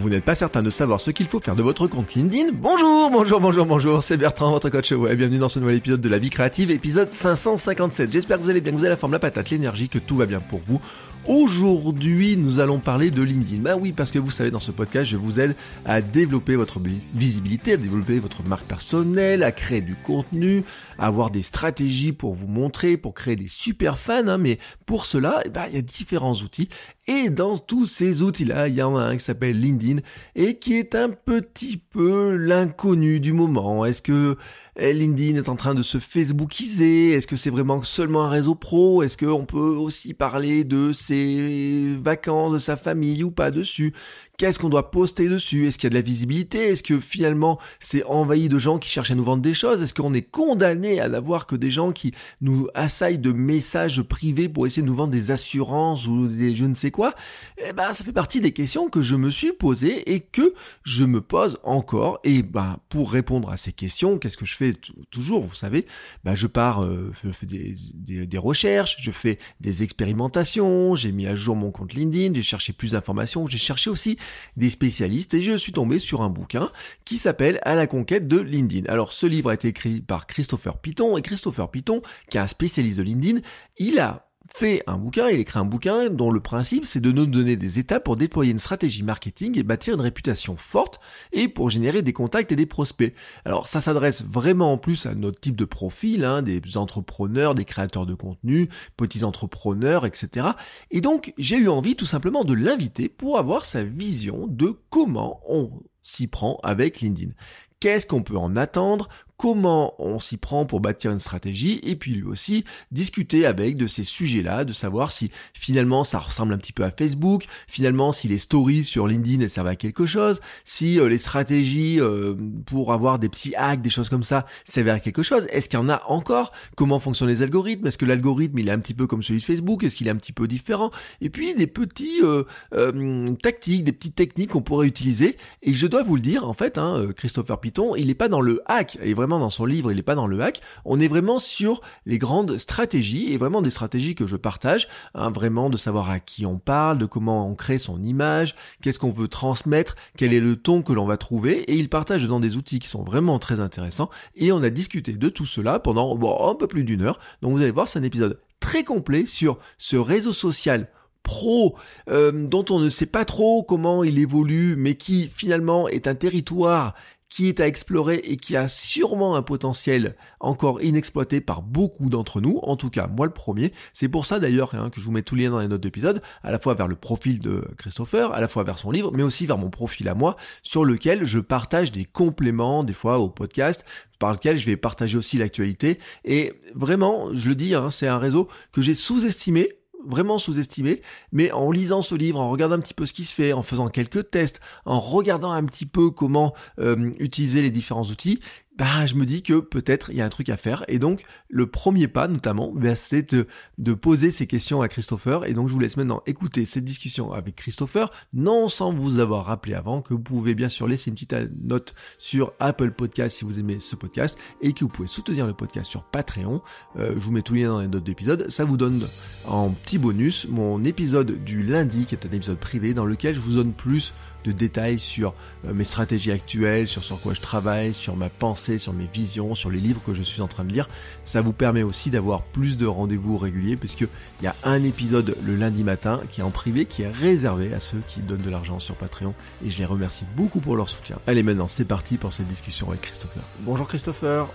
Vous 0.00 0.08
n'êtes 0.08 0.24
pas 0.24 0.34
certain 0.34 0.62
de 0.62 0.70
savoir 0.70 0.98
ce 0.98 1.10
qu'il 1.10 1.26
faut 1.26 1.40
faire 1.40 1.54
de 1.54 1.62
votre 1.62 1.86
compte 1.86 2.14
LinkedIn 2.14 2.52
Bonjour, 2.54 3.10
bonjour, 3.10 3.38
bonjour, 3.38 3.66
bonjour, 3.66 4.02
c'est 4.02 4.16
Bertrand, 4.16 4.50
votre 4.50 4.70
coach 4.70 4.92
web. 4.92 5.18
Bienvenue 5.18 5.38
dans 5.38 5.50
ce 5.50 5.58
nouvel 5.58 5.76
épisode 5.76 6.00
de 6.00 6.08
La 6.08 6.18
Vie 6.18 6.30
Créative, 6.30 6.70
épisode 6.70 7.12
557. 7.12 8.10
J'espère 8.10 8.38
que 8.38 8.42
vous 8.42 8.48
allez 8.48 8.62
bien, 8.62 8.72
que 8.72 8.78
vous 8.78 8.84
avez 8.84 8.94
la 8.94 8.96
forme, 8.96 9.12
la 9.12 9.18
patate, 9.18 9.50
l'énergie, 9.50 9.90
que 9.90 9.98
tout 9.98 10.16
va 10.16 10.24
bien 10.24 10.40
pour 10.40 10.58
vous. 10.60 10.80
Aujourd'hui, 11.26 12.38
nous 12.38 12.60
allons 12.60 12.78
parler 12.78 13.10
de 13.10 13.20
LinkedIn. 13.20 13.60
Bah 13.60 13.76
oui, 13.76 13.92
parce 13.92 14.10
que 14.10 14.18
vous 14.18 14.30
savez, 14.30 14.50
dans 14.50 14.58
ce 14.58 14.70
podcast, 14.70 15.08
je 15.10 15.18
vous 15.18 15.38
aide 15.38 15.54
à 15.84 16.00
développer 16.00 16.56
votre 16.56 16.80
visibilité, 17.14 17.74
à 17.74 17.76
développer 17.76 18.18
votre 18.18 18.42
marque 18.42 18.64
personnelle, 18.64 19.42
à 19.42 19.52
créer 19.52 19.82
du 19.82 19.94
contenu, 19.96 20.64
à 20.98 21.06
avoir 21.06 21.30
des 21.30 21.42
stratégies 21.42 22.12
pour 22.12 22.32
vous 22.32 22.48
montrer, 22.48 22.96
pour 22.96 23.12
créer 23.12 23.36
des 23.36 23.48
super 23.48 23.98
fans. 23.98 24.28
Hein. 24.28 24.38
mais 24.38 24.58
pour 24.86 25.04
cela, 25.04 25.42
bah, 25.52 25.66
il 25.68 25.74
y 25.74 25.78
a 25.78 25.82
différents 25.82 26.34
outils. 26.34 26.70
Et 27.06 27.28
dans 27.28 27.58
tous 27.58 27.86
ces 27.86 28.22
outils-là, 28.22 28.68
il 28.68 28.74
y 28.74 28.82
en 28.82 28.96
a 28.96 29.02
un 29.02 29.16
qui 29.16 29.24
s'appelle 29.24 29.60
LinkedIn 29.60 30.00
et 30.36 30.58
qui 30.58 30.74
est 30.74 30.94
un 30.94 31.10
petit 31.10 31.76
peu 31.76 32.36
l'inconnu 32.36 33.20
du 33.20 33.34
moment. 33.34 33.84
Est-ce 33.84 34.00
que 34.00 34.38
LinkedIn 34.76 35.36
est 35.36 35.48
en 35.48 35.56
train 35.56 35.74
de 35.74 35.82
se 35.82 35.98
Facebookiser. 35.98 37.12
Est-ce 37.12 37.26
que 37.26 37.36
c'est 37.36 37.50
vraiment 37.50 37.82
seulement 37.82 38.24
un 38.24 38.28
réseau 38.28 38.54
pro? 38.54 39.02
Est-ce 39.02 39.18
qu'on 39.18 39.44
peut 39.44 39.58
aussi 39.58 40.14
parler 40.14 40.64
de 40.64 40.92
ses 40.92 41.94
vacances, 41.96 42.52
de 42.52 42.58
sa 42.58 42.76
famille 42.76 43.24
ou 43.24 43.30
pas 43.30 43.50
dessus? 43.50 43.92
Qu'est-ce 44.40 44.58
qu'on 44.58 44.70
doit 44.70 44.90
poster 44.90 45.28
dessus? 45.28 45.66
Est-ce 45.66 45.76
qu'il 45.76 45.84
y 45.84 45.88
a 45.88 45.90
de 45.90 45.96
la 45.96 46.00
visibilité? 46.00 46.68
Est-ce 46.68 46.82
que 46.82 46.98
finalement 46.98 47.60
c'est 47.78 48.02
envahi 48.04 48.48
de 48.48 48.58
gens 48.58 48.78
qui 48.78 48.88
cherchent 48.88 49.10
à 49.10 49.14
nous 49.14 49.22
vendre 49.22 49.42
des 49.42 49.52
choses? 49.52 49.82
Est-ce 49.82 49.92
qu'on 49.92 50.14
est 50.14 50.22
condamné 50.22 50.98
à 50.98 51.10
n'avoir 51.10 51.46
que 51.46 51.56
des 51.56 51.70
gens 51.70 51.92
qui 51.92 52.14
nous 52.40 52.66
assaillent 52.72 53.18
de 53.18 53.32
messages 53.32 54.00
privés 54.00 54.48
pour 54.48 54.66
essayer 54.66 54.80
de 54.80 54.86
nous 54.86 54.96
vendre 54.96 55.10
des 55.10 55.30
assurances 55.30 56.06
ou 56.06 56.26
des 56.26 56.54
je 56.54 56.64
ne 56.64 56.74
sais 56.74 56.90
quoi? 56.90 57.14
Eh 57.58 57.74
ben 57.74 57.92
ça 57.92 58.02
fait 58.02 58.14
partie 58.14 58.40
des 58.40 58.52
questions 58.52 58.88
que 58.88 59.02
je 59.02 59.14
me 59.14 59.28
suis 59.28 59.52
posées 59.52 60.10
et 60.10 60.20
que 60.20 60.54
je 60.84 61.04
me 61.04 61.20
pose 61.20 61.58
encore. 61.62 62.18
Et 62.24 62.42
ben 62.42 62.78
pour 62.88 63.12
répondre 63.12 63.50
à 63.50 63.58
ces 63.58 63.72
questions, 63.72 64.16
qu'est-ce 64.16 64.38
que 64.38 64.46
je 64.46 64.56
fais 64.56 64.72
toujours 65.10 65.42
Vous 65.42 65.54
savez, 65.54 65.84
ben 66.24 66.34
je 66.34 66.46
pars, 66.46 66.82
euh, 66.82 67.12
je 67.22 67.30
fais 67.30 67.44
des, 67.44 67.74
des, 67.92 68.24
des 68.24 68.38
recherches, 68.38 68.96
je 69.00 69.10
fais 69.10 69.38
des 69.60 69.82
expérimentations, 69.82 70.94
j'ai 70.94 71.12
mis 71.12 71.26
à 71.26 71.34
jour 71.34 71.56
mon 71.56 71.70
compte 71.70 71.92
LinkedIn, 71.92 72.32
j'ai 72.32 72.42
cherché 72.42 72.72
plus 72.72 72.92
d'informations, 72.92 73.46
j'ai 73.46 73.58
cherché 73.58 73.90
aussi 73.90 74.16
des 74.56 74.70
spécialistes 74.70 75.34
et 75.34 75.42
je 75.42 75.56
suis 75.56 75.72
tombé 75.72 75.98
sur 75.98 76.22
un 76.22 76.30
bouquin 76.30 76.70
qui 77.04 77.18
s'appelle 77.18 77.58
À 77.62 77.74
la 77.74 77.86
conquête 77.86 78.26
de 78.26 78.38
LinkedIn. 78.38 78.90
Alors 78.90 79.12
ce 79.12 79.26
livre 79.26 79.50
a 79.50 79.54
été 79.54 79.68
écrit 79.68 80.00
par 80.00 80.26
Christopher 80.26 80.78
Piton 80.78 81.16
et 81.16 81.22
Christopher 81.22 81.70
Piton, 81.70 82.02
qui 82.30 82.38
est 82.38 82.40
un 82.40 82.46
spécialiste 82.46 82.98
de 82.98 83.02
LinkedIn, 83.02 83.40
il 83.78 83.98
a 83.98 84.29
fait 84.54 84.82
un 84.86 84.98
bouquin, 84.98 85.28
il 85.28 85.40
écrit 85.40 85.58
un 85.58 85.64
bouquin 85.64 86.10
dont 86.10 86.30
le 86.30 86.40
principe 86.40 86.84
c'est 86.84 87.00
de 87.00 87.12
nous 87.12 87.26
donner 87.26 87.56
des 87.56 87.78
étapes 87.78 88.04
pour 88.04 88.16
déployer 88.16 88.52
une 88.52 88.58
stratégie 88.58 89.02
marketing 89.02 89.58
et 89.58 89.62
bâtir 89.62 89.94
une 89.94 90.00
réputation 90.00 90.56
forte 90.56 91.00
et 91.32 91.48
pour 91.48 91.70
générer 91.70 92.02
des 92.02 92.12
contacts 92.12 92.52
et 92.52 92.56
des 92.56 92.66
prospects. 92.66 93.14
Alors 93.44 93.66
ça 93.66 93.80
s'adresse 93.80 94.22
vraiment 94.22 94.72
en 94.72 94.78
plus 94.78 95.06
à 95.06 95.14
notre 95.14 95.40
type 95.40 95.56
de 95.56 95.64
profil, 95.64 96.24
hein, 96.24 96.42
des 96.42 96.60
entrepreneurs, 96.76 97.54
des 97.54 97.64
créateurs 97.64 98.06
de 98.06 98.14
contenu, 98.14 98.68
petits 98.96 99.24
entrepreneurs, 99.24 100.06
etc. 100.06 100.48
Et 100.90 101.00
donc 101.00 101.32
j'ai 101.38 101.56
eu 101.56 101.68
envie 101.68 101.96
tout 101.96 102.06
simplement 102.06 102.44
de 102.44 102.54
l'inviter 102.54 103.08
pour 103.08 103.38
avoir 103.38 103.64
sa 103.64 103.82
vision 103.82 104.46
de 104.48 104.74
comment 104.90 105.40
on 105.48 105.70
s'y 106.02 106.26
prend 106.26 106.58
avec 106.62 107.00
LinkedIn. 107.00 107.32
Qu'est-ce 107.80 108.06
qu'on 108.06 108.22
peut 108.22 108.36
en 108.36 108.56
attendre? 108.56 109.08
Comment 109.40 109.94
on 109.98 110.18
s'y 110.18 110.36
prend 110.36 110.66
pour 110.66 110.80
bâtir 110.80 111.10
une 111.10 111.18
stratégie 111.18 111.80
et 111.82 111.96
puis 111.96 112.12
lui 112.12 112.24
aussi 112.24 112.62
discuter 112.90 113.46
avec 113.46 113.74
de 113.74 113.86
ces 113.86 114.04
sujets-là, 114.04 114.66
de 114.66 114.74
savoir 114.74 115.12
si 115.12 115.30
finalement 115.54 116.04
ça 116.04 116.18
ressemble 116.18 116.52
un 116.52 116.58
petit 116.58 116.74
peu 116.74 116.84
à 116.84 116.90
Facebook, 116.90 117.44
finalement 117.66 118.12
si 118.12 118.28
les 118.28 118.36
stories 118.36 118.84
sur 118.84 119.06
LinkedIn 119.06 119.40
elles 119.40 119.48
servent 119.48 119.68
à 119.68 119.76
quelque 119.76 120.04
chose, 120.04 120.40
si 120.64 121.00
euh, 121.00 121.08
les 121.08 121.16
stratégies 121.16 121.98
euh, 122.00 122.34
pour 122.66 122.92
avoir 122.92 123.18
des 123.18 123.30
petits 123.30 123.54
hacks, 123.54 123.80
des 123.80 123.88
choses 123.88 124.10
comme 124.10 124.24
ça, 124.24 124.44
servent 124.66 124.90
à 124.90 125.00
quelque 125.00 125.22
chose, 125.22 125.46
est-ce 125.52 125.70
qu'il 125.70 125.78
y 125.78 125.82
en 125.82 125.88
a 125.88 126.02
encore? 126.08 126.52
Comment 126.76 126.98
fonctionnent 126.98 127.30
les 127.30 127.40
algorithmes? 127.40 127.86
Est-ce 127.86 127.96
que 127.96 128.04
l'algorithme 128.04 128.58
il 128.58 128.68
est 128.68 128.72
un 128.72 128.78
petit 128.78 128.92
peu 128.92 129.06
comme 129.06 129.22
celui 129.22 129.40
de 129.40 129.44
Facebook? 129.44 129.84
Est-ce 129.84 129.96
qu'il 129.96 130.06
est 130.06 130.10
un 130.12 130.16
petit 130.16 130.34
peu 130.34 130.48
différent? 130.48 130.90
Et 131.22 131.30
puis 131.30 131.54
des 131.54 131.66
petits 131.66 132.20
euh, 132.22 133.34
tactiques, 133.42 133.84
des 133.84 133.92
petites 133.92 134.16
techniques 134.16 134.50
qu'on 134.50 134.60
pourrait 134.60 134.86
utiliser. 134.86 135.38
Et 135.62 135.72
je 135.72 135.86
dois 135.86 136.02
vous 136.02 136.16
le 136.16 136.22
dire, 136.22 136.46
en 136.46 136.52
fait, 136.52 136.76
hein, 136.76 137.08
Christopher 137.16 137.58
Piton, 137.58 137.96
il 137.96 138.08
n'est 138.08 138.14
pas 138.14 138.28
dans 138.28 138.42
le 138.42 138.60
hack, 138.66 138.98
dans 139.38 139.50
son 139.50 139.64
livre, 139.64 139.92
il 139.92 139.96
n'est 139.96 140.02
pas 140.02 140.14
dans 140.14 140.26
le 140.26 140.40
hack. 140.40 140.60
On 140.84 141.00
est 141.00 141.08
vraiment 141.08 141.38
sur 141.38 141.80
les 142.06 142.18
grandes 142.18 142.58
stratégies 142.58 143.32
et 143.32 143.38
vraiment 143.38 143.62
des 143.62 143.70
stratégies 143.70 144.14
que 144.14 144.26
je 144.26 144.36
partage, 144.36 144.88
hein, 145.14 145.30
vraiment 145.30 145.70
de 145.70 145.76
savoir 145.76 146.10
à 146.10 146.20
qui 146.20 146.46
on 146.46 146.58
parle, 146.58 146.98
de 146.98 147.06
comment 147.06 147.48
on 147.48 147.54
crée 147.54 147.78
son 147.78 148.02
image, 148.02 148.54
qu'est-ce 148.82 148.98
qu'on 148.98 149.10
veut 149.10 149.28
transmettre, 149.28 149.94
quel 150.16 150.32
est 150.32 150.40
le 150.40 150.56
ton 150.56 150.82
que 150.82 150.92
l'on 150.92 151.06
va 151.06 151.16
trouver 151.16 151.62
et 151.62 151.76
il 151.76 151.88
partage 151.88 152.26
dans 152.26 152.40
des 152.40 152.56
outils 152.56 152.78
qui 152.78 152.88
sont 152.88 153.02
vraiment 153.02 153.38
très 153.38 153.60
intéressants 153.60 154.10
et 154.36 154.52
on 154.52 154.62
a 154.62 154.70
discuté 154.70 155.12
de 155.12 155.28
tout 155.28 155.46
cela 155.46 155.78
pendant 155.78 156.18
un 156.48 156.54
peu 156.54 156.66
plus 156.66 156.84
d'une 156.84 157.02
heure. 157.02 157.18
Donc 157.42 157.52
vous 157.52 157.62
allez 157.62 157.70
voir, 157.70 157.88
c'est 157.88 157.98
un 157.98 158.04
épisode 158.04 158.40
très 158.60 158.84
complet 158.84 159.26
sur 159.26 159.58
ce 159.78 159.96
réseau 159.96 160.32
social 160.32 160.88
pro 161.22 161.76
euh, 162.08 162.46
dont 162.46 162.64
on 162.70 162.80
ne 162.80 162.88
sait 162.88 163.06
pas 163.06 163.24
trop 163.24 163.62
comment 163.62 164.04
il 164.04 164.18
évolue 164.18 164.74
mais 164.76 164.94
qui 164.94 165.28
finalement 165.28 165.88
est 165.88 166.06
un 166.06 166.14
territoire 166.14 166.94
qui 167.30 167.48
est 167.48 167.60
à 167.60 167.66
explorer 167.66 168.16
et 168.24 168.36
qui 168.36 168.56
a 168.56 168.68
sûrement 168.68 169.36
un 169.36 169.42
potentiel 169.42 170.16
encore 170.40 170.82
inexploité 170.82 171.40
par 171.40 171.62
beaucoup 171.62 172.10
d'entre 172.10 172.40
nous, 172.40 172.58
en 172.64 172.76
tout 172.76 172.90
cas 172.90 173.06
moi 173.06 173.24
le 173.24 173.32
premier. 173.32 173.72
C'est 173.94 174.08
pour 174.08 174.26
ça 174.26 174.38
d'ailleurs 174.40 174.74
hein, 174.74 174.90
que 174.90 175.00
je 175.00 175.06
vous 175.06 175.12
mets 175.12 175.22
tous 175.22 175.36
les 175.36 175.44
liens 175.44 175.52
dans 175.52 175.60
les 175.60 175.68
notes 175.68 175.80
d'épisode, 175.80 176.20
à 176.42 176.50
la 176.50 176.58
fois 176.58 176.74
vers 176.74 176.88
le 176.88 176.96
profil 176.96 177.38
de 177.38 177.64
Christopher, 177.78 178.32
à 178.32 178.40
la 178.40 178.48
fois 178.48 178.64
vers 178.64 178.78
son 178.78 178.90
livre, 178.90 179.12
mais 179.14 179.22
aussi 179.22 179.46
vers 179.46 179.58
mon 179.58 179.70
profil 179.70 180.08
à 180.08 180.14
moi, 180.14 180.36
sur 180.62 180.84
lequel 180.84 181.24
je 181.24 181.38
partage 181.38 181.92
des 181.92 182.04
compléments, 182.04 182.82
des 182.84 182.92
fois 182.92 183.20
au 183.20 183.30
podcast, 183.30 183.84
par 184.18 184.32
lequel 184.32 184.56
je 184.56 184.66
vais 184.66 184.76
partager 184.76 185.16
aussi 185.16 185.38
l'actualité. 185.38 185.98
Et 186.24 186.52
vraiment, 186.74 187.32
je 187.32 187.48
le 187.48 187.54
dis, 187.54 187.74
hein, 187.74 187.90
c'est 187.90 188.08
un 188.08 188.18
réseau 188.18 188.48
que 188.72 188.82
j'ai 188.82 188.94
sous-estimé 188.94 189.68
vraiment 190.06 190.38
sous-estimé, 190.38 191.02
mais 191.32 191.50
en 191.52 191.70
lisant 191.70 192.02
ce 192.02 192.14
livre, 192.14 192.40
en 192.40 192.50
regardant 192.50 192.76
un 192.76 192.80
petit 192.80 192.94
peu 192.94 193.06
ce 193.06 193.12
qui 193.12 193.24
se 193.24 193.34
fait, 193.34 193.52
en 193.52 193.62
faisant 193.62 193.88
quelques 193.88 194.30
tests, 194.30 194.60
en 194.84 194.98
regardant 194.98 195.52
un 195.52 195.64
petit 195.64 195.86
peu 195.86 196.10
comment 196.10 196.54
euh, 196.78 197.12
utiliser 197.18 197.62
les 197.62 197.70
différents 197.70 198.04
outils, 198.04 198.40
bah, 198.80 199.04
je 199.04 199.14
me 199.14 199.26
dis 199.26 199.42
que 199.42 199.60
peut-être 199.60 200.08
il 200.08 200.16
y 200.16 200.22
a 200.22 200.24
un 200.24 200.30
truc 200.30 200.48
à 200.48 200.56
faire. 200.56 200.86
Et 200.88 200.98
donc, 200.98 201.22
le 201.50 201.66
premier 201.66 202.08
pas, 202.08 202.28
notamment, 202.28 202.72
bah, 202.74 202.96
c'est 202.96 203.34
de, 203.34 203.92
poser 203.92 204.30
ces 204.30 204.46
questions 204.46 204.80
à 204.80 204.88
Christopher. 204.88 205.46
Et 205.46 205.52
donc, 205.52 205.68
je 205.68 205.74
vous 205.74 205.78
laisse 205.78 205.98
maintenant 205.98 206.22
écouter 206.24 206.64
cette 206.64 206.84
discussion 206.84 207.30
avec 207.30 207.56
Christopher, 207.56 208.10
non 208.32 208.68
sans 208.68 208.90
vous 208.94 209.20
avoir 209.20 209.44
rappelé 209.44 209.74
avant 209.74 210.00
que 210.00 210.14
vous 210.14 210.20
pouvez 210.20 210.54
bien 210.54 210.70
sûr 210.70 210.88
laisser 210.88 211.10
une 211.10 211.14
petite 211.14 211.36
note 211.62 211.94
sur 212.16 212.54
Apple 212.58 212.92
Podcast 212.92 213.36
si 213.36 213.44
vous 213.44 213.58
aimez 213.58 213.80
ce 213.80 213.96
podcast 213.96 214.38
et 214.62 214.72
que 214.72 214.80
vous 214.80 214.88
pouvez 214.88 215.08
soutenir 215.08 215.46
le 215.46 215.52
podcast 215.52 215.90
sur 215.90 216.02
Patreon. 216.02 216.62
Euh, 216.96 217.12
je 217.12 217.18
vous 217.18 217.32
mets 217.32 217.42
tous 217.42 217.52
les 217.52 217.64
liens 217.64 217.72
dans 217.72 217.80
les 217.80 217.88
notes 217.88 218.04
d'épisode. 218.04 218.50
Ça 218.50 218.64
vous 218.64 218.78
donne 218.78 219.06
en 219.46 219.68
petit 219.68 219.98
bonus 219.98 220.46
mon 220.48 220.82
épisode 220.84 221.44
du 221.44 221.62
lundi, 221.62 222.06
qui 222.06 222.14
est 222.14 222.26
un 222.26 222.32
épisode 222.32 222.58
privé 222.58 222.94
dans 222.94 223.04
lequel 223.04 223.34
je 223.34 223.40
vous 223.40 223.56
donne 223.56 223.74
plus 223.74 224.14
de 224.44 224.52
détails 224.52 224.98
sur 224.98 225.34
euh, 225.66 225.72
mes 225.74 225.84
stratégies 225.84 226.32
actuelles, 226.32 226.88
sur 226.88 227.02
sur 227.02 227.20
quoi 227.20 227.34
je 227.34 227.40
travaille, 227.40 227.94
sur 227.94 228.16
ma 228.16 228.28
pensée, 228.28 228.78
sur 228.78 228.92
mes 228.92 229.06
visions, 229.06 229.54
sur 229.54 229.70
les 229.70 229.80
livres 229.80 230.02
que 230.02 230.14
je 230.14 230.22
suis 230.22 230.42
en 230.42 230.48
train 230.48 230.64
de 230.64 230.72
lire. 230.72 230.88
Ça 231.24 231.40
vous 231.40 231.52
permet 231.52 231.82
aussi 231.82 232.10
d'avoir 232.10 232.42
plus 232.42 232.78
de 232.78 232.86
rendez-vous 232.86 233.36
réguliers 233.36 233.76
puisque 233.76 234.02
il 234.40 234.44
y 234.44 234.46
a 234.46 234.54
un 234.64 234.82
épisode 234.84 235.36
le 235.44 235.56
lundi 235.56 235.84
matin 235.84 236.20
qui 236.30 236.40
est 236.40 236.44
en 236.44 236.50
privé, 236.50 236.86
qui 236.86 237.02
est 237.02 237.08
réservé 237.08 237.74
à 237.74 237.80
ceux 237.80 238.02
qui 238.06 238.20
donnent 238.20 238.42
de 238.42 238.50
l'argent 238.50 238.78
sur 238.78 238.94
Patreon 238.96 239.34
et 239.64 239.70
je 239.70 239.78
les 239.78 239.84
remercie 239.84 240.24
beaucoup 240.36 240.60
pour 240.60 240.76
leur 240.76 240.88
soutien. 240.88 241.18
Allez 241.26 241.42
maintenant, 241.42 241.68
c'est 241.68 241.84
parti 241.84 242.16
pour 242.16 242.32
cette 242.32 242.46
discussion 242.46 242.88
avec 242.88 243.02
Christopher. 243.02 243.42
Bonjour 243.60 243.86
Christopher. 243.88 244.46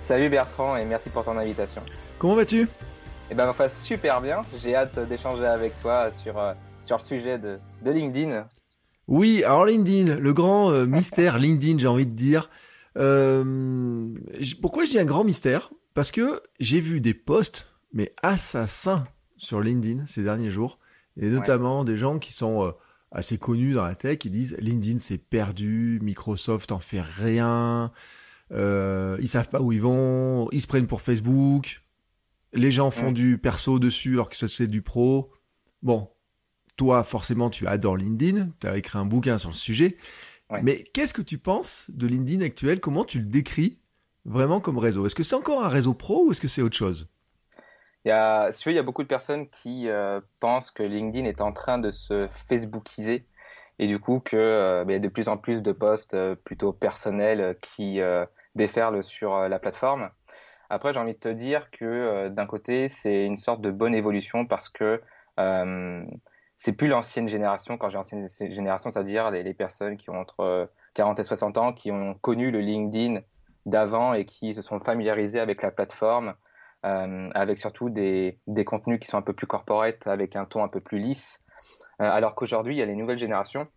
Salut 0.00 0.28
Bertrand 0.28 0.76
et 0.76 0.84
merci 0.84 1.08
pour 1.08 1.24
ton 1.24 1.36
invitation. 1.38 1.82
Comment 2.18 2.34
vas-tu? 2.34 2.68
Eh 3.30 3.34
ben, 3.34 3.50
va 3.50 3.68
super 3.68 4.20
bien. 4.20 4.42
J'ai 4.62 4.76
hâte 4.76 4.98
d'échanger 5.08 5.46
avec 5.46 5.76
toi 5.78 6.10
sur, 6.12 6.38
euh, 6.38 6.52
sur 6.82 6.98
le 6.98 7.02
sujet 7.02 7.38
de, 7.38 7.58
de 7.82 7.90
LinkedIn. 7.90 8.46
Oui, 9.06 9.42
alors 9.44 9.66
LinkedIn, 9.66 10.16
le 10.18 10.32
grand 10.32 10.70
euh, 10.70 10.86
mystère 10.86 11.38
LinkedIn, 11.38 11.78
j'ai 11.78 11.86
envie 11.86 12.06
de 12.06 12.14
dire. 12.14 12.50
Euh, 12.96 14.14
pourquoi 14.62 14.84
je 14.84 14.90
dis 14.90 14.98
un 14.98 15.04
grand 15.04 15.24
mystère? 15.24 15.70
Parce 15.94 16.10
que 16.10 16.40
j'ai 16.60 16.80
vu 16.80 17.00
des 17.00 17.14
posts, 17.14 17.66
mais 17.92 18.12
assassins, 18.22 19.06
sur 19.36 19.60
LinkedIn 19.60 20.06
ces 20.06 20.22
derniers 20.22 20.50
jours, 20.50 20.78
et 21.16 21.28
notamment 21.28 21.84
des 21.84 21.96
gens 21.96 22.18
qui 22.18 22.32
sont 22.32 22.72
assez 23.14 23.38
connus 23.38 23.74
dans 23.74 23.84
la 23.84 23.94
tech, 23.94 24.18
qui 24.18 24.28
disent 24.28 24.56
LinkedIn 24.58 24.98
c'est 24.98 25.18
perdu, 25.18 26.00
Microsoft 26.02 26.72
en 26.72 26.80
fait 26.80 27.00
rien, 27.00 27.92
euh, 28.52 29.16
ils 29.20 29.28
savent 29.28 29.48
pas 29.48 29.62
où 29.62 29.72
ils 29.72 29.80
vont, 29.80 30.48
ils 30.50 30.60
se 30.60 30.66
prennent 30.66 30.88
pour 30.88 31.00
Facebook, 31.00 31.82
les 32.52 32.70
gens 32.70 32.90
font 32.90 33.12
du 33.12 33.38
perso 33.38 33.78
dessus 33.78 34.14
alors 34.14 34.28
que 34.28 34.36
c'est 34.36 34.66
du 34.66 34.82
pro. 34.82 35.32
Bon, 35.82 36.08
toi 36.76 37.04
forcément 37.04 37.50
tu 37.50 37.66
adores 37.66 37.96
LinkedIn, 37.96 38.48
tu 38.60 38.66
as 38.66 38.76
écrit 38.76 38.98
un 38.98 39.06
bouquin 39.06 39.38
sur 39.38 39.50
le 39.50 39.54
sujet, 39.54 39.96
mais 40.62 40.84
qu'est-ce 40.92 41.14
que 41.14 41.22
tu 41.22 41.38
penses 41.38 41.86
de 41.88 42.06
LinkedIn 42.06 42.44
actuel? 42.44 42.80
Comment 42.80 43.04
tu 43.04 43.18
le 43.18 43.24
décris 43.24 43.78
vraiment 44.24 44.60
comme 44.60 44.78
réseau? 44.78 45.06
Est-ce 45.06 45.14
que 45.14 45.22
c'est 45.22 45.36
encore 45.36 45.64
un 45.64 45.68
réseau 45.68 45.94
pro 45.94 46.26
ou 46.26 46.30
est-ce 46.30 46.40
que 46.40 46.48
c'est 46.48 46.62
autre 46.62 46.76
chose? 46.76 47.08
Il 48.04 48.10
y 48.10 48.12
a, 48.12 48.50
il 48.66 48.72
y 48.72 48.78
a 48.78 48.82
beaucoup 48.82 49.02
de 49.02 49.08
personnes 49.08 49.46
qui 49.46 49.88
euh, 49.88 50.20
pensent 50.40 50.70
que 50.70 50.82
LinkedIn 50.82 51.24
est 51.24 51.40
en 51.40 51.52
train 51.52 51.78
de 51.78 51.90
se 51.90 52.28
Facebookiser 52.48 53.22
et 53.78 53.86
du 53.86 53.98
coup 53.98 54.20
que 54.20 54.36
euh, 54.36 54.84
bah, 54.84 54.92
y 54.92 54.96
a 54.96 54.98
de 54.98 55.08
plus 55.08 55.28
en 55.28 55.38
plus 55.38 55.62
de 55.62 55.72
posts 55.72 56.14
euh, 56.14 56.34
plutôt 56.34 56.72
personnels 56.72 57.56
qui 57.62 58.00
déferlent 58.54 59.02
sur 59.02 59.48
la 59.48 59.58
plateforme. 59.58 60.10
Après, 60.70 60.92
j'ai 60.92 60.98
envie 60.98 61.14
de 61.14 61.18
te 61.18 61.28
dire 61.28 61.70
que 61.70 62.28
d'un 62.28 62.46
côté, 62.46 62.88
c'est 62.88 63.24
une 63.24 63.36
sorte 63.36 63.60
de 63.60 63.70
bonne 63.70 63.94
évolution 63.94 64.46
parce 64.46 64.68
que 64.68 65.00
c'est 66.64 66.72
plus 66.72 66.88
l'ancienne 66.88 67.28
génération. 67.28 67.76
Quand 67.76 67.90
j'ai 67.90 67.98
ancienne 67.98 68.26
génération, 68.26 68.90
c'est-à-dire 68.90 69.30
les, 69.30 69.42
les, 69.42 69.52
personnes 69.52 69.98
qui 69.98 70.08
ont 70.08 70.18
entre 70.18 70.70
40 70.94 71.20
et 71.20 71.22
60 71.22 71.58
ans, 71.58 71.74
qui 71.74 71.92
ont 71.92 72.14
connu 72.14 72.50
le 72.50 72.60
LinkedIn 72.60 73.20
d'avant 73.66 74.14
et 74.14 74.24
qui 74.24 74.54
se 74.54 74.62
sont 74.62 74.80
familiarisés 74.80 75.40
avec 75.40 75.60
la 75.60 75.70
plateforme, 75.70 76.32
euh, 76.86 77.28
avec 77.34 77.58
surtout 77.58 77.90
des, 77.90 78.40
contenus 78.64 78.98
qui 78.98 79.08
sont 79.08 79.18
un 79.18 79.22
peu 79.22 79.34
plus 79.34 79.46
corporate, 79.46 80.06
avec 80.06 80.36
un 80.36 80.46
ton 80.46 80.64
un 80.64 80.68
peu 80.68 80.80
plus 80.80 80.98
lisse. 80.98 81.38
Euh, 82.00 82.10
alors 82.10 82.34
qu'aujourd'hui, 82.34 82.76
il 82.76 82.78
y 82.78 82.82
a 82.82 82.86
les 82.86 82.96
nouvelles 82.96 83.18
générations. 83.18 83.68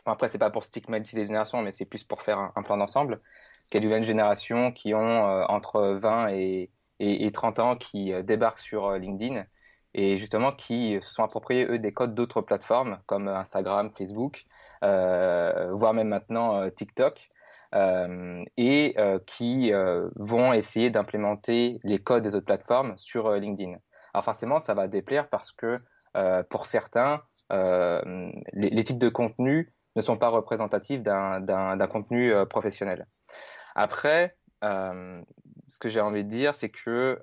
Enfin, 0.00 0.14
après, 0.14 0.26
c'est 0.26 0.38
pas 0.38 0.50
pour 0.50 0.64
stigmatiser 0.64 1.18
les 1.18 1.26
générations, 1.26 1.62
mais 1.62 1.70
c'est 1.70 1.84
plus 1.84 2.02
pour 2.02 2.22
faire 2.22 2.50
un, 2.56 2.62
plan 2.64 2.76
d'ensemble. 2.76 3.20
Il 3.70 3.74
y 3.74 3.76
a 3.76 3.80
des 3.80 3.86
nouvelles 3.86 4.02
générations 4.02 4.72
qui 4.72 4.94
ont 4.94 5.28
euh, 5.28 5.44
entre 5.48 5.92
20 5.94 6.30
et, 6.30 6.70
et, 6.98 7.30
30 7.30 7.60
ans 7.60 7.76
qui 7.76 8.12
débarquent 8.24 8.58
sur 8.58 8.90
LinkedIn 8.94 9.44
et 9.96 10.18
justement 10.18 10.52
qui 10.52 10.98
se 11.00 11.12
sont 11.12 11.22
appropriés, 11.24 11.66
eux, 11.68 11.78
des 11.78 11.92
codes 11.92 12.14
d'autres 12.14 12.42
plateformes 12.42 12.98
comme 13.06 13.28
Instagram, 13.28 13.90
Facebook, 13.96 14.44
voire 14.82 15.94
même 15.94 16.08
maintenant 16.08 16.68
TikTok. 16.70 17.30
Euh, 17.74 18.44
et 18.56 18.94
euh, 18.96 19.18
qui 19.26 19.72
euh, 19.72 20.08
vont 20.14 20.52
essayer 20.52 20.90
d'implémenter 20.90 21.80
les 21.82 21.98
codes 21.98 22.22
des 22.22 22.34
autres 22.34 22.46
plateformes 22.46 22.96
sur 22.96 23.30
LinkedIn. 23.32 23.76
Alors 24.14 24.24
forcément, 24.24 24.58
ça 24.60 24.72
va 24.72 24.86
déplaire 24.86 25.26
parce 25.28 25.52
que 25.52 25.76
pour 26.48 26.64
certains, 26.64 27.20
les, 27.50 28.70
les, 28.70 28.84
types 28.84 28.96
de 28.96 29.10
contenus 29.10 29.70
ne 29.94 30.00
sont 30.00 30.16
pas 30.16 30.28
représentatifs 30.28 31.02
d'un 31.02 31.86
contenu 31.88 32.32
professionnel. 32.48 33.06
Après, 33.74 34.34
ce 34.62 35.78
que 35.78 35.90
j'ai 35.90 36.00
envie 36.00 36.24
de 36.24 36.30
dire, 36.30 36.54
c'est 36.54 36.70
que 36.70 37.20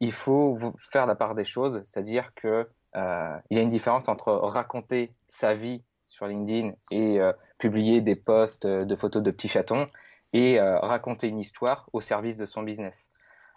il 0.00 0.12
faut 0.12 0.56
faire 0.92 1.06
la 1.06 1.14
part 1.14 1.34
des 1.34 1.44
choses, 1.44 1.82
c'est-à-dire 1.84 2.34
que 2.34 2.68
il 2.94 3.56
y 3.56 3.60
a 3.60 3.62
une 3.62 3.68
différence 3.68 4.08
entre 4.08 4.32
raconter 4.32 5.10
sa 5.28 5.54
vie 5.54 5.82
sur 6.18 6.26
LinkedIn 6.26 6.72
et 6.90 7.20
euh, 7.20 7.32
publier 7.58 8.00
des 8.00 8.16
posts 8.16 8.64
euh, 8.64 8.84
de 8.84 8.96
photos 8.96 9.22
de 9.22 9.30
petits 9.30 9.46
chatons 9.46 9.86
et 10.32 10.60
euh, 10.60 10.80
raconter 10.80 11.28
une 11.28 11.38
histoire 11.38 11.88
au 11.92 12.00
service 12.00 12.36
de 12.36 12.44
son 12.44 12.62
business. 12.64 13.10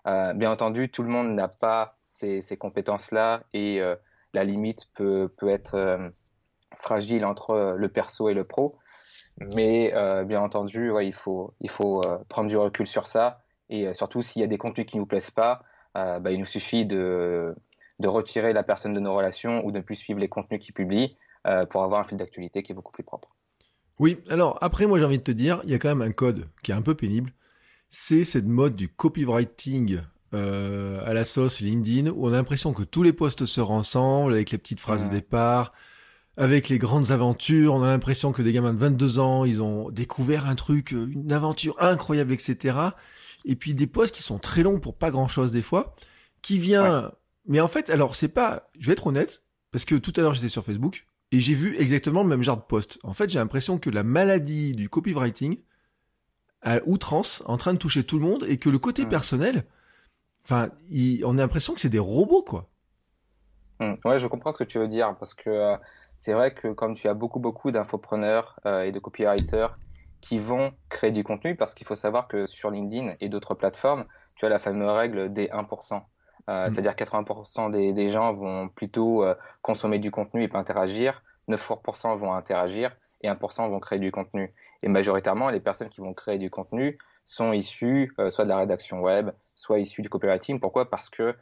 bien 0.06 0.52
entendu, 0.52 0.90
tout 0.90 1.02
le 1.02 1.10
monde 1.10 1.34
n'a 1.34 1.48
pas 1.48 1.96
ces, 2.00 2.58
compétences-là 2.58 3.44
et 3.54 3.82
la 4.34 4.44
limite 4.44 4.86
peut, 4.94 5.32
peut 5.38 5.50
être 5.50 5.76
fragile 6.78 7.26
entre 7.26 7.76
le 7.78 7.90
perso 7.90 8.30
et 8.30 8.34
le 8.34 8.46
pro. 8.46 8.74
Mais 9.56 9.94
bien 10.26 10.42
entendu, 10.42 10.92
il 11.02 11.14
faut, 11.14 11.54
il 11.60 11.70
faut 11.70 12.02
prendre 12.30 12.50
du 12.50 12.58
recul 12.58 12.88
sur 12.88 13.06
ça. 13.06 13.42
Et 13.70 13.94
surtout, 13.94 14.24
s'il 14.24 14.42
y 14.42 14.46
a 14.46 14.48
des 14.48 14.58
contenus 14.58 14.88
qui 14.88 14.96
ne 14.96 15.02
nous 15.02 15.08
plaisent 15.08 15.30
pas, 15.30 15.60
bah, 15.94 16.32
il 16.32 16.40
nous 16.40 16.46
suffit 16.46 16.86
de, 16.86 17.54
de 18.02 18.08
retirer 18.08 18.52
la 18.52 18.64
personne 18.64 18.92
de 18.92 19.00
nos 19.00 19.14
relations 19.14 19.66
ou 19.66 19.72
de 19.72 19.78
ne 19.78 19.82
plus 19.82 19.96
suivre 19.96 20.20
les 20.20 20.28
contenus 20.28 20.60
qu'il 20.60 20.74
publie 20.74 21.16
euh, 21.48 21.66
pour 21.66 21.84
avoir 21.84 22.02
un 22.02 22.04
fil 22.04 22.18
d'actualité 22.18 22.64
qui 22.64 22.74
est 22.74 22.76
beaucoup 22.76 22.92
plus 22.92 23.04
propre. 23.04 23.30
Oui, 24.00 24.20
alors 24.30 24.58
après, 24.62 24.88
moi 24.88 24.98
j'ai 24.98 25.06
envie 25.06 25.20
de 25.20 25.24
te 25.24 25.32
dire, 25.32 25.62
il 25.64 25.70
y 25.70 25.74
a 25.74 25.80
quand 25.80 25.90
même 25.90 26.02
un 26.02 26.12
code 26.12 26.50
qui 26.64 26.72
est 26.72 26.76
un 26.76 26.82
peu 26.82 26.96
pénible. 26.96 27.32
C'est 27.88 28.24
cette 28.24 28.46
mode 28.46 28.76
du 28.76 28.90
copywriting 28.90 30.00
euh, 30.34 31.06
à 31.06 31.14
la 31.14 31.26
sauce 31.26 31.62
LinkedIn 31.62 32.10
où 32.10 32.28
on 32.28 32.34
a 32.34 32.38
l'impression 32.38 32.74
que 32.74 32.84
tous 32.84 33.04
les 33.04 33.14
posts 33.14 33.46
se 33.46 33.62
ressemblent 33.62 34.34
avec 34.34 34.52
les 34.52 34.58
petites 34.58 34.80
phrases 34.80 35.04
de 35.04 35.10
départ, 35.10 35.74
avec 36.38 36.70
les 36.70 36.80
grandes 36.80 37.12
aventures. 37.12 37.74
On 37.74 37.84
a 37.84 37.88
l'impression 37.88 38.32
que 38.32 38.42
des 38.42 38.54
gamins 38.54 38.74
de 38.74 38.80
22 38.80 39.20
ans, 39.20 39.46
ils 39.46 39.62
ont 39.62 39.90
découvert 39.90 40.48
un 40.48 40.56
truc, 40.56 40.92
une 40.92 41.32
aventure 41.32 41.76
incroyable, 41.80 42.32
etc. 42.32 42.78
Et 43.46 43.56
puis 43.56 43.74
des 43.74 43.88
posts 43.88 44.16
qui 44.16 44.24
sont 44.24 44.40
très 44.40 44.64
longs 44.64 44.80
pour 44.80 44.96
pas 44.96 45.12
grand 45.12 45.28
chose 45.28 45.52
des 45.52 45.62
fois, 45.62 45.96
qui 46.42 46.58
vient. 46.60 47.12
Mais 47.46 47.60
en 47.60 47.68
fait, 47.68 47.90
alors 47.90 48.16
c'est 48.16 48.28
pas. 48.28 48.70
Je 48.80 48.88
vais 48.88 48.94
être 48.94 49.08
honnête, 49.08 49.44
parce 49.72 49.86
que 49.86 49.96
tout 49.96 50.14
à 50.16 50.22
l'heure 50.22 50.34
j'étais 50.34 50.50
sur 50.50 50.64
Facebook 50.64 51.06
et 51.32 51.40
j'ai 51.40 51.54
vu 51.54 51.76
exactement 51.78 52.24
le 52.24 52.30
même 52.30 52.44
genre 52.44 52.58
de 52.58 52.64
post. 52.64 53.00
En 53.04 53.14
fait, 53.14 53.30
j'ai 53.30 53.40
l'impression 53.40 53.78
que 53.78 53.90
la 53.90 54.04
maladie 54.04 54.76
du 54.76 54.90
copywriting 54.90 55.60
à 56.62 56.80
outrance 56.86 57.42
en 57.48 57.58
train 57.58 57.74
de 57.74 57.80
toucher 57.80 58.04
tout 58.04 58.20
le 58.20 58.26
monde 58.26 58.46
et 58.48 58.58
que 58.58 58.70
le 58.70 58.78
côté 58.78 59.06
personnel, 59.06 59.64
enfin, 60.44 60.70
on 61.24 61.38
a 61.38 61.42
l'impression 61.42 61.74
que 61.74 61.80
c'est 61.80 61.90
des 61.90 62.00
robots, 62.00 62.44
quoi. 62.44 62.70
Hum, 63.80 63.98
ouais, 64.06 64.20
je 64.20 64.28
comprends 64.28 64.52
ce 64.52 64.60
que 64.60 64.64
tu 64.64 64.78
veux 64.78 64.88
dire 64.88 65.16
parce 65.18 65.34
que 65.34 65.50
euh, 65.50 65.76
c'est 66.20 66.34
vrai 66.34 66.54
que 66.54 66.72
comme 66.72 66.94
tu 66.94 67.08
as 67.08 67.16
beaucoup 67.16 67.40
beaucoup 67.40 67.72
d'infopreneurs 67.72 68.60
euh, 68.68 68.84
et 68.84 68.92
de 68.92 69.00
copywriters 69.00 69.76
qui 70.22 70.38
vont 70.40 70.72
créer 70.90 71.12
du 71.12 71.24
contenu 71.24 71.56
parce 71.56 71.74
qu'il 71.74 71.86
faut 71.86 71.96
savoir 71.96 72.28
que 72.28 72.46
sur 72.46 72.72
LinkedIn 72.72 73.16
et 73.20 73.30
d'autres 73.30 73.56
plateformes, 73.56 74.06
tu 74.36 74.46
as 74.46 74.50
la 74.50 74.60
fameuse 74.60 74.90
règle 74.90 75.34
des 75.34 75.48
1%. 75.48 76.02
Euh. 76.50 76.58
C'est-à-dire 76.64 76.94
80% 76.94 77.72
des, 77.72 77.94
des, 77.94 78.10
gens 78.10 78.34
vont 78.34 78.68
plutôt 78.68 79.24
euh, 79.24 79.36
consommer 79.62 80.00
du 80.00 80.10
contenu 80.10 80.44
et 80.44 80.48
pas 80.48 80.60
interagir, 80.60 81.22
9% 81.50 82.18
vont 82.18 82.34
interagir 82.34 82.96
et 83.22 83.30
1% 83.30 83.70
vont 83.70 83.80
créer 83.80 84.00
du 84.00 84.12
contenu. 84.12 84.50
Et 84.82 84.88
majoritairement, 84.88 85.50
les 85.50 85.60
personnes 85.60 85.90
qui 85.90 86.02
vont 86.02 86.14
créer 86.14 86.40
du 86.40 86.50
contenu 86.50 86.98
sont 87.26 87.54
issues 87.54 88.14
euh, 88.20 88.32
soit 88.32 88.46
de 88.46 88.50
la 88.50 88.58
rédaction 88.58 89.02
web, 89.02 89.30
soit 89.56 89.80
issues 89.80 90.02
du 90.02 90.10
copywriting. 90.10 90.60
Pourquoi? 90.60 90.90
Parce 90.90 91.10
que 91.10 91.36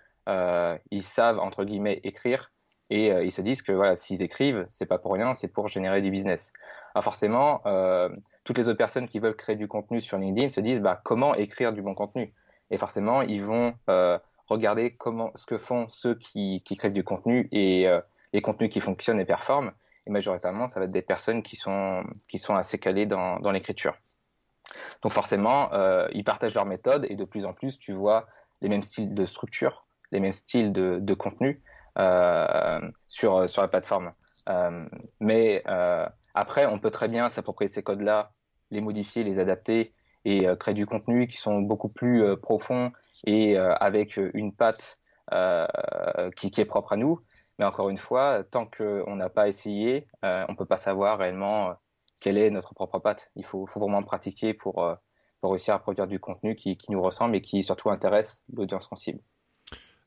ils 0.92 1.02
savent 1.02 1.40
entre 1.40 1.64
guillemets 1.64 2.02
écrire 2.04 2.52
et 2.90 3.08
ils 3.24 3.32
se 3.32 3.42
disent 3.42 3.62
que 3.62 3.72
voilà, 3.72 3.96
s'ils 3.96 4.24
écrivent, 4.24 4.66
c'est 4.70 4.86
pas 4.86 4.98
pour 4.98 5.14
rien, 5.14 5.34
c'est 5.34 5.48
pour 5.48 5.68
générer 5.68 6.02
du 6.02 6.10
business. 6.10 6.52
Alors 6.96 7.04
forcément, 7.04 7.62
toutes 8.46 8.58
les 8.58 8.68
autres 8.68 8.78
personnes 8.78 9.08
qui 9.08 9.20
veulent 9.20 9.36
créer 9.36 9.56
du 9.56 9.68
contenu 9.68 10.02
sur 10.02 10.18
LinkedIn 10.18 10.50
se 10.50 10.60
disent 10.60 10.82
bah, 10.82 11.00
comment 11.04 11.36
écrire 11.36 11.72
du 11.72 11.82
bon 11.82 11.94
contenu? 11.94 12.34
Et 12.72 12.78
forcément, 12.78 13.22
ils 13.22 13.44
vont 13.44 13.74
regarder 14.50 14.96
comment 14.96 15.32
ce 15.36 15.46
que 15.46 15.58
font 15.58 15.88
ceux 15.90 16.16
qui, 16.16 16.62
qui 16.66 16.76
créent 16.76 16.92
du 16.92 17.04
contenu 17.04 17.48
et 17.52 17.88
euh, 17.88 18.02
les 18.34 18.42
contenus 18.42 18.72
qui 18.72 18.82
fonctionnent 18.82 19.20
et 19.20 19.26
performent. 19.26 19.72
Et 20.08 20.10
majoritairement, 20.12 20.68
ça 20.68 20.80
va 20.80 20.86
être 20.86 20.92
des 20.92 21.02
personnes 21.02 21.44
qui 21.44 21.56
sont, 21.56 22.04
qui 22.28 22.38
sont 22.38 22.56
assez 22.56 22.80
calées 22.80 23.06
dans, 23.06 23.40
dans 23.40 23.52
l'écriture. 23.52 23.96
Donc 25.04 25.14
forcément, 25.14 25.72
euh, 25.74 26.08
ils 26.14 26.24
partagent 26.24 26.56
leurs 26.56 26.66
méthodes 26.66 27.06
et 27.10 27.16
de 27.16 27.26
plus 27.26 27.46
en 27.46 27.54
plus, 27.54 27.78
tu 27.78 27.94
vois 27.94 28.28
les 28.62 28.70
mêmes 28.70 28.84
styles 28.84 29.14
de 29.14 29.26
structure, 29.26 29.84
les 30.12 30.20
mêmes 30.20 30.34
styles 30.34 30.72
de, 30.72 30.98
de 31.00 31.14
contenu 31.14 31.50
euh, 31.50 31.69
sur, 33.08 33.50
sur 33.50 33.62
la 33.62 33.68
plateforme. 33.68 34.14
Euh, 34.50 34.86
mais 35.20 35.64
euh, 35.68 36.08
après, 36.34 36.66
on 36.66 36.80
peut 36.80 36.92
très 36.92 37.08
bien 37.08 37.30
s'approprier 37.30 37.70
ces 37.70 37.84
codes-là, 37.84 38.32
les 38.72 38.82
modifier, 38.82 39.24
les 39.24 39.40
adapter 39.40 39.94
et 40.26 40.48
euh, 40.48 40.56
créer 40.56 40.74
du 40.74 40.86
contenu 40.86 41.28
qui 41.28 41.38
sont 41.38 41.62
beaucoup 41.62 41.90
plus 41.90 42.24
euh, 42.24 42.36
profonds 42.36 42.92
et 43.26 43.58
euh, 43.58 43.74
avec 43.76 44.18
une 44.18 44.54
patte 44.54 44.98
qui, 46.38 46.50
qui, 46.50 46.62
est 46.62 46.66
propre 46.66 46.94
à 46.94 46.98
nous. 46.98 47.20
Mais 47.60 47.66
encore 47.66 47.90
une 47.90 48.00
fois, 48.00 48.44
tant 48.44 48.66
qu'on 48.66 49.16
n'a 49.16 49.30
pas 49.30 49.48
essayé, 49.48 50.08
on 50.24 50.52
ne 50.52 50.56
peut 50.56 50.66
pas 50.66 50.78
savoir 50.78 51.20
réellement 51.20 51.76
quelle 52.20 52.40
est 52.40 52.50
notre 52.50 52.74
propre 52.74 52.98
patte. 52.98 53.30
Il 53.36 53.46
faut, 53.46 53.68
faut 53.68 53.80
vraiment 53.80 54.02
pratiquer 54.02 54.56
pour, 54.56 54.84
pour 55.40 55.52
réussir 55.52 55.76
à 55.76 55.80
produire 55.80 56.08
du 56.08 56.20
contenu 56.20 56.56
qui, 56.56 56.78
qui 56.78 56.92
nous 56.92 57.02
ressemble 57.04 57.36
et 57.36 57.42
qui 57.42 57.62
surtout 57.62 57.92
intéresse 57.92 58.42
l'audience 58.52 58.88
qu'on 58.88 58.96
cible. 58.96 59.20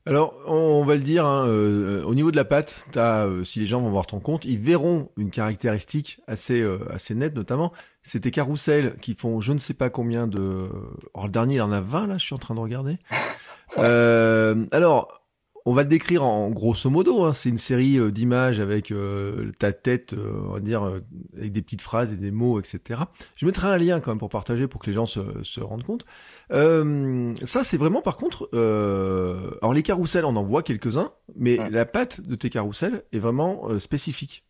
Alors, 0.05 0.35
on 0.47 0.83
va 0.83 0.95
le 0.95 1.01
dire, 1.01 1.25
hein, 1.25 1.47
euh, 1.47 2.03
au 2.03 2.13
niveau 2.13 2.29
de 2.29 2.35
la 2.35 2.43
patte, 2.43 2.85
as, 2.95 3.25
euh, 3.25 3.45
si 3.45 3.59
les 3.59 3.65
gens 3.65 3.79
vont 3.79 3.89
voir 3.89 4.05
ton 4.05 4.19
compte, 4.19 4.43
ils 4.43 4.59
verront 4.59 5.09
une 5.15 5.31
caractéristique 5.31 6.19
assez 6.27 6.59
euh, 6.59 6.79
assez 6.91 7.15
nette, 7.15 7.35
notamment. 7.35 7.71
C'était 8.01 8.31
Carousel 8.31 8.97
qui 9.01 9.13
font 9.13 9.39
je 9.39 9.53
ne 9.53 9.59
sais 9.59 9.73
pas 9.73 9.89
combien 9.89 10.27
de... 10.27 10.67
Alors, 11.13 11.27
le 11.27 11.31
dernier, 11.31 11.55
il 11.55 11.61
en 11.61 11.71
a 11.71 11.79
20, 11.79 12.07
là, 12.07 12.17
je 12.17 12.25
suis 12.25 12.35
en 12.35 12.37
train 12.37 12.53
de 12.53 12.59
regarder. 12.59 12.97
alors, 13.77 15.22
on 15.65 15.73
va 15.73 15.83
te 15.83 15.89
décrire 15.89 16.23
en 16.23 16.49
grosso 16.49 16.89
modo. 16.89 17.23
Hein, 17.23 17.33
c'est 17.33 17.49
une 17.49 17.57
série 17.57 17.97
euh, 17.97 18.11
d'images 18.11 18.59
avec 18.59 18.91
euh, 18.91 19.51
ta 19.59 19.71
tête, 19.71 20.13
euh, 20.13 20.43
on 20.47 20.53
va 20.53 20.59
dire, 20.59 20.83
avec 21.37 21.51
des 21.51 21.61
petites 21.61 21.81
phrases 21.81 22.11
et 22.11 22.17
des 22.17 22.31
mots, 22.31 22.59
etc. 22.59 23.01
Je 23.35 23.45
mettrai 23.45 23.67
un 23.67 23.77
lien 23.77 23.99
quand 23.99 24.11
même 24.11 24.19
pour 24.19 24.29
partager, 24.29 24.67
pour 24.67 24.81
que 24.81 24.87
les 24.87 24.93
gens 24.93 25.05
se, 25.05 25.43
se 25.43 25.61
rendent 25.61 25.83
compte. 25.83 26.05
ça, 26.49 27.63
c'est 27.63 27.77
vraiment, 27.77 28.01
par 28.01 28.17
contre, 28.17 28.49
alors 28.53 29.73
les 29.73 29.83
carousels, 29.83 30.25
on 30.25 30.35
en 30.35 30.43
voit 30.43 30.63
quelques-uns, 30.63 31.11
mais 31.35 31.57
la 31.69 31.85
patte 31.85 32.21
de 32.21 32.35
tes 32.35 32.49
carousels 32.49 33.03
est 33.11 33.19
vraiment 33.19 33.79
spécifique. 33.79 34.45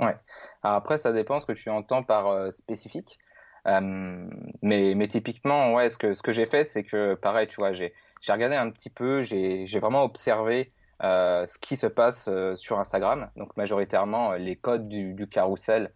Ouais. 0.00 0.16
Alors 0.62 0.76
après, 0.76 0.98
ça 0.98 1.12
dépend 1.12 1.40
ce 1.40 1.46
que 1.46 1.52
tu 1.52 1.70
entends 1.70 2.02
par 2.02 2.52
spécifique. 2.52 3.18
mais, 3.64 4.94
mais 4.94 5.08
typiquement, 5.08 5.74
ouais, 5.74 5.90
ce 5.90 5.98
que, 5.98 6.14
ce 6.14 6.22
que 6.22 6.32
j'ai 6.32 6.46
fait, 6.46 6.64
c'est 6.64 6.84
que, 6.84 7.14
pareil, 7.14 7.48
tu 7.48 7.56
vois, 7.56 7.72
j'ai 7.72 7.92
j'ai 8.22 8.32
regardé 8.32 8.56
un 8.56 8.70
petit 8.70 8.88
peu, 8.88 9.22
j'ai 9.22 9.66
vraiment 9.80 10.04
observé 10.04 10.68
euh, 11.02 11.46
ce 11.46 11.58
qui 11.58 11.76
se 11.76 11.88
passe 11.88 12.28
euh, 12.28 12.54
sur 12.54 12.78
Instagram. 12.78 13.28
Donc 13.36 13.56
majoritairement, 13.56 14.32
euh, 14.32 14.36
les 14.36 14.54
codes 14.54 14.88
du, 14.88 15.12
du 15.12 15.26
carrousel 15.26 15.92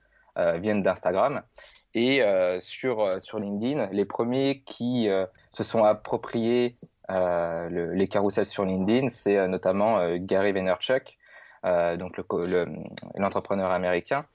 viennent 0.58 0.82
d'Instagram. 0.82 1.40
Et 1.94 2.20
sur, 2.60 3.06
LinkedIn, 3.38 3.88
les 3.90 4.04
premiers 4.04 4.62
qui 4.66 5.08
se 5.54 5.62
sont 5.62 5.82
appropriés 5.82 6.74
le, 7.08 7.94
les 7.94 8.06
carousels 8.06 8.44
sur 8.44 8.66
LinkedIn, 8.66 9.08
c'est 9.08 9.48
notamment 9.48 10.14
Gary 10.18 10.52
Vaynerchuk, 10.52 11.16
donc 11.64 12.18
l'entrepreneur 13.14 13.70
le, 13.70 13.74
américain. 13.74 14.26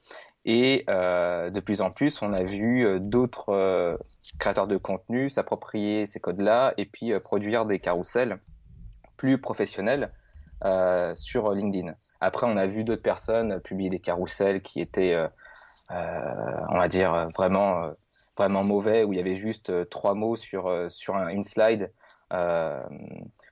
Et 0.45 0.85
euh, 0.89 1.51
de 1.51 1.59
plus 1.59 1.81
en 1.81 1.91
plus, 1.91 2.21
on 2.21 2.33
a 2.33 2.43
vu 2.43 2.83
euh, 2.83 2.99
d'autres 2.99 3.49
euh, 3.49 3.95
créateurs 4.39 4.67
de 4.67 4.77
contenu 4.77 5.29
s'approprier 5.29 6.07
ces 6.07 6.19
codes-là 6.19 6.73
et 6.77 6.85
puis 6.85 7.13
produire 7.19 7.65
des 7.65 7.79
carousels 7.79 8.39
plus 9.17 9.39
professionnels 9.39 10.11
sur 11.15 11.53
LinkedIn. 11.53 11.95
Après, 12.19 12.45
on 12.45 12.55
a 12.55 12.67
vu 12.67 12.83
d'autres 12.83 13.01
personnes 13.01 13.59
publier 13.61 13.89
des 13.89 13.99
carousels 13.99 14.61
qui 14.61 14.79
étaient, 14.79 15.17
on 15.89 16.77
va 16.77 16.87
dire, 16.87 17.29
vraiment, 17.35 17.89
vraiment 18.37 18.63
mauvais, 18.63 19.03
où 19.03 19.11
il 19.11 19.17
y 19.17 19.19
avait 19.19 19.33
juste 19.33 19.89
trois 19.89 20.13
mots 20.13 20.35
sur, 20.35 20.71
sur 20.91 21.15
un, 21.15 21.29
une 21.29 21.41
slide 21.41 21.91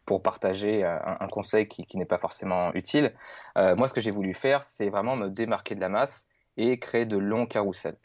pour 0.06 0.22
partager 0.22 0.84
un, 0.86 1.18
un 1.20 1.28
conseil 1.28 1.68
qui, 1.68 1.84
qui 1.88 1.98
n'est 1.98 2.06
pas 2.06 2.20
forcément 2.20 2.72
utile. 2.76 3.12
moi, 3.56 3.88
ce 3.88 3.94
que 3.96 4.02
j'ai 4.02 4.12
voulu 4.12 4.36
faire, 4.36 4.62
c'est 4.62 4.90
vraiment 4.90 5.16
me 5.16 5.30
démarquer 5.30 5.74
de 5.74 5.82
la 5.82 5.90
masse 5.90 6.29
et 6.60 6.78
créer 6.78 7.06
de 7.06 7.18
longs 7.18 7.48
carousels. 7.48 7.98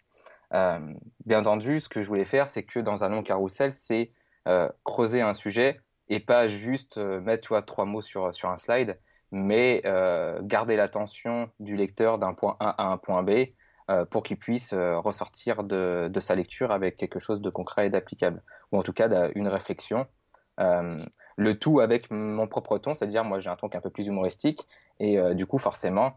Euh, 0.54 0.78
bien 1.26 1.40
entendu, 1.40 1.80
ce 1.80 1.88
que 1.88 2.00
je 2.00 2.06
voulais 2.06 2.24
faire, 2.24 2.48
c'est 2.48 2.62
que 2.62 2.78
dans 2.78 3.02
un 3.04 3.08
long 3.08 3.22
carrousel, 3.22 3.72
c'est 3.72 4.08
euh, 4.46 4.68
creuser 4.84 5.20
un 5.20 5.34
sujet 5.34 5.80
et 6.08 6.20
pas 6.20 6.48
juste 6.48 6.96
euh, 6.98 7.20
mettre 7.20 7.60
trois 7.60 7.84
mots 7.84 8.02
sur, 8.02 8.32
sur 8.32 8.48
un 8.50 8.56
slide, 8.56 8.98
mais 9.32 9.82
garder 10.42 10.76
l'attention 10.76 11.50
du 11.58 11.74
lecteur 11.74 12.18
d'un 12.18 12.34
point 12.34 12.56
A 12.60 12.70
à 12.82 12.86
un 12.86 12.98
point 12.98 13.24
B 13.24 13.46
pour 14.10 14.22
qu'il 14.22 14.38
puisse 14.38 14.72
ressortir 14.72 15.64
de, 15.64 16.08
de, 16.08 16.20
sa 16.20 16.36
lecture 16.36 16.70
avec 16.70 16.96
quelque 16.96 17.18
chose 17.18 17.40
de 17.40 17.50
concret 17.50 17.88
et 17.88 17.90
d'applicable, 17.90 18.44
ou 18.70 18.78
en 18.78 18.84
tout 18.84 18.92
cas 18.92 19.08
une 19.34 19.48
réflexion. 19.48 20.06
le 20.56 21.52
tout 21.54 21.80
avec 21.80 22.12
mon 22.12 22.46
propre 22.46 22.78
ton, 22.78 22.94
c'est-à-dire 22.94 23.24
moi 23.24 23.40
j'ai 23.40 23.50
un 23.50 23.56
ton 23.56 23.68
qui 23.68 23.74
est 23.74 23.78
un 23.78 23.82
peu 23.82 23.90
plus 23.90 24.06
humoristique, 24.06 24.68
et 25.00 25.18
du 25.34 25.46
coup 25.46 25.58
forcément 25.58 26.16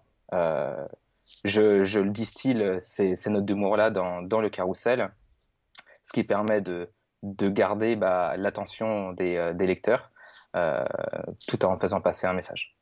je, 1.44 1.86
je 1.86 2.00
le 2.00 2.10
distille 2.10 2.64
ces, 2.80 3.16
ces 3.16 3.30
notes 3.30 3.46
d'humour-là 3.46 3.92
dans, 3.92 4.22
dans, 4.22 4.42
le 4.42 4.50
carrousel, 4.50 5.12
ce 6.04 6.14
qui 6.14 6.24
permet 6.24 6.62
de, 6.62 6.90
de 7.24 7.50
garder 7.50 7.96
bah, 7.96 8.36
l'attention 8.38 9.14
des, 9.14 9.38
euh, 9.38 9.54
des, 9.54 9.68
lecteurs 9.68 10.10
euh, 10.56 10.86
tout 11.48 11.64
en 11.66 11.78
faisant 11.80 12.02
passer 12.02 12.28
un 12.28 12.34
message. 12.34 12.76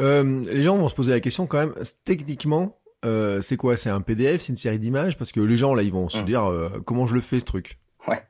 Euh, 0.00 0.42
les 0.46 0.62
gens 0.62 0.76
vont 0.76 0.88
se 0.88 0.94
poser 0.94 1.12
la 1.12 1.20
question 1.20 1.46
quand 1.46 1.58
même, 1.58 1.74
techniquement, 2.04 2.78
euh, 3.04 3.40
c'est 3.40 3.56
quoi? 3.56 3.76
C'est 3.76 3.90
un 3.90 4.00
PDF, 4.00 4.40
c'est 4.40 4.52
une 4.52 4.56
série 4.56 4.78
d'images? 4.78 5.18
Parce 5.18 5.32
que 5.32 5.40
les 5.40 5.56
gens 5.56 5.74
là, 5.74 5.82
ils 5.82 5.92
vont 5.92 6.08
se 6.08 6.18
mmh. 6.18 6.24
dire 6.24 6.70
comment 6.86 7.06
je 7.06 7.14
le 7.14 7.20
fais 7.20 7.40
ce 7.40 7.44
truc? 7.44 7.78
Ouais. 8.06 8.22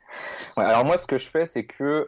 ouais. 0.57 0.65
Alors 0.65 0.85
moi, 0.85 0.99
ce 0.99 1.07
que 1.07 1.19
je 1.19 1.27
fais, 1.27 1.47
c'est 1.47 1.65
que 1.65 2.05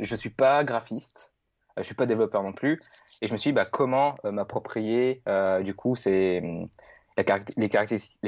je 0.00 0.14
suis 0.14 0.30
pas 0.30 0.64
graphiste. 0.64 1.31
Euh, 1.78 1.82
je 1.82 1.86
suis 1.86 1.94
pas 1.94 2.06
développeur 2.06 2.42
non 2.42 2.52
plus, 2.52 2.80
et 3.20 3.26
je 3.26 3.32
me 3.32 3.38
suis 3.38 3.50
dit 3.50 3.54
bah, 3.54 3.64
comment 3.70 4.16
euh, 4.24 4.32
m'approprier 4.32 5.22
euh, 5.28 5.62
du 5.62 5.74
coup 5.74 5.94
hum, 6.06 6.68
les, 7.16 7.68
caractéristiques, 7.68 8.20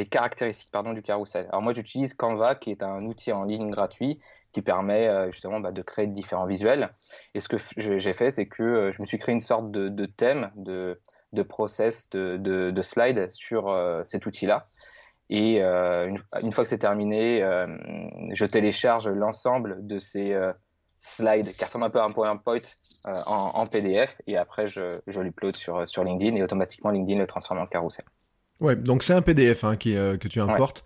du 0.94 1.02
carrousel. 1.02 1.46
Alors 1.48 1.62
moi 1.62 1.72
j'utilise 1.72 2.14
Canva 2.14 2.54
qui 2.54 2.70
est 2.70 2.82
un 2.82 3.04
outil 3.04 3.32
en 3.32 3.44
ligne 3.44 3.70
gratuit 3.70 4.18
qui 4.52 4.60
permet 4.60 5.08
justement 5.32 5.58
bah, 5.58 5.72
de 5.72 5.80
créer 5.80 6.06
différents 6.06 6.44
visuels. 6.44 6.90
Et 7.34 7.40
ce 7.40 7.48
que 7.48 7.56
j'ai 7.76 8.12
fait 8.12 8.30
c'est 8.30 8.46
que 8.46 8.92
je 8.92 9.00
me 9.00 9.06
suis 9.06 9.18
créé 9.18 9.32
une 9.32 9.40
sorte 9.40 9.70
de, 9.70 10.04
thème, 10.04 10.50
de, 10.56 10.98
process, 11.42 12.10
de, 12.10 12.36
de, 12.36 12.70
de 12.70 12.82
slide 12.82 13.30
sur 13.30 13.74
cet 14.04 14.26
outil-là. 14.26 14.64
Et 15.30 15.62
une, 15.62 16.22
une, 16.42 16.52
fois 16.52 16.64
que 16.64 16.70
c'est 16.70 16.78
terminé, 16.78 17.40
je 18.32 18.44
télécharge 18.44 19.08
l'ensemble 19.08 19.86
de 19.86 19.98
ces 19.98 20.38
slide 21.04 21.52
qui 21.52 21.64
ressemble 21.64 21.84
un 21.84 21.90
peu 21.90 22.00
à 22.00 22.04
un 22.04 22.10
PowerPoint 22.10 22.60
euh, 23.06 23.12
en, 23.26 23.50
en, 23.54 23.66
PDF 23.66 24.16
et 24.26 24.38
après 24.38 24.66
je, 24.66 24.98
je 25.06 25.20
l'upload 25.20 25.54
sur, 25.54 25.86
sur 25.88 26.02
LinkedIn 26.02 26.34
et 26.36 26.42
automatiquement 26.42 26.90
LinkedIn 26.90 27.20
le 27.20 27.26
transforme 27.26 27.60
en 27.60 27.66
carrousel. 27.66 28.04
Ouais, 28.60 28.74
donc 28.74 29.02
c'est 29.02 29.12
un 29.12 29.22
PDF 29.22 29.64
hein, 29.64 29.76
qui, 29.76 29.96
euh, 29.96 30.16
que 30.16 30.28
tu 30.28 30.40
importes. 30.40 30.84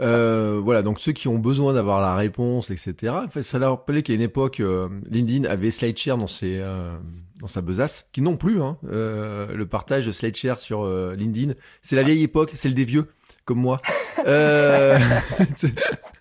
Euh, 0.00 0.60
voilà, 0.62 0.82
donc 0.82 1.00
ceux 1.00 1.12
qui 1.12 1.28
ont 1.28 1.38
besoin 1.38 1.72
d'avoir 1.72 2.00
la 2.00 2.14
réponse, 2.14 2.70
etc. 2.70 3.12
En 3.24 3.28
fait, 3.28 3.42
ça 3.42 3.58
leur 3.58 3.70
rappelait 3.70 4.02
qu'à 4.02 4.12
une 4.12 4.20
époque, 4.20 4.60
euh, 4.60 4.88
LinkedIn 5.10 5.48
avait 5.48 5.72
SlideShare 5.72 6.16
dans 6.16 6.28
ses 6.28 6.58
euh, 6.58 6.96
dans 7.40 7.48
sa 7.48 7.62
besace, 7.62 8.08
qui 8.12 8.22
non 8.22 8.36
plus. 8.36 8.62
Hein, 8.62 8.78
euh, 8.90 9.52
le 9.54 9.66
partage 9.66 10.06
de 10.06 10.12
SlideShare 10.12 10.60
sur 10.60 10.86
LinkedIn, 10.86 11.54
c'est 11.82 11.96
la 11.96 12.04
vieille 12.04 12.22
époque, 12.22 12.52
c'est 12.54 12.68
le 12.68 12.74
des 12.74 12.84
vieux 12.84 13.08
comme 13.44 13.58
moi. 13.58 13.80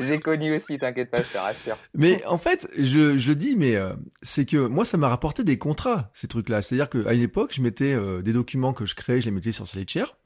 J'ai 0.00 0.20
connu 0.20 0.54
aussi, 0.54 0.78
t'inquiète 0.78 1.10
pas, 1.10 1.22
je 1.22 1.32
te 1.32 1.38
rassure. 1.38 1.76
Mais 1.94 2.24
en 2.26 2.38
fait, 2.38 2.68
je, 2.78 3.16
je 3.16 3.28
le 3.28 3.34
dis, 3.34 3.56
mais 3.56 3.76
euh, 3.76 3.94
c'est 4.22 4.44
que 4.44 4.66
moi, 4.66 4.84
ça 4.84 4.96
m'a 4.96 5.08
rapporté 5.08 5.44
des 5.44 5.58
contrats, 5.58 6.10
ces 6.14 6.28
trucs-là. 6.28 6.62
C'est-à-dire 6.62 6.90
qu'à 6.90 7.14
une 7.14 7.22
époque, 7.22 7.52
je 7.54 7.62
mettais 7.62 7.94
euh, 7.94 8.22
des 8.22 8.32
documents 8.32 8.72
que 8.72 8.86
je 8.86 8.94
créais, 8.94 9.20
je 9.20 9.26
les 9.26 9.30
mettais 9.30 9.52
sur 9.52 9.66
SlideShare. 9.66 10.16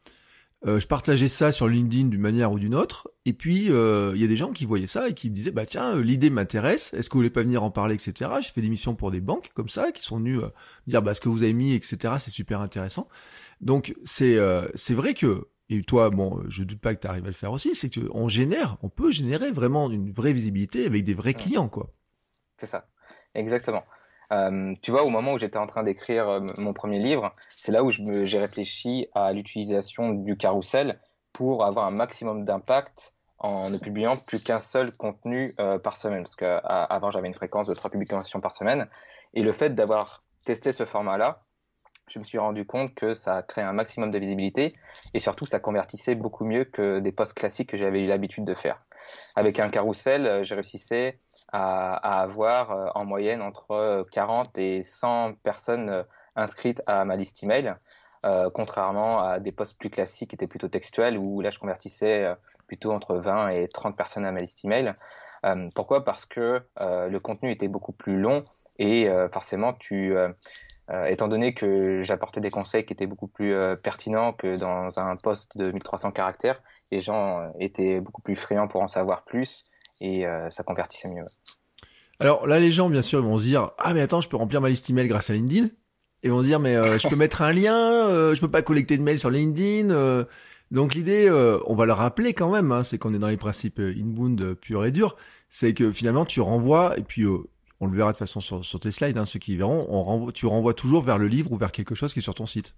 Euh, 0.67 0.81
je 0.81 0.89
partageais 0.89 1.29
ça 1.29 1.53
sur 1.53 1.69
LinkedIn 1.69 2.09
d'une 2.09 2.21
manière 2.21 2.51
ou 2.51 2.59
d'une 2.59 2.75
autre, 2.75 3.09
et 3.25 3.33
puis 3.33 3.67
il 3.67 4.21
y 4.21 4.25
a 4.25 4.27
des 4.27 4.37
gens 4.37 4.51
qui 4.51 4.65
voyaient 4.65 4.89
ça 4.89 5.09
et 5.09 5.15
qui 5.15 5.31
me 5.31 5.35
disaient 5.35 5.53
bah 5.53 5.65
tiens 5.65 5.97
l'idée 6.01 6.31
m'intéresse, 6.31 6.93
est-ce 6.95 7.09
que 7.09 7.13
vous 7.13 7.21
voulez 7.21 7.31
pas 7.31 7.45
venir 7.45 7.63
en 7.63 7.71
parler 7.71 7.95
etc. 7.95 8.29
J'ai 8.41 8.49
fait 8.49 8.61
des 8.61 8.69
missions 8.69 8.97
pour 8.97 9.13
des 9.13 9.21
banques 9.21 9.53
comme 9.55 9.69
ça 9.69 9.93
qui 9.93 10.03
sont 10.03 10.17
venus 10.17 10.41
dire 10.89 11.01
bah 11.01 11.15
ce 11.15 11.21
que 11.21 11.29
vous 11.29 11.45
avez 11.45 11.53
mis 11.53 11.75
etc. 11.75 12.15
C'est 12.19 12.33
super 12.33 12.61
intéressant. 12.61 13.09
Donc 13.61 13.95
c'est 14.03 14.37
c'est 14.75 14.95
vrai 14.95 15.15
que 15.15 15.47
et 15.71 15.83
toi, 15.83 16.11
bon, 16.11 16.43
je 16.49 16.65
doute 16.65 16.81
pas 16.81 16.95
que 16.95 17.01
tu 17.01 17.07
arrives 17.07 17.25
à 17.25 17.29
le 17.29 17.33
faire 17.33 17.53
aussi, 17.53 17.75
c'est 17.75 17.91
qu'on 17.93 18.29
génère, 18.29 18.77
on 18.83 18.89
peut 18.89 19.13
générer 19.13 19.53
vraiment 19.53 19.91
une 19.91 20.11
vraie 20.11 20.33
visibilité 20.33 20.87
avec 20.87 21.05
des 21.05 21.15
vrais 21.15 21.35
clients, 21.35 21.69
quoi. 21.69 21.91
C'est 22.57 22.67
ça, 22.67 22.87
exactement. 23.35 23.85
Euh, 24.33 24.75
tu 24.83 24.91
vois, 24.91 25.05
au 25.05 25.11
moment 25.11 25.35
où 25.35 25.39
j'étais 25.39 25.59
en 25.59 25.67
train 25.67 25.83
d'écrire 25.83 26.29
euh, 26.29 26.41
mon 26.59 26.73
premier 26.73 26.99
livre, 26.99 27.33
c'est 27.57 27.73
là 27.73 27.83
où 27.83 27.91
j'ai 27.91 28.39
réfléchi 28.39 29.09
à 29.15 29.33
l'utilisation 29.33 30.11
du 30.11 30.37
carrousel 30.37 31.01
pour 31.33 31.65
avoir 31.65 31.87
un 31.87 31.91
maximum 31.91 32.45
d'impact 32.45 33.15
en 33.39 33.71
ne 33.71 33.79
publiant 33.79 34.17
plus 34.17 34.43
qu'un 34.43 34.59
seul 34.59 34.91
contenu 34.97 35.55
euh, 35.61 35.79
par 35.79 35.97
semaine, 35.97 36.25
parce 36.25 36.35
qu'avant 36.35 37.11
j'avais 37.11 37.29
une 37.29 37.35
fréquence 37.35 37.69
de 37.69 37.75
trois 37.75 37.91
publications 37.91 38.41
par 38.41 38.53
semaine, 38.53 38.89
et 39.35 39.43
le 39.43 39.53
fait 39.53 39.75
d'avoir 39.75 40.23
testé 40.45 40.73
ce 40.73 40.85
format-là, 40.85 41.41
je 42.09 42.19
me 42.19 42.25
suis 42.25 42.39
rendu 42.39 42.67
compte 42.67 42.95
que 42.95 43.15
ça 43.15 43.43
créait 43.43 43.65
un 43.65 43.73
maximum 43.73 44.11
de 44.11 44.19
visibilité 44.19 44.75
et 45.15 45.21
surtout 45.21 45.47
ça 45.47 45.61
convertissait 45.61 46.15
beaucoup 46.15 46.45
mieux 46.45 46.65
que 46.65 47.01
des 47.01 47.13
posts 47.13 47.35
classiques 47.35 47.71
que 47.71 47.77
j'avais 47.77 48.03
eu 48.05 48.07
l'habitude 48.07 48.45
de 48.45 48.55
faire. 48.55 48.83
Avec 49.37 49.61
un 49.61 49.69
carrousel, 49.69 50.27
euh, 50.27 50.45
j'ai 50.45 50.55
réussissais 50.55 51.19
à, 51.53 52.21
avoir 52.23 52.73
euh, 52.73 52.87
en 52.95 53.05
moyenne 53.05 53.43
entre 53.43 54.03
40 54.13 54.59
et 54.59 54.83
100 54.83 55.35
personnes 55.43 55.91
euh, 55.91 56.03
inscrites 56.37 56.83
à 56.87 57.05
ma 57.05 57.17
liste 57.17 57.43
email, 57.43 57.75
euh, 58.25 58.51
contrairement 58.53 59.23
à 59.23 59.39
des 59.39 59.53
posts 59.53 59.79
plus 59.79 59.91
classiques 59.91 60.31
qui 60.31 60.37
étaient 60.37 60.47
plutôt 60.47 60.69
textuels 60.69 61.17
où 61.19 61.41
là 61.41 61.51
je 61.51 61.59
convertissais 61.59 62.27
plutôt 62.67 62.93
entre 62.93 63.17
20 63.17 63.51
et 63.51 63.69
30 63.69 63.97
personnes 63.97 64.25
à 64.25 64.33
ma 64.33 64.41
liste 64.41 64.65
email. 64.65 64.95
Euh, 65.45 65.69
pourquoi? 65.75 66.05
Parce 66.05 66.27
que 66.27 66.61
euh, 66.81 67.09
le 67.09 67.21
contenu 67.21 67.53
était 67.53 67.69
beaucoup 67.69 67.93
plus 67.93 68.19
long 68.19 68.43
et 68.81 69.11
forcément 69.33 69.73
tu 69.73 70.15
euh, 70.91 71.05
étant 71.05 71.29
donné 71.29 71.53
que 71.53 72.03
j'apportais 72.03 72.41
des 72.41 72.51
conseils 72.51 72.87
qui 72.87 72.95
étaient 72.95 73.07
beaucoup 73.07 73.27
plus 73.27 73.53
euh, 73.53 73.77
pertinents 73.77 74.33
que 74.33 74.59
dans 74.59 74.99
un 74.99 75.17
poste 75.17 75.55
de 75.57 75.71
1300 75.71 76.13
caractères, 76.13 76.63
les 76.91 77.01
gens 77.01 77.41
euh, 77.41 77.49
étaient 77.61 78.01
beaucoup 78.01 78.23
plus 78.23 78.37
friands 78.37 78.69
pour 78.69 78.81
en 78.81 78.87
savoir 78.87 79.25
plus 79.25 79.65
et 80.01 80.25
ça 80.51 80.63
convertissait 80.63 81.09
mieux. 81.09 81.25
Alors 82.21 82.47
là, 82.47 82.61
les 82.61 82.71
gens, 82.71 82.89
bien 82.89 83.03
sûr, 83.03 83.21
vont 83.21 83.37
se 83.37 83.43
dire 83.43 83.73
ah 83.79 83.93
mais 83.95 84.01
attends, 84.01 84.21
je 84.21 84.29
peux 84.29 84.37
remplir 84.37 84.61
ma 84.61 84.69
liste 84.69 84.89
email 84.89 85.09
grâce 85.09 85.29
à 85.29 85.33
LinkedIn? 85.33 85.71
Ils 86.23 86.31
vont 86.31 86.41
se 86.41 86.47
dire 86.47 86.61
mais 86.61 86.77
je 87.01 87.09
peux 87.09 87.17
mettre 87.17 87.43
un 87.43 87.51
lien, 87.51 88.33
je 88.33 88.41
peux 88.41 88.51
pas 88.51 88.63
collecter 88.63 88.97
de 88.97 89.03
mails 89.03 89.19
sur 89.19 89.31
LinkedIn. 89.31 90.25
donc 90.71 90.95
l'idée, 90.95 91.29
on 91.67 91.75
va 91.75 91.85
le 91.85 91.93
rappeler 91.93 92.33
quand 92.33 92.49
même, 92.49 92.71
hein, 92.71 92.85
c'est 92.85 92.97
qu'on 92.97 93.13
est 93.13 93.19
dans 93.19 93.27
les 93.27 93.37
principes 93.37 93.81
inbound 93.81 94.55
purs 94.55 94.85
et 94.85 94.93
durs, 94.93 95.17
c'est 95.49 95.75
que 95.75 95.91
finalement 95.91 96.25
tu 96.25 96.41
renvoies 96.41 96.97
et 96.97 97.03
puis 97.03 97.25
on 97.81 97.87
le 97.87 97.93
verra 97.93 98.13
de 98.13 98.17
façon 98.17 98.41
sur, 98.41 98.81
tes 98.81 98.91
slides, 98.91 99.19
hein, 99.19 99.25
ceux 99.25 99.39
qui 99.39 99.57
verront, 99.57 100.31
tu 100.33 100.47
renvoies 100.47 100.75
toujours 100.75 101.03
vers 101.03 101.19
le 101.19 101.29
livre 101.29 101.53
ou 101.53 101.57
vers 101.57 101.73
quelque 101.73 101.95
chose 101.95 102.13
qui 102.13 102.19
est 102.19 102.23
sur 102.23 102.35
ton 102.35 102.47
site. 102.47 102.75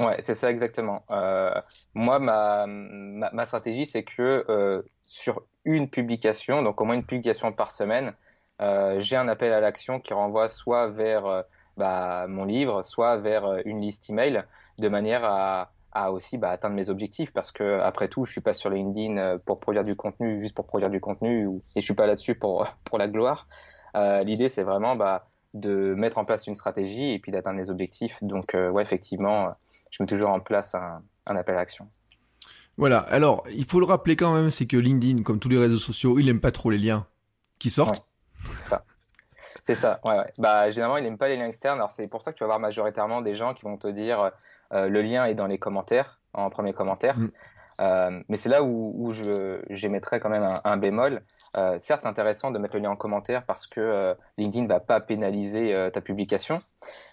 Ouais, 0.00 0.16
c'est 0.22 0.34
ça 0.34 0.50
exactement. 0.50 1.04
Euh, 1.10 1.54
moi, 1.94 2.18
ma, 2.18 3.44
stratégie, 3.44 3.86
c'est 3.86 4.02
que 4.02 4.44
euh, 4.48 4.82
sur 5.04 5.42
une 5.64 5.88
publication, 5.88 6.62
donc 6.62 6.80
au 6.80 6.84
moins 6.84 6.96
une 6.96 7.04
publication 7.04 7.52
par 7.52 7.70
semaine, 7.70 8.12
euh, 8.60 8.98
j'ai 9.00 9.16
un 9.16 9.28
appel 9.28 9.52
à 9.52 9.60
l'action 9.60 10.00
qui 10.00 10.12
renvoie 10.12 10.48
soit 10.48 10.88
vers 10.88 11.44
bah, 11.76 12.26
mon 12.28 12.44
livre, 12.44 12.82
soit 12.82 13.18
vers 13.18 13.60
une 13.64 13.80
liste 13.80 14.10
email, 14.10 14.44
de 14.78 14.88
manière 14.88 15.24
à, 15.24 15.70
aussi 16.10 16.38
bah, 16.38 16.50
atteindre 16.50 16.74
mes 16.74 16.90
objectifs. 16.90 17.30
Parce 17.32 17.52
que 17.52 17.80
après 17.80 18.08
tout, 18.08 18.26
je 18.26 18.32
suis 18.32 18.40
pas 18.40 18.54
sur 18.54 18.70
LinkedIn 18.70 19.38
pour 19.46 19.60
produire 19.60 19.84
du 19.84 19.94
contenu 19.94 20.40
juste 20.40 20.56
pour 20.56 20.66
produire 20.66 20.90
du 20.90 21.00
contenu, 21.00 21.48
et 21.76 21.80
je 21.80 21.84
suis 21.84 21.94
pas 21.94 22.06
là-dessus 22.06 22.34
pour 22.34 22.66
pour 22.84 22.98
la 22.98 23.06
gloire. 23.06 23.46
L'idée, 24.24 24.48
c'est 24.48 24.62
vraiment 24.62 24.96
bah, 24.96 25.24
de 25.54 25.94
mettre 25.94 26.18
en 26.18 26.24
place 26.24 26.46
une 26.46 26.56
stratégie 26.56 27.12
et 27.12 27.18
puis 27.18 27.32
d'atteindre 27.32 27.58
les 27.58 27.70
objectifs. 27.70 28.18
Donc, 28.22 28.54
ouais, 28.54 28.82
effectivement, 28.82 29.52
je 29.90 30.02
mets 30.02 30.06
toujours 30.06 30.30
en 30.30 30.40
place 30.40 30.74
un, 30.74 31.02
un 31.26 31.36
appel 31.36 31.54
à 31.54 31.58
l'action. 31.58 31.88
Voilà. 32.76 32.98
Alors, 32.98 33.44
il 33.50 33.64
faut 33.64 33.78
le 33.78 33.86
rappeler 33.86 34.16
quand 34.16 34.34
même, 34.34 34.50
c'est 34.50 34.66
que 34.66 34.76
LinkedIn, 34.76 35.22
comme 35.22 35.38
tous 35.38 35.48
les 35.48 35.58
réseaux 35.58 35.78
sociaux, 35.78 36.18
il 36.18 36.28
aime 36.28 36.40
pas 36.40 36.50
trop 36.50 36.70
les 36.70 36.78
liens 36.78 37.06
qui 37.58 37.70
sortent. 37.70 38.04
Ouais, 38.44 38.54
ça. 38.62 38.84
C'est 39.64 39.74
ça. 39.76 40.00
Ouais, 40.04 40.16
ouais. 40.16 40.32
Bah, 40.38 40.70
généralement, 40.70 40.98
il 40.98 41.06
aime 41.06 41.16
pas 41.16 41.28
les 41.28 41.36
liens 41.36 41.46
externes. 41.46 41.78
Alors, 41.78 41.92
c'est 41.92 42.08
pour 42.08 42.22
ça 42.22 42.32
que 42.32 42.36
tu 42.36 42.42
vas 42.42 42.48
voir 42.48 42.60
majoritairement 42.60 43.22
des 43.22 43.34
gens 43.34 43.54
qui 43.54 43.62
vont 43.62 43.78
te 43.78 43.88
dire 43.88 44.32
euh, 44.72 44.88
le 44.88 45.02
lien 45.02 45.24
est 45.24 45.34
dans 45.34 45.46
les 45.46 45.58
commentaires, 45.58 46.20
en 46.32 46.50
premier 46.50 46.72
commentaire. 46.72 47.16
Mm. 47.18 47.30
Euh, 47.80 48.22
mais 48.28 48.36
c'est 48.36 48.48
là 48.48 48.62
où, 48.62 48.92
où 48.96 49.12
je 49.12 49.60
j'émettrais 49.70 50.20
quand 50.20 50.28
même 50.30 50.42
un, 50.42 50.60
un 50.64 50.76
bémol. 50.76 51.22
Euh, 51.56 51.78
certes, 51.80 52.02
c'est 52.02 52.08
intéressant 52.08 52.50
de 52.50 52.58
mettre 52.58 52.74
le 52.74 52.82
lien 52.82 52.90
en 52.90 52.96
commentaire 52.96 53.44
parce 53.46 53.66
que 53.66 53.80
euh, 53.80 54.14
LinkedIn 54.38 54.66
va 54.66 54.80
pas 54.80 55.00
pénaliser 55.00 55.74
euh, 55.74 55.90
ta 55.90 56.00
publication. 56.00 56.58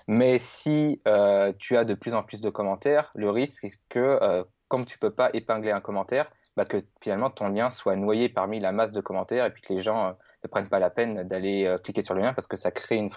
Mais 0.08 0.38
si 0.38 1.02
euh, 1.08 1.54
tu 1.58 1.78
as 1.78 1.86
de 1.86 1.94
plus 1.94 2.14
en 2.14 2.24
plus 2.24 2.42
de 2.42 2.50
commentaires, 2.50 3.12
le 3.16 3.30
risque 3.30 3.64
est 3.64 3.80
que, 3.90 4.46
comme 4.68 4.86
tu 4.86 4.98
peux 5.00 5.12
pas 5.12 5.30
épingler 5.34 5.72
un 5.72 5.82
commentaire, 5.82 6.30
bah, 6.58 6.66
que 6.66 6.78
finalement 7.02 7.30
ton 7.30 7.48
lien 7.50 7.70
soit 7.70 7.96
noyé 7.96 8.30
parmi 8.30 8.60
la 8.60 8.72
masse 8.72 8.92
de 8.92 9.00
commentaires 9.02 9.46
et 9.46 9.52
puis 9.52 9.62
que 9.62 9.74
les 9.74 9.82
gens 9.82 10.16
ne 10.44 10.48
prennent 10.50 10.70
pas 10.70 10.80
la 10.80 10.90
peine 10.90 11.24
d'aller 11.24 11.74
cliquer 11.84 12.02
sur 12.02 12.14
le 12.14 12.22
lien 12.22 12.34
parce 12.34 12.48
que 12.48 12.58
ça 12.58 12.72
crée 12.72 12.98
une, 12.98 13.10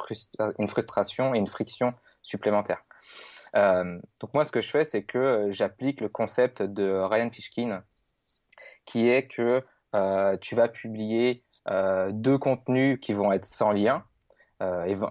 une 0.59 0.69
frustration 0.69 1.35
et 1.35 1.39
une 1.39 1.47
friction 1.47 1.91
supplémentaire. 2.23 2.85
Euh, 3.57 3.99
donc 4.21 4.35
moi, 4.35 4.45
ce 4.45 4.53
que 4.53 4.61
je 4.61 4.69
fais, 4.69 4.85
c'est 4.85 5.03
que 5.03 5.19
euh, 5.19 5.53
j'applique 5.53 6.01
le 6.01 6.09
concept 6.09 6.63
de 6.63 6.91
Ryan 6.91 7.31
Fishkin, 7.31 7.83
qui 8.85 9.09
est 9.09 9.27
que 9.27 9.63
euh, 9.95 10.37
tu 10.39 10.55
vas 10.55 10.69
publier 10.69 11.43
deux 12.11 12.37
contenus 12.37 12.99
qui 13.01 13.15
vont 13.15 13.33
être 13.33 13.47
sans 13.47 13.73
lien, 13.73 14.05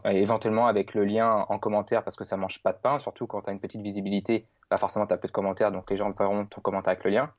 éventuellement 0.05 0.67
avec 0.67 0.93
le 0.93 1.03
lien 1.03 1.45
en 1.49 1.57
commentaire 1.57 2.03
parce 2.03 2.15
que 2.15 2.23
ça 2.23 2.37
mange 2.37 2.61
pas 2.61 2.73
de 2.73 2.77
pain, 2.77 2.99
surtout 2.99 3.25
quand 3.25 3.41
tu 3.41 3.49
as 3.49 3.53
une 3.53 3.59
petite 3.59 3.81
visibilité, 3.81 4.45
bah 4.69 4.77
forcément 4.77 5.07
tu 5.07 5.13
as 5.13 5.17
peu 5.17 5.27
de 5.27 5.31
commentaires, 5.31 5.71
donc 5.71 5.89
les 5.89 5.97
gens 5.97 6.11
verront 6.11 6.45
ton 6.45 6.61
commentaire 6.61 6.91
avec 6.91 7.03
le 7.05 7.09
lien, 7.09 7.31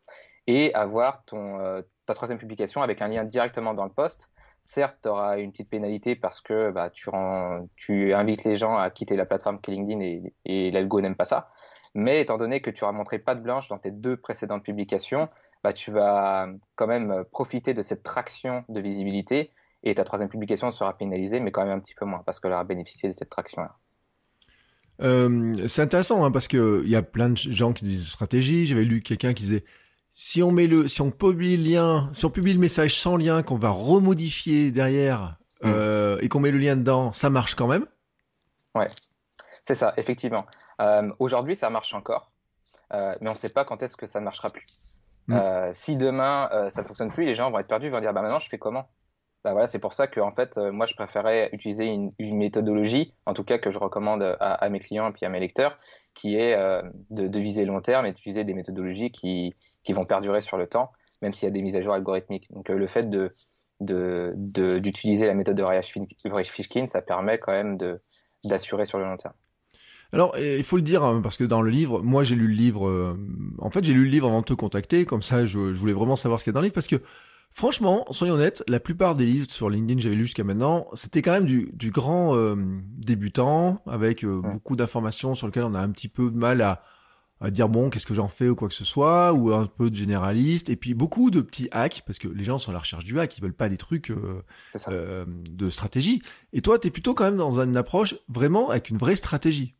et 0.49 0.75
avoir 0.75 1.25
ta 1.25 2.15
troisième 2.15 2.39
publication 2.39 2.83
avec 2.83 3.03
un 3.03 3.09
lien 3.09 3.23
directement 3.23 3.73
dans 3.73 3.85
le 3.85 3.93
post 3.93 4.31
Certes, 4.67 4.97
tu 5.03 5.09
auras 5.11 5.39
une 5.39 5.53
petite 5.53 5.69
pénalité 5.69 6.17
parce 6.17 6.41
que 6.41 6.71
bah, 6.71 6.89
tu, 6.89 7.11
invites 8.15 8.45
les 8.45 8.57
gens 8.57 8.77
à 8.79 8.89
quitter 8.89 9.15
la 9.15 9.27
plateforme 9.27 9.59
LinkedIn 9.69 10.01
et, 10.47 10.71
l'algo 10.71 11.03
n'aime 11.03 11.15
pas 11.15 11.27
ça. 11.27 11.51
Mais 11.95 12.23
étant 12.23 12.39
donné 12.39 12.63
que 12.63 12.71
tu 12.71 12.83
auras 12.83 12.95
montré 12.95 13.19
pas 13.19 13.35
de 13.35 13.43
blanche 13.43 13.69
dans 13.69 13.77
tes 13.77 13.91
deux 13.91 14.17
précédentes 14.17 14.65
publications, 14.65 15.29
bah, 15.63 15.75
tu 15.75 15.91
vas 15.91 16.49
quand 16.77 16.87
même 16.87 17.25
profiter 17.31 17.75
de 17.75 17.83
cette 17.83 18.03
traction 18.03 18.65
de 18.71 18.81
visibilité 18.81 19.51
et 19.83 19.95
ta 19.95 20.03
troisième 20.03 20.31
publication 20.31 20.71
sera 20.71 20.95
pénalisée, 20.95 21.41
mais 21.41 21.51
quand 21.51 21.63
même 21.63 21.77
un 21.77 21.81
petit 21.81 21.95
peu 21.95 22.07
moins 22.07 22.23
parce 22.25 22.41
qu'elle 22.41 22.53
aura 22.53 22.65
bénéficié 22.65 23.11
de 23.11 23.15
cette 23.15 23.29
traction-là. 23.29 23.77
Euh, 25.03 25.69
c'est 25.69 25.83
intéressant 25.83 26.25
hein, 26.25 26.31
parce 26.31 26.49
que 26.49 26.81
il 26.85 26.91
y 26.91 26.97
a 26.97 27.03
plein 27.03 27.29
de 27.29 27.37
gens 27.37 27.75
qui 27.75 27.85
disent 27.85 28.09
stratégie. 28.09 28.65
J'avais 28.65 28.85
lu 28.85 29.03
quelqu'un 29.03 29.35
qui 29.35 29.43
disait 29.43 29.65
si 30.17 30.45
on 30.45 30.53
met 30.53 30.69
le, 30.69 30.87
si 30.87 31.03
on 31.03 31.11
publie 31.11 31.57
le 31.57 31.71
lien, 31.71 32.09
si 32.15 32.25
on 32.25 32.31
publie 32.31 32.55
le 32.55 32.61
message 32.61 32.97
sans 32.97 33.17
lien 33.17 33.43
qu'on 33.43 33.59
va 33.59 33.71
remodifier 33.71 34.71
derrière 34.71 35.37
mmh. 35.63 35.67
euh, 35.67 36.19
et 36.21 36.29
qu'on 36.29 36.39
met 36.39 36.53
le 36.53 36.59
lien 36.59 36.77
dedans, 36.77 37.11
ça 37.11 37.31
marche 37.31 37.57
quand 37.57 37.67
même? 37.67 37.85
Ouais, 38.77 38.87
c'est 39.65 39.75
ça, 39.75 39.93
effectivement. 39.97 40.45
Euh, 40.81 41.11
Aujourd'hui, 41.19 41.57
ça 41.57 41.69
marche 41.69 41.95
encore, 41.95 42.31
euh, 42.93 43.17
mais 43.21 43.29
on 43.29 43.33
ne 43.33 43.39
sait 43.39 43.53
pas 43.53 43.65
quand 43.65 43.83
est-ce 43.83 43.97
que 43.97 44.07
ça 44.07 44.21
ne 44.21 44.25
marchera 44.25 44.51
plus. 44.51 44.67
Mmh. 45.27 45.41
si 45.73 45.97
demain 45.97 46.51
ça 46.69 46.83
ne 46.83 46.87
fonctionne 46.87 47.11
plus, 47.11 47.25
les 47.25 47.35
gens 47.35 47.51
vont 47.51 47.59
être 47.59 47.67
perdus, 47.67 47.87
ils 47.87 47.91
vont 47.91 48.01
dire 48.01 48.13
bah 48.13 48.21
maintenant 48.21 48.39
je 48.39 48.49
fais 48.49 48.59
comment? 48.59 48.91
Bah 49.45 49.53
voilà, 49.53 49.67
c'est 49.67 49.79
pour 49.79 49.93
ça 49.93 50.07
que 50.07 50.23
fait, 50.35 50.57
euh, 50.57 50.73
moi, 50.73 50.87
je 50.87 50.95
préférais 50.95 51.51
utiliser 51.53 51.85
une, 51.85 52.11
méthodologie, 52.19 53.13
en 53.27 53.35
tout 53.35 53.45
cas 53.45 53.59
que 53.59 53.71
je 53.71 53.79
recommande 53.79 54.23
à, 54.41 54.71
mes 54.71 54.81
clients 54.81 55.11
et 55.11 55.13
puis 55.13 55.27
à 55.27 55.29
mes 55.29 55.39
lecteurs, 55.39 55.77
qui 56.15 56.37
est 56.37 56.57
euh, 56.57 56.81
de, 57.11 57.29
de, 57.29 57.39
viser 57.39 57.67
long 57.67 57.83
terme 57.83 58.07
et 58.07 58.13
d'utiliser 58.13 58.45
des 58.45 58.55
méthodologies 58.55 59.11
qui, 59.11 59.55
qui 59.83 59.93
vont 59.93 60.07
perdurer 60.07 60.41
sur 60.41 60.57
le 60.57 60.67
temps, 60.67 60.93
même 61.21 61.35
s'il 61.35 61.45
y 61.45 61.49
a 61.49 61.51
des 61.51 61.61
mises 61.61 61.77
à 61.77 61.83
jour 61.83 61.93
algorithmiques. 61.93 62.51
Donc, 62.53 62.71
euh, 62.71 62.75
le 62.75 62.87
fait 62.87 63.11
d'utiliser 63.81 65.27
la 65.27 65.35
méthode 65.35 65.57
de 65.57 66.43
Fishkin, 66.45 66.87
ça 66.87 67.03
permet 67.03 67.37
quand 67.37 67.53
même 67.53 67.77
d'assurer 68.45 68.87
sur 68.87 68.97
le 68.99 69.05
long 69.05 69.19
terme. 69.19 69.35
Alors, 70.15 70.39
il 70.39 70.65
faut 70.65 70.77
le 70.77 70.83
dire, 70.83 71.05
hein, 71.05 71.21
parce 71.23 71.37
que 71.37 71.45
dans 71.45 71.61
le 71.61 71.71
livre, 71.71 72.01
moi 72.01 72.25
j'ai 72.25 72.37
lu 72.37 72.47
le 72.47 72.55
livre, 72.55 73.17
en 73.59 73.71
fait 73.71 73.85
j'ai 73.85 73.93
lu 73.93 74.05
le 74.05 74.11
livre 74.11 74.29
avant 74.29 74.41
de 74.41 74.45
te 74.45 74.55
contacter, 74.55 75.05
comme 75.05 75.23
ça 75.23 75.45
je 75.45 75.59
voulais 75.59 75.93
vraiment 75.93 76.15
savoir 76.15 76.39
ce 76.39 76.45
qu'il 76.45 76.53
y 76.53 76.55
a 76.55 76.55
dans 76.55 76.61
le 76.61 76.67
livre, 76.67 76.75
parce 76.75 76.87
que 76.87 77.03
Franchement, 77.57 78.05
soyons 78.11 78.35
honnêtes, 78.35 78.65
la 78.67 78.81
plupart 78.81 79.15
des 79.15 79.27
livres 79.27 79.49
sur 79.49 79.71
LinkedIn 79.71 79.95
que 79.95 80.03
j'avais 80.03 80.17
lu 80.17 80.25
jusqu'à 80.25 80.43
maintenant, 80.43 80.89
c'était 80.95 81.23
quand 81.23 81.31
même 81.31 81.47
du, 81.47 81.71
du 81.73 81.93
grand 81.93 82.35
euh, 82.35 82.57
débutant, 82.99 83.81
avec 83.87 84.25
euh, 84.25 84.41
ouais. 84.41 84.51
beaucoup 84.51 84.75
d'informations 84.75 85.37
sur 85.37 85.47
lesquelles 85.47 85.63
on 85.63 85.75
a 85.75 85.81
un 85.81 85.91
petit 85.91 86.09
peu 86.09 86.33
de 86.33 86.37
mal 86.37 86.61
à, 86.63 86.83
à 87.41 87.53
dire 87.53 87.69
bon, 87.69 87.91
qu'est-ce 87.91 88.07
que 88.07 88.15
j'en 88.15 88.27
fais 88.27 88.49
ou 88.49 88.57
quoi 88.57 88.67
que 88.67 88.75
ce 88.75 88.85
soit, 88.85 89.33
ou 89.33 89.53
un 89.53 89.67
peu 89.67 89.89
de 89.89 89.95
généraliste, 89.95 90.69
et 90.69 90.75
puis 90.75 90.95
beaucoup 90.95 91.31
de 91.31 91.41
petits 91.41 91.69
hacks, 91.71 92.03
parce 92.05 92.19
que 92.19 92.27
les 92.27 92.43
gens 92.43 92.59
sont 92.59 92.71
à 92.71 92.75
la 92.75 92.81
recherche 92.81 93.05
du 93.05 93.21
hack, 93.21 93.39
ils 93.39 93.41
veulent 93.41 93.55
pas 93.55 93.69
des 93.69 93.77
trucs 93.77 94.11
euh, 94.11 94.43
euh, 94.89 95.25
de 95.49 95.71
stratégie. 95.71 96.23
Et 96.53 96.61
toi, 96.61 96.81
tu 96.81 96.89
es 96.89 96.91
plutôt 96.91 97.15
quand 97.15 97.25
même 97.25 97.37
dans 97.37 97.61
une 97.61 97.77
approche 97.77 98.17
vraiment 98.29 98.71
avec 98.71 98.91
une 98.91 98.97
vraie 98.97 99.15
stratégie. 99.15 99.77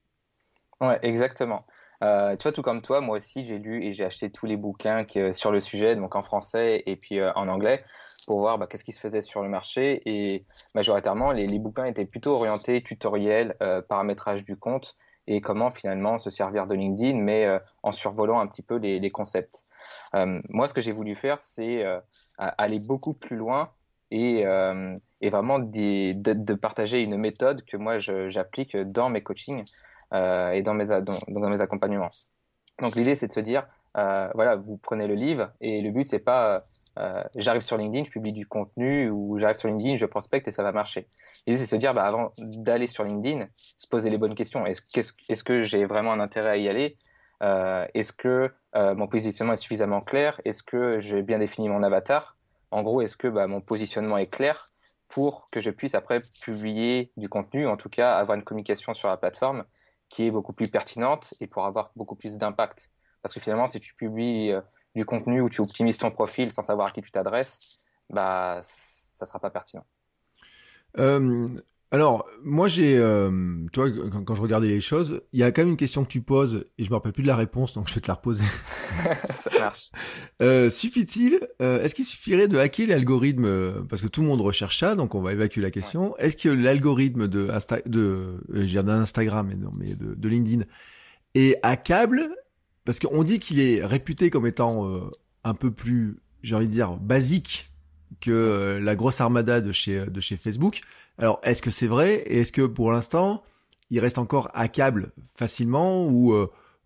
Ouais, 0.81 1.01
exactement. 1.03 1.65
Euh, 2.05 2.37
tu 2.37 2.43
vois, 2.43 2.53
tout 2.53 2.63
comme 2.63 2.83
toi, 2.83 3.01
moi 3.01 3.17
aussi, 3.17 3.45
j'ai 3.45 3.59
lu 3.59 3.83
et 3.83 3.93
j'ai 3.95 4.05
acheté 4.05 4.31
tous 4.31 4.47
les 4.47 4.57
bouquins 4.57 5.05
qui, 5.05 5.33
sur 5.33 5.51
le 5.51 5.61
sujet, 5.61 5.97
donc 5.97 6.15
en 6.17 6.21
français 6.21 6.83
et 6.87 6.97
puis 6.97 7.19
euh, 7.19 7.33
en 7.35 7.49
anglais, 7.49 7.83
pour 8.27 8.41
voir 8.41 8.59
bah, 8.59 8.67
qu'est-ce 8.67 8.85
qui 8.85 8.93
se 8.93 9.01
faisait 9.01 9.23
sur 9.23 9.43
le 9.43 9.49
marché. 9.49 10.03
Et 10.05 10.43
majoritairement, 10.75 11.33
les, 11.33 11.59
bouquins 11.59 11.87
étaient 11.87 12.05
plutôt 12.05 12.33
orientés 12.33 12.83
tutoriel, 12.83 13.57
euh, 13.63 13.81
paramétrage 13.81 14.45
du 14.45 14.57
compte 14.57 14.97
et 15.27 15.41
comment 15.41 15.71
finalement 15.71 16.19
se 16.19 16.29
servir 16.29 16.67
de 16.67 16.75
LinkedIn, 16.75 17.19
mais 17.19 17.49
en 17.83 17.93
survolant 17.93 18.41
un 18.41 18.47
petit 18.47 18.61
peu 18.61 18.77
les, 18.77 19.11
concepts. 19.11 19.65
moi, 20.13 20.69
ce 20.69 20.75
que 20.75 20.83
j'ai 20.83 20.93
voulu 20.93 21.15
faire, 21.17 21.41
c'est 21.41 21.83
aller 22.37 22.79
beaucoup 22.79 23.15
plus 23.15 23.37
loin 23.37 23.71
et, 24.11 24.45
vraiment 25.23 25.61
de, 25.61 26.55
partager 26.57 27.03
une 27.03 27.17
méthode 27.17 27.65
que 27.65 27.79
moi 27.79 27.99
j'applique 28.01 28.77
dans 28.77 29.09
mes 29.09 29.23
coachings 29.23 29.65
et 30.15 30.63
dans 30.63 30.75
mes, 30.75 30.91
accompagnements. 31.61 32.11
Donc 32.81 32.97
l'idée 32.97 33.15
c'est 33.15 33.29
de 33.29 33.33
se 33.33 33.41
dire, 33.41 33.67
euh, 33.97 34.29
voilà, 34.35 34.57
vous 34.57 34.77
prenez 34.77 35.07
le 35.07 35.15
livre 35.15 35.51
et 35.61 35.81
le 35.81 35.91
but 35.91 36.07
c'est 36.09 36.19
pas 36.19 36.63
euh, 36.99 37.25
j'arrive 37.37 37.63
sur 37.63 37.77
LinkedIn, 37.77 38.05
je 38.05 38.11
publie 38.11 38.33
du 38.33 38.47
contenu 38.47 39.11
ou 39.11 39.39
j'arrive 39.39 39.57
sur 39.57 39.69
LinkedIn, 39.69 39.97
je 39.97 40.07
prospecte 40.07 40.49
et 40.49 40.51
ça 40.51 40.63
va 40.63 40.73
marcher. 40.73 41.07
L'idée 41.47 41.59
c'est 41.59 41.65
de 41.65 41.71
se 41.71 41.77
dire, 41.77 41.95
bah, 41.95 42.05
avant 42.05 42.33
d'aller 42.39 42.87
sur 42.87 43.05
LinkedIn, 43.05 43.47
se 43.53 43.87
poser 43.87 44.11
les 44.11 44.19
bonnes 44.19 44.35
questions. 44.35 44.67
Est-ce 44.67 44.83
est 44.99 45.03
-ce, 45.03 45.15
est 45.29 45.35
-ce 45.35 45.45
que 45.45 45.63
j'ai 45.63 45.85
vraiment 45.87 46.13
un 46.13 46.21
intérêt 46.21 46.51
à 46.51 46.57
y 46.57 46.69
aller? 46.69 46.97
Euh, 47.43 47.87
Est-ce 47.95 48.13
que 48.13 48.53
euh, 48.77 48.95
mon 48.95 49.09
positionnement 49.09 49.55
est 49.55 49.59
suffisamment 49.59 50.01
clair? 50.01 50.41
Est-ce 50.45 50.63
que 50.63 51.01
j'ai 51.01 51.23
bien 51.23 51.39
défini 51.39 51.69
mon 51.69 51.83
avatar? 51.83 52.37
En 52.71 52.83
gros, 52.83 53.03
est-ce 53.03 53.17
que 53.17 53.29
bah, 53.29 53.47
mon 53.47 53.61
positionnement 53.61 54.19
est 54.19 54.31
clair 54.31 54.69
pour 55.09 55.47
que 55.53 55.61
je 55.61 55.71
puisse 55.71 55.95
après 55.95 56.21
publier 56.43 57.13
du 57.17 57.29
contenu, 57.29 57.69
en 57.69 57.77
tout 57.77 57.89
cas 57.89 58.17
avoir 58.17 58.37
une 58.37 58.43
communication 58.43 58.95
sur 58.95 59.09
la 59.09 59.17
plateforme 59.17 59.65
qui 60.09 60.27
est 60.27 60.31
beaucoup 60.31 60.53
plus 60.53 60.69
pertinente 60.69 61.35
et 61.41 61.47
pour 61.47 61.65
avoir 61.65 61.91
beaucoup 61.97 62.15
plus 62.15 62.39
d'impact. 62.39 62.91
Parce 63.23 63.33
que 63.33 63.41
finalement, 63.41 63.67
si 63.67 63.81
tu 63.81 63.95
publies 63.95 64.53
euh, 64.53 64.61
du 64.95 65.05
contenu 65.05 65.41
ou 65.41 65.49
tu 65.49 65.61
optimises 65.61 65.99
ton 65.99 66.11
profil 66.11 66.53
sans 66.53 66.63
savoir 66.63 66.89
à 66.89 66.91
qui 66.91 67.01
tu 67.03 67.11
t'adresses, 67.11 67.79
bah, 68.11 68.61
ça 68.63 69.27
sera 69.27 69.39
pas 69.39 69.51
pertinent. 69.51 69.85
Euh, 70.99 71.47
alors, 71.95 72.27
moi, 72.43 72.67
j'ai, 72.67 72.99
euh, 72.99 73.31
tu 73.73 73.79
vois, 73.79 73.89
quand, 74.11 74.25
quand, 74.25 74.35
je 74.35 74.43
regardais 74.43 74.67
les 74.67 74.81
choses, 74.81 75.21
il 75.33 75.39
y 75.39 75.45
a 75.45 75.53
quand 75.53 75.63
même 75.63 75.71
une 75.71 75.77
question 75.77 76.03
que 76.03 76.09
tu 76.09 76.23
poses 76.23 76.67
et 76.77 76.83
je 76.83 76.91
me 76.91 76.95
rappelle 76.97 77.13
plus 77.13 77.23
de 77.23 77.29
la 77.29 77.37
réponse, 77.37 77.73
donc 77.73 77.89
je 77.89 77.95
vais 77.95 78.01
te 78.01 78.09
la 78.09 78.15
reposer. 78.15 78.43
ça 79.35 79.51
marche. 79.61 79.93
Euh, 80.43 80.71
suffit-il, 80.71 81.39
euh, 81.63 81.85
est-ce 81.85 81.95
qu'il 81.95 82.05
suffirait 82.05 82.49
de 82.49 82.59
hacker 82.59 82.89
l'algorithme 82.89 83.45
euh, 83.45 83.83
parce 83.89 84.03
que 84.03 84.09
tout 84.09 84.23
le 84.23 84.27
monde 84.27 84.41
recherche 84.41 84.81
ça, 84.81 84.97
donc 84.97 85.15
on 85.15 85.23
va 85.23 85.35
évacuer 85.35 85.63
la 85.63 85.71
question. 85.71 86.15
Ouais. 86.15 86.25
Est-ce 86.25 86.37
que 86.37 86.49
l'algorithme 86.49 87.29
de, 87.29 87.49
Insta, 87.49 87.79
de, 87.87 88.41
euh, 88.53 88.83
d'Instagram, 88.83 89.47
mais 89.47 89.55
non, 89.55 89.71
mais 89.79 89.95
de, 89.95 90.17
de, 90.17 90.29
LinkedIn 90.29 90.65
est 91.37 91.61
hackable? 91.63 92.29
Parce 92.85 92.99
qu'on 92.99 93.23
dit 93.23 93.39
qu'il 93.39 93.61
est 93.61 93.85
réputé 93.85 94.31
comme 94.31 94.49
étant 94.49 95.01
un 95.45 95.55
peu 95.55 95.71
plus, 95.71 96.19
j'ai 96.43 96.57
envie 96.57 96.67
de 96.67 96.73
dire, 96.73 96.97
basique 96.97 97.71
que 98.21 98.79
la 98.83 98.97
grosse 98.97 99.21
armada 99.21 99.61
de 99.61 99.73
chez 99.73 100.07
de 100.07 100.21
chez 100.21 100.37
Facebook. 100.37 100.81
Alors 101.19 101.41
est-ce 101.43 101.63
que 101.63 101.71
c'est 101.71 101.87
vrai? 101.87 102.23
Et 102.27 102.41
est-ce 102.41 102.53
que 102.53 102.63
pour 102.63 102.93
l'instant 102.93 103.43
il 103.91 104.01
reste 104.01 104.19
encore 104.19 104.51
hackable 104.55 105.13
facilement 105.35 106.07
ou 106.07 106.35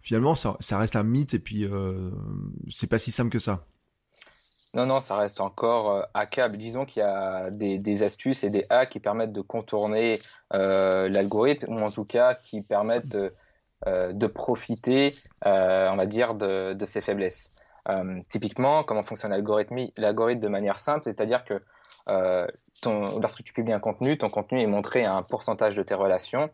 finalement 0.00 0.34
ça, 0.34 0.56
ça, 0.60 0.78
reste 0.78 0.96
un 0.96 1.04
mythe 1.04 1.34
et 1.34 1.38
puis 1.38 1.66
c'est 2.68 2.88
pas 2.88 2.98
si 2.98 3.10
simple 3.10 3.30
que 3.30 3.38
ça? 3.38 3.64
Non, 4.74 4.84
non, 4.84 5.00
ça 5.00 5.16
reste 5.16 5.40
encore 5.40 5.92
euh, 5.92 6.02
hackable. 6.14 6.58
Disons 6.58 6.84
qu'il 6.84 7.00
y 7.00 7.04
a 7.04 7.50
des, 7.50 8.02
astuces 8.02 8.44
et 8.44 8.50
des 8.50 8.64
hacks 8.68 8.90
qui 8.90 9.00
permettent 9.00 9.32
de 9.32 9.40
contourner 9.40 10.20
euh, 10.52 11.08
l'algorithme, 11.08 11.72
ou 11.72 11.78
en 11.78 11.90
tout 11.90 12.04
cas 12.04 12.34
qui 12.34 12.60
permettent 12.60 13.08
de, 13.08 13.32
euh, 13.86 14.28
profiter, 14.28 15.14
on 15.44 15.96
va 15.96 16.06
dire, 16.06 16.34
de, 16.34 16.74
de 16.74 16.86
ses 16.86 17.00
faiblesses. 17.00 17.50
Typiquement, 18.28 18.82
comment 18.82 19.02
fonctionne 19.02 19.30
l'algorithme 19.30 20.40
de 20.40 20.48
manière 20.48 20.78
simple, 20.78 21.04
c'est-à-dire 21.04 21.44
que 21.44 21.62
ton, 22.82 23.18
lorsque 23.20 23.42
tu 23.42 23.52
publies 23.52 23.72
un 23.72 23.80
contenu, 23.80 24.18
ton 24.18 24.30
contenu 24.30 24.60
est 24.60 24.66
montré 24.66 25.04
à 25.04 25.14
un 25.14 25.22
pourcentage 25.22 25.76
de 25.76 25.82
tes 25.82 25.94
relations. 25.94 26.50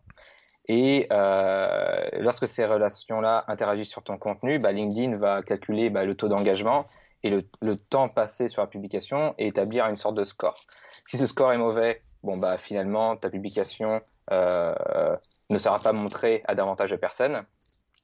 Et 0.67 1.07
lorsque 1.09 2.47
ces 2.47 2.65
relations-là 2.65 3.43
interagissent 3.47 3.89
sur 3.89 4.03
ton 4.03 4.17
contenu, 4.17 4.59
bah, 4.59 4.71
LinkedIn 4.71 5.17
va 5.17 5.41
calculer 5.41 5.89
bah, 5.89 6.05
le 6.05 6.15
taux 6.15 6.27
d'engagement 6.27 6.85
et 7.25 7.31
le, 7.31 7.75
temps 7.75 8.07
passé 8.07 8.47
sur 8.47 8.61
la 8.61 8.67
publication 8.67 9.33
et 9.39 9.47
établir 9.47 9.87
une 9.87 9.95
sorte 9.95 10.15
de 10.15 10.23
score. 10.23 10.59
Si 11.07 11.17
ce 11.17 11.25
score 11.25 11.51
est 11.53 11.57
mauvais, 11.57 12.03
bon 12.23 12.37
bah 12.37 12.57
finalement 12.57 13.17
ta 13.17 13.31
publication 13.31 13.99
euh, 14.31 15.15
ne 15.49 15.57
sera 15.57 15.79
pas 15.79 15.91
montrée 15.91 16.43
à 16.47 16.53
davantage 16.53 16.91
de 16.91 16.95
personnes. 16.95 17.43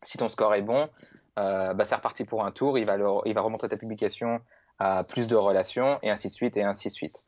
Si 0.02 0.18
ton 0.18 0.28
score 0.28 0.56
est 0.56 0.64
bon, 0.64 0.90
euh, 1.40 1.74
bah 1.74 1.84
c'est 1.86 1.96
reparti 1.96 2.26
pour 2.26 2.46
un 2.46 2.52
tour. 2.52 2.78
Il 2.78 2.86
va, 2.86 2.98
il 3.26 3.34
va 3.34 3.42
remontrer 3.42 3.70
ta 3.70 3.78
publication 3.78 4.42
à 4.80 5.04
plus 5.04 5.28
de 5.28 5.36
relations 5.36 6.00
et 6.02 6.10
ainsi 6.10 6.28
de 6.28 6.34
suite 6.34 6.58
et 6.58 6.64
ainsi 6.64 6.90
de 6.90 6.94
suite. 6.94 7.26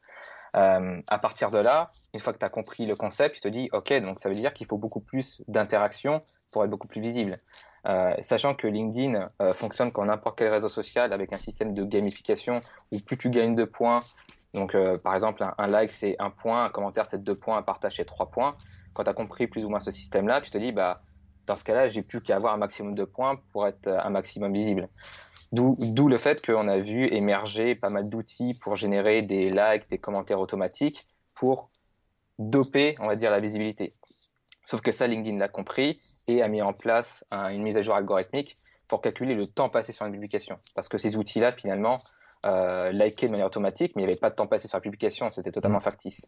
Euh, 0.56 1.02
à 1.08 1.18
partir 1.18 1.50
de 1.50 1.58
là, 1.58 1.90
une 2.14 2.20
fois 2.20 2.32
que 2.32 2.38
tu 2.38 2.46
as 2.46 2.50
compris 2.50 2.86
le 2.86 2.96
concept, 2.96 3.36
tu 3.36 3.42
te 3.42 3.48
dis, 3.48 3.70
OK, 3.74 3.92
donc 4.02 4.20
ça 4.20 4.30
veut 4.30 4.36
dire 4.36 4.54
qu'il 4.54 4.68
faut 4.68 4.78
beaucoup 4.78 5.00
plus 5.00 5.42
d'interaction 5.48 6.22
pour 6.52 6.64
être 6.64 6.70
beaucoup 6.70 6.88
plus 6.88 7.02
visible. 7.02 7.38
Euh, 7.88 8.14
sachant 8.22 8.54
que 8.54 8.68
LinkedIn 8.68 9.28
fonctionne 9.54 9.92
comme 9.92 10.08
n'importe 10.08 10.38
quel 10.38 10.50
réseau 10.50 10.70
social 10.70 11.12
avec 11.12 11.34
un 11.34 11.38
système 11.38 11.74
de 11.74 11.84
gamification 11.84 12.60
où 12.92 13.00
plus 13.00 13.18
tu 13.18 13.30
gagnes 13.30 13.56
de 13.56 13.66
points, 13.66 14.00
donc 14.54 14.78
par 15.04 15.16
exemple 15.16 15.44
un, 15.58 15.68
like 15.68 15.92
c'est 15.92 16.16
un 16.20 16.30
point, 16.30 16.66
un 16.66 16.70
commentaire 16.70 17.08
c'est 17.08 17.24
deux 17.24 17.36
points, 17.36 17.58
un 17.58 17.64
partage 17.64 17.96
c'est 17.98 18.06
trois 18.06 18.28
points. 18.28 18.54
Quand 18.94 19.04
tu 19.04 19.10
as 19.10 19.14
compris 19.14 19.48
plus 19.48 19.66
ou 19.66 19.70
moins 19.70 19.80
ce 19.80 19.90
système-là, 19.90 20.42
tu 20.42 20.52
te 20.52 20.58
dis, 20.60 20.72
bah, 20.72 20.98
dans 21.48 21.56
ce 21.56 21.64
cas-là, 21.64 21.88
j'ai 21.88 22.02
plus 22.02 22.22
qu'à 22.22 22.36
avoir 22.36 22.54
un 22.54 22.58
maximum 22.58 22.96
de 22.96 23.04
points 23.04 23.36
pour 23.52 23.68
être 23.68 23.88
un 23.88 24.10
maximum 24.10 24.54
visible. 24.54 24.90
D'où 25.52 26.08
le 26.08 26.18
fait 26.18 26.44
qu'on 26.44 26.68
a 26.68 26.80
vu 26.80 27.06
émerger 27.14 27.76
pas 27.76 27.90
mal 27.90 28.10
d'outils 28.10 28.58
pour 28.62 28.76
générer 28.76 29.22
des 29.22 29.52
likes, 29.52 29.88
des 29.90 30.00
commentaires 30.00 30.40
automatiques 30.40 31.06
pour 31.36 31.70
doper, 32.40 32.96
on 33.00 33.08
va 33.08 33.16
dire, 33.16 33.30
la 33.30 33.40
visibilité. 33.40 33.94
Sauf 34.66 34.82
que 34.82 34.92
ça, 34.92 35.06
LinkedIn 35.06 35.38
l'a 35.38 35.50
compris 35.50 36.00
et 36.28 36.42
a 36.42 36.48
mis 36.48 36.62
en 36.62 36.74
place 36.74 37.24
une 37.32 37.62
mise 37.62 37.78
à 37.78 37.84
jour 37.84 37.94
algorithmique 37.94 38.56
pour 38.88 39.02
calculer 39.02 39.36
le 39.36 39.46
temps 39.46 39.70
passé 39.70 39.92
sur 39.92 40.06
une 40.06 40.14
publication. 40.14 40.56
Parce 40.74 40.88
que 40.88 40.98
ces 40.98 41.18
outils-là, 41.18 41.52
finalement, 41.52 41.98
euh, 42.46 42.92
likaient 42.92 43.28
de 43.28 43.32
manière 43.32 43.48
automatique, 43.48 43.94
mais 43.96 44.02
il 44.02 44.06
n'y 44.06 44.12
avait 44.12 44.20
pas 44.20 44.30
de 44.30 44.36
temps 44.36 44.48
passé 44.48 44.68
sur 44.68 44.78
la 44.78 44.82
publication, 44.82 45.30
c'était 45.30 45.52
totalement 45.52 45.80
factice. 45.80 46.26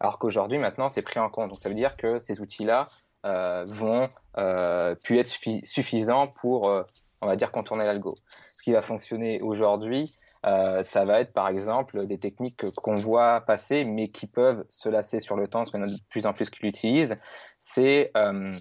Alors 0.00 0.18
qu'aujourd'hui, 0.18 0.58
maintenant, 0.58 0.88
c'est 0.88 1.02
pris 1.02 1.20
en 1.20 1.28
compte. 1.28 1.50
Donc 1.50 1.60
ça 1.60 1.68
veut 1.68 1.74
dire 1.74 1.96
que 1.96 2.18
ces 2.18 2.40
outils-là 2.40 2.86
vont 3.24 4.08
euh, 4.38 4.94
plus 5.04 5.18
être 5.18 5.30
suffisants 5.64 6.28
pour, 6.40 6.68
euh, 6.68 6.82
on 7.20 7.26
va 7.26 7.36
dire, 7.36 7.52
contourner 7.52 7.84
l'algo 7.84 8.14
ce 8.62 8.64
qui 8.66 8.72
va 8.74 8.80
fonctionner 8.80 9.40
aujourd'hui, 9.40 10.14
euh, 10.46 10.84
ça 10.84 11.04
va 11.04 11.18
être 11.18 11.32
par 11.32 11.48
exemple 11.48 12.06
des 12.06 12.16
techniques 12.16 12.70
qu'on 12.76 12.94
voit 12.94 13.40
passer, 13.40 13.84
mais 13.84 14.06
qui 14.06 14.28
peuvent 14.28 14.64
se 14.68 14.88
lasser 14.88 15.18
sur 15.18 15.34
le 15.34 15.48
temps, 15.48 15.60
parce 15.60 15.72
qu'on 15.72 15.82
a 15.82 15.86
de 15.86 15.98
plus 16.10 16.26
en 16.26 16.32
plus 16.32 16.48
qui 16.48 16.62
l'utilisent. 16.62 17.16
C'est 17.58 18.12
euh, 18.16 18.52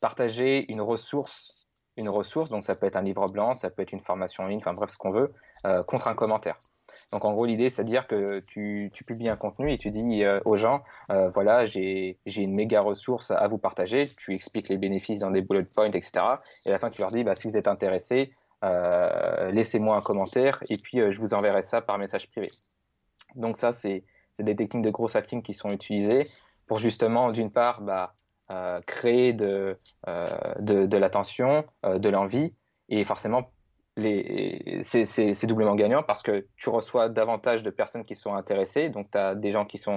partager 0.00 0.64
une 0.72 0.80
ressource, 0.80 1.61
une 1.96 2.08
ressource, 2.08 2.48
donc 2.48 2.64
ça 2.64 2.74
peut 2.74 2.86
être 2.86 2.96
un 2.96 3.02
livre 3.02 3.28
blanc, 3.28 3.54
ça 3.54 3.70
peut 3.70 3.82
être 3.82 3.92
une 3.92 4.00
formation 4.00 4.44
en 4.44 4.46
ligne, 4.46 4.58
enfin 4.58 4.72
bref, 4.72 4.90
ce 4.90 4.98
qu'on 4.98 5.10
veut, 5.10 5.32
euh, 5.66 5.82
contre 5.82 6.08
un 6.08 6.14
commentaire. 6.14 6.56
Donc 7.12 7.24
en 7.24 7.32
gros, 7.32 7.44
l'idée, 7.44 7.68
c'est 7.68 7.82
à 7.82 7.84
dire 7.84 8.06
que 8.06 8.40
tu, 8.40 8.90
publies 9.06 9.28
un 9.28 9.36
contenu 9.36 9.72
et 9.72 9.78
tu 9.78 9.90
dis 9.90 10.24
aux 10.46 10.56
gens, 10.56 10.82
voilà, 11.08 11.66
j'ai 11.66 12.16
une 12.24 12.54
méga 12.54 12.80
ressource 12.80 13.30
à 13.30 13.46
vous 13.48 13.58
partager, 13.58 14.08
tu 14.16 14.34
expliques 14.34 14.70
les 14.70 14.78
bénéfices 14.78 15.18
dans 15.18 15.30
des 15.30 15.42
bullet 15.42 15.64
points, 15.74 15.84
etc. 15.84 16.12
Et 16.64 16.70
à 16.70 16.72
la 16.72 16.78
fin, 16.78 16.88
tu 16.88 17.02
leur 17.02 17.10
dis, 17.10 17.22
bah, 17.22 17.34
si 17.34 17.48
vous 17.48 17.58
êtes 17.58 17.68
intéressé, 17.68 18.32
euh, 18.64 19.50
laissez-moi 19.50 19.96
un 19.96 20.02
commentaire 20.02 20.62
et 20.70 20.76
puis 20.76 21.00
euh, 21.00 21.10
je 21.10 21.18
vous 21.18 21.34
enverrai 21.34 21.62
ça 21.62 21.80
par 21.80 21.98
message 21.98 22.30
privé. 22.30 22.48
Donc 23.34 23.56
ça, 23.56 23.72
c'est 23.72 24.04
des 24.38 24.54
techniques 24.54 24.84
de 24.84 24.90
gros 24.90 25.16
hacking 25.16 25.42
qui 25.42 25.52
sont 25.52 25.70
utilisées 25.70 26.28
pour 26.68 26.78
justement, 26.78 27.32
d'une 27.32 27.50
part, 27.50 27.80
bah, 27.80 28.14
euh, 28.14 28.21
créer 28.86 29.32
de, 29.32 29.76
de, 30.06 30.86
de 30.86 30.96
l'attention, 30.96 31.64
de 31.84 32.08
l'envie, 32.08 32.52
et 32.88 33.04
forcément, 33.04 33.50
c'est 33.96 35.46
doublement 35.46 35.74
gagnant 35.74 36.02
parce 36.02 36.22
que 36.22 36.46
tu 36.56 36.68
reçois 36.68 37.08
davantage 37.08 37.62
de 37.62 37.70
personnes 37.70 38.04
qui 38.04 38.14
sont 38.14 38.34
intéressées, 38.34 38.88
donc 38.88 39.10
tu 39.10 39.18
as 39.18 39.34
des 39.34 39.50
gens 39.50 39.64
qui 39.64 39.78
sont 39.78 39.96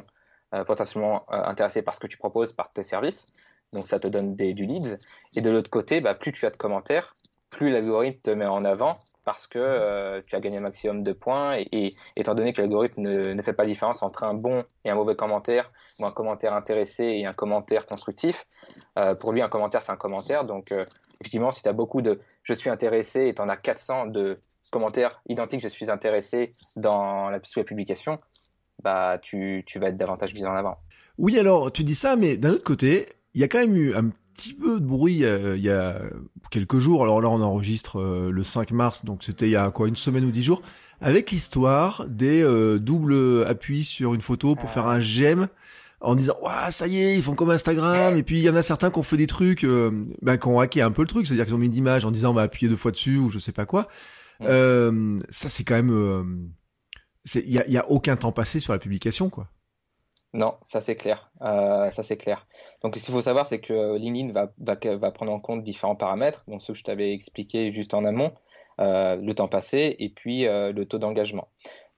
potentiellement 0.65 1.25
intéressés 1.31 1.81
par 1.81 1.95
ce 1.95 1.99
que 1.99 2.07
tu 2.07 2.17
proposes, 2.17 2.53
par 2.53 2.71
tes 2.71 2.83
services, 2.83 3.25
donc 3.73 3.87
ça 3.87 3.99
te 3.99 4.07
donne 4.07 4.35
des, 4.35 4.53
du 4.53 4.65
leads, 4.65 4.97
et 5.35 5.41
de 5.41 5.49
l'autre 5.49 5.69
côté, 5.69 5.99
bah, 5.99 6.15
plus 6.15 6.31
tu 6.31 6.45
as 6.45 6.49
de 6.49 6.57
commentaires, 6.57 7.13
plus 7.55 7.69
l'algorithme 7.69 8.19
te 8.21 8.31
met 8.31 8.45
en 8.45 8.65
avant 8.65 8.93
parce 9.23 9.47
que 9.47 9.57
euh, 9.59 10.21
tu 10.27 10.35
as 10.35 10.39
gagné 10.41 10.57
un 10.57 10.61
maximum 10.61 11.03
de 11.03 11.13
points 11.13 11.57
et, 11.57 11.93
étant 12.17 12.35
donné 12.35 12.51
que 12.51 12.61
l'algorithme 12.61 13.01
ne, 13.01 13.41
fait 13.41 13.53
pas 13.53 13.65
différence 13.65 14.03
entre 14.03 14.23
un 14.23 14.33
bon 14.33 14.63
et 14.83 14.89
un 14.89 14.95
mauvais 14.95 15.15
commentaire 15.15 15.69
ou 15.99 16.05
un 16.05 16.11
commentaire 16.11 16.53
intéressé 16.53 17.05
et 17.05 17.25
un 17.25 17.31
commentaire 17.31 17.85
constructif, 17.85 18.45
euh, 18.99 19.15
pour 19.15 19.31
lui 19.31 19.41
un 19.41 19.47
commentaire 19.47 19.81
c'est 19.81 19.93
un 19.93 19.97
commentaire 19.97 20.43
donc 20.43 20.73
euh, 20.73 20.83
effectivement 21.21 21.51
si 21.51 21.63
tu 21.63 21.69
as 21.69 21.73
beaucoup 21.73 22.01
de 22.01 22.19
je 22.43 22.53
suis 22.53 22.69
intéressé 22.69 23.27
et 23.27 23.33
tu 23.33 23.41
en 23.41 23.47
as 23.47 23.57
400 23.57 24.07
de 24.07 24.37
commentaires 24.69 25.21
identiques 25.29 25.61
je 25.61 25.69
suis 25.69 25.89
intéressé 25.89 26.51
dans 26.75 27.29
la, 27.29 27.39
sous 27.43 27.59
la 27.59 27.65
publication, 27.65 28.17
bah 28.83 29.17
tu, 29.21 29.63
tu 29.65 29.79
vas 29.79 29.87
être 29.87 29.95
davantage 29.95 30.33
mis 30.33 30.45
en 30.45 30.55
avant. 30.55 30.77
Oui 31.17 31.39
alors 31.39 31.71
tu 31.71 31.85
dis 31.85 31.95
ça 31.95 32.17
mais 32.17 32.35
d'un 32.35 32.51
autre 32.51 32.63
côté 32.63 33.07
il 33.33 33.39
y 33.39 33.45
a 33.45 33.47
quand 33.47 33.59
même 33.59 33.77
eu 33.77 33.95
un 33.95 34.09
petit 34.35 34.53
peu 34.53 34.79
de 34.79 34.85
bruit 34.85 35.23
il 35.23 35.61
y 35.61 35.69
a 35.69 36.01
quelques 36.51 36.79
jours. 36.79 37.03
Alors 37.03 37.21
là, 37.21 37.29
on 37.29 37.41
enregistre 37.41 37.99
euh, 37.99 38.31
le 38.31 38.43
5 38.43 38.71
mars, 38.71 39.05
donc 39.05 39.23
c'était 39.23 39.47
il 39.47 39.51
y 39.51 39.55
a 39.55 39.71
quoi 39.71 39.87
une 39.87 39.95
semaine 39.95 40.25
ou 40.25 40.31
dix 40.31 40.43
jours, 40.43 40.61
avec 41.01 41.31
l'histoire 41.31 42.05
des 42.07 42.41
euh, 42.41 42.79
doubles 42.79 43.45
appuis 43.47 43.83
sur 43.83 44.13
une 44.13 44.21
photo 44.21 44.55
pour 44.55 44.69
faire 44.69 44.87
un 44.87 44.99
j'aime 44.99 45.47
en 46.01 46.15
disant 46.15 46.35
ouais 46.41 46.71
ça 46.71 46.87
y 46.87 47.01
est 47.01 47.15
ils 47.15 47.23
font 47.23 47.35
comme 47.35 47.49
Instagram 47.49 48.15
et 48.17 48.23
puis 48.23 48.37
il 48.37 48.43
y 48.43 48.49
en 48.49 48.55
a 48.55 48.61
certains 48.61 48.91
qui 48.91 48.99
ont 48.99 49.03
fait 49.03 49.17
des 49.17 49.27
trucs 49.27 49.63
euh, 49.63 50.03
bah, 50.21 50.37
qui 50.37 50.47
ont 50.47 50.59
hacké 50.59 50.81
un 50.81 50.91
peu 50.91 51.01
le 51.01 51.07
truc. 51.07 51.27
C'est 51.27 51.33
à 51.33 51.35
dire 51.37 51.45
qu'ils 51.45 51.55
ont 51.55 51.59
mis 51.59 51.67
une 51.67 51.73
image 51.73 52.05
en 52.05 52.11
disant 52.11 52.31
on 52.31 52.33
va 52.33 52.43
appuyer 52.43 52.69
deux 52.69 52.75
fois 52.75 52.91
dessus 52.91 53.17
ou 53.17 53.29
je 53.29 53.39
sais 53.39 53.51
pas 53.51 53.65
quoi. 53.65 53.87
Euh, 54.41 55.17
ça 55.29 55.49
c'est 55.49 55.63
quand 55.63 55.75
même 55.75 56.51
il 57.33 57.51
y 57.51 57.59
a, 57.59 57.67
y 57.67 57.77
a 57.77 57.89
aucun 57.89 58.15
temps 58.15 58.31
passé 58.31 58.59
sur 58.59 58.73
la 58.73 58.79
publication 58.79 59.29
quoi 59.29 59.49
non, 60.35 60.57
ça 60.63 60.81
c'est 60.81 60.97
clair. 60.97 61.31
Euh, 61.43 61.89
ça 61.91 62.03
c'est 62.03 62.17
clair. 62.17 62.45
Donc 62.81 62.97
ce 62.97 63.05
qu'il 63.05 63.13
faut 63.13 63.21
savoir, 63.21 63.47
c'est 63.47 63.61
que 63.61 63.95
LinkedIn 63.95 64.33
va, 64.33 65.11
prendre 65.11 65.31
en 65.31 65.39
compte 65.39 65.63
différents 65.63 65.95
paramètres, 65.95 66.43
donc 66.49 66.61
ceux 66.61 66.73
que 66.73 66.79
je 66.79 66.83
t'avais 66.83 67.13
expliqué 67.13 67.71
juste 67.71 67.93
en 67.93 68.03
amont, 68.03 68.33
euh, 68.81 69.15
le 69.15 69.33
temps 69.33 69.47
passé 69.47 69.95
et 69.97 70.09
puis 70.09 70.45
euh, 70.45 70.73
le 70.73 70.85
taux 70.85 70.97
d'engagement. 70.97 71.47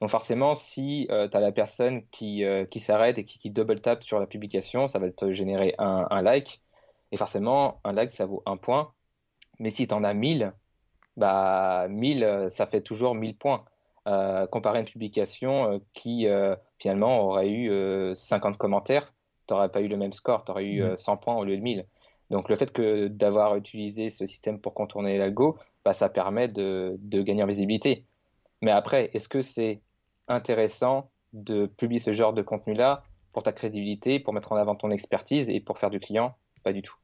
Donc 0.00 0.10
forcément, 0.10 0.54
si 0.54 1.08
tu 1.08 1.36
as 1.36 1.40
la 1.40 1.50
personne 1.50 2.06
qui, 2.12 2.44
qui 2.70 2.78
s'arrête 2.78 3.18
et 3.18 3.24
qui, 3.24 3.50
double 3.50 3.80
tap 3.80 4.04
sur 4.04 4.20
la 4.20 4.26
publication, 4.28 4.86
ça 4.86 5.00
va 5.00 5.10
te 5.10 5.32
générer 5.32 5.74
un, 5.78 6.06
un, 6.08 6.22
like. 6.22 6.62
Et 7.10 7.16
forcément, 7.16 7.80
un 7.82 7.92
like, 7.92 8.12
ça 8.12 8.26
vaut 8.26 8.44
un 8.46 8.56
point. 8.56 8.92
Mais 9.58 9.70
si 9.70 9.88
tu 9.88 9.94
en 9.94 10.04
as 10.04 10.14
1000, 10.14 10.52
bah 11.16 11.88
1000, 11.88 12.46
ça 12.50 12.66
fait 12.66 12.82
toujours 12.82 13.16
1000 13.16 13.36
points. 13.36 13.64
Euh, 14.08 14.46
comparer 14.46 14.78
une 14.78 14.86
publication 14.86 15.70
euh, 15.70 15.78
qui 15.92 16.28
euh, 16.28 16.56
finalement 16.78 17.20
aurait 17.20 17.50
eu 17.50 18.14
50 18.14 18.56
commentaires, 18.56 19.12
tu 19.46 19.52
n'aurais 19.52 19.68
pas 19.68 19.82
eu 19.82 19.88
le 19.88 19.98
même 19.98 20.12
score, 20.12 20.44
tu 20.44 20.50
aurais 20.50 20.64
eu 20.64 20.82
100 20.96 21.14
mm. 21.14 21.20
points 21.20 21.36
au 21.36 21.44
lieu 21.44 21.56
de 21.56 21.62
1000. 21.62 21.84
Donc 22.30 22.48
le 22.48 22.56
fait 22.56 22.72
que 22.72 23.08
d'avoir 23.08 23.56
utilisé 23.56 24.08
ce 24.08 24.24
système 24.24 24.60
pour 24.60 24.72
contourner 24.72 25.18
l'algo, 25.18 25.58
bah, 25.84 25.92
ça 25.92 26.08
permet 26.08 26.48
de, 26.48 26.96
de, 27.00 27.20
gagner 27.20 27.42
en 27.42 27.46
visibilité. 27.46 28.04
Mais 28.62 28.70
après, 28.70 29.10
est-ce 29.12 29.28
que 29.28 29.42
c'est 29.42 29.82
intéressant 30.26 31.10
de 31.34 31.66
publier 31.66 32.00
ce 32.00 32.12
genre 32.12 32.32
de 32.32 32.42
contenu-là 32.42 33.02
pour 33.32 33.42
ta 33.42 33.52
crédibilité, 33.52 34.20
pour 34.20 34.32
mettre 34.32 34.52
en 34.52 34.56
avant 34.56 34.74
ton 34.74 34.90
expertise 34.90 35.50
et 35.50 35.60
pour 35.60 35.78
faire 35.78 35.90
du 35.90 36.00
client? 36.00 36.34
Pas 36.62 36.72
du 36.72 36.80
tout. 36.80 36.96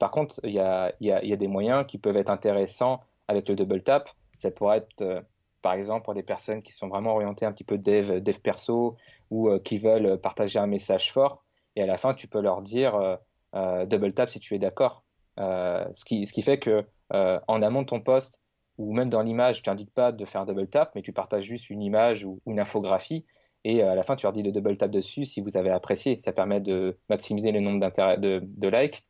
Par 0.00 0.10
contre, 0.10 0.40
il 0.42 0.52
y 0.52 0.58
a, 0.58 0.92
y, 1.00 1.12
a, 1.12 1.24
y 1.24 1.32
a, 1.32 1.36
des 1.36 1.48
moyens 1.48 1.86
qui 1.86 1.98
peuvent 1.98 2.16
être 2.16 2.30
intéressants 2.30 3.02
avec 3.28 3.48
le 3.48 3.54
double 3.54 3.82
tap. 3.82 4.10
Ça 4.36 4.50
pourrait 4.50 4.78
être 4.78 5.24
par 5.64 5.72
exemple 5.72 6.04
pour 6.04 6.12
des 6.12 6.22
personnes 6.22 6.60
qui 6.60 6.72
sont 6.72 6.88
vraiment 6.88 7.14
orientées 7.14 7.46
un 7.46 7.52
petit 7.52 7.64
peu 7.64 7.78
dev, 7.78 8.20
dev 8.20 8.38
perso 8.38 8.98
ou 9.30 9.48
euh, 9.48 9.58
qui 9.58 9.78
veulent 9.78 10.20
partager 10.20 10.58
un 10.58 10.66
message 10.66 11.10
fort. 11.10 11.42
Et 11.74 11.82
à 11.82 11.86
la 11.86 11.96
fin, 11.96 12.12
tu 12.12 12.28
peux 12.28 12.40
leur 12.40 12.60
dire 12.60 12.94
euh, 12.96 13.16
euh, 13.54 13.86
double 13.86 14.12
tap 14.12 14.28
si 14.28 14.40
tu 14.40 14.54
es 14.54 14.58
d'accord. 14.58 15.04
ce, 15.38 16.04
qui, 16.04 16.26
ce 16.26 16.34
qui 16.34 16.42
fait 16.42 16.58
que 16.58 16.84
en 17.10 17.62
amont 17.62 17.80
de 17.80 17.86
ton 17.86 18.00
poste, 18.00 18.42
ou 18.76 18.92
même 18.92 19.08
dans 19.08 19.22
l'image, 19.22 19.62
tu 19.62 19.70
n'indiques 19.70 19.94
pas 19.94 20.12
de 20.12 20.24
faire 20.26 20.44
double 20.44 20.66
tap, 20.68 20.94
mais 20.94 21.00
tu 21.00 21.14
partages 21.14 21.44
juste 21.44 21.70
une 21.70 21.80
image 21.80 22.24
ou 22.24 22.40
une 22.44 22.60
infographie, 22.60 23.24
et 23.64 23.82
à 23.82 23.94
la 23.94 24.02
fin, 24.02 24.16
tu 24.16 24.26
leur 24.26 24.34
dis 24.34 24.42
de 24.42 24.50
double 24.50 24.76
tap 24.76 24.90
dessus 24.90 25.24
si 25.24 25.40
vous 25.40 25.56
avez 25.56 25.70
apprécié. 25.70 26.18
Ça 26.18 26.32
permet 26.32 26.60
de 26.60 26.98
maximiser 27.08 27.52
le 27.52 27.60
nombre 27.60 27.80
de, 27.80 28.40
de, 28.44 28.68
likes, 28.68 29.06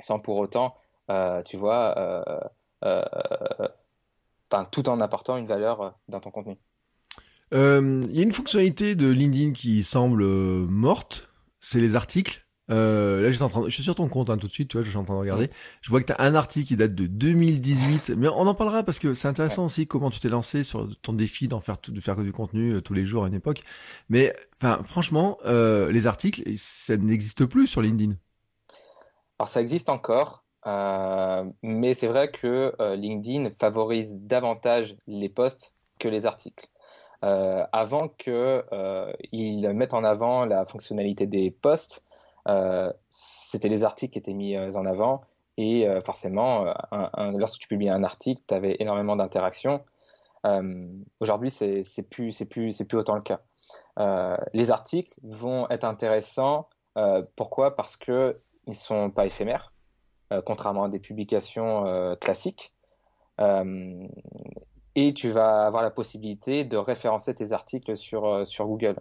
sans 0.00 0.18
pour 0.18 0.36
autant, 0.36 0.74
tu 1.46 1.56
vois, 1.56 2.52
tout 4.70 4.88
en 4.88 5.00
apportant 5.00 5.36
une 5.36 5.46
valeur 5.46 5.98
dans 6.08 6.20
ton 6.20 6.30
contenu. 6.30 6.56
Il 7.52 7.58
y 7.58 8.20
a 8.20 8.22
une 8.22 8.32
fonctionnalité 8.32 8.94
de 8.94 9.08
LinkedIn 9.08 9.52
qui 9.52 9.82
semble 9.82 10.24
morte, 10.24 11.30
c'est 11.60 11.80
les 11.80 11.96
articles. 11.96 12.46
Euh, 12.70 13.20
là, 13.22 13.30
j'étais 13.30 13.42
en 13.42 13.48
train, 13.48 13.64
je 13.64 13.70
suis 13.70 13.82
sur 13.82 13.94
ton 13.94 14.08
compte 14.08 14.30
hein, 14.30 14.38
tout 14.38 14.46
de 14.46 14.52
suite, 14.52 14.68
tu 14.68 14.76
vois, 14.76 14.84
je 14.84 14.90
suis 14.90 14.98
en 14.98 15.04
train 15.04 15.14
de 15.14 15.20
regarder. 15.20 15.50
Je 15.80 15.90
vois 15.90 16.00
que 16.00 16.06
tu 16.06 16.12
as 16.12 16.20
un 16.20 16.34
article 16.34 16.68
qui 16.68 16.76
date 16.76 16.94
de 16.94 17.06
2018, 17.06 18.12
mais 18.16 18.28
on 18.28 18.46
en 18.46 18.54
parlera 18.54 18.84
parce 18.84 18.98
que 18.98 19.12
c'est 19.12 19.28
intéressant 19.28 19.64
aussi 19.66 19.86
comment 19.86 20.10
tu 20.10 20.20
t'es 20.20 20.28
lancé 20.28 20.62
sur 20.62 20.88
ton 21.02 21.12
défi 21.12 21.48
d'en 21.48 21.60
faire 21.60 21.78
tout, 21.78 21.90
de 21.90 22.00
faire 22.00 22.16
du 22.16 22.32
contenu 22.32 22.74
euh, 22.74 22.80
tous 22.80 22.94
les 22.94 23.04
jours 23.04 23.24
à 23.24 23.28
une 23.28 23.34
époque. 23.34 23.62
Mais 24.08 24.34
enfin, 24.56 24.82
franchement, 24.84 25.38
euh, 25.46 25.90
les 25.90 26.06
articles, 26.06 26.42
ça 26.56 26.96
n'existe 26.96 27.44
plus 27.44 27.66
sur 27.66 27.82
LinkedIn. 27.82 28.14
Alors 29.38 29.48
ça 29.48 29.60
existe 29.60 29.88
encore, 29.88 30.39
euh, 30.39 30.39
mais 30.66 31.94
c'est 31.94 32.06
vrai 32.06 32.30
que 32.30 32.74
euh, 32.80 32.96
LinkedIn 32.96 33.50
favorise 33.50 34.20
davantage 34.20 34.96
les 35.06 35.28
posts 35.28 35.74
que 35.98 36.08
les 36.08 36.26
articles. 36.26 36.66
Euh, 37.22 37.64
avant 37.72 38.08
que 38.08 38.64
ils 39.32 39.68
mettent 39.70 39.94
en 39.94 40.04
avant 40.04 40.44
la 40.44 40.64
fonctionnalité 40.64 41.26
des 41.26 41.50
posts, 41.50 42.04
euh, 42.48 42.92
c'était 43.10 43.68
les 43.68 43.84
articles 43.84 44.12
qui 44.12 44.18
étaient 44.18 44.34
mis 44.34 44.56
euh, 44.56 44.72
en 44.72 44.86
avant. 44.86 45.22
Et 45.56 45.86
euh, 45.86 46.00
forcément, 46.00 46.72
lorsque 47.18 47.60
tu 47.60 47.68
publies 47.68 47.90
un 47.90 48.02
article, 48.02 48.40
tu 48.48 48.54
avais 48.54 48.76
énormément 48.80 49.16
d'interactions. 49.16 49.84
Aujourd'hui, 51.20 51.50
c'est 51.50 52.08
plus, 52.08 52.44
plus, 52.48 52.82
plus 52.82 52.98
autant 52.98 53.14
le 53.14 53.20
cas. 53.20 53.40
les 54.54 54.70
articles 54.70 55.12
vont 55.22 55.68
être 55.68 55.84
intéressants. 55.84 56.66
pourquoi? 57.36 57.76
Parce 57.76 57.98
qu'ils 57.98 58.36
ne 58.68 58.72
sont 58.72 59.10
pas 59.10 59.26
éphémères, 59.26 59.74
contrairement 60.44 60.84
à 60.84 60.88
des 60.88 61.00
publications 61.00 62.16
classiques. 62.20 62.72
et 63.38 65.14
tu 65.14 65.30
vas 65.30 65.66
avoir 65.66 65.82
la 65.82 65.90
possibilité 65.90 66.64
de 66.64 66.76
référencer 66.76 67.34
tes 67.34 67.52
articles 67.52 67.96
sur, 67.96 68.46
sur 68.46 68.66
Google. 68.66 68.96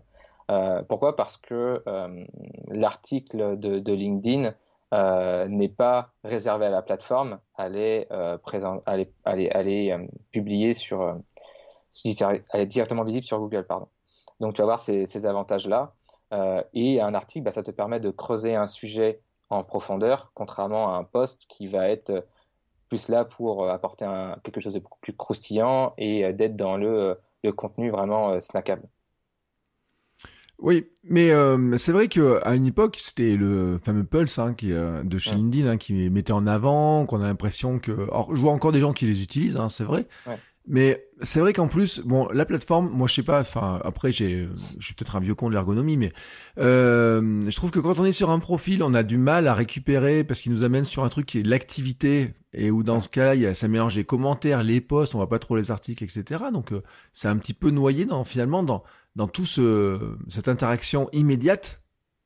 Euh, 0.49 0.81
pourquoi? 0.83 1.15
Parce 1.15 1.37
que 1.37 1.83
euh, 1.87 2.25
l'article 2.67 3.57
de, 3.59 3.93
LinkedIn 3.93 4.53
euh, 4.93 5.47
n'est 5.47 5.69
pas 5.69 6.11
réservé 6.23 6.65
à 6.65 6.69
la 6.69 6.81
plateforme, 6.81 7.39
elle 7.57 7.75
est, 7.75 8.07
publiée 10.31 10.73
sur, 10.73 11.17
directement 12.03 13.03
visible 13.03 13.25
sur 13.25 13.39
Google, 13.39 13.65
pardon. 13.65 13.87
Donc 14.39 14.53
tu 14.55 14.61
vas 14.61 14.65
voir 14.65 14.79
ces, 14.79 15.25
avantages-là. 15.25 15.93
et 16.73 17.01
un 17.01 17.13
article, 17.13 17.43
bah, 17.43 17.51
ça 17.51 17.61
te 17.61 17.71
permet 17.71 17.99
de 17.99 18.09
creuser 18.09 18.55
un 18.55 18.67
sujet 18.67 19.21
en 19.49 19.63
profondeur, 19.63 20.31
contrairement 20.33 20.93
à 20.93 20.97
un 20.97 21.03
post 21.03 21.45
qui 21.47 21.67
va 21.67 21.89
être 21.89 22.25
plus 22.87 23.07
là 23.07 23.25
pour 23.25 23.69
apporter 23.69 24.05
quelque 24.43 24.61
chose 24.61 24.73
de 24.73 24.79
beaucoup 24.79 24.99
plus 24.99 25.15
croustillant 25.15 25.93
et 25.97 26.33
d'être 26.33 26.55
dans 26.55 26.77
le, 26.77 27.17
le 27.43 27.51
contenu 27.51 27.91
vraiment 27.91 28.39
snackable. 28.39 28.87
Oui, 30.61 30.89
mais 31.03 31.31
euh, 31.31 31.77
c'est 31.77 31.93
vrai 31.93 32.09
que 32.09 32.39
à 32.43 32.55
une 32.55 32.67
époque, 32.67 32.97
c'était 32.99 33.37
le 33.37 33.79
fameux 33.81 34.03
Pulse 34.03 34.39
hein, 34.39 34.53
qui, 34.53 34.73
euh, 34.73 35.03
de 35.03 35.17
chez 35.17 35.35
LinkedIn 35.35 35.69
hein, 35.69 35.77
qui 35.77 36.09
mettait 36.09 36.33
en 36.33 36.45
avant, 36.47 37.05
qu'on 37.05 37.21
a 37.21 37.27
l'impression 37.27 37.79
que... 37.79 37.91
Alors, 37.91 38.35
je 38.35 38.41
vois 38.41 38.51
encore 38.51 38.73
des 38.73 38.81
gens 38.81 38.91
qui 38.91 39.05
les 39.05 39.23
utilisent, 39.23 39.57
hein, 39.57 39.69
c'est 39.69 39.85
vrai. 39.85 40.07
Mais 40.67 41.07
c'est 41.21 41.39
vrai 41.39 41.53
qu'en 41.53 41.67
plus, 41.67 41.99
bon, 41.99 42.27
la 42.33 42.45
plateforme, 42.45 42.89
moi 42.89 43.07
je 43.07 43.15
sais 43.15 43.23
pas, 43.23 43.41
enfin 43.41 43.79
après 43.83 44.11
j'ai, 44.11 44.47
je 44.77 44.85
suis 44.85 44.93
peut-être 44.93 45.15
un 45.15 45.19
vieux 45.19 45.35
con 45.35 45.49
de 45.49 45.53
l'ergonomie, 45.53 45.97
mais 45.97 46.13
euh, 46.57 47.41
je 47.47 47.55
trouve 47.55 47.71
que 47.71 47.79
quand 47.79 47.99
on 47.99 48.05
est 48.05 48.11
sur 48.11 48.29
un 48.29 48.39
profil, 48.39 48.83
on 48.83 48.93
a 48.93 49.03
du 49.03 49.17
mal 49.17 49.47
à 49.47 49.53
récupérer 49.53 50.23
parce 50.23 50.41
qu'il 50.41 50.51
nous 50.51 50.63
amène 50.63 50.85
sur 50.85 51.03
un 51.03 51.09
truc 51.09 51.25
qui 51.25 51.39
est 51.39 51.43
l'activité 51.43 52.33
et 52.53 52.71
où 52.71 52.83
dans 52.83 53.01
ce 53.01 53.09
cas-là, 53.09 53.53
ça 53.53 53.67
mélange 53.67 53.95
les 53.95 54.05
commentaires, 54.05 54.63
les 54.63 54.81
posts, 54.81 55.15
on 55.15 55.19
voit 55.19 55.29
pas 55.29 55.39
trop 55.39 55.55
les 55.55 55.71
articles, 55.71 56.03
etc. 56.03 56.45
Donc 56.51 56.73
c'est 57.13 57.27
un 57.27 57.37
petit 57.37 57.53
peu 57.53 57.69
noyé 57.69 58.05
dans 58.05 58.23
finalement 58.23 58.63
dans 58.63 58.83
dans 59.15 59.27
tout 59.27 59.45
ce, 59.45 60.15
cette 60.27 60.47
interaction 60.47 61.09
immédiate 61.11 61.81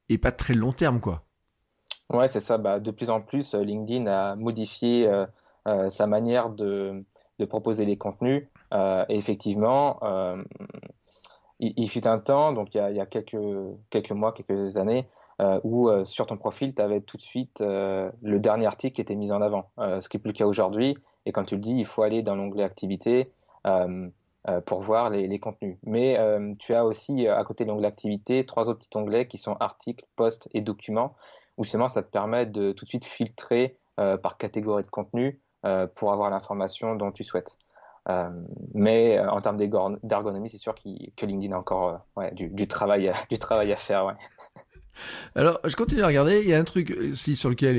et 0.09 0.17
pas 0.17 0.31
très 0.31 0.53
long 0.53 0.73
terme, 0.73 0.99
quoi. 0.99 1.23
Ouais, 2.11 2.27
c'est 2.27 2.39
ça. 2.39 2.57
Bah, 2.57 2.79
de 2.79 2.91
plus 2.91 3.09
en 3.09 3.21
plus, 3.21 3.55
euh, 3.55 3.63
LinkedIn 3.63 4.07
a 4.07 4.35
modifié 4.35 5.07
euh, 5.07 5.25
euh, 5.67 5.89
sa 5.89 6.07
manière 6.07 6.49
de, 6.49 7.03
de, 7.39 7.45
proposer 7.45 7.85
les 7.85 7.97
contenus. 7.97 8.43
Et 8.73 9.15
effectivement, 9.15 9.99
il, 11.59 11.89
fut 11.89 12.07
un 12.07 12.19
temps, 12.19 12.53
donc 12.53 12.73
il 12.73 12.77
y 12.77 12.99
a, 12.99 13.05
quelques, 13.05 14.11
mois, 14.11 14.33
quelques 14.33 14.77
années, 14.77 15.07
où 15.63 15.89
sur 16.05 16.25
ton 16.25 16.37
profil, 16.37 16.73
tu 16.73 16.81
avais 16.81 17.01
tout 17.01 17.17
de 17.17 17.21
suite 17.21 17.61
le 17.61 18.37
dernier 18.37 18.65
article 18.65 18.95
qui 18.95 19.01
était 19.01 19.15
mis 19.15 19.31
en 19.31 19.41
avant, 19.41 19.69
ce 19.77 20.09
qui 20.09 20.17
n'est 20.17 20.21
plus 20.21 20.31
le 20.31 20.37
cas 20.37 20.47
aujourd'hui. 20.47 20.97
Et 21.25 21.31
quand 21.31 21.43
tu 21.43 21.55
le 21.55 21.61
dis, 21.61 21.75
il 21.75 21.85
faut 21.85 22.03
aller 22.03 22.23
dans 22.23 22.35
l'onglet 22.35 22.63
activité. 22.63 23.31
Euh, 24.49 24.59
pour 24.59 24.81
voir 24.81 25.09
les, 25.09 25.39
contenus. 25.39 25.77
Mais 25.83 26.19
euh, 26.19 26.53
tu 26.59 26.73
as 26.73 26.83
aussi, 26.83 27.27
euh, 27.27 27.37
à 27.37 27.45
côté 27.45 27.63
de 27.63 27.69
l'onglet 27.69 27.87
activité, 27.87 28.45
trois 28.45 28.67
autres 28.67 28.79
petits 28.79 28.97
onglets 28.97 29.25
qui 29.25 29.37
sont 29.37 29.55
articles, 29.61 30.03
posts 30.17 30.49
et 30.53 30.59
documents, 30.59 31.15
où 31.55 31.63
justement 31.63 31.87
ça 31.87 32.03
te 32.03 32.09
permet 32.11 32.45
de 32.45 32.73
tout 32.73 32.83
de 32.83 32.89
suite 32.89 33.05
filtrer 33.05 33.77
par 33.95 34.37
catégorie 34.37 34.81
de 34.81 34.87
contenu 34.87 35.39
pour 35.93 36.11
avoir 36.11 36.31
l'information 36.31 36.95
dont 36.95 37.11
tu 37.11 37.23
souhaites. 37.23 37.59
Mais 38.73 39.19
en 39.19 39.41
termes 39.41 39.57
d'ergonomie, 39.57 40.49
c'est 40.49 40.57
sûr 40.57 40.75
que 40.75 41.25
LinkedIn 41.25 41.55
a 41.55 41.59
encore 41.59 42.05
du, 42.33 42.67
travail, 42.67 43.13
du 43.29 43.39
travail 43.39 43.71
à 43.71 43.75
faire. 43.75 44.05
Ouais. 44.05 44.13
Alors, 45.35 45.59
je 45.63 45.75
continue 45.75 46.01
à 46.01 46.07
regarder. 46.07 46.41
Il 46.41 46.49
y 46.49 46.53
a 46.53 46.59
un 46.59 46.63
truc 46.63 46.95
aussi 47.11 47.35
sur 47.35 47.49
lequel 47.49 47.77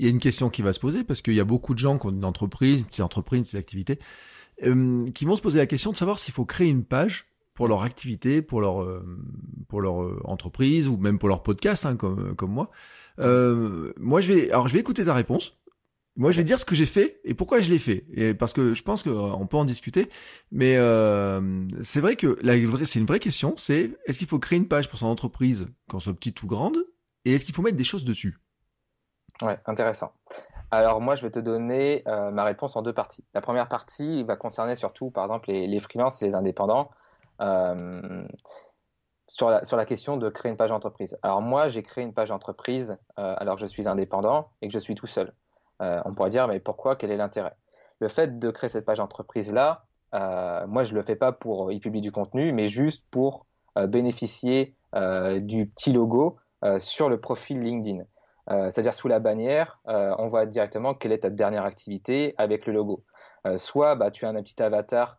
il 0.00 0.04
y 0.04 0.06
a 0.06 0.10
une 0.10 0.18
question 0.18 0.48
qui 0.48 0.62
va 0.62 0.72
se 0.72 0.80
poser 0.80 1.04
parce 1.04 1.20
qu'il 1.20 1.34
y 1.34 1.40
a 1.40 1.44
beaucoup 1.44 1.74
de 1.74 1.78
gens 1.78 1.98
qui 1.98 2.06
ont 2.06 2.10
une 2.10 2.24
entreprise, 2.24 2.80
une 2.80 2.86
petite 2.86 3.02
entreprise, 3.02 3.38
une 3.38 3.44
petite 3.44 3.58
activité, 3.58 3.98
euh, 4.64 5.04
qui 5.14 5.26
vont 5.26 5.36
se 5.36 5.42
poser 5.42 5.58
la 5.58 5.66
question 5.66 5.92
de 5.92 5.96
savoir 5.96 6.18
s'il 6.18 6.32
faut 6.32 6.46
créer 6.46 6.68
une 6.68 6.84
page 6.84 7.26
pour 7.52 7.68
leur 7.68 7.82
activité, 7.82 8.40
pour 8.40 8.62
leur 8.62 8.82
euh, 8.82 9.04
pour 9.68 9.82
leur 9.82 10.02
euh, 10.02 10.18
entreprise 10.24 10.88
ou 10.88 10.96
même 10.96 11.18
pour 11.18 11.28
leur 11.28 11.42
podcast, 11.42 11.84
hein, 11.84 11.96
comme 11.96 12.34
comme 12.34 12.50
moi. 12.50 12.70
moi, 13.18 14.20
je 14.20 14.32
vais 14.32 14.50
alors 14.50 14.68
je 14.68 14.74
vais 14.74 14.80
écouter 14.80 15.04
ta 15.04 15.12
réponse. 15.12 15.59
Moi, 16.16 16.32
je 16.32 16.38
vais 16.38 16.44
dire 16.44 16.58
ce 16.58 16.64
que 16.64 16.74
j'ai 16.74 16.86
fait 16.86 17.20
et 17.24 17.34
pourquoi 17.34 17.60
je 17.60 17.70
l'ai 17.70 17.78
fait. 17.78 18.04
Et 18.12 18.34
parce 18.34 18.52
que 18.52 18.74
je 18.74 18.82
pense 18.82 19.02
qu'on 19.02 19.46
peut 19.46 19.56
en 19.56 19.64
discuter. 19.64 20.08
Mais 20.50 20.74
c'est 21.82 22.00
vrai 22.00 22.16
que 22.16 22.38
c'est 22.84 22.98
une 22.98 23.06
vraie 23.06 23.20
question. 23.20 23.54
C'est 23.56 23.92
est-ce 24.06 24.18
qu'il 24.18 24.26
faut 24.26 24.38
créer 24.38 24.58
une 24.58 24.68
page 24.68 24.88
pour 24.88 24.98
son 24.98 25.06
entreprise, 25.06 25.68
quand 25.88 26.00
soit 26.00 26.14
petite 26.14 26.42
ou 26.42 26.46
grande, 26.46 26.78
et 27.24 27.34
est-ce 27.34 27.44
qu'il 27.44 27.54
faut 27.54 27.62
mettre 27.62 27.76
des 27.76 27.84
choses 27.84 28.04
dessus? 28.04 28.38
Ouais, 29.42 29.58
intéressant. 29.66 30.12
Alors 30.70 31.00
moi, 31.00 31.16
je 31.16 31.22
vais 31.22 31.30
te 31.30 31.38
donner 31.38 32.02
euh, 32.06 32.30
ma 32.30 32.44
réponse 32.44 32.76
en 32.76 32.82
deux 32.82 32.92
parties. 32.92 33.24
La 33.34 33.40
première 33.40 33.68
partie 33.68 34.22
va 34.24 34.36
concerner 34.36 34.74
surtout, 34.74 35.10
par 35.10 35.24
exemple, 35.24 35.50
les, 35.50 35.66
les 35.66 35.80
freelances 35.80 36.22
et 36.22 36.26
les 36.26 36.34
indépendants 36.34 36.90
euh, 37.40 38.24
sur, 39.26 39.50
la, 39.50 39.64
sur 39.64 39.76
la 39.76 39.86
question 39.86 40.16
de 40.16 40.28
créer 40.28 40.50
une 40.50 40.56
page 40.56 40.70
entreprise. 40.70 41.18
Alors 41.22 41.40
moi, 41.40 41.68
j'ai 41.68 41.82
créé 41.82 42.04
une 42.04 42.12
page 42.12 42.30
entreprise 42.30 42.98
euh, 43.18 43.34
alors 43.38 43.56
que 43.56 43.62
je 43.62 43.66
suis 43.66 43.88
indépendant 43.88 44.50
et 44.60 44.68
que 44.68 44.72
je 44.72 44.78
suis 44.78 44.94
tout 44.94 45.06
seul. 45.06 45.32
On 45.80 46.14
pourrait 46.14 46.30
dire, 46.30 46.46
mais 46.46 46.60
pourquoi 46.60 46.96
Quel 46.96 47.10
est 47.10 47.16
l'intérêt? 47.16 47.54
Le 48.00 48.08
fait 48.08 48.38
de 48.38 48.50
créer 48.50 48.70
cette 48.70 48.84
page 48.84 49.00
entreprise-là, 49.00 49.84
moi, 50.12 50.84
je 50.84 50.92
ne 50.92 50.98
le 50.98 51.02
fais 51.02 51.16
pas 51.16 51.32
pour 51.32 51.72
y 51.72 51.80
publier 51.80 52.02
du 52.02 52.12
contenu, 52.12 52.52
mais 52.52 52.68
juste 52.68 53.04
pour 53.10 53.46
bénéficier 53.76 54.74
du 54.94 55.66
petit 55.66 55.92
logo 55.92 56.36
sur 56.78 57.08
le 57.08 57.20
profil 57.20 57.60
LinkedIn. 57.60 58.04
Euh, 58.50 58.70
c'est-à-dire 58.70 58.94
sous 58.94 59.08
la 59.08 59.20
bannière, 59.20 59.78
euh, 59.88 60.14
on 60.18 60.28
voit 60.28 60.46
directement 60.46 60.94
quelle 60.94 61.12
est 61.12 61.20
ta 61.20 61.30
dernière 61.30 61.64
activité 61.64 62.34
avec 62.36 62.66
le 62.66 62.72
logo. 62.72 63.04
Euh, 63.46 63.58
soit 63.58 63.94
bah, 63.94 64.10
tu 64.10 64.26
as 64.26 64.30
un 64.30 64.42
petit 64.42 64.60
avatar 64.62 65.18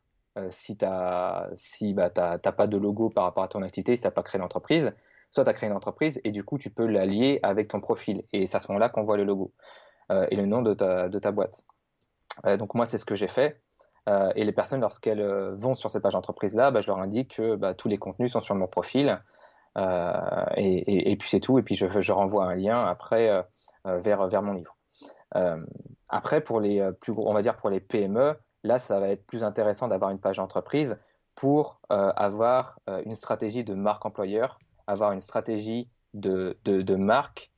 si 0.50 0.78
tu 0.78 0.86
n'as 0.86 1.50
si, 1.56 1.94
bah, 1.94 2.10
pas 2.10 2.66
de 2.66 2.78
logo 2.78 3.10
par 3.10 3.26
rapport 3.26 3.44
à 3.44 3.50
ton 3.50 3.62
activité, 3.64 3.98
si 3.98 4.02
tu 4.02 4.08
n'as 4.08 4.12
pas 4.12 4.24
créé 4.24 4.40
d'entreprise, 4.40 4.94
soit 5.30 5.44
tu 5.44 5.50
as 5.50 5.54
créé 5.54 5.70
une 5.70 5.76
entreprise 5.76 6.22
et 6.24 6.32
du 6.32 6.46
coup 6.46 6.58
tu 6.58 6.70
peux 6.70 6.86
l'allier 6.86 7.42
avec 7.44 7.68
ton 7.68 7.82
profil. 7.82 8.24
Et 8.32 8.48
c'est 8.48 8.56
à 8.56 8.62
ce 8.62 8.70
moment-là 8.70 8.88
qu'on 8.88 9.04
voit 9.04 9.18
le 9.18 9.26
logo 9.26 9.52
et 10.10 10.36
le 10.36 10.46
nom 10.46 10.62
de 10.62 10.74
ta, 10.74 11.08
de 11.08 11.20
ta 11.20 11.32
boîte. 11.32 11.66
donc 12.58 12.74
moi 12.76 12.86
c'est 12.86 12.98
ce 12.98 13.06
que 13.06 13.16
j'ai 13.16 13.28
fait. 13.28 13.62
et 14.08 14.44
les 14.44 14.52
personnes, 14.52 14.82
lorsqu'elles 14.82 15.24
vont 15.56 15.74
sur 15.74 15.90
cette 15.90 16.04
page 16.04 16.16
entreprise-là, 16.16 16.72
bah, 16.72 16.82
je 16.82 16.88
leur 16.88 17.00
indique 17.00 17.36
que 17.38 17.74
tous 17.74 17.88
les 17.88 17.98
contenus 17.98 18.34
sont 18.34 18.42
sur 18.42 18.56
mon 18.56 18.68
profil. 18.68 19.22
Euh, 19.78 20.46
et, 20.58 21.16
puis 21.18 21.30
c'est 21.30 21.40
tout. 21.40 21.60
Et 21.60 21.64
puis 21.64 21.76
je, 21.76 22.12
renvoie 22.12 22.46
un 22.46 22.56
lien 22.56 22.86
après 22.86 23.30
euh, 23.30 23.42
euh, 23.88 24.00
vers, 24.00 24.28
vers 24.28 24.42
mon 24.42 24.54
livre. 24.54 24.76
après, 26.10 26.42
pour 26.42 26.60
les 26.60 26.92
plus 27.00 27.14
gros, 27.14 27.30
on 27.30 27.34
va 27.34 27.42
dire 27.42 27.56
pour 27.56 27.70
les 27.70 27.80
PME, 27.80 28.36
là, 28.64 28.80
ça 28.80 29.00
va 29.00 29.10
être 29.10 29.26
plus 29.26 29.44
intéressant 29.44 29.88
d'avoir 29.88 30.12
une 30.12 30.20
page 30.20 30.40
entreprise 30.40 31.00
pour 31.36 31.80
avoir 31.90 32.80
une 33.06 33.16
stratégie 33.16 33.64
de 33.64 33.74
marque 33.74 34.06
employeur, 34.06 34.60
avoir 34.88 35.14
une 35.14 35.22
stratégie 35.22 35.90
de, 36.14 36.58
de, 36.66 36.96
marque 36.96 37.51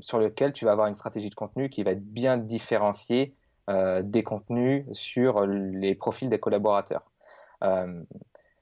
sur 0.00 0.18
lequel 0.18 0.52
tu 0.52 0.64
vas 0.64 0.72
avoir 0.72 0.88
une 0.88 0.94
stratégie 0.94 1.30
de 1.30 1.34
contenu 1.34 1.68
qui 1.68 1.82
va 1.82 1.92
être 1.92 2.04
bien 2.04 2.36
différenciée 2.38 3.34
des 3.68 4.22
contenus 4.22 4.84
sur 4.92 5.46
les 5.46 5.94
profils 5.94 6.28
des 6.28 6.40
collaborateurs. 6.40 7.10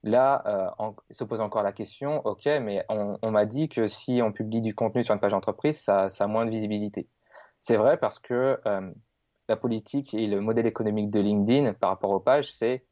Là, 0.05 0.75
il 1.11 1.17
se 1.17 1.25
pose 1.25 1.41
encore 1.41 1.63
la 1.63 1.73
question, 1.73 2.21
ok, 2.27 2.47
mais 2.61 2.85
on, 2.89 3.31
m'a 3.31 3.47
dit 3.47 3.69
que 3.69 3.89
si 3.89 4.21
on 4.23 4.33
publie 4.33 4.61
du 4.61 4.75
contenu 4.75 5.03
sur 5.03 5.15
une 5.15 5.21
page 5.21 5.33
d'entreprise, 5.33 5.81
ça, 5.81 6.09
ça, 6.09 6.25
a 6.25 6.27
moins 6.27 6.45
de 6.45 6.51
visibilité. 6.51 7.09
C'est 7.61 7.77
vrai 7.77 7.97
parce 7.97 8.19
que 8.19 8.61
la 9.49 9.57
politique 9.57 10.15
et 10.15 10.27
le 10.27 10.41
modèle 10.41 10.67
économique 10.67 11.11
de 11.11 11.21
LinkedIn 11.21 11.73
par 11.75 11.91
rapport 11.91 12.11
aux 12.11 12.21
pages, 12.21 12.53
c'est 12.53 12.85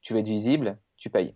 tu 0.00 0.12
veux 0.12 0.20
être 0.20 0.28
visible, 0.28 0.78
tu 0.96 1.10
payes. 1.10 1.34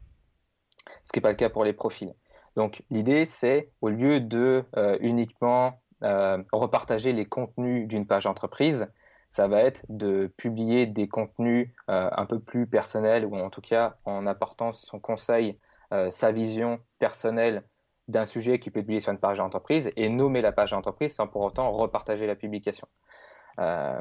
Ce 1.04 1.12
qui 1.12 1.18
n'est 1.18 1.22
pas 1.22 1.30
le 1.30 1.36
cas 1.36 1.50
pour 1.50 1.64
les 1.64 1.72
profils. 1.72 2.14
Donc 2.56 2.82
l'idée, 2.90 3.24
c'est 3.24 3.70
au 3.80 3.88
lieu 3.88 4.20
de 4.20 4.64
euh, 4.76 4.98
uniquement 5.00 5.80
euh, 6.02 6.42
repartager 6.52 7.12
les 7.12 7.26
contenus 7.26 7.86
d'une 7.86 8.06
page 8.06 8.26
entreprise, 8.26 8.88
ça 9.28 9.46
va 9.46 9.60
être 9.60 9.84
de 9.88 10.32
publier 10.36 10.86
des 10.86 11.06
contenus 11.06 11.72
euh, 11.88 12.10
un 12.12 12.26
peu 12.26 12.40
plus 12.40 12.66
personnels 12.66 13.24
ou 13.24 13.36
en 13.36 13.50
tout 13.50 13.60
cas 13.60 13.96
en 14.04 14.26
apportant 14.26 14.72
son 14.72 14.98
conseil, 14.98 15.58
sa 16.10 16.30
vision 16.30 16.78
personnelle 17.00 17.64
d'un 18.06 18.24
sujet 18.24 18.60
qui 18.60 18.70
peut 18.70 18.78
être 18.78 18.84
publié 18.84 19.00
sur 19.00 19.10
une 19.10 19.18
page 19.18 19.38
d'entreprise 19.38 19.90
et 19.96 20.08
nommer 20.08 20.40
la 20.40 20.52
page 20.52 20.70
d'entreprise 20.70 21.12
sans 21.16 21.26
pour 21.26 21.42
autant 21.42 21.72
repartager 21.72 22.28
la 22.28 22.36
publication. 22.36 22.86
Euh, 23.60 24.00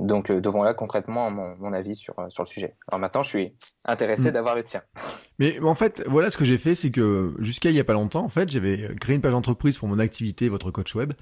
donc 0.00 0.30
euh, 0.30 0.40
devant 0.40 0.64
là 0.64 0.74
concrètement 0.74 1.30
mon, 1.30 1.72
avis 1.72 1.94
sur, 1.94 2.18
euh, 2.18 2.28
sur 2.28 2.42
le 2.42 2.48
sujet. 2.48 2.74
Alors 2.88 2.98
maintenant 2.98 3.22
je 3.22 3.28
suis 3.28 3.52
intéressé 3.84 4.30
mm. 4.30 4.32
d'avoir 4.32 4.56
le 4.56 4.64
tien. 4.64 4.82
Mais 5.38 5.60
en 5.60 5.76
fait 5.76 6.02
voilà 6.08 6.28
ce 6.28 6.36
que 6.36 6.44
j'ai 6.44 6.58
fait 6.58 6.74
c'est 6.74 6.90
que 6.90 7.34
jusqu'à 7.38 7.70
il 7.70 7.76
y 7.76 7.80
a 7.80 7.84
pas 7.84 7.92
longtemps 7.92 8.24
en 8.24 8.28
fait 8.28 8.50
j'avais 8.50 8.90
créé 9.00 9.14
une 9.14 9.22
page 9.22 9.32
d'entreprise 9.32 9.78
pour 9.78 9.86
mon 9.86 10.00
activité 10.00 10.48
votre 10.48 10.72
coach 10.72 10.94
web 10.96 11.12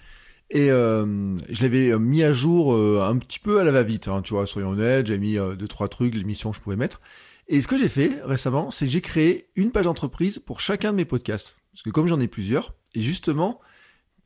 et 0.51 0.69
je 0.69 1.63
l'avais 1.63 1.99
mis 1.99 2.23
à 2.23 2.33
jour 2.33 2.75
un 2.75 3.19
petit 3.19 3.39
peu 3.39 3.61
à 3.61 3.65
la 3.65 3.71
va-vite, 3.71 4.09
hein, 4.09 4.23
tu 4.23 4.33
vois, 4.33 4.47
soyons 4.47 4.71
honnêtes, 4.71 5.09
j'ai 5.09 5.19
mis 5.19 5.37
deux 5.37 5.69
trois 5.69 5.89
trucs, 5.89 6.15
les 6.15 6.25
missions 6.25 6.53
que 6.53 6.57
je 6.57 6.63
pouvais 6.63 6.77
mettre. 6.77 7.03
Et 7.49 7.61
ce 7.61 7.69
que 7.69 7.77
j'ai 7.77 7.89
fait 7.89 8.13
récemment, 8.25 8.71
c'est 8.71 8.87
que 8.87 8.91
j'ai 8.91 9.03
créé 9.03 9.51
une 9.57 9.73
page 9.73 9.85
d'entreprise 9.85 10.39
pour 10.39 10.61
chacun 10.61 10.93
de 10.93 10.97
mes 10.97 11.05
podcasts. 11.05 11.59
Parce 11.75 11.83
que 11.83 11.91
comme 11.91 12.07
j'en 12.07 12.19
ai 12.19 12.29
plusieurs, 12.29 12.73
et 12.95 13.01
justement, 13.01 13.61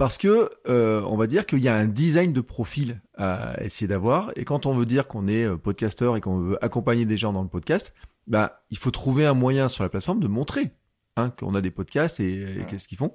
parce 0.02 0.18
que 0.18 0.50
euh, 0.68 1.00
on 1.06 1.16
va 1.16 1.28
dire 1.28 1.46
qu'il 1.46 1.60
y 1.60 1.68
a 1.68 1.76
un 1.76 1.86
design 1.86 2.32
de 2.32 2.40
profil 2.40 3.00
à 3.16 3.54
essayer 3.62 3.86
d'avoir 3.86 4.32
et 4.34 4.44
quand 4.44 4.66
on 4.66 4.74
veut 4.74 4.84
dire 4.84 5.06
qu'on 5.06 5.28
est 5.28 5.44
euh, 5.44 5.56
podcasteur 5.56 6.16
et 6.16 6.20
qu'on 6.20 6.38
veut 6.38 6.64
accompagner 6.64 7.06
des 7.06 7.16
gens 7.16 7.32
dans 7.32 7.42
le 7.42 7.48
podcast, 7.48 7.94
bah 8.26 8.64
il 8.70 8.78
faut 8.78 8.90
trouver 8.90 9.26
un 9.26 9.34
moyen 9.34 9.68
sur 9.68 9.84
la 9.84 9.88
plateforme 9.88 10.18
de 10.18 10.26
montrer 10.26 10.72
hein, 11.16 11.30
qu'on 11.30 11.54
a 11.54 11.60
des 11.60 11.70
podcasts 11.70 12.18
et, 12.18 12.64
qu'est-ce 12.68 12.88
qu'ils 12.88 12.98
font. 12.98 13.12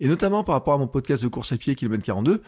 Et 0.00 0.08
notamment 0.08 0.42
par 0.42 0.56
rapport 0.56 0.74
à 0.74 0.78
mon 0.78 0.88
podcast 0.88 1.22
de 1.22 1.28
course 1.28 1.52
à 1.52 1.56
pied 1.56 1.76
kilomètre 1.76 2.02
42, 2.02 2.42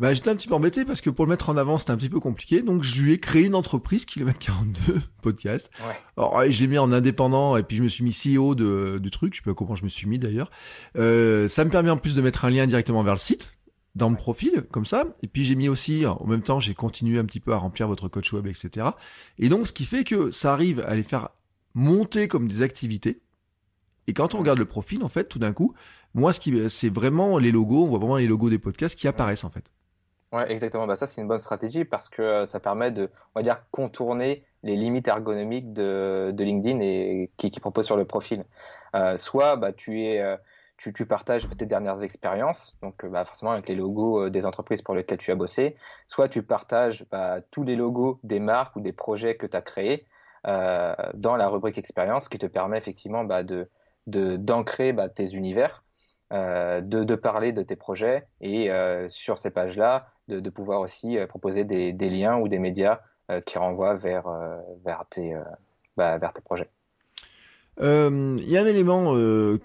bah, 0.00 0.12
j'étais 0.12 0.28
un 0.28 0.34
petit 0.34 0.48
peu 0.48 0.54
embêté 0.54 0.84
parce 0.84 1.00
que 1.00 1.08
pour 1.08 1.24
le 1.24 1.30
mettre 1.30 1.50
en 1.50 1.56
avant, 1.56 1.78
c'était 1.78 1.92
un 1.92 1.96
petit 1.96 2.08
peu 2.08 2.18
compliqué. 2.18 2.62
Donc, 2.62 2.82
je 2.82 3.00
lui 3.00 3.12
ai 3.12 3.18
créé 3.18 3.44
une 3.44 3.54
entreprise, 3.54 4.04
Kilomètre 4.04 4.40
42 4.40 5.00
Podcast. 5.22 5.70
Ouais. 5.86 5.94
Alors, 6.16 6.42
je 6.50 6.60
l'ai 6.60 6.66
mis 6.66 6.78
en 6.78 6.90
indépendant 6.90 7.56
et 7.56 7.62
puis 7.62 7.76
je 7.76 7.82
me 7.84 7.88
suis 7.88 8.02
mis 8.02 8.10
CEO 8.10 8.56
de, 8.56 8.98
du 9.00 9.10
truc. 9.10 9.34
Je 9.34 9.38
sais 9.38 9.44
pas 9.44 9.54
comment 9.54 9.76
je 9.76 9.84
me 9.84 9.88
suis 9.88 10.08
mis 10.08 10.18
d'ailleurs. 10.18 10.50
Euh, 10.96 11.46
ça 11.46 11.64
me 11.64 11.70
permet 11.70 11.90
en 11.90 11.96
plus 11.96 12.16
de 12.16 12.22
mettre 12.22 12.44
un 12.44 12.50
lien 12.50 12.66
directement 12.66 13.04
vers 13.04 13.14
le 13.14 13.20
site 13.20 13.56
dans 13.94 14.10
le 14.10 14.16
profil, 14.16 14.64
comme 14.72 14.84
ça. 14.84 15.04
Et 15.22 15.28
puis, 15.28 15.44
j'ai 15.44 15.54
mis 15.54 15.68
aussi, 15.68 16.04
en 16.06 16.26
même 16.26 16.42
temps, 16.42 16.58
j'ai 16.58 16.74
continué 16.74 17.20
un 17.20 17.24
petit 17.24 17.38
peu 17.38 17.52
à 17.52 17.58
remplir 17.58 17.86
votre 17.86 18.08
coach 18.08 18.32
web, 18.32 18.48
etc. 18.48 18.88
Et 19.38 19.48
donc, 19.48 19.68
ce 19.68 19.72
qui 19.72 19.84
fait 19.84 20.02
que 20.02 20.32
ça 20.32 20.52
arrive 20.52 20.80
à 20.80 20.96
les 20.96 21.04
faire 21.04 21.28
monter 21.74 22.26
comme 22.26 22.48
des 22.48 22.62
activités. 22.62 23.20
Et 24.08 24.12
quand 24.12 24.34
on 24.34 24.38
regarde 24.38 24.58
le 24.58 24.64
profil, 24.64 25.04
en 25.04 25.08
fait, 25.08 25.28
tout 25.28 25.38
d'un 25.38 25.52
coup, 25.52 25.74
moi, 26.14 26.32
ce 26.32 26.40
qui, 26.40 26.52
c'est 26.68 26.92
vraiment 26.92 27.38
les 27.38 27.52
logos, 27.52 27.84
on 27.84 27.88
voit 27.88 27.98
vraiment 28.00 28.16
les 28.16 28.26
logos 28.26 28.50
des 28.50 28.58
podcasts 28.58 28.98
qui 28.98 29.06
apparaissent, 29.06 29.44
en 29.44 29.50
fait. 29.50 29.70
Ouais, 30.34 30.50
exactement. 30.50 30.88
Bah, 30.88 30.96
ça, 30.96 31.06
c'est 31.06 31.20
une 31.20 31.28
bonne 31.28 31.38
stratégie 31.38 31.84
parce 31.84 32.08
que 32.08 32.20
euh, 32.20 32.44
ça 32.44 32.58
permet 32.58 32.90
de, 32.90 33.08
on 33.34 33.38
va 33.38 33.42
dire, 33.42 33.64
contourner 33.70 34.44
les 34.64 34.74
limites 34.74 35.06
ergonomiques 35.06 35.72
de, 35.72 36.32
de 36.34 36.44
LinkedIn 36.44 36.80
et 36.80 37.30
qui, 37.36 37.52
qui 37.52 37.60
propose 37.60 37.86
sur 37.86 37.96
le 37.96 38.04
profil. 38.04 38.42
Euh, 38.96 39.16
soit, 39.16 39.54
bah, 39.54 39.72
tu 39.72 40.02
es, 40.02 40.20
euh, 40.20 40.36
tu, 40.76 40.92
tu, 40.92 41.06
partages 41.06 41.48
tes 41.56 41.66
dernières 41.66 42.02
expériences, 42.02 42.74
donc 42.82 43.06
bah, 43.06 43.24
forcément 43.24 43.52
avec 43.52 43.68
les 43.68 43.76
logos 43.76 44.28
des 44.28 44.44
entreprises 44.44 44.82
pour 44.82 44.96
lesquelles 44.96 45.18
tu 45.18 45.30
as 45.30 45.36
bossé. 45.36 45.76
Soit 46.08 46.28
tu 46.28 46.42
partages 46.42 47.06
bah, 47.12 47.40
tous 47.52 47.62
les 47.62 47.76
logos 47.76 48.18
des 48.24 48.40
marques 48.40 48.74
ou 48.74 48.80
des 48.80 48.92
projets 48.92 49.36
que 49.36 49.46
tu 49.46 49.56
as 49.56 49.62
créés 49.62 50.04
dans 50.44 51.36
la 51.36 51.48
rubrique 51.48 51.78
expérience, 51.78 52.28
qui 52.28 52.36
te 52.36 52.44
permet 52.44 52.76
effectivement 52.76 53.24
bah, 53.24 53.42
de 53.44 53.68
d'ancrer 54.06 54.92
bah, 54.92 55.08
tes 55.08 55.32
univers. 55.34 55.82
Euh, 56.34 56.80
de, 56.80 57.04
de, 57.04 57.14
parler 57.14 57.52
de 57.52 57.62
tes 57.62 57.76
projets 57.76 58.24
et 58.40 58.68
euh, 58.68 59.08
sur 59.08 59.38
ces 59.38 59.50
pages-là, 59.50 60.02
de, 60.26 60.40
de, 60.40 60.50
pouvoir 60.50 60.80
aussi 60.80 61.16
euh, 61.16 61.28
proposer 61.28 61.62
des, 61.62 61.92
des, 61.92 62.08
liens 62.08 62.38
ou 62.38 62.48
des 62.48 62.58
médias 62.58 62.98
qui 63.46 63.56
renvoient 63.56 63.94
vers, 63.94 64.24
vers, 64.84 65.04
tes, 65.08 65.34
bah, 65.96 66.18
vers 66.18 66.34
tes 66.34 66.42
projets. 66.42 66.68
Il 67.80 68.50
y 68.50 68.58
a 68.58 68.60
un 68.60 68.66
élément 68.66 69.14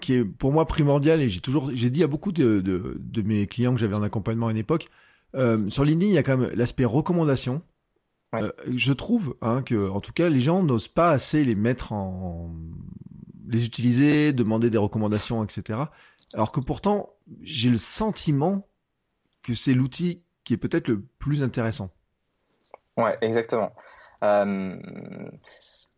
qui 0.00 0.14
est 0.14 0.24
pour 0.24 0.50
moi 0.50 0.64
primordial 0.64 1.20
et 1.20 1.28
j'ai 1.28 1.40
toujours 1.40 1.70
j'ai 1.74 1.90
dit 1.90 2.02
à 2.02 2.06
beaucoup 2.06 2.32
de, 2.32 2.60
de, 2.60 2.96
de 2.98 3.22
mes 3.22 3.46
clients 3.46 3.74
que 3.74 3.80
j'avais 3.80 3.96
en 3.96 4.02
accompagnement 4.02 4.46
à 4.46 4.50
une 4.50 4.56
époque 4.56 4.86
sur 5.34 5.84
LinkedIn 5.84 6.06
il 6.06 6.14
y 6.14 6.18
a 6.18 6.22
quand 6.22 6.38
même 6.38 6.50
l'aspect 6.54 6.86
recommandation. 6.86 7.60
Je 8.66 8.92
trouve 8.94 9.36
hein, 9.42 9.60
que 9.62 9.90
en 9.90 10.00
tout 10.00 10.12
cas 10.12 10.30
les 10.30 10.40
gens 10.40 10.62
n'osent 10.62 10.88
pas 10.88 11.10
assez 11.10 11.44
les 11.44 11.54
mettre 11.54 11.92
en 11.92 12.50
les 13.46 13.66
utiliser 13.66 14.32
demander 14.32 14.70
des 14.70 14.78
recommandations 14.78 15.44
etc 15.44 15.80
alors 16.34 16.52
que 16.52 16.60
pourtant, 16.60 17.10
j'ai 17.42 17.70
le 17.70 17.78
sentiment 17.78 18.66
que 19.42 19.54
c'est 19.54 19.74
l'outil 19.74 20.22
qui 20.44 20.54
est 20.54 20.58
peut-être 20.58 20.88
le 20.88 21.02
plus 21.18 21.42
intéressant. 21.42 21.90
Ouais, 22.96 23.16
exactement. 23.20 23.70
Euh, 24.22 24.76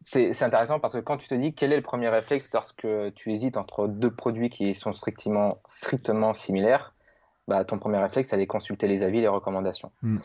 c'est 0.04 0.42
intéressant 0.42 0.78
parce 0.78 0.94
que 0.94 0.98
quand 0.98 1.16
tu 1.16 1.28
te 1.28 1.34
dis 1.34 1.54
quel 1.54 1.72
est 1.72 1.76
le 1.76 1.82
premier 1.82 2.08
réflexe 2.08 2.50
lorsque 2.52 2.86
tu 3.14 3.32
hésites 3.32 3.56
entre 3.56 3.86
deux 3.86 4.10
produits 4.10 4.50
qui 4.50 4.74
sont 4.74 4.92
strictement, 4.92 5.58
strictement 5.66 6.34
similaires, 6.34 6.92
bah, 7.48 7.64
ton 7.64 7.78
premier 7.78 7.98
réflexe, 7.98 8.28
c'est 8.28 8.36
d'aller 8.36 8.46
consulter 8.46 8.88
les 8.88 9.02
avis, 9.02 9.20
les 9.20 9.28
recommandations. 9.28 9.90
Hmm. 10.02 10.18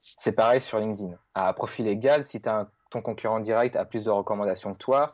C'est 0.00 0.32
pareil 0.32 0.60
sur 0.60 0.78
LinkedIn. 0.78 1.14
À 1.34 1.52
profil 1.52 1.86
égal, 1.86 2.24
si 2.24 2.40
as 2.46 2.68
ton 2.90 3.02
concurrent 3.02 3.40
direct 3.40 3.76
a 3.76 3.84
plus 3.84 4.04
de 4.04 4.10
recommandations 4.10 4.74
que 4.74 4.78
toi, 4.78 5.12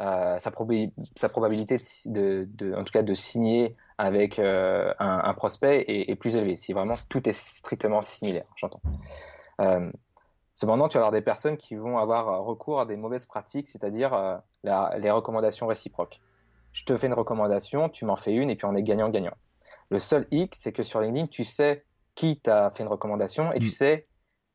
euh, 0.00 0.38
sa, 0.38 0.50
probabilité 0.50 1.76
de, 2.06 2.48
en 2.74 2.84
tout 2.84 2.92
cas 2.92 3.02
de 3.02 3.12
signer 3.12 3.68
avec 3.98 4.38
euh, 4.38 4.94
un, 4.98 5.34
prospect 5.34 5.84
est, 5.88 6.14
plus 6.14 6.36
élevée, 6.36 6.56
si 6.56 6.72
vraiment 6.72 6.94
tout 7.10 7.28
est 7.28 7.38
strictement 7.38 8.00
similaire, 8.00 8.46
j'entends. 8.56 8.80
Euh, 9.60 9.90
cependant, 10.54 10.88
tu 10.88 10.94
vas 10.94 11.00
avoir 11.00 11.12
des 11.12 11.20
personnes 11.20 11.58
qui 11.58 11.74
vont 11.74 11.98
avoir 11.98 12.42
recours 12.44 12.80
à 12.80 12.86
des 12.86 12.96
mauvaises 12.96 13.26
pratiques, 13.26 13.68
c'est-à-dire 13.68 14.40
les 14.64 15.10
recommandations 15.10 15.66
réciproques. 15.66 16.20
Je 16.72 16.84
te 16.84 16.96
fais 16.96 17.08
une 17.08 17.14
recommandation, 17.14 17.90
tu 17.90 18.06
m'en 18.06 18.16
fais 18.16 18.32
une, 18.32 18.48
et 18.48 18.56
puis 18.56 18.64
on 18.64 18.74
est 18.74 18.82
gagnant-gagnant. 18.82 19.34
Le 19.90 19.98
seul 19.98 20.26
hic, 20.30 20.56
c'est 20.58 20.72
que 20.72 20.82
sur 20.82 21.00
LinkedIn, 21.00 21.26
tu 21.26 21.44
sais 21.44 21.84
qui 22.14 22.38
t'a 22.38 22.70
fait 22.70 22.84
une 22.84 22.88
recommandation 22.88 23.52
et 23.52 23.58
tu 23.58 23.66
mm. 23.66 23.70
sais 23.70 24.02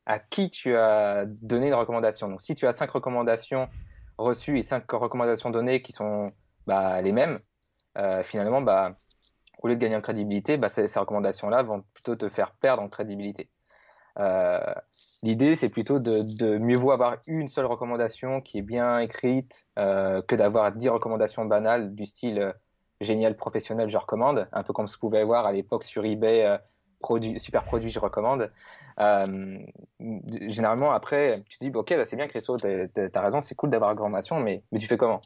à 0.08 0.18
qui 0.18 0.50
tu 0.50 0.76
as 0.76 1.26
donné 1.26 1.68
une 1.68 1.74
recommandation. 1.76 2.30
Donc, 2.30 2.42
si 2.42 2.56
tu 2.56 2.66
as 2.66 2.74
cinq 2.74 2.90
recommandations 2.92 3.68
reçues 4.18 4.60
et 4.60 4.62
cinq 4.62 4.90
recommandations 4.92 5.50
données 5.50 5.82
qui 5.82 5.92
sont 5.92 6.32
bah, 6.68 7.02
les 7.02 7.12
mêmes, 7.12 7.38
euh, 7.98 8.24
finalement, 8.24 8.62
bah, 8.62 8.96
au 9.60 9.68
lieu 9.68 9.76
de 9.76 9.80
gagner 9.80 9.96
en 9.96 10.02
crédibilité, 10.02 10.58
bah, 10.58 10.70
ces, 10.70 10.88
recommandations-là 11.00 11.64
vont 11.64 11.84
plutôt 11.94 12.16
te 12.16 12.28
faire 12.30 12.52
perdre 12.54 12.82
en 12.84 12.90
crédibilité. 12.90 13.50
Euh, 14.18 14.60
l'idée, 15.24 15.56
c'est 15.56 15.70
plutôt 15.70 16.00
de, 16.00 16.58
mieux 16.58 16.78
vaut 16.78 16.92
avoir 16.92 17.18
une 17.28 17.50
seule 17.50 17.66
recommandation 17.66 18.40
qui 18.40 18.60
est 18.60 18.62
bien 18.62 19.00
écrite 19.00 19.66
euh, 19.78 20.22
que 20.22 20.36
d'avoir 20.36 20.72
dix 20.72 20.90
recommandations 20.90 21.46
banales 21.46 21.94
du 21.96 22.06
style 22.06 22.54
génial 23.02 23.36
professionnel, 23.36 23.90
je 23.90 23.98
recommande, 23.98 24.48
un 24.54 24.64
peu 24.64 24.72
comme 24.72 24.88
ce 24.88 24.98
qu'on 24.98 25.10
pouvait 25.10 25.26
voir 25.26 25.46
à 25.46 25.52
l'époque 25.52 25.84
sur 25.84 26.06
eBay, 26.06 26.60
super 27.38 27.64
produit, 27.64 27.90
je 27.90 28.00
recommande. 28.00 28.50
généralement, 30.48 30.92
après, 30.92 31.44
tu 31.50 31.60
te 31.60 31.66
dis, 31.66 31.72
ok, 31.74 31.96
bah, 31.96 32.06
c'est 32.06 32.16
bien, 32.16 32.28
Christo, 32.28 32.58
tu 32.58 32.68
as, 32.68 33.22
raison, 33.22 33.42
c'est 33.42 33.56
cool 33.56 33.70
d'avoir 33.70 33.92
recommandation, 33.92 34.40
mais, 34.40 34.64
mais 34.72 34.80
tu 34.80 34.88
fais 34.88 34.98
comment? 34.98 35.22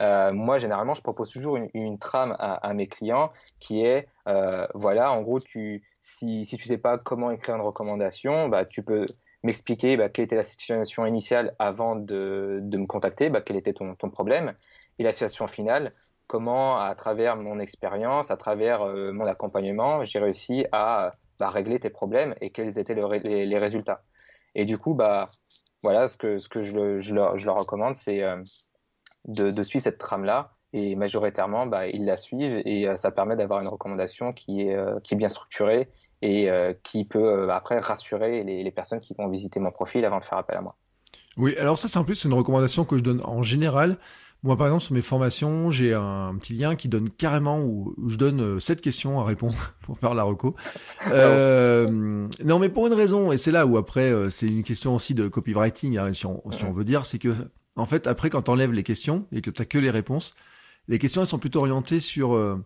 Euh, 0.00 0.32
moi, 0.32 0.58
généralement, 0.58 0.94
je 0.94 1.02
propose 1.02 1.30
toujours 1.30 1.58
une, 1.74 1.98
trame 1.98 2.34
à, 2.38 2.72
mes 2.74 2.88
clients 2.88 3.30
qui 3.60 3.84
est, 3.84 4.08
euh, 4.28 4.66
voilà, 4.74 5.12
en 5.12 5.22
gros, 5.22 5.38
si, 5.40 5.82
si 6.00 6.56
tu 6.56 6.64
sais 6.64 6.78
pas 6.78 6.98
comment 6.98 7.30
écrire 7.30 7.56
une 7.56 7.62
recommandation, 7.62 8.48
bah, 8.48 8.64
tu 8.64 8.82
peux 8.82 9.04
m'expliquer 9.42 9.96
bah, 9.96 10.08
quelle 10.08 10.24
était 10.24 10.36
la 10.36 10.42
situation 10.42 11.06
initiale 11.06 11.54
avant 11.58 11.96
de, 11.96 12.60
me 12.62 12.86
contacter, 12.86 13.28
bah, 13.28 13.42
quel 13.42 13.56
était 13.56 13.74
ton, 13.74 13.94
problème, 13.94 14.54
et 14.98 15.02
la 15.02 15.12
situation 15.12 15.46
finale, 15.46 15.90
comment, 16.30 16.78
à 16.78 16.94
travers 16.94 17.36
mon 17.36 17.58
expérience, 17.58 18.30
à 18.30 18.36
travers 18.36 18.82
euh, 18.82 19.10
mon 19.12 19.26
accompagnement, 19.26 20.04
j'ai 20.04 20.20
réussi 20.20 20.64
à 20.70 21.10
bah, 21.40 21.48
régler 21.48 21.80
tes 21.80 21.90
problèmes 21.90 22.36
et 22.40 22.50
quels 22.50 22.78
étaient 22.78 22.94
les, 22.94 23.58
résultats. 23.58 24.04
Et 24.54 24.64
du 24.64 24.78
coup, 24.78 24.94
bah, 24.94 25.26
voilà, 25.82 26.06
ce 26.06 26.16
que, 26.16 26.38
je, 26.62 27.12
leur, 27.12 27.56
recommande, 27.56 27.96
c'est 27.96 28.22
de, 29.24 29.62
suivre 29.64 29.82
cette 29.82 29.98
trame-là. 29.98 30.52
Et 30.72 30.94
majoritairement, 30.94 31.66
bah, 31.66 31.88
ils 31.88 32.04
la 32.04 32.16
suivent 32.16 32.62
et 32.64 32.86
ça 32.94 33.10
permet 33.10 33.34
d'avoir 33.34 33.60
une 33.60 33.66
recommandation 33.66 34.32
qui 34.32 34.62
est, 34.62 34.78
qui 35.02 35.14
est 35.14 35.16
bien 35.16 35.28
structurée 35.28 35.88
et 36.22 36.48
qui 36.84 37.08
peut 37.08 37.50
après 37.50 37.80
rassurer 37.80 38.44
les, 38.44 38.62
les 38.62 38.70
personnes 38.70 39.00
qui 39.00 39.14
vont 39.18 39.26
visiter 39.26 39.58
mon 39.58 39.72
profil 39.72 40.04
avant 40.04 40.20
de 40.20 40.24
faire 40.24 40.38
appel 40.38 40.58
à 40.58 40.62
moi. 40.62 40.76
Oui, 41.36 41.56
alors 41.56 41.78
ça 41.78 41.88
c'est 41.88 41.98
en 41.98 42.04
plus 42.04 42.24
une 42.24 42.34
recommandation 42.34 42.84
que 42.84 42.98
je 42.98 43.02
donne 43.02 43.20
en 43.24 43.42
général. 43.42 43.98
Moi 44.42 44.56
par 44.56 44.68
exemple 44.68 44.82
sur 44.82 44.94
mes 44.94 45.02
formations, 45.02 45.70
j'ai 45.70 45.92
un 45.92 46.34
petit 46.40 46.54
lien 46.54 46.74
qui 46.74 46.88
donne 46.88 47.10
carrément 47.10 47.60
où, 47.60 47.94
je 48.08 48.16
donne 48.16 48.58
sept 48.58 48.78
euh, 48.78 48.82
questions 48.82 49.20
à 49.20 49.24
répondre 49.24 49.74
pour 49.82 49.98
faire 49.98 50.14
la 50.14 50.22
reco. 50.22 50.54
Euh, 51.10 52.26
non 52.42 52.58
mais 52.58 52.70
pour 52.70 52.86
une 52.86 52.94
raison, 52.94 53.32
et 53.32 53.36
c'est 53.36 53.52
là 53.52 53.66
où 53.66 53.76
après 53.76 54.10
euh, 54.10 54.30
c'est 54.30 54.46
une 54.46 54.62
question 54.62 54.94
aussi 54.94 55.14
de 55.14 55.28
copywriting, 55.28 55.98
hein, 55.98 56.12
si, 56.14 56.24
on, 56.24 56.42
si 56.52 56.64
on 56.64 56.70
veut 56.70 56.84
dire, 56.84 57.04
c'est 57.04 57.18
que 57.18 57.34
en 57.76 57.84
fait 57.84 58.06
après 58.06 58.30
quand 58.30 58.42
tu 58.42 58.50
enlèves 58.50 58.72
les 58.72 58.82
questions 58.82 59.26
et 59.30 59.42
que 59.42 59.50
tu 59.50 59.64
que 59.66 59.78
les 59.78 59.90
réponses, 59.90 60.30
les 60.88 60.98
questions 60.98 61.20
elles 61.20 61.28
sont 61.28 61.38
plutôt 61.38 61.60
orientées 61.60 62.00
sur 62.00 62.34
euh, 62.34 62.64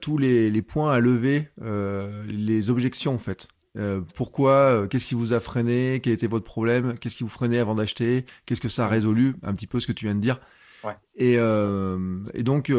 tous 0.00 0.16
les, 0.16 0.48
les, 0.48 0.62
points 0.62 0.92
à 0.92 0.98
lever, 1.00 1.50
les 2.26 2.70
objections 2.70 3.14
en 3.14 3.18
fait. 3.18 3.48
Pourquoi 4.14 4.88
Qu'est-ce 4.88 5.08
qui 5.08 5.14
vous 5.14 5.34
a 5.34 5.40
freiné 5.40 6.00
Quel 6.02 6.14
était 6.14 6.26
votre 6.26 6.46
problème 6.46 6.94
Qu'est-ce 6.98 7.16
qui 7.16 7.22
vous 7.22 7.28
freinait 7.28 7.58
avant 7.58 7.74
d'acheter 7.74 8.24
Qu'est-ce 8.46 8.62
que 8.62 8.70
ça 8.70 8.86
a 8.86 8.88
résolu 8.88 9.34
Un 9.42 9.54
petit 9.54 9.66
peu 9.66 9.78
ce 9.78 9.86
que 9.86 9.92
tu 9.92 10.06
viens 10.06 10.14
de 10.14 10.20
dire. 10.20 10.40
Ouais. 10.84 10.94
Et, 11.16 11.36
euh, 11.38 12.24
et 12.34 12.42
donc, 12.42 12.72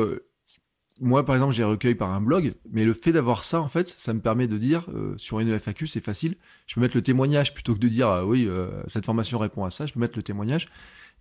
moi, 0.99 1.25
par 1.25 1.35
exemple, 1.35 1.53
j'ai 1.53 1.63
recueilli 1.63 1.95
par 1.95 2.11
un 2.11 2.21
blog, 2.21 2.53
mais 2.71 2.85
le 2.85 2.93
fait 2.93 3.11
d'avoir 3.11 3.43
ça, 3.43 3.61
en 3.61 3.67
fait, 3.67 3.87
ça 3.87 4.13
me 4.13 4.19
permet 4.21 4.47
de 4.47 4.57
dire, 4.57 4.87
sur 5.17 5.39
une 5.39 5.57
FAQ, 5.57 5.87
c'est 5.87 6.03
facile, 6.03 6.35
je 6.67 6.75
peux 6.75 6.81
mettre 6.81 6.95
le 6.95 7.03
témoignage 7.03 7.53
plutôt 7.53 7.73
que 7.73 7.79
de 7.79 7.87
dire, 7.87 8.23
oui, 8.25 8.49
cette 8.87 9.05
formation 9.05 9.37
répond 9.37 9.65
à 9.65 9.69
ça, 9.69 9.85
je 9.85 9.93
peux 9.93 9.99
mettre 9.99 10.17
le 10.17 10.23
témoignage. 10.23 10.67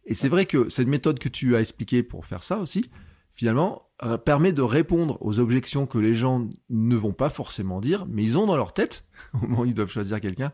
Et 0.07 0.15
c'est 0.15 0.29
vrai 0.29 0.47
que 0.47 0.69
cette 0.69 0.89
méthode 0.89 1.19
que 1.19 1.29
tu 1.29 1.57
as 1.57 1.61
expliquée 1.61 2.03
pour 2.03 2.27
faire 2.27 2.43
ça 2.43 2.59
aussi, 2.59 2.91
finalement, 3.33 3.91
euh, 4.03 4.17
permet 4.17 4.53
de 4.53 4.63
répondre 4.63 5.19
aux 5.21 5.39
objections 5.39 5.87
que 5.87 5.99
les 5.99 6.15
gens 6.15 6.49
ne 6.69 6.97
vont 6.97 7.13
pas 7.13 7.29
forcément 7.29 7.81
dire, 7.81 8.07
mais 8.09 8.23
ils 8.23 8.39
ont 8.39 8.47
dans 8.47 8.57
leur 8.57 8.73
tête 8.73 9.05
au 9.35 9.47
moment 9.47 9.61
où 9.61 9.65
ils 9.67 9.75
doivent 9.75 9.91
choisir 9.91 10.21
quelqu'un. 10.21 10.53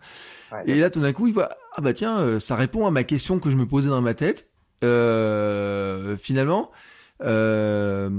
et 0.67 0.75
là, 0.77 0.91
tout 0.91 1.01
d'un 1.01 1.13
coup, 1.13 1.27
ils 1.27 1.35
voient 1.35 1.51
ah 1.75 1.81
bah 1.81 1.93
tiens, 1.93 2.19
euh, 2.19 2.39
ça 2.39 2.57
répond 2.57 2.87
à 2.87 2.91
ma 2.91 3.05
question 3.05 3.39
que 3.39 3.51
je 3.51 3.57
me 3.57 3.67
posais 3.67 3.89
dans 3.89 4.03
ma 4.03 4.15
tête. 4.15 4.51
Euh, 4.85 6.17
finalement, 6.17 6.71
euh, 7.23 8.11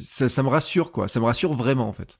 ça, 0.00 0.42
me 0.42 0.48
rassure 0.48 0.92
quoi. 0.92 1.08
Ça 1.08 1.20
me 1.20 1.24
rassure 1.24 1.54
vraiment 1.54 1.88
en 1.88 1.92
fait. 1.92 2.18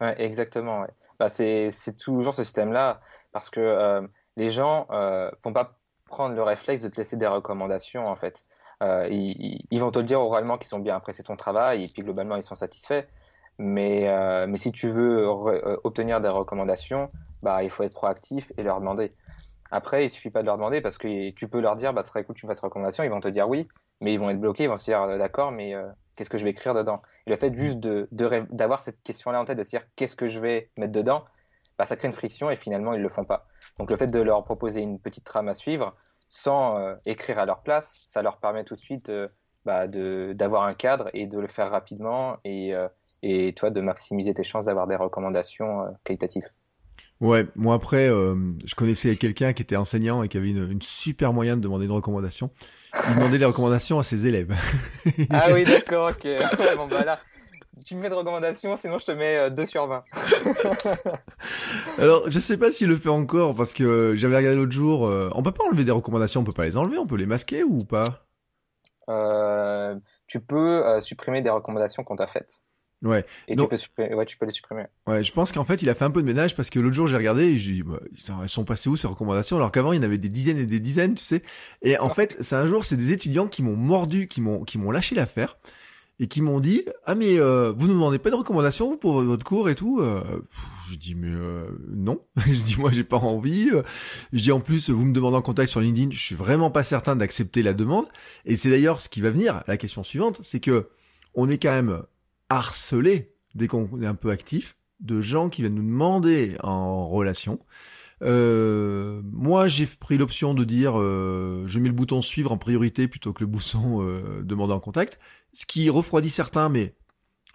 Exactement. 0.00 0.86
Bah, 1.18 1.28
c'est 1.28 1.72
toujours 1.98 2.34
ce 2.34 2.44
système-là 2.44 3.00
parce 3.32 3.50
que 3.50 3.60
euh, 3.60 4.06
les 4.36 4.48
gens 4.48 4.86
euh, 4.90 5.30
vont 5.42 5.52
pas 5.52 5.78
prendre 6.06 6.34
le 6.34 6.42
réflexe 6.42 6.82
de 6.82 6.88
te 6.88 6.96
laisser 6.96 7.16
des 7.16 7.26
recommandations 7.26 8.06
en 8.06 8.14
fait. 8.14 8.44
Ils, 8.80 9.80
vont 9.80 9.90
te 9.90 9.98
le 9.98 10.04
dire 10.04 10.20
oralement 10.20 10.56
qu'ils 10.56 10.68
sont 10.68 10.78
bien 10.78 10.94
apprécié 10.94 11.24
ton 11.24 11.34
travail 11.34 11.84
et 11.84 11.88
puis 11.88 12.02
globalement 12.02 12.36
ils 12.36 12.44
sont 12.44 12.54
satisfaits. 12.54 13.04
Mais, 13.58 14.08
si 14.54 14.70
tu 14.70 14.88
veux 14.88 15.26
obtenir 15.82 16.20
des 16.20 16.28
recommandations, 16.28 17.08
bah, 17.42 17.64
il 17.64 17.70
faut 17.70 17.82
être 17.82 17.94
proactif 17.94 18.52
et 18.56 18.62
leur 18.62 18.78
demander. 18.78 19.10
Après, 19.70 20.04
il 20.04 20.10
suffit 20.10 20.30
pas 20.30 20.40
de 20.40 20.46
leur 20.46 20.56
demander 20.56 20.80
parce 20.80 20.98
que 20.98 21.30
tu 21.30 21.48
peux 21.48 21.60
leur 21.60 21.76
dire, 21.76 21.92
bah, 21.92 22.02
serait 22.02 22.24
tu 22.34 22.46
me 22.46 22.50
fasses 22.50 22.60
recommandation. 22.60 23.04
Ils 23.04 23.10
vont 23.10 23.20
te 23.20 23.28
dire 23.28 23.48
oui, 23.48 23.68
mais 24.00 24.14
ils 24.14 24.18
vont 24.18 24.30
être 24.30 24.40
bloqués. 24.40 24.64
Ils 24.64 24.68
vont 24.70 24.76
se 24.76 24.84
dire, 24.84 25.06
d'accord, 25.18 25.52
mais 25.52 25.74
qu'est-ce 26.16 26.30
que 26.30 26.38
je 26.38 26.44
vais 26.44 26.50
écrire 26.50 26.74
dedans? 26.74 27.00
Et 27.26 27.30
le 27.30 27.36
fait 27.36 27.54
juste 27.54 27.78
de, 27.78 28.08
d'avoir 28.50 28.80
cette 28.80 29.02
question-là 29.02 29.40
en 29.40 29.44
tête, 29.44 29.58
de 29.58 29.62
se 29.62 29.70
dire 29.70 29.82
qu'est-ce 29.96 30.16
que 30.16 30.26
je 30.26 30.40
vais 30.40 30.70
mettre 30.76 30.92
dedans, 30.92 31.24
bah, 31.78 31.86
ça 31.86 31.96
crée 31.96 32.08
une 32.08 32.14
friction 32.14 32.50
et 32.50 32.56
finalement 32.56 32.92
ils 32.92 33.02
le 33.02 33.08
font 33.08 33.24
pas. 33.24 33.46
Donc 33.78 33.90
le 33.90 33.96
fait 33.96 34.08
de 34.08 34.20
leur 34.20 34.42
proposer 34.44 34.80
une 34.80 34.98
petite 34.98 35.24
trame 35.24 35.48
à 35.48 35.54
suivre, 35.54 35.94
sans 36.28 36.78
euh, 36.78 36.94
écrire 37.06 37.38
à 37.38 37.46
leur 37.46 37.62
place, 37.62 38.04
ça 38.08 38.20
leur 38.22 38.38
permet 38.38 38.64
tout 38.64 38.74
de 38.74 38.80
suite 38.80 39.10
euh, 39.10 39.28
bah, 39.64 39.86
d'avoir 39.86 40.64
un 40.64 40.74
cadre 40.74 41.08
et 41.14 41.26
de 41.26 41.38
le 41.38 41.46
faire 41.46 41.70
rapidement 41.70 42.38
et, 42.44 42.74
euh, 42.74 42.88
et 43.22 43.54
toi 43.54 43.70
de 43.70 43.80
maximiser 43.80 44.34
tes 44.34 44.42
chances 44.42 44.64
d'avoir 44.66 44.88
des 44.88 44.96
recommandations 44.96 45.86
qualitatives. 46.04 46.46
Ouais, 47.20 47.46
moi 47.56 47.74
après, 47.74 48.06
je 48.08 48.74
connaissais 48.76 49.16
quelqu'un 49.16 49.52
qui 49.52 49.62
était 49.62 49.76
enseignant 49.76 50.22
et 50.22 50.28
qui 50.28 50.36
avait 50.36 50.50
une, 50.50 50.70
une, 50.70 50.82
super 50.82 51.32
moyen 51.32 51.56
de 51.56 51.60
demander 51.60 51.86
une 51.86 51.92
recommandation. 51.92 52.50
Il 53.08 53.16
demandait 53.16 53.38
des 53.38 53.44
recommandations 53.44 53.98
à 53.98 54.02
ses 54.02 54.26
élèves. 54.26 54.54
ah 55.30 55.48
oui, 55.52 55.64
d'accord, 55.64 56.10
ok. 56.10 56.26
bon, 56.76 56.86
bah 56.86 57.04
là, 57.04 57.18
tu 57.84 57.94
me 57.94 58.00
mets 58.00 58.10
de 58.10 58.14
recommandations, 58.14 58.76
sinon 58.76 58.98
je 58.98 59.06
te 59.06 59.12
mets 59.12 59.50
2 59.50 59.62
euh, 59.62 59.66
sur 59.66 59.86
20. 59.86 60.04
Alors, 61.98 62.30
je 62.30 62.40
sais 62.40 62.56
pas 62.56 62.70
s'il 62.70 62.88
le 62.88 62.96
fait 62.96 63.08
encore, 63.08 63.54
parce 63.54 63.72
que 63.72 64.14
j'avais 64.14 64.36
regardé 64.36 64.56
l'autre 64.56 64.72
jour, 64.72 65.06
euh, 65.06 65.30
on 65.34 65.42
peut 65.42 65.52
pas 65.52 65.64
enlever 65.64 65.84
des 65.84 65.90
recommandations, 65.90 66.40
on 66.40 66.44
peut 66.44 66.52
pas 66.52 66.64
les 66.64 66.76
enlever, 66.76 66.98
on 66.98 67.06
peut 67.06 67.16
les 67.16 67.26
masquer 67.26 67.62
ou 67.62 67.84
pas? 67.84 68.26
Euh, 69.08 69.94
Tu 70.26 70.40
peux 70.40 70.82
supprimer 71.00 71.40
des 71.40 71.50
recommandations 71.50 72.04
qu'on 72.04 72.16
t'a 72.16 72.26
faites. 72.26 72.62
Ouais. 73.02 73.24
Et 73.46 73.54
tu, 73.54 73.66
peux 73.94 74.02
ouais, 74.14 74.26
tu 74.26 74.36
peux 74.36 74.46
les 74.46 74.52
supprimer. 74.52 74.84
Ouais, 75.06 75.22
je 75.22 75.32
pense 75.32 75.52
qu'en 75.52 75.64
fait, 75.64 75.82
il 75.82 75.88
a 75.88 75.94
fait 75.94 76.04
un 76.04 76.10
peu 76.10 76.20
de 76.20 76.26
ménage 76.26 76.56
parce 76.56 76.68
que 76.68 76.80
l'autre 76.80 76.96
jour, 76.96 77.06
j'ai 77.06 77.16
regardé 77.16 77.44
et 77.44 77.58
j'ai 77.58 77.72
dit, 77.72 77.82
bah, 77.82 78.00
ils 78.12 78.48
sont 78.48 78.64
passés 78.64 78.88
où 78.88 78.96
ces 78.96 79.06
recommandations? 79.06 79.56
Alors 79.56 79.70
qu'avant, 79.70 79.92
il 79.92 79.96
y 79.96 79.98
en 80.00 80.02
avait 80.02 80.18
des 80.18 80.28
dizaines 80.28 80.58
et 80.58 80.66
des 80.66 80.80
dizaines, 80.80 81.14
tu 81.14 81.24
sais. 81.24 81.42
Et 81.82 81.96
en 81.98 82.08
fait, 82.08 82.36
c'est 82.40 82.56
un 82.56 82.66
jour, 82.66 82.84
c'est 82.84 82.96
des 82.96 83.12
étudiants 83.12 83.46
qui 83.46 83.62
m'ont 83.62 83.76
mordu, 83.76 84.26
qui 84.26 84.40
m'ont, 84.40 84.64
qui 84.64 84.78
m'ont 84.78 84.90
lâché 84.90 85.14
l'affaire 85.14 85.58
et 86.20 86.26
qui 86.26 86.42
m'ont 86.42 86.60
dit 86.60 86.84
ah 87.04 87.14
mais 87.14 87.38
euh, 87.38 87.72
vous 87.76 87.86
ne 87.86 87.92
demandez 87.92 88.18
pas 88.18 88.30
de 88.30 88.34
recommandations 88.34 88.96
pour 88.96 89.22
votre 89.22 89.44
cours 89.44 89.68
et 89.68 89.74
tout 89.74 90.00
euh, 90.00 90.20
je 90.90 90.96
dis 90.96 91.14
mais 91.14 91.30
euh, 91.30 91.68
non. 91.88 92.20
Je 92.44 92.60
dis 92.60 92.76
moi 92.76 92.90
j'ai 92.90 93.04
pas 93.04 93.18
envie 93.18 93.70
je 94.32 94.42
dis 94.42 94.52
en 94.52 94.60
plus 94.60 94.90
vous 94.90 95.04
me 95.04 95.12
demandez 95.12 95.36
en 95.36 95.42
contact 95.42 95.70
sur 95.70 95.80
LinkedIn 95.80 96.10
je 96.10 96.18
suis 96.18 96.34
vraiment 96.34 96.70
pas 96.70 96.82
certain 96.82 97.14
d'accepter 97.14 97.62
la 97.62 97.72
demande 97.72 98.06
et 98.44 98.56
c'est 98.56 98.70
d'ailleurs 98.70 99.00
ce 99.00 99.08
qui 99.08 99.20
va 99.20 99.30
venir. 99.30 99.62
La 99.68 99.76
question 99.76 100.02
suivante 100.02 100.40
c'est 100.42 100.60
que 100.60 100.88
on 101.34 101.48
est 101.48 101.58
quand 101.58 101.70
même 101.70 102.02
harcelé 102.48 103.34
dès 103.54 103.66
qu'on 103.66 104.00
est 104.00 104.06
un 104.06 104.14
peu 104.14 104.30
actif 104.30 104.76
de 105.00 105.20
gens 105.20 105.48
qui 105.48 105.62
viennent 105.62 105.74
nous 105.74 105.82
demander 105.82 106.56
en 106.62 107.06
relation 107.06 107.60
euh, 108.20 109.20
moi, 109.24 109.68
j'ai 109.68 109.86
pris 109.86 110.18
l'option 110.18 110.54
de 110.54 110.64
dire 110.64 110.98
euh, 110.98 111.62
je 111.66 111.78
mets 111.78 111.88
le 111.88 111.94
bouton 111.94 112.20
suivre 112.20 112.50
en 112.50 112.58
priorité 112.58 113.06
plutôt 113.06 113.32
que 113.32 113.40
le 113.40 113.46
bouton 113.46 114.02
euh, 114.02 114.42
demander 114.42 114.72
en 114.72 114.80
contact, 114.80 115.20
ce 115.52 115.66
qui 115.66 115.88
refroidit 115.88 116.30
certains, 116.30 116.68
mais 116.68 116.94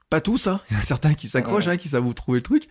pas 0.09 0.21
tous. 0.21 0.47
Hein. 0.47 0.61
Il 0.69 0.77
y 0.77 0.79
a 0.79 0.83
certains 0.83 1.15
qui 1.15 1.27
s'accrochent, 1.27 1.67
hein, 1.67 1.77
qui 1.77 1.89
savent 1.89 2.03
vous 2.03 2.13
trouver 2.13 2.37
le 2.37 2.43
truc. 2.43 2.67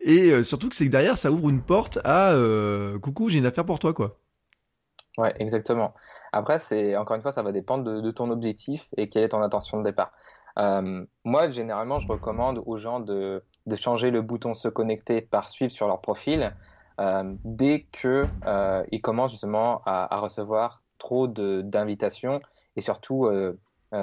Et 0.00 0.32
euh, 0.32 0.42
surtout 0.42 0.68
que 0.68 0.74
c'est 0.74 0.86
que 0.86 0.90
derrière, 0.90 1.18
ça 1.18 1.30
ouvre 1.30 1.50
une 1.50 1.62
porte 1.62 1.98
à 2.04 2.32
euh, 2.32 2.98
coucou, 2.98 3.28
j'ai 3.28 3.38
une 3.38 3.46
affaire 3.46 3.64
pour 3.64 3.78
toi, 3.78 3.92
quoi. 3.92 4.18
Ouais, 5.18 5.34
exactement. 5.38 5.94
Après, 6.32 6.58
c'est 6.58 6.96
encore 6.96 7.16
une 7.16 7.22
fois, 7.22 7.32
ça 7.32 7.42
va 7.42 7.52
dépendre 7.52 7.84
de, 7.84 8.00
de, 8.00 8.10
ton 8.10 8.30
objectif 8.30 8.88
et 8.96 9.08
quelle 9.08 9.24
est 9.24 9.30
ton 9.30 9.42
intention 9.42 9.78
de 9.78 9.82
départ. 9.82 10.12
Euh, 10.58 11.04
moi, 11.24 11.50
généralement, 11.50 11.98
je 11.98 12.08
recommande 12.08 12.62
aux 12.66 12.76
gens 12.76 13.00
de, 13.00 13.42
changer 13.76 14.10
le 14.10 14.22
bouton 14.22 14.54
se 14.54 14.68
connecter 14.68 15.20
par 15.20 15.48
suivre 15.48 15.70
sur 15.70 15.86
leur 15.86 16.00
profil 16.00 16.52
euh, 17.00 17.34
dès 17.44 17.86
que 17.92 18.26
euh, 18.46 18.84
commencent 19.02 19.32
justement 19.32 19.82
à, 19.86 20.18
recevoir 20.18 20.82
trop 20.98 21.28
d'invitations 21.28 22.40
et 22.76 22.80
surtout 22.80 23.26
euh, 23.26 23.56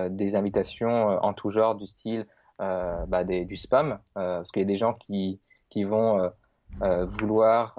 des 0.09 0.35
invitations 0.35 1.19
en 1.21 1.33
tout 1.33 1.49
genre 1.49 1.75
du 1.75 1.85
style 1.85 2.25
bah, 2.57 3.23
du 3.25 3.55
spam, 3.57 3.99
parce 4.13 4.51
qu'il 4.51 4.61
y 4.61 4.65
a 4.65 4.67
des 4.67 4.75
gens 4.75 4.93
qui, 4.93 5.39
vont 5.83 6.31
vouloir 6.79 7.77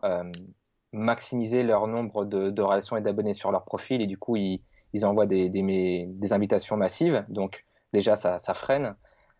maximiser 0.92 1.62
leur 1.62 1.86
nombre 1.86 2.26
de, 2.26 2.60
relations 2.60 2.96
et 2.98 3.00
d'abonnés 3.00 3.32
sur 3.32 3.50
leur 3.50 3.64
profil 3.64 4.02
et 4.02 4.06
du 4.06 4.18
coup 4.18 4.36
ils, 4.36 4.60
envoient 5.04 5.26
des, 5.26 5.48
des, 5.48 6.32
invitations 6.32 6.76
massives. 6.76 7.24
Donc 7.30 7.64
déjà 7.96 8.16
ça, 8.16 8.38
freine. 8.54 8.94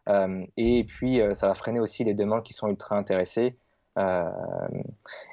Euh, 0.08 0.44
et 0.56 0.84
puis 0.84 1.20
ça 1.34 1.48
va 1.48 1.54
freiner 1.54 1.80
aussi 1.80 2.04
les 2.04 2.14
demandes 2.14 2.44
qui 2.44 2.52
sont 2.52 2.68
ultra 2.68 2.96
intéressées 2.96 3.56
euh, 3.98 4.30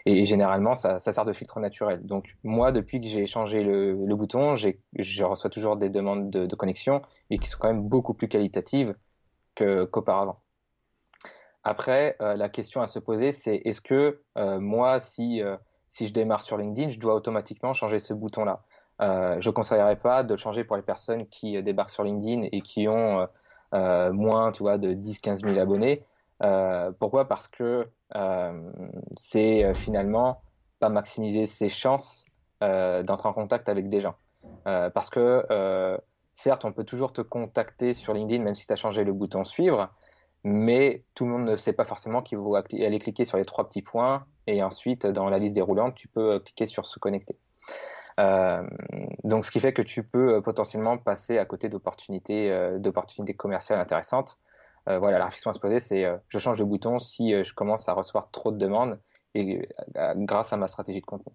et 0.05 0.25
généralement, 0.25 0.73
ça, 0.75 0.99
sert 0.99 1.25
de 1.25 1.33
filtre 1.33 1.59
naturel. 1.59 2.05
Donc 2.05 2.37
moi, 2.43 2.71
depuis 2.71 3.01
que 3.01 3.07
j'ai 3.07 3.27
changé 3.27 3.63
le, 3.63 4.15
bouton, 4.15 4.55
je 4.55 5.23
reçois 5.23 5.49
toujours 5.49 5.75
des 5.75 5.89
demandes 5.89 6.29
de, 6.29 6.55
connexion 6.55 7.01
et 7.29 7.39
qui 7.39 7.49
sont 7.49 7.57
quand 7.59 7.67
même 7.67 7.87
beaucoup 7.87 8.13
plus 8.13 8.27
qualitatives 8.27 8.95
qu'auparavant. 9.55 10.35
Après, 11.63 12.17
euh, 12.21 12.35
la 12.35 12.49
question 12.49 12.81
à 12.81 12.87
se 12.87 12.99
poser, 12.99 13.31
c'est 13.31 13.55
est-ce 13.63 13.81
que 13.81 14.21
euh, 14.37 14.59
moi, 14.59 14.99
si, 14.99 15.41
euh, 15.41 15.55
si 15.87 16.07
je 16.07 16.13
démarre 16.13 16.41
sur 16.41 16.57
LinkedIn, 16.57 16.89
je 16.89 16.99
dois 16.99 17.15
automatiquement 17.15 17.73
changer 17.73 17.99
ce 17.99 18.13
bouton-là? 18.13 18.63
Euh, 19.01 19.37
Je 19.39 19.49
ne 19.49 19.53
conseillerais 19.53 19.97
pas 19.97 20.23
de 20.23 20.33
le 20.33 20.37
changer 20.37 20.63
pour 20.63 20.75
les 20.75 20.81
personnes 20.81 21.27
qui 21.27 21.61
débarquent 21.63 21.89
sur 21.89 22.03
LinkedIn 22.03 22.47
et 22.51 22.61
qui 22.61 22.87
ont 22.87 23.27
moins 23.73 24.51
tu 24.51 24.63
vois, 24.63 24.77
de 24.77 24.93
10-15 24.93 25.41
000 25.41 25.59
abonnés. 25.59 26.03
pourquoi? 26.99 27.27
Parce 27.27 27.47
que 27.47 27.87
euh, 28.15 28.71
c'est 29.17 29.63
euh, 29.63 29.73
finalement 29.73 30.41
pas 30.79 30.89
maximiser 30.89 31.45
ses 31.45 31.69
chances 31.69 32.25
euh, 32.61 33.03
d'entrer 33.03 33.29
en 33.29 33.33
contact 33.33 33.69
avec 33.69 33.89
des 33.89 34.01
gens. 34.01 34.15
parce 34.65 35.09
que 35.09 35.45
certes, 36.33 36.65
on 36.65 36.73
peut 36.73 36.83
toujours 36.83 37.13
te 37.13 37.21
contacter 37.21 37.93
sur 37.93 38.13
LinkedIn, 38.13 38.43
même 38.43 38.55
si 38.55 38.65
tu 38.67 38.73
as 38.73 38.75
changé 38.75 39.03
le 39.03 39.13
bouton 39.13 39.43
suivre, 39.45 39.89
mais 40.43 41.03
tout 41.13 41.25
le 41.25 41.31
monde 41.31 41.45
ne 41.45 41.55
sait 41.55 41.73
pas 41.73 41.85
forcément 41.85 42.21
qu'il 42.21 42.37
faut 42.37 42.55
aller 42.55 42.99
cliquer 42.99 43.23
sur 43.23 43.37
les 43.37 43.45
trois 43.45 43.67
petits 43.69 43.81
points 43.81 44.25
et 44.47 44.61
ensuite, 44.63 45.05
dans 45.05 45.29
la 45.29 45.39
liste 45.39 45.55
déroulante, 45.55 45.95
tu 45.95 46.07
peux 46.07 46.39
cliquer 46.39 46.65
sur 46.65 46.85
se 46.85 46.99
connecter. 46.99 47.37
Donc, 49.23 49.45
ce 49.45 49.51
qui 49.51 49.59
fait 49.59 49.73
que 49.73 49.81
tu 49.81 50.03
peux 50.03 50.41
potentiellement 50.41 50.97
passer 50.97 51.39
à 51.39 51.45
côté 51.45 51.69
d'opportunités, 51.69 52.77
d'opportunités 52.77 53.33
commerciales 53.33 53.79
intéressantes. 53.79 54.37
voilà, 54.85 55.17
la 55.17 55.25
réflexion 55.25 55.49
à 55.49 55.53
se 55.55 55.59
poser, 55.59 55.79
c'est 55.79 56.05
je 56.27 56.37
change 56.37 56.59
de 56.59 56.63
bouton 56.63 56.99
si 56.99 57.31
je 57.43 57.53
commence 57.53 57.89
à 57.89 57.93
recevoir 57.93 58.29
trop 58.31 58.51
de 58.51 58.57
demandes 58.57 58.99
et 59.33 59.67
grâce 60.15 60.53
à 60.53 60.57
ma 60.57 60.67
stratégie 60.67 61.01
de 61.01 61.05
contenu. 61.05 61.33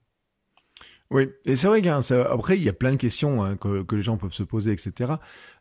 Oui, 1.10 1.30
et 1.46 1.56
c'est 1.56 1.68
vrai 1.68 1.80
qu'après 1.80 2.58
il 2.58 2.62
y 2.62 2.68
a 2.68 2.74
plein 2.74 2.92
de 2.92 2.96
questions 2.96 3.42
hein, 3.42 3.56
que, 3.56 3.94
les 3.94 4.02
gens 4.02 4.18
peuvent 4.18 4.32
se 4.32 4.42
poser, 4.42 4.72
etc. 4.72 5.12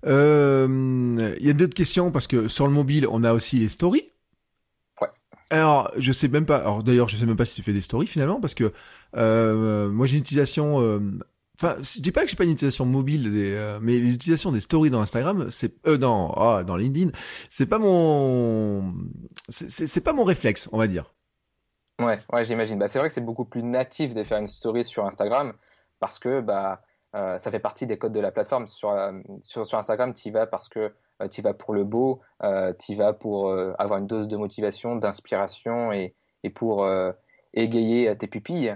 Euh, 0.06 1.36
il 1.40 1.46
y 1.46 1.50
a 1.50 1.54
d'autres 1.54 1.74
questions 1.74 2.12
parce 2.12 2.28
que 2.28 2.50
sur 2.50 2.68
le 2.68 2.74
mobile, 2.74 3.08
on 3.10 3.24
a 3.24 3.34
aussi 3.34 3.60
les 3.60 3.70
stories. 3.70 4.12
Alors, 5.50 5.92
je 5.98 6.12
sais 6.12 6.28
même 6.28 6.46
pas. 6.46 6.58
Alors 6.58 6.84
d'ailleurs, 6.84 7.08
je 7.08 7.16
sais 7.16 7.26
même 7.26 7.38
pas 7.38 7.46
si 7.46 7.56
tu 7.56 7.64
fais 7.64 7.74
des 7.74 7.82
stories 7.82 8.08
finalement 8.08 8.40
parce 8.40 8.54
que 8.54 8.74
euh, 9.16 9.90
moi 9.90 10.06
j'ai 10.06 10.16
une 10.16 10.22
utilisation. 10.22 10.82
Euh, 10.82 11.00
enfin, 11.58 11.78
je 11.82 12.02
dis 12.02 12.12
pas 12.12 12.24
que 12.24 12.30
j'ai 12.30 12.36
pas 12.36 12.44
une 12.44 12.52
utilisation 12.52 12.86
mobile, 12.86 13.32
des, 13.32 13.54
euh, 13.54 13.80
mais 13.82 13.98
les 13.98 14.14
utilisations 14.14 14.52
des 14.52 14.60
stories 14.62 14.90
dans 14.90 15.02
Instagram, 15.02 15.48
c'est 15.50 15.86
euh, 15.88 15.98
dans 15.98 16.34
ah, 16.34 16.64
dans 16.66 16.76
LinkedIn, 16.76 17.12
c'est 17.50 17.66
pas 17.66 17.80
mon, 17.80 18.94
c'est 19.50 20.04
pas 20.04 20.14
mon 20.14 20.26
réflexe, 20.26 20.68
on 20.74 20.78
va 20.78 20.88
dire. 20.88 21.14
Ouais, 22.00 22.20
ouais, 22.32 22.46
j'imagine. 22.46 22.78
Bah, 22.78 22.88
c'est 22.88 23.00
vrai 23.00 23.08
que 23.08 23.14
c'est 23.14 23.22
beaucoup 23.22 23.46
plus 23.46 23.64
natif 23.64 24.14
de 24.14 24.24
faire 24.24 24.38
une 24.38 24.48
story 24.48 24.84
sur 24.84 25.06
Instagram 25.06 25.54
parce 26.00 26.20
que 26.20 26.42
bah, 26.42 26.82
euh, 27.16 27.38
ça 27.38 27.52
fait 27.52 27.60
partie 27.60 27.88
des 27.88 27.98
codes 27.98 28.12
de 28.12 28.20
la 28.20 28.32
plateforme. 28.32 28.68
Sur, 28.68 28.92
euh, 28.92 29.12
Instagram, 29.74 30.14
tu 30.14 30.28
y 30.28 30.32
vas 30.32 30.46
parce 30.46 30.70
que 30.70 30.92
euh, 31.22 31.28
tu 31.28 31.42
vas 31.42 31.54
pour 31.54 31.74
le 31.74 31.84
beau, 31.84 32.22
tu 32.80 32.92
y 32.92 32.96
vas 32.96 33.14
pour 33.14 33.52
avoir 33.80 34.00
une 34.00 34.08
dose 34.08 34.28
de 34.28 34.38
motivation, 34.38 34.96
d'inspiration 34.96 35.92
et, 35.92 36.10
pour 36.56 36.88
égayer 37.54 38.16
tes 38.18 38.28
pupilles. 38.28 38.74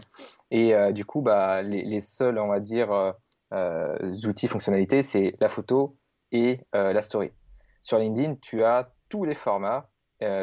Et 0.49 0.73
du 0.91 1.05
coup, 1.05 1.21
bah, 1.21 1.61
les, 1.61 2.01
seuls, 2.01 2.37
on 2.37 2.47
va 2.47 2.59
dire, 2.59 3.13
outils, 4.25 4.47
fonctionnalités, 4.47 5.03
c'est 5.03 5.35
la 5.39 5.47
photo 5.47 5.95
et 6.33 6.59
la 6.73 7.01
story. 7.01 7.31
Sur 7.79 7.97
LinkedIn, 7.97 8.35
tu 8.41 8.63
as 8.63 8.91
tous 9.07 9.23
les 9.23 9.35
formats, 9.35 9.89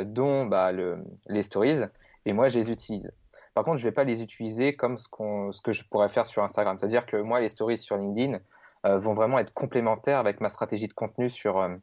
dont 0.06 0.46
bah, 0.46 0.72
le, 0.72 1.04
les 1.26 1.42
stories 1.42 1.84
et 2.24 2.32
moi, 2.32 2.48
je 2.48 2.58
les 2.58 2.70
utilise. 2.70 3.12
Par 3.54 3.64
contre, 3.64 3.78
je 3.78 3.84
ne 3.84 3.90
vais 3.90 3.94
pas 3.94 4.04
les 4.04 4.22
utiliser 4.22 4.76
comme 4.76 4.98
ce, 4.98 5.08
que 5.08 5.72
je 5.72 5.82
pourrais 5.84 6.08
faire 6.08 6.26
sur 6.26 6.42
Instagram. 6.42 6.78
C'est-à-dire 6.78 7.06
que 7.06 7.16
moi, 7.16 7.40
les 7.40 7.48
stories 7.48 7.78
sur 7.78 7.96
LinkedIn 7.96 8.38
euh, 8.86 8.98
vont 8.98 9.14
vraiment 9.14 9.38
être 9.38 9.52
complémentaires 9.52 10.18
avec 10.18 10.40
ma 10.40 10.48
stratégie 10.48 10.88
de 10.88 10.92
contenu 10.92 11.30
sur, 11.30 11.58
euh, 11.58 11.74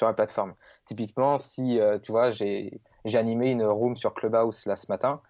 la 0.00 0.12
plateforme. 0.12 0.54
Typiquement, 0.84 1.38
si 1.38 1.80
euh, 1.80 1.98
tu 1.98 2.12
vois, 2.12 2.30
j'ai 2.30 2.80
animé 3.14 3.50
une 3.50 3.64
room 3.64 3.96
sur 3.96 4.14
Clubhouse 4.14 4.66
là 4.66 4.76
ce 4.76 4.86
matin, 4.88 5.20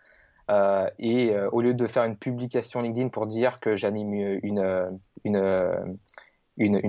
et 0.99 1.37
au 1.53 1.61
lieu 1.61 1.75
de 1.75 1.87
faire 1.87 2.05
une 2.05 2.16
publication 2.16 2.81
LinkedIn 2.81 3.11
pour 3.11 3.27
dire 3.27 3.61
que 3.61 3.77
j'anime 3.77 4.14
une, 4.43 4.81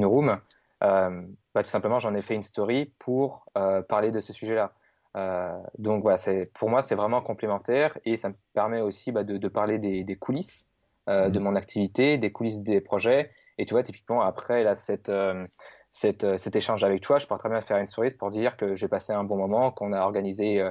room, 0.06 0.34
bah, 0.80 1.64
tout 1.64 1.66
simplement, 1.66 2.00
j'en 2.00 2.16
ai 2.16 2.22
fait 2.22 2.36
une 2.36 2.42
story 2.42 2.94
pour 3.00 3.46
parler 3.90 4.12
de 4.12 4.22
ce 4.22 4.32
sujet-là. 4.32 4.74
Euh, 5.20 5.58
donc 5.78 6.02
voilà, 6.02 6.18
pour 6.54 6.70
moi 6.70 6.82
c'est 6.82 6.96
vraiment 6.96 7.22
complémentaire 7.22 7.98
et 8.06 8.18
ça 8.18 8.30
me 8.30 8.36
permet 8.54 8.82
aussi 8.82 9.12
bah, 9.12 9.24
de, 9.24 9.48
parler 9.48 9.78
des, 9.78 10.16
coulisses 10.16 10.68
euh, 11.10 11.30
de 11.30 11.40
mmh. 11.40 11.44
mon 11.44 11.56
activité, 11.56 12.18
des 12.18 12.32
coulisses 12.32 12.60
des 12.62 12.80
projets. 12.82 13.32
Et 13.58 13.66
tu 13.66 13.74
vois, 13.74 13.84
typiquement 13.84 14.22
après 14.22 14.64
là, 14.64 14.76
cette, 14.76 15.10
euh, 15.10 15.46
cette, 15.92 16.38
cet 16.38 16.56
échange 16.56 16.84
avec 16.84 17.02
toi, 17.02 17.20
je 17.20 17.28
pourrais 17.28 17.40
très 17.40 17.50
bien 17.50 17.62
faire 17.62 17.78
une 17.78 17.86
story 17.86 18.12
pour 18.14 18.30
dire 18.32 18.56
que 18.56 18.76
j'ai 18.76 18.88
passé 18.88 19.12
un 19.12 19.24
bon 19.24 19.36
moment, 19.36 19.72
qu'on 19.72 19.92
a 19.92 20.02
organisé, 20.02 20.64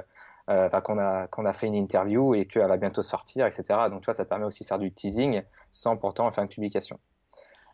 qu'on 0.47 0.97
a, 0.97 1.27
qu'on 1.27 1.45
a 1.45 1.53
fait 1.53 1.67
une 1.67 1.75
interview 1.75 2.33
et 2.33 2.47
qu'elle 2.47 2.67
va 2.67 2.77
bientôt 2.77 3.03
sortir, 3.03 3.45
etc. 3.45 3.63
Donc 3.89 4.01
tu 4.01 4.05
vois, 4.05 4.15
ça 4.15 4.25
permet 4.25 4.45
aussi 4.45 4.63
de 4.63 4.67
faire 4.67 4.79
du 4.79 4.91
teasing 4.91 5.43
sans 5.71 5.97
pourtant 5.97 6.31
faire 6.31 6.43
une 6.43 6.49
publication. 6.49 6.99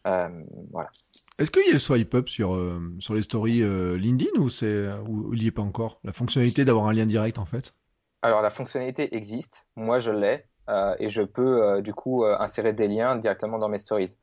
voilà. 0.03 0.89
Est-ce 1.37 1.51
qu'il 1.51 1.65
y 1.65 1.69
a 1.69 1.73
le 1.73 1.79
swipe 1.79 2.13
up 2.15 2.29
sur, 2.29 2.55
euh, 2.55 2.79
sur 2.99 3.13
les 3.13 3.21
stories 3.21 3.61
euh, 3.61 3.97
LinkedIn 3.97 4.39
ou 4.39 4.47
c'est 4.47 4.87
ou 5.05 5.33
il 5.33 5.41
n'y 5.41 5.47
est 5.47 5.51
pas 5.51 5.61
encore? 5.61 5.99
La 6.05 6.13
fonctionnalité 6.13 6.63
d'avoir 6.63 6.87
un 6.87 6.93
lien 6.93 7.05
direct 7.05 7.39
en 7.39 7.45
fait? 7.45 7.73
Alors 8.21 8.41
la 8.41 8.49
fonctionnalité 8.49 9.15
existe, 9.15 9.67
moi 9.75 9.99
je 9.99 10.11
l'ai 10.11 10.45
euh, 10.69 10.95
et 10.97 11.09
je 11.09 11.21
peux 11.21 11.81
du 11.81 11.93
coup 11.93 12.25
insérer 12.25 12.71
des 12.71 12.87
liens 12.87 13.17
directement 13.17 13.57
dans 13.57 13.67
mes 13.67 13.77
stories. 13.77 14.17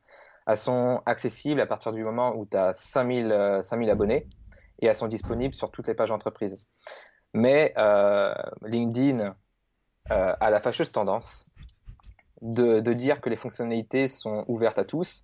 Elles 0.47 0.57
sont 0.57 1.01
accessibles 1.05 1.61
à 1.61 1.67
partir 1.67 1.93
du 1.93 2.03
moment 2.03 2.35
où 2.35 2.47
tu 2.47 2.57
as 2.57 2.73
5000, 2.73 3.59
5000 3.61 3.89
abonnés 3.91 4.27
et 4.79 4.87
elles 4.87 4.95
sont 4.95 5.07
disponibles 5.07 5.53
sur 5.53 5.69
toutes 5.69 5.87
les 5.87 5.93
pages 5.93 6.09
d'entreprise. 6.09 6.67
Mais 7.35 7.75
LinkedIn 8.63 9.35
a 10.09 10.49
la 10.49 10.59
fâcheuse 10.59 10.91
tendance 10.91 11.45
de, 12.41 12.79
de 12.79 12.93
dire 12.93 13.21
que 13.21 13.29
les 13.29 13.37
fonctionnalités 13.37 14.07
sont 14.07 14.43
ouvertes 14.47 14.79
à 14.79 14.83
tous 14.83 15.23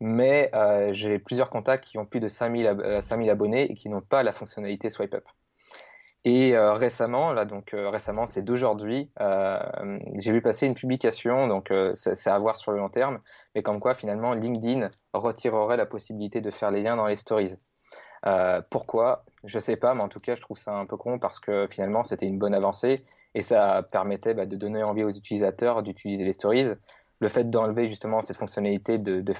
mais 0.00 0.50
euh, 0.54 0.92
j'ai 0.92 1.18
plusieurs 1.18 1.50
contacts 1.50 1.84
qui 1.84 1.98
ont 1.98 2.06
plus 2.06 2.20
de 2.20 2.28
5000, 2.28 2.98
5000 3.00 3.28
euh, 3.28 3.32
abonnés 3.32 3.70
et 3.70 3.74
qui 3.74 3.88
n'ont 3.88 4.00
pas 4.00 4.22
la 4.22 4.32
fonctionnalité 4.32 4.90
Swipe 4.90 5.14
Up. 5.14 5.24
Et 6.24 6.56
euh, 6.56 6.74
récemment, 6.74 7.32
là 7.32 7.44
donc 7.44 7.70
récemment, 7.72 8.26
c'est 8.26 8.42
d'aujourd'hui, 8.42 9.10
j'ai 10.16 10.32
vu 10.32 10.42
passer 10.42 10.66
une 10.66 10.74
publication, 10.74 11.46
donc 11.46 11.72
c'est 11.94 12.30
à 12.30 12.38
voir 12.38 12.56
sur 12.56 12.72
le 12.72 12.78
long 12.78 12.88
terme, 12.88 13.18
mais 13.54 13.62
comme 13.62 13.80
quoi 13.80 13.94
finalement 13.94 14.32
LinkedIn 14.34 14.88
retirerait 15.12 15.76
la 15.76 15.86
possibilité 15.86 16.40
de 16.40 16.50
faire 16.50 16.70
les 16.70 16.82
liens 16.82 16.96
dans 16.96 17.06
les 17.06 17.16
stories. 17.16 17.56
pourquoi? 18.70 19.24
Je 19.44 19.58
sais 19.58 19.76
pas, 19.76 19.94
mais 19.94 20.02
en 20.02 20.08
tout 20.08 20.18
cas, 20.18 20.34
je 20.34 20.40
trouve 20.40 20.58
ça 20.58 20.72
un 20.72 20.86
peu 20.86 20.96
con 20.96 21.18
parce 21.18 21.38
que 21.40 21.66
finalement, 21.70 22.02
c'était 22.02 22.26
une 22.26 22.38
bonne 22.38 22.54
avancée 22.54 23.04
et 23.34 23.42
ça 23.42 23.86
permettait 23.92 24.34
bah, 24.34 24.46
de 24.46 24.56
donner 24.56 24.82
envie 24.82 25.04
aux 25.04 25.10
utilisateurs 25.10 25.82
d'utiliser 25.82 26.24
les 26.24 26.32
stories 26.32 26.74
le 27.20 27.28
fait 27.28 27.50
d'enlever 27.50 27.88
justement 27.88 28.22
cette 28.22 28.36
fonctionnalité 28.36 28.98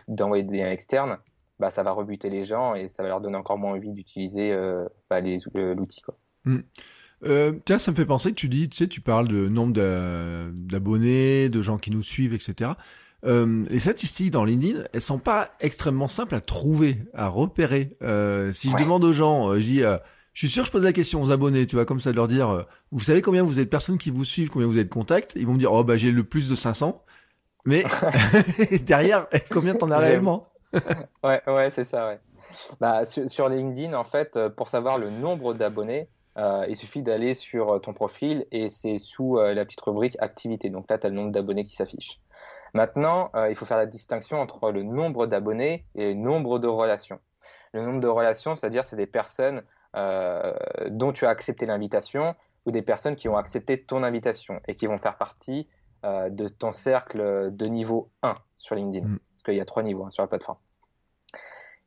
d'envoyer 0.08 0.44
de, 0.44 0.50
des 0.50 0.58
liens 0.58 0.70
externes, 0.70 1.18
bah, 1.58 1.70
ça 1.70 1.82
va 1.82 1.90
rebuter 1.90 2.30
les 2.30 2.44
gens 2.44 2.74
et 2.74 2.88
ça 2.88 3.02
va 3.02 3.08
leur 3.08 3.20
donner 3.20 3.36
encore 3.36 3.58
moins 3.58 3.72
envie 3.72 3.90
d'utiliser 3.90 4.52
euh, 4.52 4.84
bah, 5.10 5.20
euh, 5.20 5.74
l'outil. 5.74 6.02
Mm. 6.44 6.58
Euh, 7.24 7.52
tiens, 7.64 7.78
ça 7.78 7.90
me 7.90 7.96
fait 7.96 8.06
penser 8.06 8.30
que 8.30 8.36
tu 8.36 8.48
dis, 8.48 8.68
tu 8.68 8.76
sais, 8.76 8.86
tu 8.86 9.00
parles 9.00 9.26
de 9.26 9.48
nombre 9.48 9.72
d'abonnés, 10.52 11.48
de 11.48 11.62
gens 11.62 11.78
qui 11.78 11.90
nous 11.90 12.02
suivent, 12.02 12.34
etc. 12.34 12.72
les 13.24 13.78
statistiques 13.80 14.30
dans 14.30 14.44
LinkedIn, 14.44 14.84
elles 14.92 15.00
sont 15.00 15.18
pas 15.18 15.50
extrêmement 15.58 16.06
simples 16.06 16.36
à 16.36 16.40
trouver, 16.40 16.98
à 17.14 17.26
repérer. 17.26 17.96
si 18.52 18.70
je 18.70 18.76
demande 18.76 19.02
aux 19.02 19.12
gens, 19.12 19.52
je 19.54 19.66
dis, 19.66 19.80
je 19.80 20.46
suis 20.46 20.48
sûr, 20.48 20.64
je 20.64 20.70
pose 20.70 20.84
la 20.84 20.92
question 20.92 21.20
aux 21.20 21.32
abonnés, 21.32 21.66
tu 21.66 21.74
vois, 21.74 21.84
comme 21.84 21.98
ça 21.98 22.12
de 22.12 22.16
leur 22.16 22.28
dire, 22.28 22.66
vous 22.92 23.00
savez 23.00 23.20
combien 23.20 23.42
vous 23.42 23.58
êtes 23.58 23.64
de 23.64 23.70
personnes 23.70 23.98
qui 23.98 24.12
vous 24.12 24.24
suivent, 24.24 24.50
combien 24.50 24.68
vous 24.68 24.78
êtes 24.78 24.86
de 24.86 24.94
contacts? 24.94 25.32
Ils 25.34 25.44
vont 25.44 25.54
me 25.54 25.58
dire, 25.58 25.72
oh 25.72 25.82
bah 25.82 25.96
j'ai 25.96 26.12
le 26.12 26.22
plus 26.22 26.48
de 26.48 26.54
500. 26.54 27.02
Mais 27.68 27.84
derrière, 28.86 29.26
combien 29.50 29.74
t'en 29.74 29.90
as 29.90 29.98
réellement? 29.98 30.46
Ouais, 31.24 31.40
ouais, 31.46 31.70
c'est 31.70 31.84
ça, 31.84 32.08
ouais. 32.08 32.20
Bah, 32.80 33.04
sur, 33.04 33.48
LinkedIn, 33.48 33.94
en 33.94 34.04
fait, 34.04 34.36
euh, 34.36 34.48
pour 34.48 34.68
savoir 34.68 34.98
le 34.98 35.10
nombre 35.10 35.54
d'abonnés, 35.54 36.08
euh, 36.36 36.66
il 36.68 36.76
suffit 36.76 37.02
d'aller 37.02 37.34
sur 37.34 37.70
euh, 37.74 37.78
ton 37.78 37.92
profil 37.94 38.46
et 38.52 38.68
c'est 38.70 38.98
sous 38.98 39.38
la 39.38 39.64
petite 39.64 39.80
rubrique 39.80 40.16
activité. 40.18 40.70
Donc 40.70 40.90
là, 40.90 40.98
tu 40.98 41.06
as 41.06 41.10
le 41.10 41.16
nombre 41.16 41.32
d'abonnés 41.32 41.64
qui 41.64 41.76
s'affiche. 41.76 42.20
Maintenant, 42.74 43.30
il 43.48 43.56
faut 43.56 43.64
faire 43.64 43.78
la 43.78 43.86
distinction 43.86 44.40
entre 44.40 44.70
le 44.70 44.82
nombre 44.82 45.26
d'abonnés 45.26 45.84
et 45.94 46.08
le 46.08 46.14
nombre 46.14 46.58
de 46.58 46.68
relations. 46.68 47.18
Le 47.72 47.82
nombre 47.82 48.00
de 48.00 48.08
relations, 48.08 48.56
c'est-à-dire 48.56 48.84
c'est 48.84 48.96
des 48.96 49.06
personnes 49.06 49.62
dont 49.94 51.12
tu 51.12 51.24
as 51.24 51.30
accepté 51.30 51.64
l'invitation 51.64 52.34
ou 52.66 52.70
des 52.70 52.82
personnes 52.82 53.16
qui 53.16 53.28
ont 53.28 53.38
accepté 53.38 53.82
ton 53.82 54.02
invitation 54.02 54.56
et 54.68 54.74
qui 54.74 54.86
vont 54.86 54.98
faire 54.98 55.16
partie 55.16 55.66
euh, 56.04 56.28
de 56.30 56.48
ton 56.48 56.72
cercle 56.72 57.50
de 57.50 57.66
niveau 57.66 58.10
1 58.22 58.34
sur 58.56 58.74
LinkedIn, 58.74 59.06
mm. 59.06 59.18
parce 59.18 59.42
qu'il 59.42 59.54
y 59.54 59.60
a 59.60 59.64
trois 59.64 59.82
niveaux 59.82 60.04
hein, 60.04 60.10
sur 60.10 60.22
la 60.22 60.28
plateforme. 60.28 60.58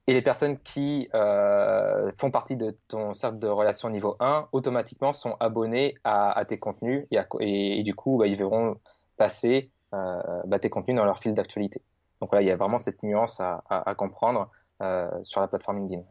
Et 0.08 0.14
les 0.14 0.22
personnes 0.22 0.58
qui 0.60 1.10
euh, 1.14 2.12
font 2.18 2.32
partie 2.32 2.58
de 2.58 2.76
ton 2.88 3.14
cercle 3.14 3.40
de 3.40 3.48
relations 3.48 3.90
niveau 3.90 4.18
1, 4.20 4.50
automatiquement 4.52 5.14
sont 5.14 5.38
abonnées 5.40 5.96
à, 6.04 6.44
tes 6.46 6.58
contenus 6.58 7.08
et, 7.12 7.84
du 7.84 7.94
coup, 7.94 8.18
bah, 8.18 8.28
ils 8.28 8.36
verront 8.36 8.78
passer 9.16 9.70
euh, 9.94 10.22
bah, 10.46 10.60
tes 10.60 10.70
contenus 10.70 10.98
dans 10.98 11.06
leur 11.06 11.20
fil 11.20 11.34
d'actualité. 11.34 11.82
Donc 12.20 12.32
voilà, 12.32 12.42
il 12.42 12.48
y 12.48 12.52
a 12.52 12.58
vraiment 12.58 12.80
cette 12.80 13.04
nuance 13.04 13.40
à, 13.40 13.64
à 13.70 13.96
comprendre 13.96 14.50
sur 15.22 15.40
la 15.40 15.48
plateforme 15.48 15.78
LinkedIn. 15.78 16.04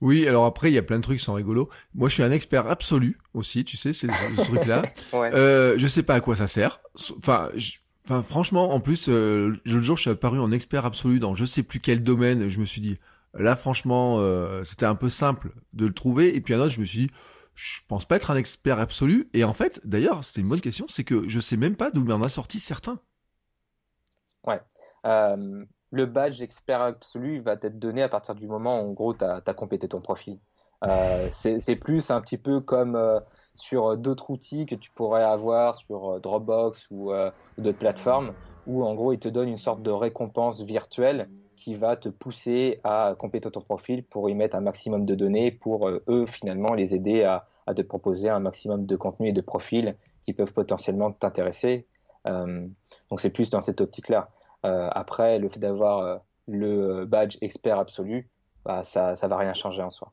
Oui, 0.00 0.26
alors 0.26 0.46
après, 0.46 0.70
il 0.70 0.74
y 0.74 0.78
a 0.78 0.82
plein 0.82 0.96
de 0.96 1.02
trucs 1.02 1.18
qui 1.18 1.24
sont 1.24 1.34
rigolos. 1.34 1.68
Moi, 1.94 2.08
je 2.08 2.14
suis 2.14 2.22
un 2.22 2.32
expert 2.32 2.66
absolu 2.66 3.18
aussi, 3.34 3.64
tu 3.64 3.76
sais, 3.76 3.92
c'est 3.92 4.08
ce 4.10 4.42
truc-là. 4.42 4.82
ouais. 5.12 5.34
euh, 5.34 5.78
je 5.78 5.86
sais 5.86 6.02
pas 6.02 6.14
à 6.14 6.20
quoi 6.20 6.36
ça 6.36 6.46
sert. 6.46 6.80
Enfin, 7.18 7.50
enfin 8.04 8.22
franchement, 8.22 8.72
en 8.72 8.80
plus, 8.80 9.08
euh, 9.08 9.60
le 9.64 9.82
jour, 9.82 9.96
je 9.96 10.02
suis 10.02 10.10
apparu 10.10 10.40
en 10.40 10.52
expert 10.52 10.86
absolu 10.86 11.20
dans 11.20 11.34
je 11.34 11.44
sais 11.44 11.62
plus 11.62 11.80
quel 11.80 12.02
domaine. 12.02 12.48
Je 12.48 12.60
me 12.60 12.64
suis 12.64 12.80
dit, 12.80 12.98
là, 13.34 13.56
franchement, 13.56 14.16
euh, 14.20 14.64
c'était 14.64 14.86
un 14.86 14.94
peu 14.94 15.10
simple 15.10 15.52
de 15.74 15.86
le 15.86 15.92
trouver. 15.92 16.34
Et 16.34 16.40
puis 16.40 16.54
un 16.54 16.60
autre, 16.60 16.72
je 16.72 16.80
me 16.80 16.86
suis 16.86 17.00
dit, 17.00 17.10
je 17.54 17.80
pense 17.86 18.06
pas 18.06 18.16
être 18.16 18.30
un 18.30 18.36
expert 18.36 18.78
absolu. 18.78 19.28
Et 19.34 19.44
en 19.44 19.52
fait, 19.52 19.82
d'ailleurs, 19.84 20.24
c'était 20.24 20.40
une 20.40 20.48
bonne 20.48 20.60
question, 20.62 20.86
c'est 20.88 21.04
que 21.04 21.28
je 21.28 21.40
sais 21.40 21.58
même 21.58 21.76
pas 21.76 21.90
d'où 21.90 22.04
m'en 22.04 22.22
a 22.22 22.28
sorti 22.30 22.58
certains. 22.58 23.00
Ouais. 24.46 24.60
Euh, 25.04 25.64
le 25.90 26.06
badge 26.06 26.40
expert 26.42 26.80
absolu 26.80 27.40
va 27.40 27.52
être 27.62 27.78
donné 27.78 28.02
à 28.02 28.08
partir 28.08 28.34
du 28.34 28.46
moment 28.46 28.80
où, 28.80 28.90
en 28.90 28.92
gros, 28.92 29.14
tu 29.14 29.24
as, 29.24 29.54
complété 29.54 29.88
ton 29.88 30.00
profil. 30.00 30.38
Euh, 30.84 31.28
c'est 31.30 31.76
plus 31.76 32.10
un 32.10 32.20
petit 32.20 32.38
peu 32.38 32.60
comme 32.60 32.96
euh, 32.96 33.20
sur 33.54 33.96
d'autres 33.96 34.30
outils 34.30 34.66
que 34.66 34.74
tu 34.74 34.90
pourrais 34.90 35.24
avoir 35.24 35.74
sur 35.74 36.12
euh, 36.12 36.18
Dropbox 36.20 36.86
ou 36.90 37.12
d'autres 37.58 37.78
plateformes, 37.78 38.32
où 38.66 38.84
en 38.84 38.94
gros, 38.94 39.12
ils 39.12 39.18
te 39.18 39.28
donnent 39.28 39.48
une 39.48 39.56
sorte 39.56 39.82
de 39.82 39.90
récompense 39.90 40.60
virtuelle 40.60 41.28
qui 41.60 41.74
va 41.74 41.94
te 41.94 42.08
pousser 42.08 42.80
à 42.82 43.14
compléter 43.16 43.50
ton 43.50 43.60
profil 43.60 44.02
pour 44.02 44.30
y 44.30 44.34
mettre 44.34 44.56
un 44.56 44.62
maximum 44.62 45.04
de 45.04 45.14
données 45.14 45.52
pour 45.52 45.88
euh, 45.88 46.02
eux 46.08 46.26
finalement 46.26 46.72
les 46.72 46.94
aider 46.94 47.22
à, 47.22 47.46
à, 47.66 47.74
te 47.74 47.82
proposer 47.82 48.30
un 48.30 48.40
maximum 48.40 48.86
de 48.86 48.96
contenu 48.96 49.28
et 49.28 49.32
de 49.32 49.42
profils 49.42 49.94
qui 50.24 50.32
peuvent 50.32 50.54
potentiellement 50.54 51.12
t'intéresser. 51.12 51.86
Euh, 52.26 52.66
donc 53.10 53.20
c'est 53.20 53.30
plus 53.30 53.50
dans 53.50 53.60
cette 53.60 53.82
optique-là. 53.82 54.30
Euh, 54.64 54.88
après, 54.92 55.38
le 55.38 55.48
fait 55.48 55.60
d'avoir 55.60 55.98
euh, 55.98 56.16
le 56.46 57.04
badge 57.04 57.36
expert 57.40 57.78
absolu, 57.78 58.28
bah, 58.64 58.84
ça 58.84 59.16
ça 59.16 59.28
va 59.28 59.36
rien 59.36 59.54
changer 59.54 59.82
en 59.82 59.90
soi. 59.90 60.12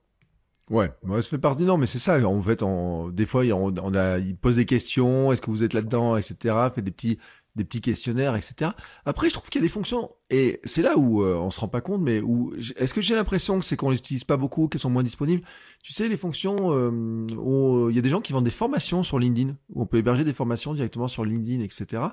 Ouais, 0.70 0.92
ça 1.22 1.22
fait 1.22 1.38
partie. 1.38 1.64
Non, 1.64 1.78
mais 1.78 1.86
c'est 1.86 2.00
ça. 2.00 2.20
En 2.28 2.42
fait, 2.42 2.62
on, 2.62 3.08
des 3.08 3.26
fois, 3.26 3.44
on, 3.46 3.74
on 3.78 3.96
a, 3.96 4.18
il 4.18 4.36
pose 4.36 4.58
des 4.58 4.66
questions. 4.66 5.32
Est-ce 5.32 5.42
que 5.42 5.50
vous 5.50 5.64
êtes 5.64 5.74
là-dedans, 5.74 6.18
etc. 6.18 6.56
Fait 6.74 6.82
des 6.82 6.92
petits 6.92 7.20
des 7.58 7.66
petits 7.66 7.82
questionnaires, 7.82 8.36
etc. 8.36 8.72
Après, 9.06 9.28
je 9.28 9.34
trouve 9.34 9.50
qu'il 9.50 9.60
y 9.60 9.64
a 9.64 9.68
des 9.68 9.74
fonctions, 9.74 10.12
et 10.30 10.62
c'est 10.64 10.84
là 10.84 10.98
où 10.98 11.24
euh, 11.24 11.36
on 11.36 11.50
se 11.50 11.60
rend 11.60 11.68
pas 11.68 11.82
compte, 11.82 12.02
mais 12.02 12.22
où 12.22 12.54
est-ce 12.78 12.94
que 12.94 13.02
j'ai 13.02 13.16
l'impression 13.16 13.60
que 13.60 13.66
c'est 13.66 13.76
qu'on 13.76 13.90
les 13.90 13.98
utilise 13.98 14.24
pas 14.24 14.38
beaucoup, 14.38 14.70
qu'elles 14.70 14.80
sont 14.80 14.90
moins 14.90 15.04
disponibles? 15.04 15.44
Tu 15.84 15.92
sais, 15.92 16.08
les 16.08 16.18
fonctions 16.18 16.72
euh, 16.72 17.26
euh, 17.36 17.88
il 17.90 17.96
y 17.96 18.00
a 18.00 18.02
des 18.02 18.10
gens 18.10 18.22
qui 18.22 18.32
vendent 18.32 18.46
des 18.46 18.52
formations 18.52 19.04
sur 19.04 19.20
LinkedIn, 19.20 19.56
où 19.74 19.82
on 19.82 19.86
peut 19.86 19.98
héberger 19.98 20.24
des 20.24 20.34
formations 20.34 20.74
directement 20.74 21.08
sur 21.08 21.26
LinkedIn, 21.26 21.62
etc. 21.64 22.04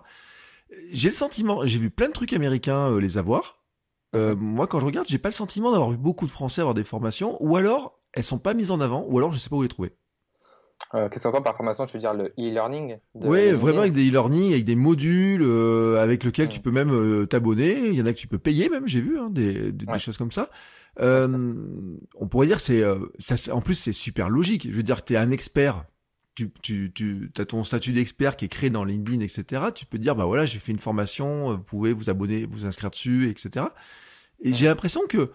J'ai 0.91 1.09
le 1.09 1.15
sentiment, 1.15 1.67
j'ai 1.67 1.79
vu 1.79 1.91
plein 1.91 2.09
de 2.09 2.13
trucs 2.13 2.33
américains 2.33 2.91
euh, 2.91 3.01
les 3.01 3.19
avoir. 3.19 3.65
moi, 4.15 4.67
quand 4.67 4.81
je 4.81 4.87
regarde, 4.87 5.07
j'ai 5.09 5.19
pas 5.19 5.29
le 5.29 5.35
sentiment 5.35 5.73
d'avoir 5.73 5.91
vu 5.91 5.97
beaucoup 5.97 6.27
de 6.27 6.31
Français 6.31 6.61
avoir 6.61 6.75
des 6.75 6.85
formations, 6.85 7.37
ou 7.41 7.57
alors 7.57 8.01
elles 8.13 8.25
sont 8.25 8.39
pas 8.39 8.55
mises 8.55 8.71
en 8.71 8.81
avant, 8.81 9.05
ou 9.09 9.19
alors 9.19 9.33
je 9.33 9.39
sais 9.39 9.49
pas 9.49 9.57
où 9.57 9.63
les 9.63 9.69
trouver. 9.69 9.97
Euh, 10.95 11.09
Qu'est-ce 11.09 11.27
que 11.29 11.37
tu 11.37 11.43
par 11.43 11.57
formation 11.57 11.87
Tu 11.87 11.97
veux 11.97 12.01
dire 12.01 12.15
le 12.15 12.33
e-learning 12.39 12.99
Oui, 13.15 13.51
vraiment 13.53 13.81
avec 13.81 13.93
des 13.93 14.09
e-learning, 14.09 14.53
avec 14.53 14.65
des 14.65 14.75
modules 14.75 15.43
euh, 15.43 16.01
avec 16.01 16.23
lesquels 16.25 16.49
tu 16.49 16.61
peux 16.61 16.71
même 16.71 16.93
euh, 16.93 17.27
t'abonner. 17.27 17.89
Il 17.89 17.95
y 17.95 18.03
en 18.03 18.07
a 18.07 18.13
que 18.13 18.19
tu 18.19 18.29
peux 18.29 18.39
payer 18.39 18.69
même, 18.69 18.87
j'ai 18.87 19.01
vu, 19.01 19.19
hein, 19.19 19.29
des, 19.31 19.73
des, 19.73 19.87
ouais. 19.87 19.95
des, 19.95 19.99
choses 19.99 20.17
comme 20.17 20.31
ça. 20.31 20.51
Euh, 21.01 21.53
on 22.15 22.29
pourrait 22.29 22.47
dire 22.47 22.61
c'est 22.61 22.85
ça. 23.19 23.55
En 23.55 23.61
plus, 23.61 23.75
c'est 23.75 23.93
super 23.93 24.31
logique. 24.31 24.69
Je 24.71 24.77
veux 24.77 24.83
dire, 24.83 25.05
tu 25.05 25.15
es 25.15 25.17
un 25.17 25.31
expert. 25.31 25.85
Tu, 26.35 26.51
tu, 26.63 26.93
tu 26.93 27.31
as 27.39 27.45
ton 27.45 27.63
statut 27.63 27.93
d'expert 27.93 28.37
qui 28.37 28.47
est 28.47 28.49
créé 28.49 28.69
dans 28.69 28.85
LinkedIn, 28.85 29.21
etc. 29.21 29.67
Tu 29.75 29.87
peux 29.87 29.99
dire, 29.99 30.17
bah 30.17 30.25
voilà, 30.25 30.45
j'ai 30.45 30.59
fait 30.59 30.73
une 30.73 30.81
formation, 30.81 31.53
vous 31.53 31.63
pouvez 31.63 31.93
vous 31.93 32.11
abonner, 32.11 32.45
vous 32.45 32.67
inscrire 32.67 32.91
dessus, 32.91 33.31
etc. 33.31 33.67
Et 34.41 34.53
j'ai 34.53 34.67
l'impression 34.67 35.03
que 35.09 35.31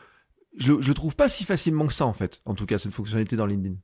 je, 0.58 0.74
je 0.82 0.88
le 0.88 0.93
trouve 0.93 1.16
pas 1.16 1.30
si 1.30 1.45
facilement 1.45 1.88
que 1.88 1.93
ça, 1.93 2.06
en 2.06 2.14
fait. 2.14 2.41
En 2.45 2.54
tout 2.54 2.66
cas, 2.66 2.78
cette 2.78 2.93
fonctionnalité 2.93 3.36
dans 3.36 3.45
LinkedIn. 3.45 3.76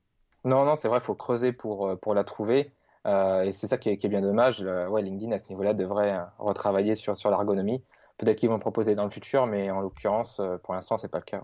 Non, 0.43 0.65
non, 0.65 0.75
c'est 0.75 0.89
vrai, 0.89 0.99
il 0.99 1.05
faut 1.05 1.15
creuser 1.15 1.53
pour, 1.53 1.87
euh, 1.87 1.95
pour 1.95 2.13
la 2.13 2.23
trouver. 2.23 2.71
Euh, 3.05 3.43
et 3.43 3.51
c'est 3.51 3.67
ça 3.67 3.77
qui 3.77 3.89
est, 3.89 3.97
qui 3.97 4.07
est, 4.07 4.09
bien 4.09 4.21
dommage. 4.21 4.61
ouais, 4.61 5.01
LinkedIn, 5.01 5.31
à 5.31 5.39
ce 5.39 5.47
niveau-là, 5.49 5.73
devrait 5.73 6.13
euh, 6.13 6.23
retravailler 6.39 6.95
sur, 6.95 7.15
sur 7.15 7.29
l'ergonomie. 7.29 7.83
Peut-être 8.17 8.37
qu'ils 8.37 8.49
vont 8.49 8.59
proposer 8.59 8.95
dans 8.95 9.03
le 9.03 9.11
futur, 9.11 9.45
mais 9.45 9.69
en 9.69 9.81
l'occurrence, 9.81 10.39
euh, 10.39 10.57
pour 10.57 10.73
l'instant, 10.73 10.97
c'est 10.97 11.09
pas 11.09 11.19
le 11.19 11.25
cas. 11.25 11.43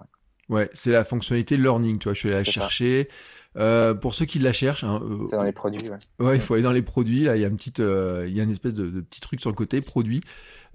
Ouais, 0.50 0.56
ouais 0.56 0.70
c'est 0.74 0.92
la 0.92 1.04
fonctionnalité 1.04 1.58
learning, 1.58 2.00
tu 2.00 2.06
vois, 2.06 2.14
je 2.14 2.20
suis 2.20 2.30
allé 2.30 2.38
la 2.40 2.44
chercher. 2.44 3.10
Euh, 3.58 3.94
pour 3.94 4.16
ceux 4.16 4.26
qui 4.26 4.40
la 4.40 4.54
cherchent, 4.54 4.84
hein, 4.84 5.02
euh, 5.04 5.26
c'est 5.30 5.36
dans 5.36 5.44
les 5.44 5.52
produits. 5.52 5.90
Ouais. 5.90 6.26
ouais, 6.26 6.36
il 6.36 6.40
faut 6.40 6.54
aller 6.54 6.64
dans 6.64 6.72
les 6.72 6.82
produits. 6.82 7.24
Là, 7.24 7.36
il 7.36 7.42
y 7.42 7.46
a 7.46 7.48
une 7.48 7.58
petite, 7.58 7.82
euh, 7.82 8.26
il 8.28 8.36
y 8.36 8.40
a 8.40 8.44
une 8.44 8.52
espèce 8.52 8.74
de, 8.74 8.90
de, 8.90 9.02
petit 9.02 9.20
truc 9.20 9.42
sur 9.42 9.50
le 9.50 9.56
côté 9.56 9.82
produits. 9.82 10.22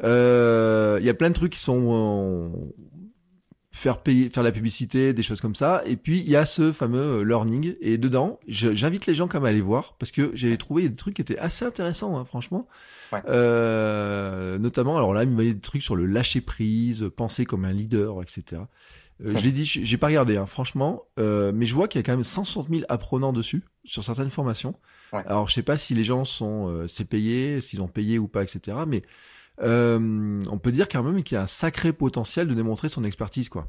Il 0.02 0.04
y 0.06 1.08
a 1.08 1.14
plein 1.14 1.28
de 1.28 1.34
trucs 1.34 1.52
qui 1.52 1.60
sont 1.60 2.52
faire 3.76 4.00
payer, 4.00 4.30
faire 4.30 4.42
la 4.42 4.52
publicité, 4.52 5.12
des 5.12 5.22
choses 5.22 5.40
comme 5.40 5.54
ça. 5.54 5.82
Et 5.86 5.96
puis 5.96 6.20
il 6.20 6.28
y 6.28 6.36
a 6.36 6.44
ce 6.44 6.72
fameux 6.72 7.20
euh, 7.20 7.22
learning. 7.22 7.74
Et 7.80 7.98
dedans, 7.98 8.40
j'invite 8.48 9.06
les 9.06 9.14
gens 9.14 9.28
quand 9.28 9.38
même 9.38 9.46
à 9.46 9.48
aller 9.50 9.60
voir 9.60 9.94
parce 9.98 10.10
que 10.10 10.30
j'ai 10.34 10.56
trouvé 10.56 10.88
des 10.88 10.96
trucs 10.96 11.14
qui 11.14 11.22
étaient 11.22 11.38
assez 11.38 11.64
intéressants, 11.64 12.18
hein, 12.18 12.24
franchement. 12.24 12.66
Ouais. 13.12 13.20
Euh, 13.28 14.58
notamment, 14.58 14.96
alors 14.96 15.14
là, 15.14 15.24
il 15.24 15.30
m'a 15.30 15.42
dit 15.42 15.54
des 15.54 15.60
trucs 15.60 15.82
sur 15.82 15.94
le 15.94 16.06
lâcher 16.06 16.40
prise, 16.40 17.08
penser 17.14 17.44
comme 17.44 17.64
un 17.64 17.72
leader, 17.72 18.22
etc. 18.22 18.62
Euh, 19.24 19.34
j'ai 19.36 19.52
dit, 19.52 19.64
j'ai 19.64 19.96
pas 19.96 20.08
regardé, 20.08 20.36
hein, 20.36 20.46
franchement, 20.46 21.04
euh, 21.18 21.50
mais 21.54 21.64
je 21.64 21.74
vois 21.74 21.88
qu'il 21.88 21.98
y 21.98 22.04
a 22.04 22.04
quand 22.04 22.12
même 22.12 22.24
160 22.24 22.68
000 22.68 22.82
apprenants 22.88 23.32
dessus 23.32 23.64
sur 23.84 24.04
certaines 24.04 24.30
formations. 24.30 24.74
Ouais. 25.12 25.22
Alors 25.26 25.48
je 25.48 25.54
sais 25.54 25.62
pas 25.62 25.76
si 25.76 25.94
les 25.94 26.04
gens 26.04 26.24
sont, 26.24 26.68
euh, 26.68 26.86
c'est 26.86 27.06
payé, 27.06 27.60
s'ils 27.60 27.80
ont 27.80 27.88
payé 27.88 28.18
ou 28.18 28.28
pas, 28.28 28.42
etc. 28.42 28.78
Mais 28.86 29.02
euh, 29.62 30.38
on 30.50 30.58
peut 30.58 30.72
dire 30.72 30.88
quand 30.88 31.02
même 31.02 31.22
qu'il 31.22 31.36
y 31.36 31.38
a 31.38 31.42
un 31.42 31.46
sacré 31.46 31.92
potentiel 31.92 32.46
de 32.46 32.54
démontrer 32.54 32.88
son 32.88 33.04
expertise, 33.04 33.48
quoi. 33.48 33.68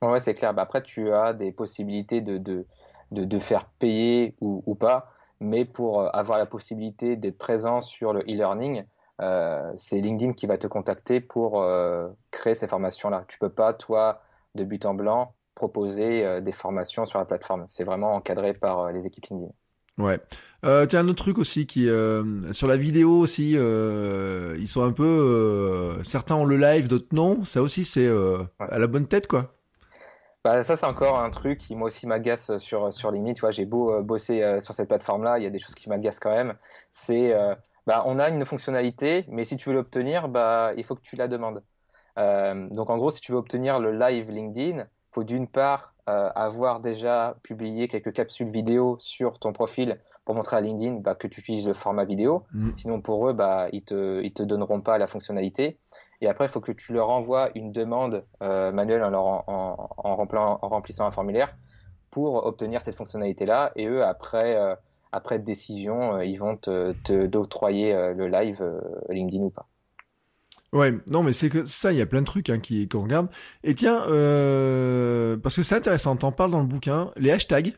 Ouais, 0.00 0.20
c'est 0.20 0.32
clair. 0.32 0.54
Bah, 0.54 0.62
après, 0.62 0.82
tu 0.82 1.12
as 1.12 1.34
des 1.34 1.52
possibilités 1.52 2.22
de, 2.22 2.38
de, 2.38 2.64
de, 3.10 3.24
de 3.24 3.38
faire 3.38 3.66
payer 3.66 4.34
ou, 4.40 4.62
ou, 4.64 4.74
pas, 4.74 5.10
mais 5.40 5.66
pour 5.66 6.00
euh, 6.00 6.08
avoir 6.14 6.38
la 6.38 6.46
possibilité 6.46 7.16
d'être 7.16 7.36
présent 7.36 7.82
sur 7.82 8.14
le 8.14 8.20
e-learning, 8.20 8.82
c'est 9.76 9.98
LinkedIn 9.98 10.32
qui 10.32 10.46
va 10.46 10.56
te 10.56 10.66
contacter 10.66 11.20
pour 11.20 11.62
créer 12.30 12.54
ces 12.54 12.66
formations-là. 12.66 13.26
Tu 13.28 13.38
peux 13.38 13.50
pas, 13.50 13.74
toi, 13.74 14.22
de 14.54 14.64
but 14.64 14.84
en 14.86 14.94
blanc, 14.94 15.34
proposer 15.54 16.24
euh, 16.24 16.40
des 16.40 16.52
formations 16.52 17.06
sur 17.06 17.18
la 17.18 17.24
plateforme. 17.24 17.64
C'est 17.66 17.84
vraiment 17.84 18.14
encadré 18.14 18.54
par 18.54 18.80
euh, 18.80 18.92
les 18.92 19.06
équipes 19.06 19.26
LinkedIn. 19.26 19.52
Ouais. 19.98 20.18
Euh, 20.64 20.86
tiens, 20.86 21.00
un 21.00 21.08
autre 21.08 21.22
truc 21.22 21.38
aussi 21.38 21.66
qui 21.66 21.88
euh, 21.88 22.52
sur 22.52 22.66
la 22.66 22.76
vidéo 22.76 23.18
aussi, 23.18 23.52
euh, 23.56 24.56
ils 24.58 24.68
sont 24.68 24.82
un 24.82 24.92
peu 24.92 25.98
certains 26.04 26.36
ont 26.36 26.44
le 26.44 26.56
live, 26.56 26.88
d'autres 26.88 27.08
non. 27.12 27.44
Ça 27.44 27.62
aussi 27.62 27.84
c'est 27.84 28.10
ouais. 28.10 28.46
à 28.58 28.78
la 28.78 28.86
bonne 28.86 29.06
tête 29.06 29.26
quoi. 29.26 29.54
Bah 30.42 30.62
ça 30.62 30.76
c'est 30.76 30.86
encore 30.86 31.18
un 31.20 31.28
truc 31.28 31.58
qui 31.58 31.74
moi 31.76 31.88
aussi 31.88 32.06
m'agace 32.06 32.56
sur 32.58 32.92
sur 32.92 33.10
LinkedIn. 33.10 33.34
Tu 33.34 33.40
vois, 33.40 33.50
j'ai 33.50 33.66
beau 33.66 34.00
bosser 34.02 34.58
sur 34.60 34.74
cette 34.74 34.88
plateforme 34.88 35.24
là, 35.24 35.38
il 35.38 35.44
y 35.44 35.46
a 35.46 35.50
des 35.50 35.58
choses 35.58 35.74
qui 35.74 35.88
m'agacent 35.88 36.20
quand 36.20 36.30
même. 36.30 36.54
C'est 36.90 37.34
bah 37.86 38.02
on 38.06 38.18
a 38.18 38.30
une 38.30 38.44
fonctionnalité, 38.46 39.24
mais 39.28 39.44
si 39.44 39.56
tu 39.56 39.68
veux 39.68 39.74
l'obtenir, 39.74 40.28
bah 40.28 40.72
il 40.76 40.84
faut 40.84 40.94
que 40.94 41.02
tu 41.02 41.16
la 41.16 41.28
demandes. 41.28 41.62
Donc 42.16 42.90
en 42.90 42.98
gros, 42.98 43.10
si 43.10 43.20
tu 43.20 43.32
veux 43.32 43.38
obtenir 43.38 43.78
le 43.78 43.96
live 43.96 44.30
LinkedIn, 44.30 44.86
faut 45.12 45.24
d'une 45.24 45.48
part 45.48 45.92
euh, 46.08 46.30
avoir 46.34 46.80
déjà 46.80 47.36
publié 47.42 47.88
quelques 47.88 48.12
capsules 48.12 48.50
vidéo 48.50 48.96
sur 49.00 49.38
ton 49.38 49.52
profil 49.52 49.98
pour 50.24 50.34
montrer 50.34 50.56
à 50.56 50.60
LinkedIn 50.60 51.00
bah, 51.00 51.14
que 51.14 51.26
tu 51.26 51.40
utilises 51.40 51.68
le 51.68 51.74
format 51.74 52.04
vidéo. 52.04 52.44
Mmh. 52.52 52.74
Sinon, 52.74 53.00
pour 53.00 53.28
eux, 53.28 53.32
bah, 53.32 53.68
ils 53.72 53.82
te, 53.82 54.22
ils 54.22 54.32
te 54.32 54.42
donneront 54.42 54.80
pas 54.80 54.98
la 54.98 55.06
fonctionnalité. 55.06 55.78
Et 56.20 56.28
après, 56.28 56.46
il 56.46 56.48
faut 56.48 56.60
que 56.60 56.72
tu 56.72 56.92
leur 56.92 57.10
envoies 57.10 57.50
une 57.54 57.72
demande 57.72 58.24
euh, 58.42 58.72
manuelle 58.72 59.02
en, 59.04 59.10
leur 59.10 59.26
en, 59.26 59.44
en, 59.46 59.88
en, 59.96 60.16
remplant, 60.16 60.58
en, 60.62 60.68
remplissant 60.68 61.06
un 61.06 61.10
formulaire 61.10 61.56
pour 62.10 62.46
obtenir 62.46 62.82
cette 62.82 62.96
fonctionnalité-là. 62.96 63.72
Et 63.76 63.86
eux, 63.86 64.04
après, 64.04 64.56
euh, 64.56 64.74
après 65.12 65.38
décision, 65.38 66.16
euh, 66.16 66.24
ils 66.24 66.36
vont 66.36 66.56
te, 66.56 66.92
te 67.04 67.26
d'octroyer 67.26 67.94
euh, 67.94 68.14
le 68.14 68.28
live 68.28 68.62
LinkedIn 69.08 69.44
ou 69.44 69.50
pas. 69.50 69.66
Ouais, 70.72 70.94
non, 71.08 71.22
mais 71.22 71.32
c'est 71.32 71.50
que 71.50 71.64
ça, 71.64 71.92
il 71.92 71.98
y 71.98 72.00
a 72.00 72.06
plein 72.06 72.20
de 72.20 72.26
trucs 72.26 72.48
hein, 72.48 72.60
qui 72.60 72.88
qu'on 72.88 73.02
regarde. 73.02 73.28
Et 73.64 73.74
tiens, 73.74 74.04
euh, 74.06 75.36
parce 75.36 75.56
que 75.56 75.62
c'est 75.62 75.74
intéressant, 75.74 76.14
t'en 76.16 76.30
parles 76.30 76.52
dans 76.52 76.60
le 76.60 76.66
bouquin, 76.66 77.10
les 77.16 77.32
hashtags. 77.32 77.74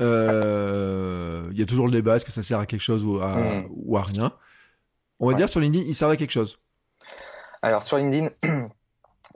Euh, 0.00 1.48
il 1.52 1.58
y 1.58 1.62
a 1.62 1.66
toujours 1.66 1.86
le 1.86 1.92
débat, 1.92 2.16
est-ce 2.16 2.24
que 2.24 2.32
ça 2.32 2.42
sert 2.42 2.58
à 2.58 2.66
quelque 2.66 2.80
chose 2.80 3.04
ou 3.04 3.20
à, 3.20 3.36
mmh. 3.36 3.68
ou 3.70 3.96
à 3.96 4.02
rien? 4.02 4.32
On 5.20 5.26
va 5.26 5.32
ouais. 5.32 5.36
dire 5.36 5.48
sur 5.48 5.60
LinkedIn, 5.60 5.84
ils 5.86 5.94
servent 5.94 6.10
à 6.10 6.16
quelque 6.16 6.32
chose. 6.32 6.58
Alors 7.62 7.84
sur 7.84 7.96
LinkedIn, 7.98 8.30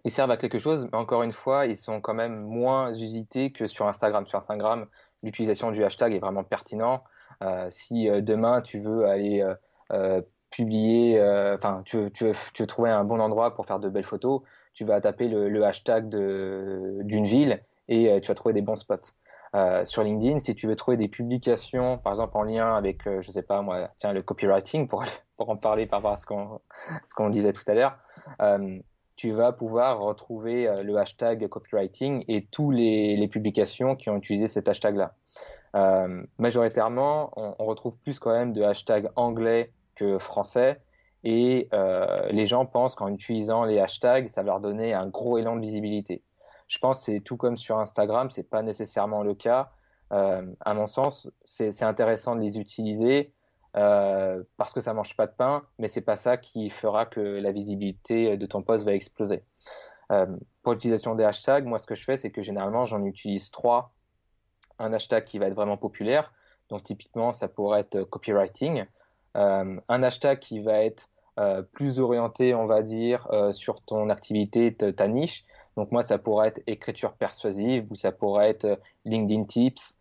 ils 0.04 0.10
servent 0.10 0.32
à 0.32 0.36
quelque 0.36 0.58
chose, 0.58 0.88
mais 0.90 0.98
encore 0.98 1.22
une 1.22 1.32
fois, 1.32 1.66
ils 1.66 1.76
sont 1.76 2.00
quand 2.00 2.14
même 2.14 2.40
moins 2.40 2.92
usités 2.92 3.52
que 3.52 3.68
sur 3.68 3.86
Instagram. 3.86 4.26
Sur 4.26 4.40
Instagram, 4.40 4.86
l'utilisation 5.22 5.70
du 5.70 5.84
hashtag 5.84 6.12
est 6.12 6.18
vraiment 6.18 6.42
pertinent. 6.42 7.04
Euh, 7.44 7.68
si 7.70 8.08
demain 8.22 8.62
tu 8.62 8.80
veux 8.80 9.04
aller 9.04 9.44
euh, 9.92 10.20
publier, 10.50 11.20
enfin, 11.54 11.78
euh, 11.78 11.82
tu, 11.84 11.96
veux, 11.96 12.10
tu, 12.10 12.32
tu 12.52 12.62
veux 12.62 12.66
trouver 12.66 12.90
un 12.90 13.04
bon 13.04 13.20
endroit 13.20 13.54
pour 13.54 13.66
faire 13.66 13.78
de 13.78 13.88
belles 13.88 14.04
photos, 14.04 14.42
tu 14.74 14.84
vas 14.84 15.00
taper 15.00 15.28
le, 15.28 15.48
le 15.48 15.64
hashtag 15.64 16.08
d'une 16.08 17.26
ville 17.26 17.62
et 17.88 18.10
euh, 18.10 18.20
tu 18.20 18.28
vas 18.28 18.34
trouver 18.34 18.54
des 18.54 18.62
bons 18.62 18.76
spots. 18.76 19.12
Euh, 19.54 19.84
sur 19.84 20.02
LinkedIn, 20.02 20.40
si 20.40 20.54
tu 20.54 20.66
veux 20.66 20.76
trouver 20.76 20.96
des 20.96 21.08
publications, 21.08 21.98
par 21.98 22.12
exemple 22.12 22.36
en 22.36 22.42
lien 22.42 22.74
avec, 22.74 23.02
je 23.04 23.30
sais 23.30 23.42
pas 23.42 23.62
moi, 23.62 23.90
tiens, 23.96 24.12
le 24.12 24.22
copywriting, 24.22 24.86
pour, 24.86 25.04
pour 25.36 25.50
en 25.50 25.56
parler 25.56 25.86
par 25.86 26.00
rapport 26.00 26.12
à 26.12 26.16
ce 26.16 26.26
qu'on 26.26 26.60
qu'on 27.14 27.30
disait 27.30 27.52
tout 27.52 27.64
à 27.66 27.74
l'heure, 27.74 27.98
tu 29.16 29.32
vas 29.32 29.52
pouvoir 29.52 30.00
retrouver 30.00 30.70
le 30.82 30.96
hashtag 30.98 31.48
copywriting 31.48 32.24
et 32.28 32.44
tous 32.44 32.70
les, 32.70 33.28
publications 33.28 33.96
qui 33.96 34.10
ont 34.10 34.16
utilisé 34.16 34.46
cet 34.48 34.68
hashtag-là. 34.68 35.14
majoritairement, 36.36 37.30
on, 37.36 37.64
retrouve 37.64 37.98
plus 38.00 38.18
quand 38.18 38.32
même 38.32 38.52
de 38.52 38.62
hashtags 38.62 39.08
anglais 39.16 39.72
que 39.96 40.18
français. 40.18 40.80
Et 41.24 41.68
euh, 41.72 42.28
les 42.30 42.46
gens 42.46 42.66
pensent 42.66 42.94
qu'en 42.94 43.08
utilisant 43.08 43.64
les 43.64 43.80
hashtags, 43.80 44.28
ça 44.28 44.42
va 44.42 44.52
leur 44.52 44.60
donner 44.60 44.94
un 44.94 45.08
gros 45.08 45.38
élan 45.38 45.56
de 45.56 45.60
visibilité. 45.60 46.22
Je 46.68 46.78
pense 46.78 46.98
que 47.00 47.04
c'est 47.06 47.20
tout 47.20 47.36
comme 47.36 47.56
sur 47.56 47.78
Instagram, 47.78 48.30
c'est 48.30 48.48
pas 48.48 48.62
nécessairement 48.62 49.24
le 49.24 49.34
cas. 49.34 49.72
Euh, 50.12 50.46
à 50.60 50.74
mon 50.74 50.86
sens, 50.86 51.28
c'est 51.44 51.82
intéressant 51.82 52.36
de 52.36 52.42
les 52.42 52.60
utiliser 52.60 53.32
euh, 53.76 54.40
parce 54.56 54.72
que 54.72 54.80
ça 54.80 54.94
mange 54.94 55.16
pas 55.16 55.26
de 55.26 55.32
pain, 55.32 55.64
mais 55.80 55.88
c'est 55.88 56.00
pas 56.00 56.14
ça 56.14 56.36
qui 56.36 56.70
fera 56.70 57.06
que 57.06 57.20
la 57.20 57.50
visibilité 57.50 58.36
de 58.36 58.46
ton 58.46 58.62
post 58.62 58.84
va 58.84 58.92
exploser. 58.92 59.42
Pour 60.62 60.72
l'utilisation 60.72 61.16
des 61.16 61.24
hashtags, 61.24 61.66
moi 61.66 61.80
ce 61.80 61.88
que 61.88 61.96
je 61.96 62.04
fais, 62.04 62.16
c'est 62.16 62.30
que 62.30 62.40
généralement 62.40 62.86
j'en 62.86 63.04
utilise 63.04 63.50
trois. 63.50 63.92
Un 64.78 64.92
hashtag 64.92 65.24
qui 65.24 65.40
va 65.40 65.46
être 65.46 65.54
vraiment 65.54 65.76
populaire, 65.76 66.32
donc 66.68 66.84
typiquement 66.84 67.32
ça 67.32 67.48
pourrait 67.48 67.80
être 67.80 68.04
copywriting, 68.04 68.84
un 69.36 70.02
hashtag 70.02 70.38
qui 70.38 70.60
va 70.60 70.84
être 70.84 71.08
plus 71.72 72.00
orienté, 72.00 72.54
on 72.54 72.66
va 72.66 72.82
dire, 72.82 73.28
sur 73.52 73.82
ton 73.82 74.08
activité, 74.08 74.74
ta 74.74 75.08
niche. 75.08 75.44
Donc 75.76 75.92
moi, 75.92 76.02
ça 76.02 76.18
pourrait 76.18 76.48
être 76.48 76.62
écriture 76.66 77.12
persuasive 77.12 77.86
ou 77.90 77.94
ça 77.94 78.12
pourrait 78.12 78.48
être 78.48 78.80
LinkedIn 79.04 79.44
Tips, 79.44 79.98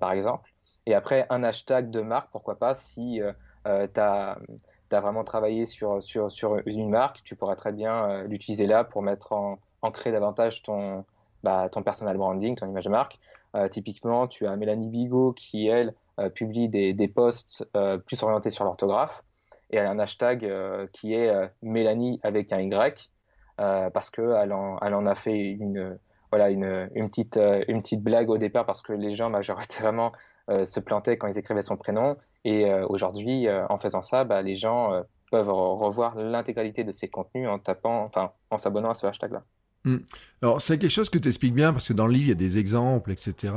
par 0.00 0.12
exemple. 0.12 0.50
Et 0.86 0.94
après, 0.94 1.26
un 1.28 1.44
hashtag 1.44 1.90
de 1.90 2.00
marque, 2.00 2.30
pourquoi 2.32 2.58
pas, 2.58 2.74
si 2.74 3.20
tu 3.64 4.00
as 4.00 5.00
vraiment 5.00 5.24
travaillé 5.24 5.66
sur, 5.66 6.02
sur, 6.02 6.30
sur 6.30 6.60
une 6.66 6.88
marque, 6.88 7.22
tu 7.24 7.36
pourras 7.36 7.56
très 7.56 7.72
bien 7.72 8.08
euh, 8.08 8.22
l'utiliser 8.24 8.66
là 8.66 8.84
pour 8.84 9.02
mettre 9.02 9.32
en, 9.32 9.58
ancrer 9.82 10.12
davantage 10.12 10.62
ton, 10.62 11.04
bah, 11.42 11.68
ton 11.70 11.82
personal 11.82 12.16
branding, 12.16 12.56
ton 12.56 12.68
image 12.68 12.84
de 12.84 12.90
marque. 12.90 13.18
Euh, 13.54 13.68
typiquement, 13.68 14.26
tu 14.26 14.46
as 14.46 14.56
Mélanie 14.56 14.88
Bigot 14.88 15.32
qui, 15.32 15.66
elle, 15.66 15.94
euh, 16.18 16.28
publie 16.28 16.68
des, 16.68 17.08
posts 17.08 17.66
plus 18.06 18.22
orientés 18.22 18.50
sur 18.50 18.64
l'orthographe 18.64 19.22
et 19.70 19.78
un 19.78 19.98
hashtag 19.98 20.50
qui 20.92 21.14
est 21.14 21.32
Mélanie 21.62 22.20
avec 22.22 22.52
un 22.52 22.60
Y 22.60 23.10
parce 23.56 24.10
qu'elle 24.10 24.52
en, 24.52 25.06
a 25.06 25.14
fait 25.14 25.38
une, 25.38 25.98
voilà, 26.30 26.50
une, 26.50 26.88
petite, 27.08 27.38
une 27.68 27.82
petite 27.82 28.02
blague 28.02 28.30
au 28.30 28.38
départ 28.38 28.64
parce 28.64 28.82
que 28.82 28.92
les 28.92 29.14
gens 29.14 29.30
majoritairement 29.30 30.12
se 30.48 30.80
plantaient 30.80 31.18
quand 31.18 31.28
ils 31.28 31.38
écrivaient 31.38 31.62
son 31.62 31.76
prénom 31.76 32.16
et 32.44 32.64
euh, 32.70 32.86
aujourd'hui, 32.88 33.48
euh, 33.48 33.66
en 33.68 33.78
faisant 33.78 34.02
ça, 34.02 34.24
bah, 34.24 34.42
les 34.42 34.56
gens 34.56 34.92
euh, 34.92 35.02
peuvent 35.30 35.50
revoir 35.50 36.14
l'intégralité 36.16 36.84
de 36.84 36.92
ces 36.92 37.08
contenus 37.08 37.48
en 37.48 37.58
tapant, 37.58 38.04
enfin, 38.04 38.32
en 38.50 38.58
s'abonnant 38.58 38.90
à 38.90 38.94
ce 38.94 39.06
hashtag-là. 39.06 39.42
Hmm. 39.84 39.98
Alors 40.42 40.60
c'est 40.60 40.78
quelque 40.78 40.90
chose 40.90 41.08
que 41.08 41.18
tu 41.18 41.28
expliques 41.28 41.54
bien 41.54 41.72
parce 41.72 41.88
que 41.88 41.92
dans 41.92 42.06
le 42.06 42.12
livre 42.12 42.26
il 42.26 42.28
y 42.28 42.32
a 42.32 42.34
des 42.34 42.58
exemples, 42.58 43.12
etc. 43.12 43.54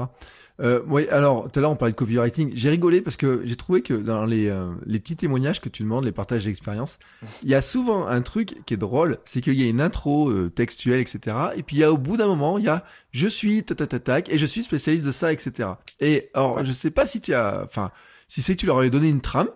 Euh, 0.59 0.81
oui, 0.87 1.07
alors 1.09 1.51
tout 1.51 1.59
à 1.59 1.61
l'heure 1.61 1.71
on 1.71 1.75
parlait 1.75 1.91
de 1.91 1.97
copywriting. 1.97 2.51
J'ai 2.55 2.69
rigolé 2.69 3.01
parce 3.01 3.17
que 3.17 3.41
j'ai 3.43 3.55
trouvé 3.55 3.81
que 3.81 3.93
dans 3.93 4.25
les, 4.25 4.55
les 4.85 4.99
petits 4.99 5.15
témoignages 5.15 5.61
que 5.61 5.69
tu 5.69 5.83
demandes, 5.83 6.05
les 6.05 6.11
partages 6.11 6.45
d'expérience, 6.45 6.99
il 7.43 7.49
y 7.49 7.55
a 7.55 7.61
souvent 7.61 8.07
un 8.07 8.21
truc 8.21 8.63
qui 8.65 8.75
est 8.75 8.77
drôle, 8.77 9.17
c'est 9.25 9.41
qu'il 9.41 9.59
y 9.59 9.63
a 9.63 9.69
une 9.69 9.81
intro 9.81 10.31
textuelle, 10.49 10.99
etc. 10.99 11.35
Et 11.55 11.63
puis 11.63 11.77
il 11.77 11.79
y 11.79 11.83
a 11.83 11.91
au 11.91 11.97
bout 11.97 12.17
d'un 12.17 12.27
moment 12.27 12.57
il 12.57 12.65
y 12.65 12.69
a 12.69 12.85
je 13.11 13.27
suis 13.27 13.63
ta 13.63 13.75
ta 13.75 13.87
ta 13.87 13.99
tac 13.99 14.29
et 14.29 14.37
je 14.37 14.45
suis 14.45 14.63
spécialiste 14.63 15.05
de 15.05 15.11
ça, 15.11 15.33
etc. 15.33 15.69
Et 15.99 16.29
alors 16.33 16.63
je 16.63 16.71
sais 16.71 16.91
pas 16.91 17.05
si 17.05 17.21
tu 17.21 17.33
as, 17.33 17.63
enfin 17.63 17.91
si 18.27 18.41
c'est 18.41 18.55
que 18.55 18.61
tu 18.61 18.65
leur 18.65 18.77
avais 18.77 18.89
donné 18.89 19.09
une 19.09 19.19
trame 19.19 19.49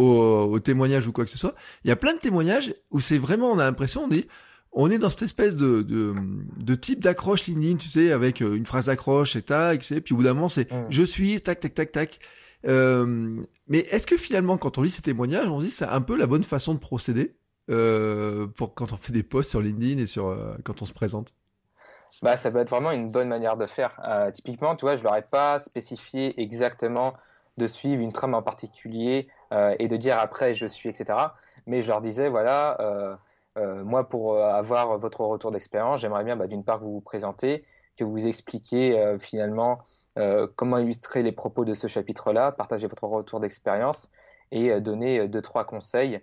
au, 0.00 0.58
témoignage 0.60 1.06
ou 1.06 1.12
quoi 1.12 1.24
que 1.24 1.30
ce 1.30 1.38
soit, 1.38 1.54
il 1.84 1.88
y 1.88 1.90
a 1.90 1.96
plein 1.96 2.14
de 2.14 2.18
témoignages 2.18 2.74
où 2.90 3.00
c'est 3.00 3.18
vraiment, 3.18 3.50
on 3.50 3.58
a 3.58 3.64
l'impression, 3.64 4.04
on 4.04 4.08
dit, 4.08 4.26
on 4.72 4.90
est 4.90 4.98
dans 4.98 5.10
cette 5.10 5.22
espèce 5.22 5.56
de, 5.56 5.82
de, 5.82 6.74
type 6.74 7.00
d'accroche 7.00 7.46
LinkedIn, 7.46 7.76
tu 7.76 7.88
sais, 7.88 8.12
avec 8.12 8.40
euh, 8.40 8.54
une 8.54 8.66
phrase 8.66 8.86
d'accroche 8.86 9.36
et 9.36 9.42
tac, 9.42 9.90
et 9.90 10.00
puis 10.00 10.14
au 10.14 10.18
bout 10.18 10.22
d'un 10.22 10.34
moment 10.34 10.48
c'est 10.48 10.70
mm. 10.70 10.86
je 10.90 11.02
suis, 11.02 11.40
tac, 11.40 11.60
tac, 11.60 11.74
tac, 11.74 11.92
tac. 11.92 12.18
Euh, 12.66 13.42
mais 13.66 13.78
est-ce 13.78 14.06
que 14.06 14.16
finalement, 14.16 14.58
quand 14.58 14.78
on 14.78 14.82
lit 14.82 14.90
ces 14.90 15.02
témoignages, 15.02 15.48
on 15.48 15.60
se 15.60 15.64
dit 15.64 15.70
c'est 15.70 15.86
un 15.86 16.00
peu 16.00 16.16
la 16.16 16.26
bonne 16.26 16.44
façon 16.44 16.74
de 16.74 16.78
procéder 16.78 17.34
euh, 17.70 18.46
pour 18.46 18.74
quand 18.74 18.92
on 18.92 18.96
fait 18.96 19.12
des 19.12 19.22
posts 19.22 19.50
sur 19.50 19.60
LinkedIn 19.60 20.02
et 20.02 20.06
sur 20.06 20.36
quand 20.64 20.82
on 20.82 20.84
se 20.84 20.92
présente? 20.92 21.32
Bah, 22.22 22.36
ça 22.36 22.50
peut 22.50 22.58
être 22.58 22.70
vraiment 22.70 22.90
une 22.90 23.10
bonne 23.10 23.28
manière 23.28 23.56
de 23.56 23.66
faire. 23.66 23.98
typiquement, 24.34 24.76
tu 24.76 24.84
vois, 24.84 24.96
je 24.96 25.02
leur 25.02 25.16
ai 25.16 25.22
pas 25.22 25.60
spécifié 25.60 26.40
exactement 26.40 27.14
de 27.56 27.66
suivre 27.66 28.02
une 28.02 28.12
trame 28.12 28.34
en 28.34 28.42
particulier 28.42 29.28
et 29.78 29.88
de 29.88 29.96
dire 29.96 30.18
après 30.18 30.54
je 30.54 30.66
suis, 30.66 30.88
etc. 30.88 31.18
Mais 31.66 31.82
je 31.82 31.88
leur 31.88 32.02
disais, 32.02 32.28
voilà, 32.28 33.18
euh, 33.60 33.80
euh, 33.80 33.84
moi 33.84 34.08
pour 34.08 34.38
avoir 34.38 34.98
votre 34.98 35.20
retour 35.20 35.50
d'expérience, 35.50 36.00
j'aimerais 36.00 36.24
bien 36.24 36.36
bah, 36.36 36.46
d'une 36.46 36.64
part 36.64 36.78
que 36.78 36.84
vous 36.84 36.94
vous 36.94 37.00
présentez, 37.00 37.62
que 37.96 38.04
vous 38.04 38.26
expliquiez 38.26 39.16
finalement 39.18 39.80
comment 40.56 40.78
illustrer 40.78 41.22
les 41.22 41.32
propos 41.32 41.64
de 41.64 41.74
ce 41.74 41.86
chapitre-là, 41.86 42.52
partager 42.52 42.86
votre 42.86 43.04
retour 43.04 43.40
d'expérience 43.40 44.10
et 44.50 44.80
donner 44.80 45.28
deux, 45.28 45.42
trois 45.42 45.64
conseils 45.64 46.20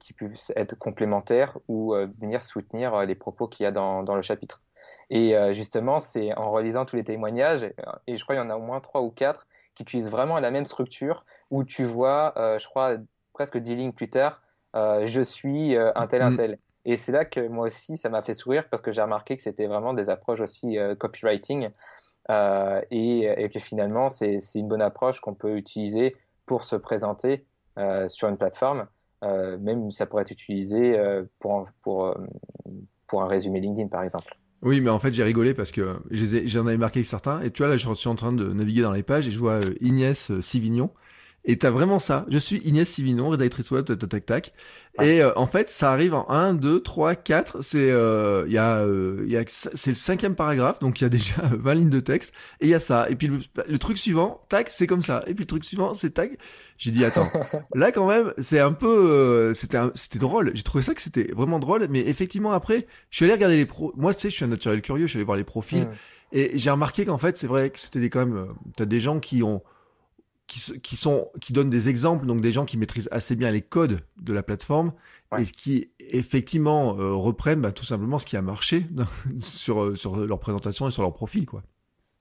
qui 0.00 0.12
puissent 0.12 0.52
être 0.56 0.76
complémentaires 0.76 1.56
ou 1.68 1.94
venir 2.20 2.42
soutenir 2.42 3.06
les 3.06 3.14
propos 3.14 3.46
qu'il 3.46 3.64
y 3.64 3.66
a 3.66 3.70
dans, 3.70 4.02
dans 4.02 4.16
le 4.16 4.22
chapitre. 4.22 4.62
Et 5.10 5.34
justement, 5.52 6.00
c'est 6.00 6.34
en 6.36 6.50
relisant 6.50 6.84
tous 6.84 6.96
les 6.96 7.04
témoignages, 7.04 7.62
et 8.08 8.16
je 8.16 8.24
crois 8.24 8.34
qu'il 8.34 8.44
y 8.44 8.46
en 8.46 8.50
a 8.50 8.56
au 8.56 8.62
moins 8.62 8.80
trois 8.80 9.02
ou 9.02 9.10
quatre, 9.10 9.46
qui 9.74 9.82
utilisent 9.82 10.10
vraiment 10.10 10.38
la 10.40 10.50
même 10.50 10.64
structure 10.64 11.24
où 11.50 11.64
tu 11.64 11.84
vois, 11.84 12.34
euh, 12.36 12.58
je 12.58 12.68
crois, 12.68 12.96
presque 13.32 13.58
dix 13.58 13.76
lignes 13.76 13.92
plus 13.92 14.10
tard, 14.10 14.32
euh, 14.32 14.49
je 14.74 15.20
suis 15.20 15.76
euh, 15.76 15.92
un 15.94 16.06
tel, 16.06 16.22
un 16.22 16.30
mm. 16.30 16.36
tel. 16.36 16.58
Et 16.84 16.96
c'est 16.96 17.12
là 17.12 17.24
que 17.24 17.46
moi 17.46 17.66
aussi, 17.66 17.96
ça 17.96 18.08
m'a 18.08 18.22
fait 18.22 18.34
sourire 18.34 18.64
parce 18.70 18.82
que 18.82 18.90
j'ai 18.90 19.02
remarqué 19.02 19.36
que 19.36 19.42
c'était 19.42 19.66
vraiment 19.66 19.92
des 19.92 20.08
approches 20.08 20.40
aussi 20.40 20.78
copywriting 20.98 21.68
et, 22.30 23.50
que 23.52 23.60
finalement, 23.60 24.08
c'est 24.08 24.38
une 24.54 24.68
bonne 24.68 24.80
approche 24.80 25.20
qu'on 25.20 25.34
peut 25.34 25.58
utiliser 25.58 26.16
pour 26.46 26.64
se 26.64 26.76
présenter 26.76 27.44
sur 28.08 28.30
une 28.30 28.38
plateforme. 28.38 28.86
même 29.22 29.90
ça 29.90 30.06
pourrait 30.06 30.22
être 30.22 30.30
utilisé 30.30 30.96
pour, 31.38 31.68
pour, 31.82 32.16
pour 33.06 33.22
un 33.22 33.26
résumé 33.26 33.60
LinkedIn, 33.60 33.88
par 33.88 34.02
exemple. 34.02 34.34
Oui, 34.62 34.80
mais 34.80 34.90
en 34.90 34.98
fait, 34.98 35.14
j'ai 35.14 35.22
rigolé 35.22 35.54
parce 35.54 35.72
que 35.72 35.96
j'en 36.10 36.66
avais 36.66 36.76
marqué 36.76 37.02
certains. 37.02 37.40
Et 37.40 37.50
tu 37.50 37.62
vois, 37.62 37.68
là, 37.70 37.76
je 37.76 37.94
suis 37.94 38.08
en 38.08 38.14
train 38.14 38.32
de 38.32 38.52
naviguer 38.52 38.82
dans 38.82 38.92
les 38.92 39.02
pages 39.02 39.26
et 39.26 39.30
je 39.30 39.38
vois 39.38 39.58
euh, 39.62 40.10
euh, 40.30 40.42
Sivignon. 40.42 40.90
Et 41.44 41.56
t'as 41.56 41.70
vraiment 41.70 41.98
ça. 41.98 42.26
Je 42.28 42.36
suis 42.36 42.60
Ignès 42.64 42.88
Sivignon, 42.88 43.30
rédactrice 43.30 43.70
web, 43.70 43.86
tac, 43.86 43.98
tac, 43.98 44.26
tac. 44.26 44.52
Et 45.00 45.22
euh, 45.22 45.32
en 45.36 45.46
fait, 45.46 45.70
ça 45.70 45.90
arrive 45.90 46.12
en 46.12 46.28
1, 46.28 46.52
2, 46.54 46.82
3, 46.82 47.14
4. 47.14 47.62
C'est, 47.62 47.90
euh, 47.90 48.44
il 48.46 48.52
y 48.52 48.58
a, 48.58 48.80
euh, 48.80 49.24
y 49.26 49.36
a, 49.38 49.44
c'est 49.46 49.90
le 49.90 49.96
cinquième 49.96 50.34
paragraphe, 50.34 50.80
donc 50.80 51.00
il 51.00 51.04
y 51.04 51.06
a 51.06 51.08
déjà 51.08 51.36
20 51.52 51.74
lignes 51.74 51.90
de 51.90 52.00
texte. 52.00 52.34
Et 52.60 52.66
il 52.66 52.70
y 52.70 52.74
a 52.74 52.78
ça. 52.78 53.08
Et 53.08 53.16
puis 53.16 53.28
le, 53.28 53.78
truc 53.78 53.96
suivant, 53.96 54.44
tac, 54.50 54.68
c'est 54.68 54.86
comme 54.86 55.00
ça. 55.00 55.22
Et 55.26 55.32
puis 55.32 55.44
le 55.44 55.46
truc 55.46 55.64
suivant, 55.64 55.94
c'est 55.94 56.10
tac. 56.10 56.32
J'ai 56.76 56.90
dit, 56.90 57.06
attends. 57.06 57.30
là, 57.74 57.90
quand 57.90 58.06
même, 58.06 58.34
c'est 58.36 58.60
un 58.60 58.72
peu, 58.72 59.52
c'était, 59.54 59.78
c'était 59.94 60.18
drôle. 60.18 60.52
J'ai 60.54 60.62
trouvé 60.62 60.82
ça 60.82 60.94
que 60.94 61.00
c'était 61.00 61.32
vraiment 61.34 61.58
drôle. 61.58 61.86
Mais 61.88 62.00
effectivement, 62.00 62.52
après, 62.52 62.86
je 63.08 63.16
suis 63.16 63.24
allé 63.24 63.34
regarder 63.34 63.56
les 63.56 63.66
pros. 63.66 63.94
Moi, 63.96 64.12
tu 64.12 64.20
sais, 64.20 64.30
je 64.30 64.36
suis 64.36 64.44
un 64.44 64.48
naturel 64.48 64.82
curieux. 64.82 65.06
Je 65.06 65.12
suis 65.12 65.18
allé 65.18 65.24
voir 65.24 65.38
les 65.38 65.44
profils. 65.44 65.88
Et 66.32 66.58
j'ai 66.58 66.70
remarqué 66.70 67.06
qu'en 67.06 67.18
fait, 67.18 67.38
c'est 67.38 67.46
vrai 67.46 67.70
que 67.70 67.78
c'était 67.80 67.98
des, 67.98 68.10
quand 68.10 68.26
même, 68.26 68.48
t'as 68.76 68.84
des 68.84 69.00
gens 69.00 69.18
qui 69.18 69.42
ont, 69.42 69.62
qui, 70.50 70.96
sont 70.96 71.30
qui 71.40 71.52
donnent 71.52 71.70
des 71.70 71.88
exemples, 71.88 72.26
donc 72.26 72.40
des 72.40 72.52
gens 72.52 72.64
qui 72.64 72.76
maîtrisent 72.76 73.08
assez 73.12 73.36
bien 73.36 73.50
les 73.50 73.62
codes 73.62 74.00
de 74.20 74.32
la 74.32 74.42
plateforme 74.42 74.92
et 75.38 75.44
qui 75.44 75.92
effectivement 76.00 76.98
euh, 76.98 77.12
reprennent 77.12 77.60
bah, 77.60 77.70
tout 77.70 77.84
simplement 77.84 78.18
ce 78.18 78.26
qui 78.26 78.36
a 78.36 78.42
marché 78.42 78.86
sur 79.38 79.82
euh, 79.82 79.94
sur 79.94 80.16
leur 80.16 80.40
présentation 80.40 80.88
et 80.88 80.90
sur 80.90 81.02
leur 81.02 81.12
profil, 81.12 81.46
quoi. 81.46 81.62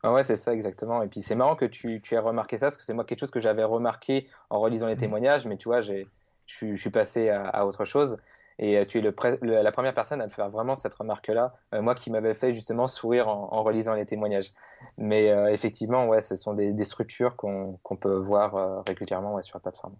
Ah 0.03 0.13
ouais, 0.13 0.23
c'est 0.23 0.35
ça 0.35 0.53
exactement. 0.53 1.01
Et 1.01 1.07
puis 1.07 1.21
c'est 1.21 1.35
marrant 1.35 1.55
que 1.55 1.65
tu, 1.65 2.01
tu 2.01 2.13
aies 2.13 2.19
remarqué 2.19 2.57
ça, 2.57 2.67
parce 2.67 2.77
que 2.77 2.83
c'est 2.83 2.93
moi 2.93 3.03
quelque 3.03 3.19
chose 3.19 3.31
que 3.31 3.39
j'avais 3.39 3.63
remarqué 3.63 4.27
en 4.49 4.59
relisant 4.59 4.87
les 4.87 4.95
mmh. 4.95 4.99
témoignages, 4.99 5.45
mais 5.45 5.57
tu 5.57 5.67
vois, 5.67 5.81
j'ai 5.81 6.07
je 6.45 6.75
suis 6.75 6.89
passé 6.89 7.29
à, 7.29 7.47
à, 7.47 7.65
autre 7.65 7.85
chose. 7.85 8.17
Et 8.59 8.77
euh, 8.77 8.85
tu 8.85 8.99
es 8.99 9.01
la 9.01 9.71
première 9.71 9.93
personne 9.93 10.21
à 10.21 10.25
me 10.25 10.29
faire 10.29 10.49
vraiment 10.49 10.75
cette 10.75 10.93
remarque-là, 10.93 11.55
euh, 11.73 11.81
moi 11.81 11.95
qui 11.95 12.11
m'avais 12.11 12.33
fait 12.33 12.53
justement 12.53 12.87
sourire 12.87 13.29
en, 13.29 13.63
relisant 13.63 13.95
les 13.95 14.05
témoignages. 14.05 14.51
Mais 14.97 15.31
euh, 15.31 15.47
effectivement, 15.47 16.07
ouais, 16.07 16.19
ce 16.19 16.35
sont 16.35 16.53
des, 16.53 16.83
structures 16.83 17.37
qu'on 17.37 17.95
peut 17.99 18.15
voir 18.15 18.83
régulièrement 18.85 19.41
sur 19.41 19.57
la 19.57 19.61
plateforme. 19.61 19.95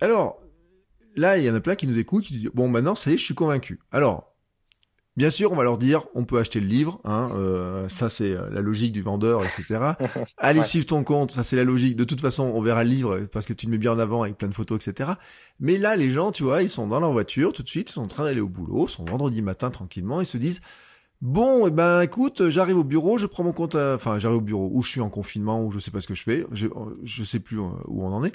alors, 0.00 0.40
là, 1.14 1.38
il 1.38 1.44
y 1.44 1.50
en 1.50 1.54
a 1.54 1.60
plein 1.60 1.76
qui 1.76 1.86
nous 1.86 1.98
écoutent, 1.98 2.24
qui 2.24 2.38
disent, 2.38 2.50
bon, 2.52 2.68
maintenant, 2.68 2.96
ça 2.96 3.10
y 3.10 3.14
est, 3.14 3.16
je 3.16 3.24
suis 3.24 3.34
convaincu. 3.34 3.78
Alors, 3.92 4.31
Bien 5.14 5.28
sûr, 5.28 5.52
on 5.52 5.56
va 5.56 5.62
leur 5.62 5.76
dire, 5.76 6.06
on 6.14 6.24
peut 6.24 6.38
acheter 6.38 6.58
le 6.58 6.66
livre, 6.66 6.98
hein, 7.04 7.28
euh, 7.34 7.86
ça 7.90 8.08
c'est 8.08 8.32
euh, 8.32 8.48
la 8.50 8.62
logique 8.62 8.92
du 8.92 9.02
vendeur, 9.02 9.44
etc. 9.44 9.92
Allez 10.38 10.62
suivre 10.62 10.86
ton 10.86 11.04
compte, 11.04 11.32
ça 11.32 11.44
c'est 11.44 11.56
la 11.56 11.64
logique. 11.64 11.96
De 11.96 12.04
toute 12.04 12.22
façon, 12.22 12.44
on 12.44 12.62
verra 12.62 12.82
le 12.82 12.88
livre 12.88 13.20
parce 13.30 13.44
que 13.44 13.52
tu 13.52 13.66
le 13.66 13.72
mets 13.72 13.78
bien 13.78 13.92
en 13.92 13.98
avant 13.98 14.22
avec 14.22 14.38
plein 14.38 14.48
de 14.48 14.54
photos, 14.54 14.86
etc. 14.86 15.10
Mais 15.60 15.76
là, 15.76 15.96
les 15.96 16.10
gens, 16.10 16.32
tu 16.32 16.44
vois, 16.44 16.62
ils 16.62 16.70
sont 16.70 16.86
dans 16.86 16.98
leur 16.98 17.12
voiture 17.12 17.52
tout 17.52 17.62
de 17.62 17.68
suite, 17.68 17.90
ils 17.90 17.92
sont 17.92 18.02
en 18.02 18.06
train 18.06 18.24
d'aller 18.24 18.40
au 18.40 18.48
boulot, 18.48 18.86
sont 18.86 19.04
vendredi 19.04 19.42
matin 19.42 19.68
tranquillement, 19.68 20.22
ils 20.22 20.26
se 20.26 20.38
disent, 20.38 20.62
bon, 21.20 21.66
eh 21.66 21.70
ben 21.70 22.00
écoute, 22.00 22.48
j'arrive 22.48 22.78
au 22.78 22.84
bureau, 22.84 23.18
je 23.18 23.26
prends 23.26 23.44
mon 23.44 23.52
compte, 23.52 23.74
enfin 23.74 24.18
j'arrive 24.18 24.38
au 24.38 24.40
bureau, 24.40 24.70
ou 24.72 24.80
je 24.80 24.88
suis 24.88 25.02
en 25.02 25.10
confinement, 25.10 25.62
ou 25.62 25.70
je 25.70 25.78
sais 25.78 25.90
pas 25.90 26.00
ce 26.00 26.06
que 26.06 26.14
je 26.14 26.22
fais, 26.22 26.46
je, 26.52 26.68
je 27.02 27.22
sais 27.22 27.38
plus 27.38 27.60
euh, 27.60 27.68
où 27.84 28.02
on 28.02 28.14
en 28.14 28.24
est. 28.24 28.32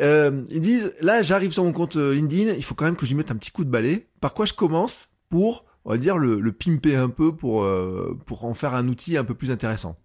ils 0.00 0.60
disent, 0.60 0.92
là 1.02 1.22
j'arrive 1.22 1.52
sur 1.52 1.62
mon 1.62 1.72
compte 1.72 1.94
LinkedIn, 1.94 2.54
il 2.54 2.64
faut 2.64 2.74
quand 2.74 2.86
même 2.86 2.96
que 2.96 3.06
j'y 3.06 3.14
mette 3.14 3.30
un 3.30 3.36
petit 3.36 3.52
coup 3.52 3.64
de 3.64 3.70
balai. 3.70 4.08
Par 4.20 4.34
quoi 4.34 4.44
je 4.44 4.54
commence 4.54 5.10
pour 5.28 5.64
on 5.86 5.90
va 5.90 5.98
dire, 5.98 6.18
le, 6.18 6.52
pimper 6.52 6.96
un 6.96 7.08
peu 7.08 7.34
pour, 7.34 7.62
euh, 7.62 8.18
pour 8.26 8.44
en 8.44 8.54
faire 8.54 8.74
un 8.74 8.88
outil 8.88 9.16
un 9.16 9.24
peu 9.24 9.34
plus 9.34 9.50
intéressant 9.50 9.96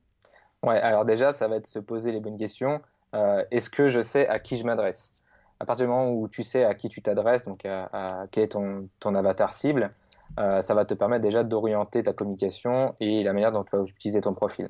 Ouais, 0.63 0.79
alors 0.79 1.05
déjà, 1.05 1.33
ça 1.33 1.47
va 1.47 1.55
être 1.55 1.65
se 1.65 1.79
poser 1.79 2.11
les 2.11 2.19
bonnes 2.19 2.37
questions. 2.37 2.81
Euh, 3.15 3.43
est-ce 3.49 3.71
que 3.71 3.89
je 3.89 3.99
sais 3.99 4.27
à 4.27 4.37
qui 4.37 4.57
je 4.57 4.63
m'adresse? 4.63 5.23
À 5.59 5.65
partir 5.65 5.87
du 5.87 5.89
moment 5.89 6.11
où 6.11 6.27
tu 6.27 6.43
sais 6.43 6.63
à 6.63 6.75
qui 6.75 6.87
tu 6.87 7.01
t'adresses, 7.01 7.45
donc 7.45 7.65
à, 7.65 8.27
quel 8.29 8.43
est 8.43 8.49
ton, 8.49 8.87
ton 8.99 9.15
avatar 9.15 9.53
cible, 9.53 9.91
euh, 10.39 10.61
ça 10.61 10.75
va 10.75 10.85
te 10.85 10.93
permettre 10.93 11.23
déjà 11.23 11.43
d'orienter 11.43 12.03
ta 12.03 12.13
communication 12.13 12.95
et 12.99 13.23
la 13.23 13.33
manière 13.33 13.51
dont 13.51 13.63
tu 13.63 13.75
vas 13.75 13.83
utiliser 13.83 14.21
ton 14.21 14.35
profil. 14.35 14.69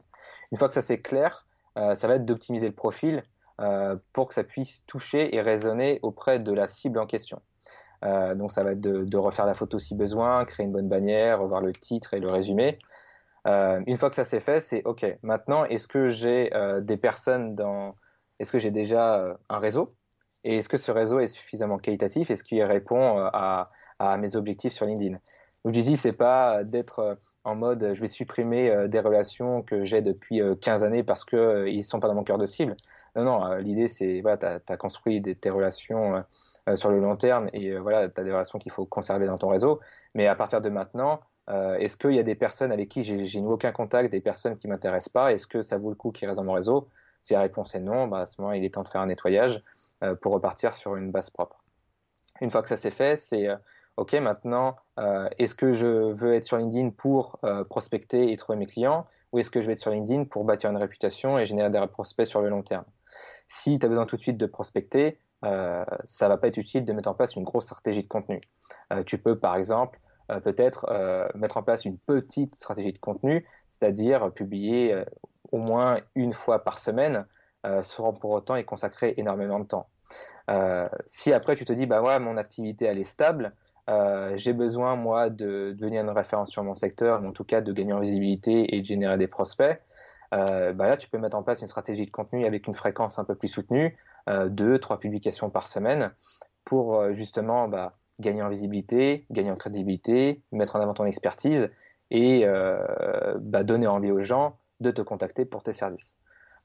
Une 0.53 0.57
fois 0.57 0.69
que 0.69 0.73
ça 0.73 0.81
c'est 0.81 1.01
clair, 1.01 1.45
ça 1.75 2.07
va 2.07 2.15
être 2.15 2.25
d'optimiser 2.25 2.67
le 2.67 2.73
profil 2.73 3.23
pour 4.11 4.27
que 4.27 4.33
ça 4.33 4.43
puisse 4.43 4.83
toucher 4.85 5.33
et 5.35 5.41
résonner 5.41 5.99
auprès 6.01 6.39
de 6.39 6.51
la 6.51 6.67
cible 6.67 6.99
en 6.99 7.05
question. 7.05 7.41
Euh, 8.03 8.33
donc 8.35 8.51
ça 8.51 8.63
va 8.63 8.71
être 8.71 8.81
de, 8.81 9.17
refaire 9.17 9.45
la 9.45 9.53
photo 9.53 9.77
si 9.79 9.95
besoin, 9.95 10.45
créer 10.45 10.65
une 10.65 10.71
bonne 10.71 10.89
bannière, 10.89 11.39
revoir 11.39 11.61
le 11.61 11.71
titre 11.71 12.13
et 12.13 12.19
le 12.19 12.27
résumé. 12.27 12.79
Euh, 13.47 13.81
une 13.87 13.97
fois 13.97 14.09
que 14.09 14.15
ça 14.15 14.23
c'est 14.23 14.39
fait, 14.39 14.59
c'est 14.59 14.83
OK. 14.85 15.05
Maintenant, 15.23 15.65
est-ce 15.65 15.87
que 15.87 16.09
j'ai 16.09 16.53
euh, 16.55 16.81
des 16.81 16.97
personnes 16.97 17.55
dans... 17.55 17.95
Est-ce 18.39 18.51
que 18.51 18.59
j'ai 18.59 18.71
déjà 18.71 19.37
un 19.49 19.59
réseau? 19.59 19.91
Et 20.43 20.57
est-ce 20.57 20.69
que 20.69 20.77
ce 20.77 20.91
réseau 20.91 21.19
est 21.19 21.27
suffisamment 21.27 21.77
qualitatif? 21.77 22.31
Est-ce 22.31 22.43
qu'il 22.43 22.63
répond 22.63 23.19
à, 23.19 23.69
mes 24.17 24.35
objectifs 24.35 24.73
sur 24.73 24.87
LinkedIn? 24.87 25.17
L'objectif, 25.63 25.99
c'est 25.99 26.17
pas 26.17 26.63
d'être 26.63 27.19
en 27.43 27.55
mode 27.55 27.91
je 27.93 28.01
vais 28.01 28.07
supprimer 28.07 28.87
des 28.87 28.99
relations 28.99 29.61
que 29.61 29.85
j'ai 29.85 30.01
depuis 30.01 30.41
15 30.59 30.83
années 30.83 31.03
parce 31.03 31.23
qu'ils 31.23 31.77
ne 31.77 31.81
sont 31.83 31.99
pas 31.99 32.07
dans 32.07 32.15
mon 32.15 32.23
cœur 32.23 32.39
de 32.39 32.47
cible. 32.47 32.75
Non, 33.15 33.23
non, 33.25 33.53
l'idée, 33.57 33.87
c'est 33.87 34.21
voilà, 34.21 34.37
tu 34.37 34.73
as, 34.73 34.77
construit 34.77 35.21
des, 35.21 35.35
tes 35.35 35.51
relations 35.51 36.23
sur 36.75 36.89
le 36.89 36.99
long 36.99 37.15
terme 37.15 37.49
et 37.53 37.75
voilà, 37.77 38.07
tu 38.07 38.21
as 38.21 38.23
des 38.23 38.31
relations 38.31 38.59
qu'il 38.59 38.71
faut 38.71 38.85
conserver 38.85 39.25
dans 39.25 39.37
ton 39.37 39.49
réseau. 39.49 39.79
Mais 40.13 40.27
à 40.27 40.35
partir 40.35 40.61
de 40.61 40.69
maintenant, 40.69 41.21
euh, 41.49 41.75
est-ce 41.75 41.97
qu'il 41.97 42.13
y 42.13 42.19
a 42.19 42.23
des 42.23 42.35
personnes 42.35 42.71
avec 42.71 42.89
qui 42.89 43.03
j'ai 43.03 43.39
aucun 43.41 43.71
contact, 43.71 44.11
des 44.11 44.21
personnes 44.21 44.57
qui 44.57 44.67
m'intéressent 44.67 45.11
pas? 45.11 45.33
Est-ce 45.33 45.47
que 45.47 45.61
ça 45.61 45.77
vaut 45.77 45.89
le 45.89 45.95
coup 45.95 46.11
qu'ils 46.11 46.27
restent 46.27 46.37
dans 46.37 46.45
mon 46.45 46.53
réseau? 46.53 46.87
Si 47.23 47.33
la 47.33 47.41
réponse 47.41 47.75
est 47.75 47.81
non, 47.81 48.07
bah, 48.07 48.21
à 48.21 48.25
ce 48.25 48.41
moment, 48.41 48.53
il 48.53 48.63
est 48.63 48.73
temps 48.73 48.83
de 48.83 48.89
faire 48.89 49.01
un 49.01 49.07
nettoyage 49.07 49.63
euh, 50.03 50.15
pour 50.15 50.33
repartir 50.33 50.73
sur 50.73 50.95
une 50.95 51.11
base 51.11 51.29
propre. 51.29 51.57
Une 52.41 52.49
fois 52.49 52.61
que 52.61 52.69
ça 52.69 52.77
s'est 52.77 52.91
fait, 52.91 53.17
c'est 53.17 53.47
euh, 53.47 53.57
OK, 53.97 54.13
maintenant, 54.13 54.77
est-ce 55.37 55.53
que 55.53 55.73
je 55.73 55.85
veux 55.85 56.33
être 56.33 56.45
sur 56.45 56.57
LinkedIn 56.57 56.91
pour 56.91 57.39
prospecter 57.69 58.31
et 58.31 58.37
trouver 58.37 58.57
mes 58.57 58.65
clients? 58.65 59.05
Ou 59.31 59.39
est-ce 59.39 59.51
que 59.51 59.61
je 59.61 59.67
vais 59.67 59.73
être 59.73 59.79
sur 59.79 59.91
LinkedIn 59.91 60.23
pour 60.23 60.45
bâtir 60.45 60.69
une 60.69 60.77
réputation 60.77 61.37
et 61.37 61.45
générer 61.45 61.69
des 61.69 61.85
prospects 61.87 62.25
sur 62.25 62.41
le 62.41 62.49
long 62.49 62.63
terme? 62.63 62.85
Si 63.47 63.77
tu 63.77 63.85
as 63.85 63.89
besoin 63.89 64.05
tout 64.05 64.15
de 64.15 64.21
suite 64.21 64.37
de 64.37 64.45
prospecter, 64.45 65.19
euh, 65.43 65.83
ça 66.03 66.27
va 66.27 66.37
pas 66.37 66.47
être 66.47 66.57
utile 66.57 66.85
de 66.85 66.93
mettre 66.93 67.09
en 67.09 67.13
place 67.13 67.35
une 67.35 67.43
grosse 67.43 67.65
stratégie 67.65 68.03
de 68.03 68.07
contenu. 68.07 68.41
tu 69.05 69.17
peux, 69.17 69.37
par 69.37 69.55
exemple, 69.55 69.99
euh, 70.31 70.39
peut-être 70.39 70.85
euh, 70.89 71.27
mettre 71.35 71.57
en 71.57 71.63
place 71.63 71.85
une 71.85 71.97
petite 71.97 72.55
stratégie 72.55 72.93
de 72.93 72.97
contenu, 72.97 73.45
c'est-à-dire 73.69 74.31
publier 74.31 74.93
euh, 74.93 75.03
au 75.51 75.57
moins 75.57 75.99
une 76.15 76.33
fois 76.33 76.63
par 76.63 76.79
semaine, 76.79 77.25
sans 77.83 78.11
pour 78.11 78.31
autant 78.31 78.55
y 78.55 78.65
consacrer 78.65 79.13
énormément 79.17 79.59
de 79.59 79.65
temps. 79.65 79.87
si 81.05 81.31
après 81.31 81.55
tu 81.55 81.63
te 81.63 81.73
dis 81.73 81.85
bah 81.85 82.01
ouais 82.01 82.17
mon 82.19 82.35
activité 82.35 82.85
elle 82.85 82.97
est 82.97 83.03
stable, 83.03 83.53
j'ai 84.35 84.53
besoin 84.53 84.95
moi 84.95 85.29
de, 85.29 85.75
devenir 85.77 86.01
une 86.01 86.09
référence 86.09 86.49
sur 86.49 86.63
mon 86.63 86.73
secteur, 86.73 87.21
ou 87.21 87.27
en 87.27 87.31
tout 87.33 87.43
cas 87.43 87.61
de 87.61 87.71
gagner 87.71 87.93
en 87.93 87.99
visibilité 87.99 88.75
et 88.75 88.79
de 88.79 88.85
générer 88.85 89.19
des 89.19 89.27
prospects, 89.27 89.79
bah 90.31 90.87
là 90.87 90.97
tu 90.97 91.09
peux 91.09 91.17
mettre 91.17 91.37
en 91.37 91.43
place 91.43 91.61
une 91.61 91.67
stratégie 91.67 92.05
de 92.05 92.11
contenu 92.11 92.45
avec 92.45 92.67
une 92.67 92.73
fréquence 92.73 93.19
un 93.19 93.25
peu 93.25 93.35
plus 93.35 93.49
soutenue, 93.49 93.93
deux, 94.47 94.79
trois 94.79 94.99
publications 94.99 95.49
par 95.49 95.67
semaine, 95.67 96.11
pour 96.63 97.11
justement 97.13 97.67
bah, 97.67 97.93
gagner 98.21 98.41
en 98.41 98.49
visibilité, 98.49 99.25
gagner 99.31 99.51
en 99.51 99.55
crédibilité, 99.55 100.41
mettre 100.51 100.77
en 100.77 100.79
avant 100.79 100.93
ton 100.93 101.05
expertise 101.05 101.69
et 102.11 102.45
euh, 102.45 103.37
bah, 103.39 103.63
donner 103.63 103.87
envie 103.87 104.11
aux 104.11 104.21
gens 104.21 104.57
de 104.79 104.91
te 104.91 105.01
contacter 105.01 105.45
pour 105.45 105.63
tes 105.63 105.73
services. 105.73 106.17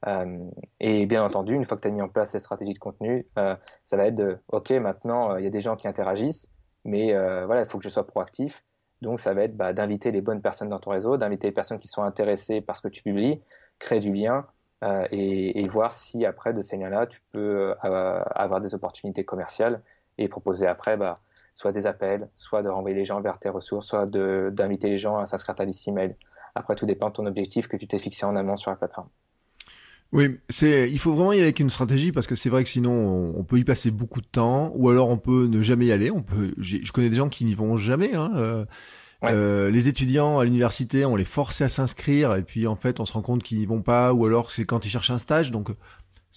Euh, 0.05 0.37
et 0.79 1.05
bien 1.07 1.23
entendu, 1.23 1.55
une 1.55 1.65
fois 1.65 1.75
que 1.75 1.81
tu 1.81 1.87
as 1.87 1.91
mis 1.91 2.01
en 2.01 2.07
place 2.07 2.31
cette 2.31 2.41
stratégie 2.41 2.73
de 2.73 2.79
contenu, 2.79 3.25
euh, 3.37 3.55
ça 3.83 3.97
va 3.97 4.05
être 4.07 4.15
de, 4.15 4.37
OK, 4.49 4.69
maintenant, 4.71 5.35
il 5.37 5.43
y 5.43 5.47
a 5.47 5.49
des 5.49 5.61
gens 5.61 5.75
qui 5.75 5.87
interagissent, 5.87 6.53
mais 6.85 7.13
voilà, 7.45 7.63
il 7.63 7.67
faut 7.67 7.79
que 7.79 7.83
je 7.83 7.89
sois 7.89 8.05
proactif. 8.05 8.63
Donc, 9.01 9.19
ça 9.19 9.33
va 9.33 9.43
être 9.43 9.55
bah, 9.55 9.73
d'inviter 9.73 10.11
les 10.11 10.21
bonnes 10.21 10.41
personnes 10.41 10.69
dans 10.69 10.79
ton 10.79 10.91
réseau, 10.91 11.17
d'inviter 11.17 11.47
les 11.47 11.53
personnes 11.53 11.79
qui 11.79 11.87
sont 11.87 12.03
intéressées 12.03 12.61
par 12.61 12.77
ce 12.77 12.81
que 12.81 12.87
tu 12.87 13.03
publies, 13.03 13.41
créer 13.79 13.99
du 13.99 14.11
lien 14.11 14.45
et, 15.11 15.59
et, 15.59 15.67
voir 15.67 15.91
si 15.91 16.25
après 16.25 16.53
de 16.53 16.61
ces 16.61 16.77
liens-là, 16.77 17.07
tu 17.07 17.19
peux 17.31 17.73
avoir 17.81 18.61
des 18.61 18.75
opportunités 18.75 19.25
commerciales 19.25 19.81
et 20.17 20.27
proposer 20.27 20.67
après 20.67 20.97
bah, 20.97 21.15
soit 21.53 21.71
des 21.71 21.87
appels, 21.87 22.29
soit 22.33 22.61
de 22.61 22.69
renvoyer 22.69 22.95
les 22.95 23.05
gens 23.05 23.21
vers 23.21 23.39
tes 23.39 23.49
ressources, 23.49 23.87
soit 23.87 24.05
d'inviter 24.05 24.89
les 24.89 24.97
gens 24.97 25.17
à 25.17 25.25
s'inscrire 25.25 25.53
à 25.53 25.55
ta 25.55 25.65
liste 25.65 25.87
email. 25.87 26.15
Après, 26.55 26.75
tout 26.75 26.85
dépend 26.85 27.09
de 27.09 27.13
ton 27.13 27.25
objectif 27.25 27.67
que 27.67 27.77
tu 27.77 27.87
t'es 27.87 27.99
fixé 27.99 28.25
en 28.25 28.35
amont 28.35 28.57
sur 28.57 28.71
la 28.71 28.77
plateforme. 28.77 29.09
Oui, 30.13 30.37
c'est, 30.49 30.89
il 30.89 30.99
faut 30.99 31.13
vraiment 31.13 31.33
y 31.33 31.35
aller 31.35 31.43
avec 31.43 31.59
une 31.59 31.69
stratégie 31.69 32.11
parce 32.11 32.27
que 32.27 32.35
c'est 32.35 32.49
vrai 32.49 32.63
que 32.63 32.69
sinon 32.69 33.33
on, 33.37 33.43
peut 33.43 33.59
y 33.59 33.65
passer 33.65 33.91
beaucoup 33.91 34.21
de 34.21 34.27
temps 34.27 34.71
ou 34.75 34.89
alors 34.89 35.09
on 35.09 35.17
peut 35.17 35.47
ne 35.47 35.61
jamais 35.61 35.87
y 35.87 35.91
aller. 35.91 36.11
On 36.11 36.23
peut, 36.23 36.53
je 36.57 36.91
connais 36.91 37.09
des 37.09 37.17
gens 37.17 37.29
qui 37.29 37.43
n'y 37.43 37.55
vont 37.55 37.77
jamais. 37.77 38.15
Hein, 38.15 38.31
euh, 38.35 38.65
euh, 39.23 39.69
les 39.69 39.89
étudiants 39.89 40.39
à 40.39 40.45
l'université, 40.45 41.03
on 41.05 41.15
les 41.15 41.25
force 41.25 41.59
à 41.61 41.67
s'inscrire 41.67 42.35
et 42.35 42.43
puis 42.43 42.67
en 42.67 42.75
fait 42.75 42.99
on 42.99 43.05
se 43.05 43.13
rend 43.13 43.21
compte 43.21 43.43
qu'ils 43.43 43.57
n'y 43.57 43.65
vont 43.65 43.81
pas 43.81 44.13
ou 44.13 44.25
alors 44.25 44.51
c'est 44.51 44.63
quand 44.63 44.85
ils 44.85 44.89
cherchent 44.89 45.11
un 45.11 45.17
stage. 45.17 45.51
Donc 45.51 45.71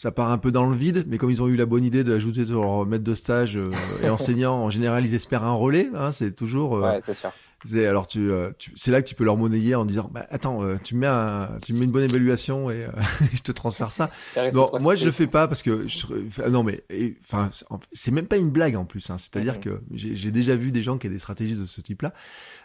ça 0.00 0.10
part 0.10 0.30
un 0.30 0.38
peu 0.38 0.50
dans 0.50 0.66
le 0.66 0.74
vide, 0.74 1.04
mais 1.08 1.18
comme 1.18 1.30
ils 1.30 1.42
ont 1.42 1.48
eu 1.48 1.56
la 1.56 1.66
bonne 1.66 1.84
idée 1.84 2.04
d'ajouter 2.04 2.46
leur 2.46 2.86
maître 2.86 3.04
de 3.04 3.14
stage 3.14 3.58
euh, 3.58 3.70
et 4.02 4.08
enseignant, 4.10 4.54
en 4.54 4.70
général, 4.70 5.04
ils 5.04 5.14
espèrent 5.14 5.44
un 5.44 5.52
relais. 5.52 5.90
Hein, 5.94 6.10
c'est 6.10 6.34
toujours. 6.34 6.76
Euh, 6.76 6.92
ouais, 6.92 7.00
c'est 7.04 7.14
sûr. 7.14 7.30
Alors 7.74 8.06
tu, 8.06 8.30
euh, 8.30 8.52
tu 8.58 8.72
c'est 8.74 8.90
là 8.90 9.02
que 9.02 9.08
tu 9.08 9.14
peux 9.14 9.24
leur 9.24 9.36
monnayer 9.36 9.74
en 9.74 9.84
disant, 9.84 10.08
bah 10.12 10.26
attends, 10.30 10.62
tu 10.78 10.94
mets 10.94 11.06
un, 11.06 11.58
tu 11.64 11.72
mets 11.74 11.84
une 11.84 11.90
bonne 11.90 12.04
évaluation 12.04 12.70
et 12.70 12.86
je 13.34 13.42
te 13.42 13.52
transfère 13.52 13.90
ça. 13.90 14.10
bon, 14.52 14.70
moi 14.80 14.94
je 14.94 15.04
le 15.04 15.12
fais 15.12 15.26
pas 15.26 15.48
parce 15.48 15.62
que 15.62 15.86
je, 15.86 16.06
non 16.48 16.62
mais, 16.62 16.84
enfin, 17.22 17.50
c'est 17.92 18.10
même 18.10 18.26
pas 18.26 18.36
une 18.36 18.50
blague 18.50 18.76
en 18.76 18.84
plus. 18.84 19.10
Hein, 19.10 19.18
C'est-à-dire 19.18 19.58
mm-hmm. 19.58 19.60
que 19.60 19.82
j'ai 19.92 20.30
déjà 20.30 20.56
vu 20.56 20.72
des 20.72 20.82
gens 20.82 20.98
qui 20.98 21.08
ont 21.08 21.10
des 21.10 21.18
stratégies 21.18 21.56
de 21.56 21.66
ce 21.66 21.80
type-là. 21.80 22.12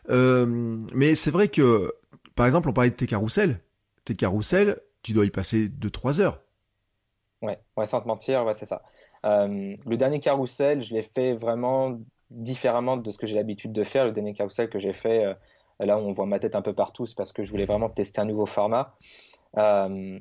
mais 0.08 1.16
c'est 1.16 1.32
vrai 1.32 1.48
que, 1.48 1.94
par 2.36 2.46
exemple, 2.46 2.70
on 2.70 2.74
parlait 2.74 2.92
de 2.92 2.96
tes 2.96 3.08
carousels. 3.08 3.60
Tes 4.06 4.16
carousels, 4.16 4.80
tu 5.02 5.14
dois 5.14 5.26
y 5.26 5.32
passer 5.32 5.68
2-3 5.68 6.22
heures 6.22 6.42
Ouais, 7.42 7.60
ouais, 7.78 7.86
sans 7.86 8.02
te 8.02 8.08
mentir, 8.08 8.46
ouais, 8.46 8.54
c'est 8.54 8.66
ça. 8.66 8.82
Euh, 9.26 9.76
le 9.86 9.98
dernier 9.98 10.20
carrousel, 10.20 10.82
je 10.82 10.94
l'ai 10.94 11.02
fait 11.02 11.34
vraiment 11.34 12.00
différemment 12.36 12.98
de 12.98 13.12
ce 13.12 13.18
que 13.18 13.28
j'ai 13.28 13.36
l'habitude 13.36 13.74
de 13.74 13.84
faire. 13.84 14.06
Le 14.06 14.12
dernier 14.12 14.34
carrousel 14.34 14.70
que 14.70 14.80
j'ai 14.80 14.94
fait, 14.94 15.26
euh, 15.26 15.34
là 15.80 15.98
où 15.98 16.02
on 16.02 16.14
voit 16.14 16.26
ma 16.26 16.40
tête 16.40 16.56
un 16.56 16.62
peu 16.62 16.74
partout, 16.74 17.06
c'est 17.06 17.18
parce 17.18 17.34
que 17.34 17.44
je 17.44 17.52
voulais 17.52 17.66
vraiment 17.66 17.90
tester 17.90 18.22
un 18.22 18.26
nouveau 18.26 18.46
format 18.46 18.96
euh, 19.58 20.20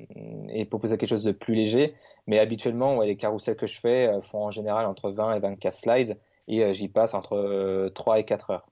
et 0.49 0.65
proposer 0.65 0.97
quelque 0.97 1.09
chose 1.09 1.23
de 1.23 1.31
plus 1.31 1.55
léger. 1.55 1.93
Mais 2.27 2.39
habituellement, 2.39 3.01
les 3.01 3.17
carousels 3.17 3.55
que 3.55 3.67
je 3.67 3.79
fais 3.79 4.09
font 4.21 4.45
en 4.45 4.51
général 4.51 4.85
entre 4.85 5.11
20 5.11 5.35
et 5.35 5.39
24 5.39 5.73
slides 5.73 6.17
et 6.47 6.73
j'y 6.73 6.87
passe 6.87 7.13
entre 7.13 7.89
3 7.93 8.19
et 8.19 8.23
4 8.23 8.51
heures. 8.51 8.67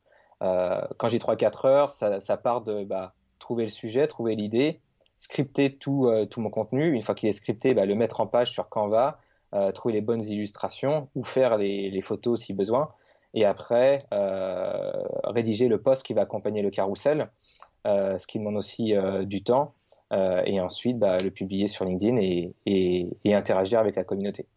quand 0.97 1.09
j'ai 1.09 1.19
3 1.19 1.35
et 1.35 1.37
4 1.37 1.65
heures, 1.65 1.91
ça, 1.91 2.37
part 2.37 2.61
de 2.61 2.83
bah, 2.83 3.13
trouver 3.39 3.63
le 3.63 3.69
sujet, 3.69 4.07
trouver 4.07 4.35
l'idée, 4.35 4.79
scripter 5.17 5.75
tout, 5.75 6.07
euh, 6.07 6.25
tout 6.25 6.41
mon 6.41 6.49
contenu. 6.49 6.93
Une 6.93 7.01
fois 7.01 7.15
qu'il 7.15 7.29
est 7.29 7.33
scripté, 7.33 7.73
bah, 7.73 7.85
le 7.85 7.95
mettre 7.95 8.19
en 8.21 8.27
page 8.27 8.51
sur 8.51 8.69
Canva, 8.69 9.19
euh, 9.53 9.71
trouver 9.71 9.93
les 9.93 10.01
bonnes 10.01 10.23
illustrations 10.23 11.09
ou 11.15 11.23
faire 11.23 11.57
les, 11.57 12.01
photos 12.01 12.41
si 12.41 12.53
besoin. 12.53 12.89
Et 13.33 13.45
après, 13.45 13.99
euh, 14.13 14.91
rédiger 15.23 15.67
le 15.67 15.81
post 15.81 16.03
qui 16.03 16.13
va 16.13 16.21
accompagner 16.21 16.61
le 16.61 16.69
carrousel, 16.69 17.29
ce 17.85 18.25
qui 18.27 18.39
demande 18.39 18.55
aussi 18.55 18.93
du 19.23 19.43
temps. 19.43 19.73
et 20.11 20.61
ensuite, 20.61 20.99
bah, 20.99 21.17
le 21.17 21.31
publier 21.31 21.67
sur 21.67 21.83
LinkedIn 21.83 22.17
et, 22.17 22.53
et, 22.65 23.35
interagir 23.35 23.79
avec 23.79 23.95
la 23.95 24.03
communauté. 24.03 24.47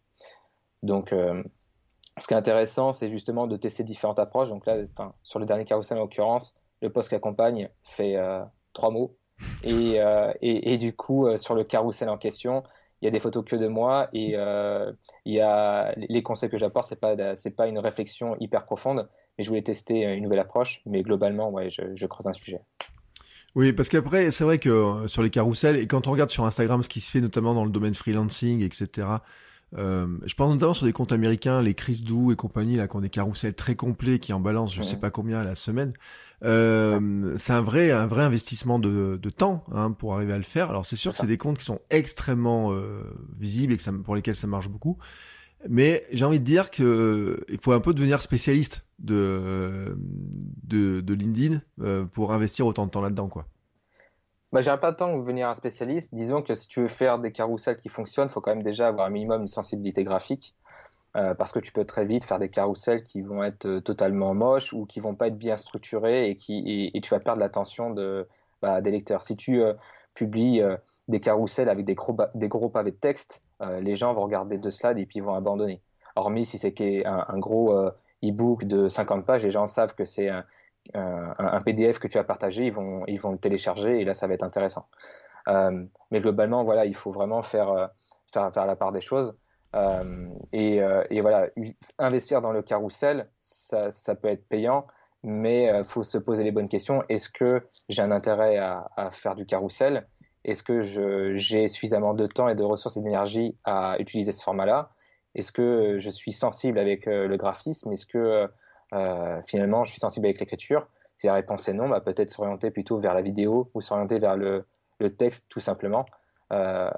Donc, 0.83 1.09
ce 1.09 2.27
qui 2.27 2.33
est 2.33 2.37
intéressant, 2.37 2.93
c'est 2.93 3.09
justement 3.09 3.47
de 3.47 3.57
tester 3.57 3.83
différentes 3.83 4.19
approches. 4.19 4.49
Donc 4.49 4.65
là, 4.65 4.77
sur 5.23 5.39
le 5.39 5.45
dernier 5.45 5.65
carrousel 5.65 5.97
en 5.97 6.01
l'occurrence, 6.01 6.55
le 6.81 6.89
post 6.89 7.09
qui 7.09 7.15
accompagne 7.15 7.69
fait 7.83 8.15
trois 8.71 8.91
mots 8.91 9.17
euh, 9.65 10.33
et, 10.41 10.73
et, 10.73 10.77
du 10.77 10.95
coup, 10.95 11.27
euh, 11.27 11.37
sur 11.37 11.55
le 11.55 11.63
carrousel 11.63 12.09
en 12.09 12.17
question, 12.17 12.63
il 13.01 13.05
y 13.05 13.07
a 13.07 13.11
des 13.11 13.19
photos 13.19 13.45
que 13.45 13.55
de 13.55 13.67
moi 13.67 14.09
et 14.13 14.33
euh, 14.35 14.91
il 15.25 15.33
y 15.33 15.41
a 15.41 15.93
les 15.97 16.23
conseils 16.23 16.49
que 16.49 16.57
j'apporte, 16.57 16.87
c'est 16.87 16.99
pas 16.99 17.35
c'est 17.35 17.55
pas 17.55 17.67
une 17.67 17.79
réflexion 17.79 18.35
hyper 18.39 18.65
profonde, 18.65 19.07
mais 19.37 19.43
je 19.43 19.49
voulais 19.49 19.61
tester 19.61 20.01
une 20.03 20.23
nouvelle 20.23 20.39
approche. 20.39 20.81
Mais 20.85 21.03
globalement, 21.03 21.53
je, 21.69 21.81
je 21.95 22.05
creuse 22.05 22.27
un 22.27 22.33
sujet. 22.33 22.61
Oui, 23.55 23.73
parce 23.73 23.89
qu'après, 23.89 24.29
c'est 24.31 24.43
vrai 24.43 24.59
que 24.59 25.07
sur 25.07 25.23
les 25.23 25.29
carousels, 25.29 25.77
et 25.77 25.87
quand 25.87 26.07
on 26.07 26.11
regarde 26.11 26.29
sur 26.29 26.45
Instagram 26.45 26.83
ce 26.83 26.89
qui 26.89 26.99
se 26.99 27.09
fait 27.09 27.21
notamment 27.21 27.53
dans 27.53 27.65
le 27.65 27.71
domaine 27.71 27.95
freelancing, 27.95 28.63
etc., 28.63 29.07
euh, 29.75 30.07
je 30.25 30.33
pense 30.35 30.51
notamment 30.51 30.73
sur 30.73 30.85
des 30.85 30.93
comptes 30.93 31.11
américains, 31.11 31.61
les 31.61 31.73
Chris 31.73 32.01
Dou 32.05 32.31
et 32.31 32.35
compagnie, 32.35 32.75
là, 32.75 32.87
qui 32.87 32.95
ont 32.95 33.01
des 33.01 33.09
carousels 33.09 33.53
très 33.53 33.75
complets, 33.75 34.19
qui 34.19 34.31
en 34.33 34.39
balancent 34.39 34.73
je 34.73 34.81
sais 34.81 34.97
pas 34.97 35.09
combien 35.09 35.39
à 35.39 35.43
la 35.43 35.55
semaine. 35.55 35.93
Euh, 36.43 37.33
c'est 37.37 37.53
un 37.53 37.61
vrai, 37.61 37.91
un 37.91 38.05
vrai 38.05 38.23
investissement 38.23 38.77
de, 38.79 39.19
de 39.21 39.29
temps 39.29 39.65
hein, 39.73 39.91
pour 39.91 40.13
arriver 40.13 40.33
à 40.33 40.37
le 40.37 40.43
faire. 40.43 40.69
Alors 40.69 40.85
c'est 40.85 40.95
sûr 40.95 41.11
que 41.11 41.17
c'est 41.17 41.27
des 41.27 41.37
comptes 41.37 41.57
qui 41.57 41.65
sont 41.65 41.79
extrêmement 41.89 42.71
euh, 42.71 43.03
visibles 43.39 43.73
et 43.73 43.77
que 43.77 43.83
ça, 43.83 43.91
pour 43.91 44.15
lesquels 44.15 44.35
ça 44.35 44.47
marche 44.47 44.69
beaucoup. 44.69 44.97
Mais 45.67 46.05
j'ai 46.11 46.23
envie 46.23 46.39
de 46.39 46.45
dire 46.45 46.69
que 46.69 46.83
euh, 46.83 47.45
il 47.49 47.57
faut 47.57 47.71
un 47.71 47.79
peu 47.79 47.93
devenir 47.93 48.21
spécialiste 48.21 48.85
de 48.99 49.97
de, 50.63 51.01
de 51.01 51.13
LinkedIn 51.13 51.61
euh, 51.81 52.05
pour 52.05 52.31
investir 52.33 52.67
autant 52.67 52.85
de 52.85 52.91
temps 52.91 53.01
là-dedans, 53.01 53.27
quoi. 53.27 53.47
Bah, 54.53 54.61
J'aurais 54.61 54.79
pas 54.79 54.91
de 54.91 54.97
devenir 54.97 55.49
un 55.49 55.55
spécialiste. 55.55 56.15
Disons 56.15 56.41
que 56.41 56.55
si 56.55 56.67
tu 56.67 56.81
veux 56.81 56.87
faire 56.87 57.19
des 57.19 57.31
carousels 57.31 57.77
qui 57.77 57.89
fonctionnent, 57.89 58.27
il 58.29 58.31
faut 58.31 58.41
quand 58.41 58.55
même 58.55 58.63
déjà 58.63 58.87
avoir 58.87 59.07
un 59.07 59.09
minimum 59.09 59.43
de 59.43 59.49
sensibilité 59.49 60.03
graphique. 60.03 60.55
Euh, 61.15 61.33
parce 61.33 61.51
que 61.51 61.59
tu 61.59 61.71
peux 61.71 61.85
très 61.85 62.05
vite 62.05 62.23
faire 62.25 62.37
des 62.37 62.49
carousels 62.49 63.01
qui 63.01 63.21
vont 63.21 63.43
être 63.43 63.65
euh, 63.65 63.81
totalement 63.81 64.35
moches 64.35 64.71
ou 64.73 64.85
qui 64.85 64.99
vont 64.99 65.15
pas 65.15 65.27
être 65.27 65.37
bien 65.37 65.55
structurés 65.55 66.29
et, 66.29 66.35
qui, 66.35 66.91
et, 66.93 67.01
tu 67.01 67.09
vas 67.09 67.19
perdre 67.19 67.39
l'attention 67.39 67.89
de, 67.89 68.27
bah, 68.61 68.81
des 68.81 68.91
lecteurs. 68.91 69.23
Si 69.23 69.35
tu 69.35 69.61
euh, 69.61 69.73
publies 70.13 70.61
des 71.07 71.19
carousels 71.19 71.69
avec 71.69 71.85
des 71.85 71.95
gros, 71.95 72.15
des 72.35 72.47
gros 72.47 72.69
pavés 72.69 72.91
de 72.91 72.95
texte, 72.95 73.41
les 73.61 73.93
gens 73.93 74.15
vont 74.15 74.23
regarder 74.23 74.57
deux 74.57 74.71
slides 74.71 74.97
et 74.97 75.05
puis 75.05 75.19
ils 75.19 75.23
vont 75.23 75.35
abandonner. 75.35 75.79
Hormis 76.15 76.43
si 76.43 76.57
c'est 76.57 77.05
un 77.05 77.37
gros 77.37 77.71
e-book 78.23 78.63
de 78.65 78.89
50 78.89 79.27
pages, 79.27 79.43
les 79.43 79.51
gens 79.51 79.67
savent 79.67 79.93
que 79.93 80.05
c'est 80.05 80.31
un, 80.93 81.33
un, 81.37 81.61
PDF 81.61 81.99
que 81.99 82.07
tu 82.07 82.17
as 82.17 82.23
partagé, 82.23 82.65
ils 82.65 82.73
vont, 82.73 83.03
ils 83.07 83.19
vont 83.19 83.31
le 83.31 83.37
télécharger 83.37 83.99
et 83.99 84.05
là, 84.05 84.13
ça 84.13 84.27
va 84.27 84.33
être 84.33 84.43
intéressant. 84.43 84.87
mais 85.47 86.19
globalement, 86.19 86.63
voilà, 86.63 86.85
il 86.85 86.95
faut 86.95 87.11
vraiment 87.11 87.41
faire, 87.41 87.91
faire, 88.33 88.51
faire 88.53 88.65
la 88.65 88.75
part 88.75 88.91
des 88.91 89.01
choses. 89.01 89.35
Et, 90.53 90.81
voilà, 91.21 91.47
investir 91.99 92.41
dans 92.41 92.51
le 92.51 92.61
carrousel, 92.61 93.29
ça, 93.39 93.91
ça 93.91 94.15
peut 94.15 94.29
être 94.29 94.47
payant, 94.47 94.87
mais 95.23 95.71
il 95.77 95.83
faut 95.83 96.03
se 96.03 96.17
poser 96.17 96.43
les 96.43 96.51
bonnes 96.51 96.69
questions. 96.69 97.03
Est-ce 97.09 97.29
que 97.29 97.63
j'ai 97.89 98.01
un 98.01 98.11
intérêt 98.11 98.57
à, 98.57 99.09
faire 99.11 99.35
du 99.35 99.45
carrousel? 99.45 100.07
Est-ce 100.45 100.63
que 100.63 100.83
j'ai 101.35 101.67
suffisamment 101.67 102.13
de 102.13 102.27
temps 102.27 102.47
et 102.47 102.55
de 102.55 102.63
ressources 102.63 102.97
et 102.97 103.01
d'énergie 103.01 103.57
à 103.63 103.97
utiliser 103.99 104.31
ce 104.31 104.43
format-là? 104.43 104.89
Est-ce 105.35 105.51
que 105.51 105.99
je 105.99 106.09
suis 106.09 106.31
sensible 106.31 106.79
avec 106.79 107.05
le 107.05 107.35
graphisme? 107.37 107.91
Est-ce 107.91 108.05
que 108.05 108.17
euh, 108.17 108.47
finalement, 109.45 109.83
je 109.83 109.91
suis 109.91 109.99
sensible 109.99 110.25
avec 110.25 110.39
l'écriture. 110.39 110.87
Si 111.17 111.25
la 111.25 111.33
réponse 111.33 111.67
est 111.67 111.73
non, 111.73 111.89
bah, 111.89 111.99
peut-être 111.99 112.29
s'orienter 112.29 112.69
plutôt 112.69 112.99
vers 112.99 113.15
la 113.15 113.21
vidéo 113.21 113.65
ou 113.73 113.81
s'orienter 113.81 114.19
vers 114.19 114.37
le, 114.37 114.65
texte 115.17 115.47
tout 115.49 115.59
simplement, 115.59 116.05
euh, 116.53 116.89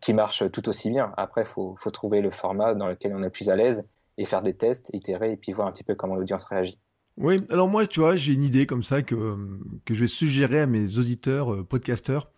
qui 0.00 0.14
marche 0.14 0.50
tout 0.52 0.68
aussi 0.68 0.90
bien. 0.90 1.12
Après, 1.16 1.42
il 1.42 1.46
faut, 1.46 1.76
trouver 1.92 2.20
le 2.20 2.30
format 2.30 2.74
dans 2.74 2.86
lequel 2.86 3.12
on 3.14 3.22
est 3.22 3.30
plus 3.30 3.48
à 3.48 3.56
l'aise 3.56 3.84
et 4.18 4.24
faire 4.24 4.42
des 4.42 4.54
tests, 4.54 4.90
itérer 4.92 5.32
et 5.32 5.36
puis 5.36 5.52
voir 5.52 5.66
un 5.66 5.72
petit 5.72 5.84
peu 5.84 5.94
comment 5.94 6.14
l'audience 6.14 6.44
réagit. 6.44 6.78
Oui, 7.16 7.44
alors 7.50 7.68
moi, 7.68 7.86
tu 7.86 8.00
vois, 8.00 8.16
j'ai 8.16 8.32
une 8.32 8.44
idée 8.44 8.66
comme 8.66 8.84
ça 8.84 9.02
que, 9.02 9.36
que 9.84 9.94
je 9.94 10.00
vais 10.00 10.08
suggérer 10.08 10.60
à 10.60 10.66
mes 10.66 10.98
auditeurs, 10.98 11.52
euh, 11.52 11.64
podcasteurs. 11.64 12.30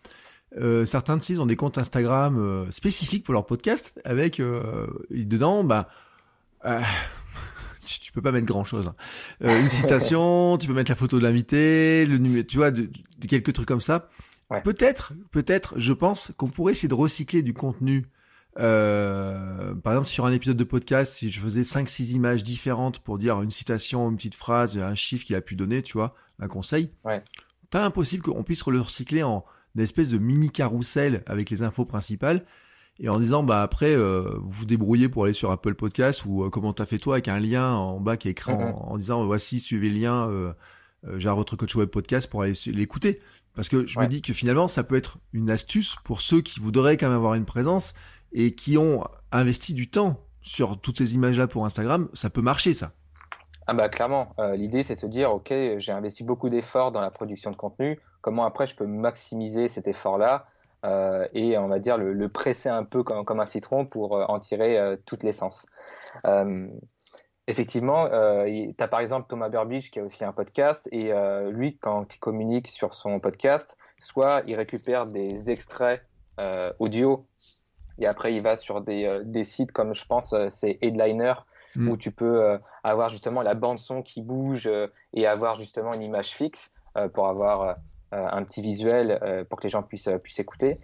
certains 0.85 1.17
de 1.17 1.21
ces 1.21 1.39
ont 1.39 1.45
des 1.45 1.55
comptes 1.55 1.77
Instagram 1.77 2.67
spécifiques 2.71 3.23
pour 3.23 3.33
leur 3.33 3.45
podcast 3.45 3.99
avec 4.03 4.39
dedans, 4.39 5.63
bah, 5.63 5.87
tu, 7.85 8.11
peux 8.11 8.21
pas 8.21 8.31
mettre 8.31 8.45
grand 8.45 8.63
chose. 8.63 8.87
Hein. 8.87 8.95
Euh, 9.43 9.59
une 9.59 9.69
citation, 9.69 10.57
tu 10.59 10.67
peux 10.67 10.73
mettre 10.73 10.91
la 10.91 10.95
photo 10.95 11.17
de 11.17 11.23
l'invité, 11.23 12.05
le 12.05 12.17
numéro, 12.17 12.45
tu 12.45 12.57
vois, 12.57 12.71
de, 12.71 12.89
quelques 13.27 13.53
trucs 13.53 13.67
comme 13.67 13.81
ça. 13.81 14.09
Peut-être, 14.63 15.13
peut-être, 15.31 15.73
je 15.77 15.93
pense 15.93 16.31
qu'on 16.37 16.47
pourrait 16.47 16.73
essayer 16.73 16.89
de 16.89 16.93
recycler 16.93 17.41
du 17.41 17.53
contenu. 17.53 18.05
Euh, 18.59 19.73
par 19.73 19.93
exemple, 19.93 20.07
sur 20.07 20.27
un 20.27 20.31
épisode 20.31 20.57
de 20.57 20.63
podcast, 20.63 21.15
si 21.15 21.31
je 21.31 21.39
faisais 21.39 21.61
5-6 21.61 22.11
images 22.11 22.43
différentes 22.43 22.99
pour 22.99 23.17
dire 23.17 23.41
une 23.41 23.49
citation, 23.49 24.09
une 24.11 24.15
petite 24.15 24.35
phrase, 24.35 24.77
un 24.77 24.93
chiffre 24.93 25.25
qu'il 25.25 25.35
a 25.35 25.41
pu 25.41 25.55
donner, 25.55 25.81
tu 25.81 25.93
vois, 25.93 26.13
un 26.39 26.47
conseil, 26.47 26.91
ouais. 27.03 27.23
pas 27.71 27.83
impossible 27.83 28.21
qu'on 28.21 28.43
puisse 28.43 28.63
le 28.67 28.79
recycler 28.79 29.23
en 29.23 29.43
une 29.75 29.81
espèce 29.81 30.09
de 30.09 30.19
mini 30.19 30.51
carrousel 30.51 31.23
avec 31.25 31.49
les 31.49 31.63
infos 31.63 31.85
principales 31.85 32.45
et 32.99 33.09
en 33.09 33.19
disant 33.19 33.43
bah 33.43 33.61
après 33.61 33.93
euh, 33.93 34.37
vous 34.41 34.49
vous 34.49 34.65
débrouillez 34.65 35.09
pour 35.09 35.23
aller 35.23 35.33
sur 35.33 35.51
Apple 35.51 35.75
Podcast 35.75 36.25
ou 36.25 36.43
euh, 36.43 36.49
comment 36.49 36.73
t'as 36.73 36.85
fait 36.85 36.99
toi 36.99 37.15
avec 37.15 37.27
un 37.27 37.39
lien 37.39 37.73
en 37.73 37.99
bas 37.99 38.17
qui 38.17 38.27
est 38.27 38.31
écrit 38.31 38.53
en, 38.53 38.97
disant 38.97 39.25
voici 39.25 39.59
suivez 39.59 39.89
le 39.89 39.99
lien 39.99 40.29
euh, 40.29 40.53
euh, 41.07 41.33
votre 41.33 41.55
coach 41.55 41.75
web 41.75 41.89
podcast 41.89 42.29
pour 42.29 42.43
aller 42.43 42.53
l'écouter. 42.67 43.19
Parce 43.55 43.69
que 43.69 43.85
je 43.85 43.99
me 43.99 44.07
dis 44.07 44.21
que 44.21 44.33
finalement 44.33 44.67
ça 44.67 44.83
peut 44.83 44.95
être 44.95 45.17
une 45.31 45.51
astuce 45.51 45.95
pour 46.03 46.21
ceux 46.21 46.41
qui 46.41 46.59
voudraient 46.59 46.97
quand 46.97 47.07
même 47.07 47.15
avoir 47.15 47.35
une 47.35 47.45
présence 47.45 47.93
et 48.31 48.55
qui 48.55 48.77
ont 48.77 49.03
investi 49.31 49.75
du 49.75 49.89
temps 49.89 50.19
sur 50.41 50.79
toutes 50.79 50.97
ces 50.97 51.13
images 51.13 51.37
là 51.37 51.47
pour 51.47 51.65
Instagram. 51.65 52.09
Ça 52.13 52.31
peut 52.31 52.41
marcher 52.41 52.73
ça. 52.73 52.93
Ah 53.67 53.73
bah 53.73 53.89
clairement, 53.89 54.35
l'idée 54.55 54.83
c'est 54.83 54.95
de 54.95 54.99
se 54.99 55.05
dire 55.05 55.31
ok 55.31 55.53
j'ai 55.77 55.91
investi 55.91 56.23
beaucoup 56.23 56.49
d'efforts 56.49 56.91
dans 56.91 56.99
la 56.99 57.11
production 57.11 57.51
de 57.51 57.55
contenu, 57.55 57.99
comment 58.21 58.43
après 58.43 58.65
je 58.65 58.75
peux 58.75 58.87
maximiser 58.87 59.67
cet 59.67 59.87
effort 59.87 60.17
là 60.17 60.47
euh, 60.83 61.27
et 61.33 61.57
on 61.57 61.67
va 61.67 61.79
dire 61.79 61.97
le, 61.97 62.27
presser 62.29 62.69
un 62.69 62.83
peu 62.83 63.03
comme, 63.03 63.23
comme, 63.23 63.39
un 63.39 63.45
citron 63.45 63.85
pour 63.85 64.17
euh, 64.17 64.25
en 64.27 64.39
tirer 64.39 64.77
euh, 64.77 64.97
toute 65.05 65.23
l'essence. 65.23 65.65
Effectivement, 67.47 68.07
tu 68.07 68.75
as 68.79 68.87
par 68.87 69.01
exemple 69.01 69.27
Thomas 69.27 69.49
Burbidge 69.49 69.89
qui 69.91 69.99
a 69.99 70.03
aussi 70.03 70.23
un 70.23 70.31
podcast 70.31 70.87
et 70.93 71.11
lui, 71.51 71.75
quand 71.75 72.15
il 72.15 72.19
communique 72.19 72.69
sur 72.69 72.93
son 72.93 73.19
podcast, 73.19 73.77
soit 73.97 74.43
il 74.47 74.55
récupère 74.55 75.07
des 75.07 75.51
extraits 75.51 76.01
audio 76.79 77.25
et 77.99 78.07
après 78.07 78.33
il 78.33 78.41
va 78.41 78.55
sur 78.55 78.79
des, 78.79 79.19
des 79.25 79.43
sites 79.43 79.73
comme 79.73 79.93
je 79.93 80.05
pense 80.05 80.33
c'est 80.51 80.77
Headliner 80.81 81.33
mm. 81.75 81.89
où 81.89 81.97
tu 81.97 82.11
peux 82.11 82.57
avoir 82.81 83.09
justement 83.09 83.41
la 83.41 83.55
bande 83.55 83.77
son 83.77 84.03
qui 84.03 84.21
bouge 84.21 84.69
et 85.11 85.27
avoir 85.27 85.59
justement 85.59 85.93
une 85.93 86.03
image 86.03 86.29
fixe 86.29 86.71
pour 87.13 87.27
avoir 87.27 87.75
un 88.13 88.43
petit 88.43 88.61
visuel 88.61 89.19
euh, 89.23 89.43
pour 89.43 89.59
que 89.59 89.63
les 89.63 89.69
gens 89.69 89.83
puissent, 89.83 90.07
euh, 90.07 90.17
puissent 90.17 90.39
écouter. 90.39 90.77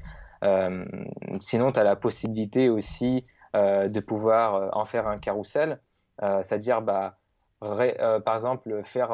sinon, 1.40 1.72
tu 1.72 1.80
as 1.80 1.84
la 1.84 1.96
possibilité 1.96 2.70
aussi 2.70 3.24
de 3.54 4.00
pouvoir 4.00 4.70
en 4.78 4.86
faire 4.86 5.08
un 5.08 5.18
carrousel, 5.18 5.82
c'est-à-dire 6.22 6.82
bah, 6.82 7.16
par 7.60 8.36
exemple 8.36 8.82
faire 8.86 9.12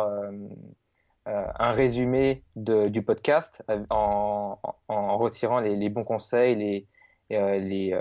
un 1.25 1.71
résumé 1.71 2.43
du 2.55 3.01
podcast 3.01 3.63
en, 3.89 4.59
retirant 4.87 5.61
les, 5.61 5.89
bons 5.89 6.03
conseils, 6.03 6.55
les, 6.55 6.87
les, 7.31 7.99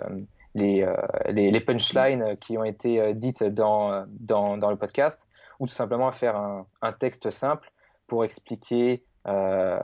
les, 0.54 1.50
les, 1.50 1.60
punchlines 1.60 2.36
qui 2.42 2.58
ont 2.58 2.64
été 2.64 3.14
dites 3.14 3.42
dans, 3.42 4.04
dans, 4.20 4.58
dans, 4.58 4.70
le 4.70 4.76
podcast, 4.76 5.26
ou 5.60 5.66
tout 5.66 5.72
simplement 5.72 6.12
faire 6.12 6.36
un, 6.36 6.66
un 6.82 6.92
texte 6.92 7.30
simple 7.30 7.70
pour 8.06 8.22
expliquer 8.22 9.02
euh, 9.26 9.78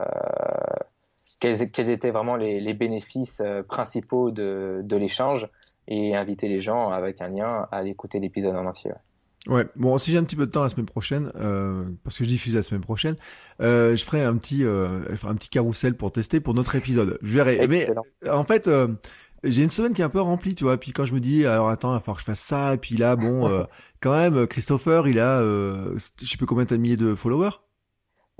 quels, 1.39 1.89
étaient 1.89 2.11
vraiment 2.11 2.35
les, 2.35 2.73
bénéfices 2.73 3.41
euh, 3.43 3.63
principaux 3.63 4.31
de, 4.31 4.95
l'échange 4.95 5.47
et 5.87 6.15
inviter 6.15 6.47
les 6.47 6.61
gens 6.61 6.89
avec 6.89 7.21
un 7.21 7.29
lien 7.29 7.67
à 7.71 7.83
écouter 7.83 8.19
l'épisode 8.19 8.55
en 8.55 8.65
entier. 8.65 8.91
Ouais, 9.47 9.65
bon, 9.75 9.97
si 9.97 10.11
j'ai 10.11 10.19
un 10.19 10.23
petit 10.23 10.35
peu 10.35 10.45
de 10.45 10.51
temps 10.51 10.61
la 10.61 10.69
semaine 10.69 10.85
prochaine, 10.85 11.31
euh, 11.35 11.83
parce 12.03 12.19
que 12.19 12.23
je 12.23 12.29
diffuse 12.29 12.53
la 12.53 12.61
semaine 12.61 12.81
prochaine, 12.81 13.15
je 13.59 14.03
ferai 14.05 14.23
un 14.23 14.37
petit, 14.37 14.63
un 14.63 15.35
petit 15.35 15.49
carrousel 15.49 15.95
pour 15.95 16.11
tester 16.11 16.39
pour 16.39 16.53
notre 16.53 16.75
épisode. 16.75 17.17
Je 17.23 17.33
verrai. 17.33 17.67
Mais 17.67 17.87
en 18.29 18.43
fait, 18.43 18.69
j'ai 19.43 19.63
une 19.63 19.71
semaine 19.71 19.95
qui 19.95 20.03
est 20.03 20.05
un 20.05 20.09
peu 20.09 20.21
remplie, 20.21 20.53
tu 20.53 20.65
vois. 20.65 20.77
Puis 20.77 20.91
quand 20.91 21.05
je 21.05 21.15
me 21.15 21.19
dis, 21.19 21.47
alors 21.47 21.69
attends, 21.69 21.89
il 21.89 21.95
va 21.95 21.99
falloir 22.01 22.17
que 22.17 22.21
je 22.21 22.25
fasse 22.27 22.39
ça. 22.39 22.75
Et 22.75 22.77
puis 22.77 22.97
là, 22.97 23.15
bon, 23.15 23.65
quand 23.99 24.15
même, 24.15 24.45
Christopher, 24.45 25.07
il 25.07 25.19
a, 25.19 25.41
je 25.41 25.97
sais 26.19 26.37
plus 26.37 26.45
combien 26.45 26.65
de 26.65 26.77
milliers 26.77 26.95
de 26.95 27.15
followers? 27.15 27.57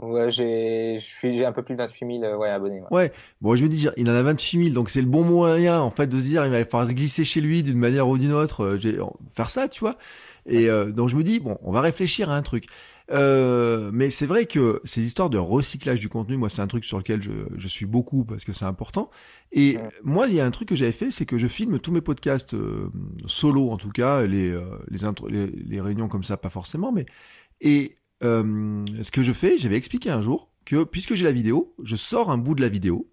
Ouais, 0.02 0.32
j'ai, 0.32 0.98
j'ai 1.00 1.46
un 1.46 1.52
peu 1.52 1.62
plus 1.62 1.76
de 1.76 1.78
28 1.78 2.20
000 2.20 2.38
ouais, 2.38 2.50
abonnés. 2.50 2.82
Ouais. 2.90 3.12
Bon, 3.40 3.56
je 3.56 3.64
me 3.64 3.70
dis, 3.70 3.88
il 3.98 4.10
en 4.10 4.14
a 4.14 4.24
28 4.24 4.64
000, 4.64 4.74
donc 4.74 4.90
c'est 4.90 5.02
le 5.02 5.08
bon 5.08 5.24
moyen, 5.24 5.80
en 5.80 5.92
fait, 5.92 6.08
de 6.08 6.20
se 6.20 6.26
dire, 6.26 6.46
il 6.46 6.52
va 6.52 6.66
falloir 6.66 6.90
se 6.90 6.94
glisser 6.94 7.24
chez 7.24 7.42
lui 7.42 7.64
d'une 7.64 7.78
manière 7.78 8.08
ou 8.08 8.18
d'une 8.18 8.34
autre, 8.34 8.64
euh, 8.64 9.06
faire 9.30 9.50
ça, 9.50 9.68
tu 9.68 9.80
vois. 9.82 9.98
Et 10.48 10.70
euh, 10.70 10.92
donc 10.92 11.10
je 11.10 11.16
me 11.16 11.24
dis, 11.24 11.40
bon, 11.40 11.58
on 11.62 11.72
va 11.72 11.82
réfléchir 11.82 12.30
à 12.30 12.36
un 12.36 12.42
truc. 12.42 12.66
Euh, 13.12 13.92
mais 13.94 14.10
c'est 14.10 14.26
vrai 14.26 14.46
que 14.46 14.82
ces 14.84 15.04
histoires 15.06 15.30
de 15.30 15.38
recyclage 15.38 16.00
du 16.00 16.10
contenu, 16.10 16.38
moi, 16.38 16.50
c'est 16.50 16.62
un 16.62 16.68
truc 16.68 16.86
sur 16.86 16.98
lequel 16.98 17.22
je, 17.22 17.32
je 17.56 17.68
suis 17.68 17.86
beaucoup 17.86 18.24
parce 18.24 18.46
que 18.46 18.54
c'est 18.54 18.66
important. 18.66 19.10
Et 19.52 19.78
moi, 20.04 20.28
il 20.28 20.36
y 20.36 20.40
a 20.40 20.46
un 20.46 20.52
truc 20.52 20.70
que 20.70 20.76
j'avais 20.76 20.92
fait, 20.92 21.12
c'est 21.12 21.26
que 21.26 21.38
je 21.38 21.48
filme 21.48 21.80
tous 21.80 21.92
mes 21.92 22.02
podcasts 22.02 22.54
euh, 22.54 22.90
solo, 23.26 23.70
en 23.70 23.78
tout 23.78 23.90
cas, 23.90 24.22
les, 24.22 24.50
euh, 24.50 24.64
les, 24.90 25.00
les, 25.30 25.48
les 25.48 25.82
réunions 25.82 26.08
comme 26.08 26.24
ça, 26.24 26.38
pas 26.38 26.50
forcément, 26.50 26.92
mais 26.92 27.06
et 27.60 27.98
euh, 28.24 28.86
ce 29.02 29.12
que 29.12 29.24
je 29.24 29.34
fais, 29.34 29.58
j'avais 29.58 29.78
expliqué 29.78 30.10
un 30.10 30.22
jour 30.22 30.50
que 30.66 30.84
puisque 30.84 31.16
j'ai 31.16 31.26
la 31.26 31.32
vidéo, 31.32 31.74
je 31.84 31.96
sors 31.96 32.32
un 32.32 32.38
bout 32.38 32.56
de 32.56 32.62
la 32.62 32.70
vidéo 32.70 33.10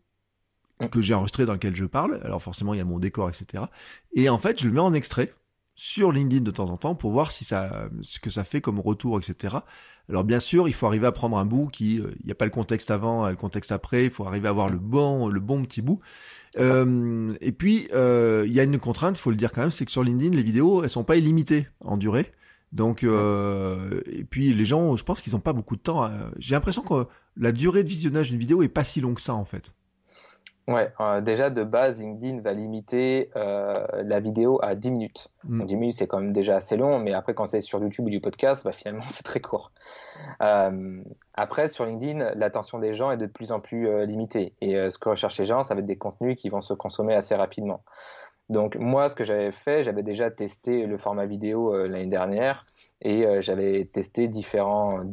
mm. 0.80 0.88
que 0.88 1.00
j'ai 1.00 1.14
enregistré 1.14 1.46
dans 1.46 1.52
lequel 1.54 1.74
je 1.74 1.84
parle. 1.84 2.20
Alors 2.24 2.42
forcément, 2.42 2.74
il 2.74 2.78
y 2.78 2.80
a 2.80 2.84
mon 2.84 2.98
décor, 2.98 3.28
etc. 3.28 3.64
Et 4.14 4.28
en 4.28 4.38
fait, 4.38 4.60
je 4.60 4.66
le 4.66 4.74
mets 4.74 4.80
en 4.80 4.94
extrait 4.94 5.34
sur 5.74 6.10
LinkedIn 6.10 6.42
de 6.42 6.50
temps 6.50 6.70
en 6.70 6.76
temps 6.76 6.94
pour 6.96 7.12
voir 7.12 7.30
si 7.30 7.44
ça, 7.44 7.88
ce 8.02 8.18
que 8.18 8.30
ça 8.30 8.42
fait 8.42 8.60
comme 8.60 8.80
retour, 8.80 9.18
etc. 9.18 9.58
Alors 10.08 10.24
bien 10.24 10.40
sûr, 10.40 10.68
il 10.68 10.72
faut 10.72 10.86
arriver 10.86 11.06
à 11.06 11.12
prendre 11.12 11.36
un 11.36 11.44
bout 11.44 11.68
qui, 11.68 12.00
euh, 12.00 12.10
il 12.20 12.26
n'y 12.26 12.32
a 12.32 12.34
pas 12.34 12.46
le 12.46 12.50
contexte 12.50 12.90
avant, 12.90 13.28
le 13.28 13.36
contexte 13.36 13.72
après. 13.72 14.04
Il 14.04 14.10
faut 14.10 14.26
arriver 14.26 14.48
à 14.48 14.50
avoir 14.50 14.70
le 14.70 14.78
bon, 14.78 15.28
le 15.28 15.40
bon 15.40 15.62
petit 15.62 15.82
bout. 15.82 16.00
Euh, 16.58 17.34
et 17.40 17.52
puis, 17.52 17.88
euh, 17.92 18.44
il 18.46 18.52
y 18.52 18.60
a 18.60 18.64
une 18.64 18.78
contrainte, 18.78 19.18
il 19.18 19.20
faut 19.20 19.30
le 19.30 19.36
dire 19.36 19.52
quand 19.52 19.60
même, 19.60 19.70
c'est 19.70 19.84
que 19.84 19.92
sur 19.92 20.02
LinkedIn, 20.02 20.34
les 20.34 20.42
vidéos, 20.42 20.82
elles 20.82 20.90
sont 20.90 21.04
pas 21.04 21.16
illimitées 21.16 21.68
en 21.80 21.96
durée. 21.96 22.32
Donc, 22.72 23.02
euh, 23.02 24.02
et 24.06 24.24
puis 24.24 24.52
les 24.52 24.64
gens, 24.64 24.96
je 24.96 25.04
pense 25.04 25.22
qu'ils 25.22 25.32
n'ont 25.32 25.40
pas 25.40 25.52
beaucoup 25.52 25.76
de 25.76 25.80
temps. 25.80 26.10
J'ai 26.38 26.54
l'impression 26.54 26.82
que 26.82 27.06
la 27.36 27.52
durée 27.52 27.82
de 27.82 27.88
visionnage 27.88 28.30
d'une 28.30 28.38
vidéo 28.38 28.62
est 28.62 28.68
pas 28.68 28.84
si 28.84 29.00
longue 29.00 29.14
que 29.14 29.22
ça 29.22 29.34
en 29.34 29.44
fait. 29.44 29.74
Ouais, 30.68 30.92
euh, 31.00 31.22
déjà 31.22 31.48
de 31.48 31.64
base, 31.64 31.98
LinkedIn 31.98 32.42
va 32.42 32.52
limiter 32.52 33.30
euh, 33.36 33.72
la 34.04 34.20
vidéo 34.20 34.60
à 34.62 34.74
10 34.74 34.90
minutes. 34.90 35.32
10 35.44 35.50
mm. 35.50 35.78
minutes, 35.78 35.96
c'est 35.96 36.06
quand 36.06 36.20
même 36.20 36.34
déjà 36.34 36.56
assez 36.56 36.76
long, 36.76 36.98
mais 36.98 37.14
après, 37.14 37.32
quand 37.32 37.46
c'est 37.46 37.62
sur 37.62 37.80
YouTube 37.80 38.04
ou 38.04 38.10
du 38.10 38.20
podcast, 38.20 38.64
bah, 38.66 38.72
finalement, 38.72 39.04
c'est 39.08 39.22
très 39.22 39.40
court. 39.40 39.72
Euh, 40.42 41.02
après, 41.32 41.68
sur 41.68 41.86
LinkedIn, 41.86 42.34
l'attention 42.34 42.78
des 42.78 42.92
gens 42.92 43.10
est 43.10 43.16
de 43.16 43.24
plus 43.24 43.50
en 43.50 43.60
plus 43.60 43.88
euh, 43.88 44.04
limitée. 44.04 44.52
Et 44.60 44.76
euh, 44.76 44.90
ce 44.90 44.98
que 44.98 45.08
recherchent 45.08 45.38
les 45.38 45.46
gens, 45.46 45.62
ça 45.62 45.74
va 45.74 45.80
être 45.80 45.86
des 45.86 45.96
contenus 45.96 46.36
qui 46.36 46.50
vont 46.50 46.60
se 46.60 46.74
consommer 46.74 47.14
assez 47.14 47.34
rapidement. 47.34 47.82
Donc 48.48 48.76
moi, 48.78 49.08
ce 49.08 49.14
que 49.14 49.24
j'avais 49.24 49.52
fait, 49.52 49.82
j'avais 49.82 50.02
déjà 50.02 50.30
testé 50.30 50.86
le 50.86 50.96
format 50.96 51.26
vidéo 51.26 51.74
euh, 51.74 51.86
l'année 51.86 52.06
dernière 52.06 52.62
et 53.02 53.26
euh, 53.26 53.42
j'avais 53.42 53.84
testé 53.84 54.26
différentes 54.28 55.04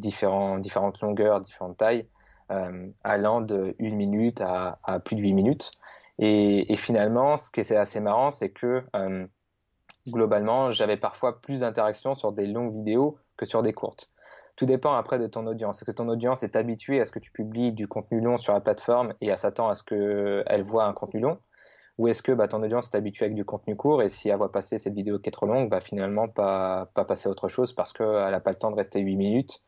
longueurs, 1.01 1.41
différentes 1.41 1.77
tailles, 1.77 2.07
euh, 2.51 2.87
allant 3.03 3.41
de 3.41 3.75
1 3.79 3.95
minute 3.95 4.41
à, 4.41 4.79
plus 5.03 5.17
de 5.17 5.21
8 5.21 5.33
minutes. 5.33 5.71
Et, 6.17 6.73
finalement, 6.77 7.35
ce 7.35 7.51
qui 7.51 7.59
était 7.59 7.75
assez 7.75 7.99
marrant, 7.99 8.31
c'est 8.31 8.49
que 8.49 8.83
globalement, 10.07 10.71
j'avais 10.71 10.95
parfois 10.95 11.41
plus 11.41 11.59
d'interactions 11.59 12.15
sur 12.15 12.31
des 12.31 12.47
longues 12.47 12.73
vidéos 12.73 13.17
que 13.35 13.45
sur 13.45 13.63
des 13.63 13.73
courtes. 13.73 14.07
Tout 14.55 14.65
dépend 14.65 14.93
après 14.93 15.19
de 15.19 15.27
ton 15.27 15.45
audience. 15.47 15.77
Est-ce 15.77 15.85
que 15.85 15.91
ton 15.91 16.07
audience 16.07 16.43
est 16.43 16.55
habituée 16.55 17.01
à 17.01 17.05
ce 17.05 17.11
que 17.11 17.19
tu 17.19 17.31
publies 17.31 17.73
du 17.73 17.89
contenu 17.89 18.21
long 18.21 18.37
sur 18.37 18.53
la 18.53 18.61
plateforme 18.61 19.13
et 19.19 19.29
à 19.31 19.35
s'attend 19.35 19.67
à 19.67 19.75
ce 19.75 19.83
qu'elle 19.83 20.63
voit 20.63 20.85
un 20.85 20.93
contenu 20.93 21.19
long? 21.19 21.39
Ou 21.97 22.07
est-ce 22.07 22.21
que 22.21 22.31
bah, 22.31 22.47
ton 22.47 22.61
audience 22.61 22.89
est 22.91 22.95
habituée 22.95 23.25
avec 23.25 23.35
du 23.35 23.45
contenu 23.45 23.75
court 23.75 24.01
et 24.01 24.09
si 24.09 24.29
elle 24.29 24.37
voit 24.37 24.51
passer 24.51 24.77
cette 24.79 24.93
vidéo 24.93 25.19
qui 25.19 25.29
est 25.29 25.31
trop 25.31 25.45
longue, 25.45 25.69
bah, 25.69 25.81
finalement 25.81 26.27
pas, 26.27 26.89
pas 26.93 27.05
passer 27.05 27.27
à 27.27 27.31
autre 27.31 27.47
chose 27.47 27.73
parce 27.73 27.93
qu'elle 27.93 28.31
n'a 28.31 28.39
pas 28.39 28.51
le 28.51 28.57
temps 28.57 28.71
de 28.71 28.75
rester 28.75 28.99
8 28.99 29.15
minutes 29.15 29.61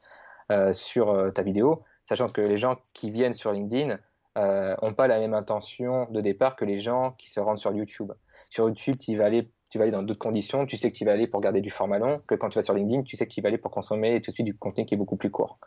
euh, 0.52 0.74
sur 0.74 1.10
euh, 1.10 1.30
ta 1.32 1.42
vidéo, 1.42 1.84
sachant 2.04 2.28
que 2.28 2.42
les 2.42 2.58
gens 2.58 2.78
qui 2.94 3.12
viennent 3.12 3.34
sur 3.34 3.52
LinkedIn 3.52 3.98
n'ont 4.36 4.94
pas 4.94 5.08
la 5.08 5.18
même 5.18 5.34
intention 5.34 6.08
de 6.12 6.22
départ 6.22 6.56
que 6.56 6.64
les 6.64 6.80
gens 6.80 7.16
qui 7.18 7.28
se 7.28 7.40
rendent 7.40 7.58
sur 7.58 7.74
YouTube. 7.74 8.12
Sur 8.52 8.68
YouTube, 8.68 8.96
tu 9.00 9.16
vas 9.16 9.26
aller 9.26 9.50
tu 9.70 9.78
vas 9.78 9.84
aller 9.84 9.92
dans 9.92 10.04
d'autres 10.04 10.20
conditions, 10.20 10.66
tu 10.66 10.78
sais 10.78 10.92
que 10.92 10.96
tu 10.96 11.06
vas 11.06 11.12
aller 11.12 11.28
pour 11.28 11.42
garder 11.42 11.62
du 11.62 11.70
format 11.70 12.00
long, 12.00 12.18
que 12.28 12.36
quand 12.36 12.50
tu 12.50 12.58
vas 12.58 12.62
sur 12.62 12.74
LinkedIn, 12.74 13.04
tu 13.04 13.18
sais 13.18 13.28
que 13.28 13.34
tu 13.34 13.42
vas 13.42 13.50
aller 13.50 13.58
pour 13.58 13.72
consommer 13.72 14.22
tout 14.22 14.32
de 14.32 14.34
suite 14.34 14.46
du 14.46 14.58
contenu 14.58 14.86
qui 14.86 14.94
est 14.94 14.98
beaucoup 14.98 15.18
plus 15.18 15.30
court. 15.30 15.60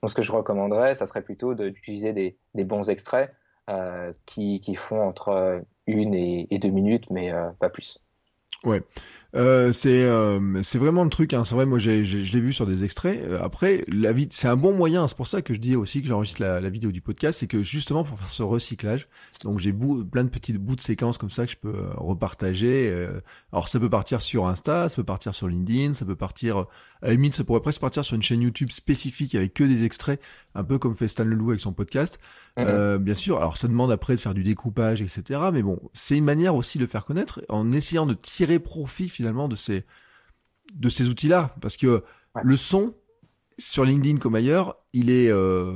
Donc 0.00 0.10
ce 0.10 0.14
que 0.14 0.22
je 0.22 0.32
recommanderais, 0.32 0.94
ça 0.94 1.06
serait 1.06 1.22
plutôt 1.22 1.54
d'utiliser 1.54 2.12
des, 2.12 2.38
des, 2.54 2.64
bons 2.64 2.88
extraits 2.88 3.30
euh, 3.70 4.12
qui, 4.26 4.60
qui, 4.60 4.74
font 4.74 5.02
entre 5.02 5.62
une 5.86 6.14
et, 6.14 6.58
deux 6.58 6.70
minutes, 6.70 7.10
mais 7.10 7.32
euh, 7.32 7.50
pas 7.58 7.68
plus. 7.68 7.98
Euh, 9.36 9.72
c'est 9.72 10.04
euh, 10.04 10.62
c'est 10.62 10.78
vraiment 10.78 11.02
le 11.02 11.10
truc. 11.10 11.32
Hein. 11.32 11.44
C'est 11.44 11.54
vrai, 11.54 11.66
moi 11.66 11.78
j'ai, 11.78 12.04
je 12.04 12.32
l'ai 12.32 12.40
vu 12.40 12.52
sur 12.52 12.66
des 12.66 12.84
extraits. 12.84 13.20
Euh, 13.24 13.42
après, 13.42 13.82
la 13.88 14.12
vie, 14.12 14.28
c'est 14.30 14.48
un 14.48 14.56
bon 14.56 14.72
moyen. 14.72 15.08
C'est 15.08 15.16
pour 15.16 15.26
ça 15.26 15.42
que 15.42 15.54
je 15.54 15.58
dis 15.58 15.74
aussi 15.74 16.02
que 16.02 16.08
j'enregistre 16.08 16.40
la, 16.40 16.60
la, 16.60 16.70
vidéo 16.70 16.92
du 16.92 17.00
podcast, 17.00 17.40
c'est 17.40 17.46
que 17.46 17.62
justement 17.62 18.04
pour 18.04 18.18
faire 18.18 18.30
ce 18.30 18.42
recyclage. 18.42 19.08
Donc 19.42 19.58
j'ai 19.58 19.72
plein 19.72 20.24
de 20.24 20.28
petits 20.28 20.56
bouts 20.56 20.76
de 20.76 20.80
séquences 20.80 21.18
comme 21.18 21.30
ça 21.30 21.46
que 21.46 21.52
je 21.52 21.56
peux 21.56 21.74
euh, 21.74 21.90
repartager. 21.96 23.08
alors 23.52 23.68
ça 23.68 23.80
peut 23.80 23.90
partir 23.90 24.22
sur 24.22 24.46
Insta, 24.46 24.88
ça 24.88 24.96
peut 24.96 25.04
partir 25.04 25.34
sur 25.34 25.48
LinkedIn, 25.48 25.94
ça 25.94 26.04
peut 26.04 26.16
partir 26.16 26.66
à 27.02 27.08
la 27.08 27.12
limite, 27.12 27.34
ça 27.34 27.44
pourrait 27.44 27.60
presque 27.60 27.80
partir 27.80 28.04
sur 28.04 28.14
une 28.14 28.22
chaîne 28.22 28.40
YouTube 28.40 28.70
spécifique 28.70 29.34
avec 29.34 29.54
que 29.54 29.64
des 29.64 29.84
extraits, 29.84 30.20
un 30.54 30.64
peu 30.64 30.78
comme 30.78 30.94
fait 30.94 31.08
Stan 31.08 31.24
Leloup 31.24 31.50
avec 31.50 31.60
son 31.60 31.72
podcast. 31.72 32.18
Mhm. 32.56 32.66
Euh, 32.68 32.98
bien 32.98 33.14
sûr, 33.14 33.38
alors 33.38 33.56
ça 33.56 33.66
demande 33.66 33.90
après 33.90 34.14
de 34.14 34.20
faire 34.20 34.34
du 34.34 34.44
découpage, 34.44 35.02
etc. 35.02 35.40
Mais 35.52 35.62
bon, 35.62 35.80
c'est 35.92 36.16
une 36.16 36.24
manière 36.24 36.54
aussi 36.54 36.78
de 36.78 36.84
le 36.84 36.88
faire 36.88 37.04
connaître 37.04 37.42
en 37.48 37.72
essayant 37.72 38.06
de 38.06 38.14
tirer 38.14 38.58
profit 38.58 39.08
finalement 39.08 39.23
de 39.48 39.56
ces 39.56 39.84
de 40.74 40.88
ces 40.88 41.08
outils-là, 41.08 41.54
parce 41.60 41.76
que 41.76 42.02
le 42.42 42.56
son 42.56 42.94
sur 43.58 43.84
LinkedIn 43.84 44.18
comme 44.18 44.34
ailleurs, 44.34 44.76
il 44.92 45.10
est 45.10 45.30
euh, 45.30 45.72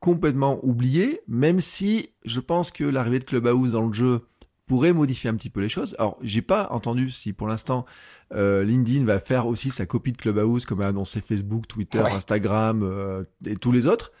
complètement 0.00 0.64
oublié, 0.64 1.20
même 1.26 1.60
si 1.60 2.10
je 2.24 2.40
pense 2.40 2.70
que 2.70 2.84
l'arrivée 2.84 3.18
de 3.18 3.24
Clubhouse 3.24 3.72
dans 3.72 3.86
le 3.86 3.92
jeu 3.92 4.26
pourrait 4.66 4.92
modifier 4.92 5.28
un 5.28 5.34
petit 5.34 5.50
peu 5.50 5.60
les 5.60 5.68
choses. 5.68 5.96
Alors, 5.98 6.18
j'ai 6.22 6.42
pas 6.42 6.68
entendu 6.70 7.10
si 7.10 7.32
pour 7.32 7.48
l'instant 7.48 7.84
euh, 8.32 8.62
LinkedIn 8.62 9.04
va 9.04 9.18
faire 9.18 9.46
aussi 9.46 9.70
sa 9.70 9.86
copie 9.86 10.12
de 10.12 10.16
Clubhouse 10.16 10.64
comme 10.64 10.80
a 10.80 10.86
annoncé 10.86 11.20
Facebook, 11.20 11.66
Twitter, 11.66 11.98
Instagram 11.98 12.82
euh, 12.82 13.24
et 13.46 13.56
tous 13.56 13.72
les 13.72 13.86
autres, 13.86 14.12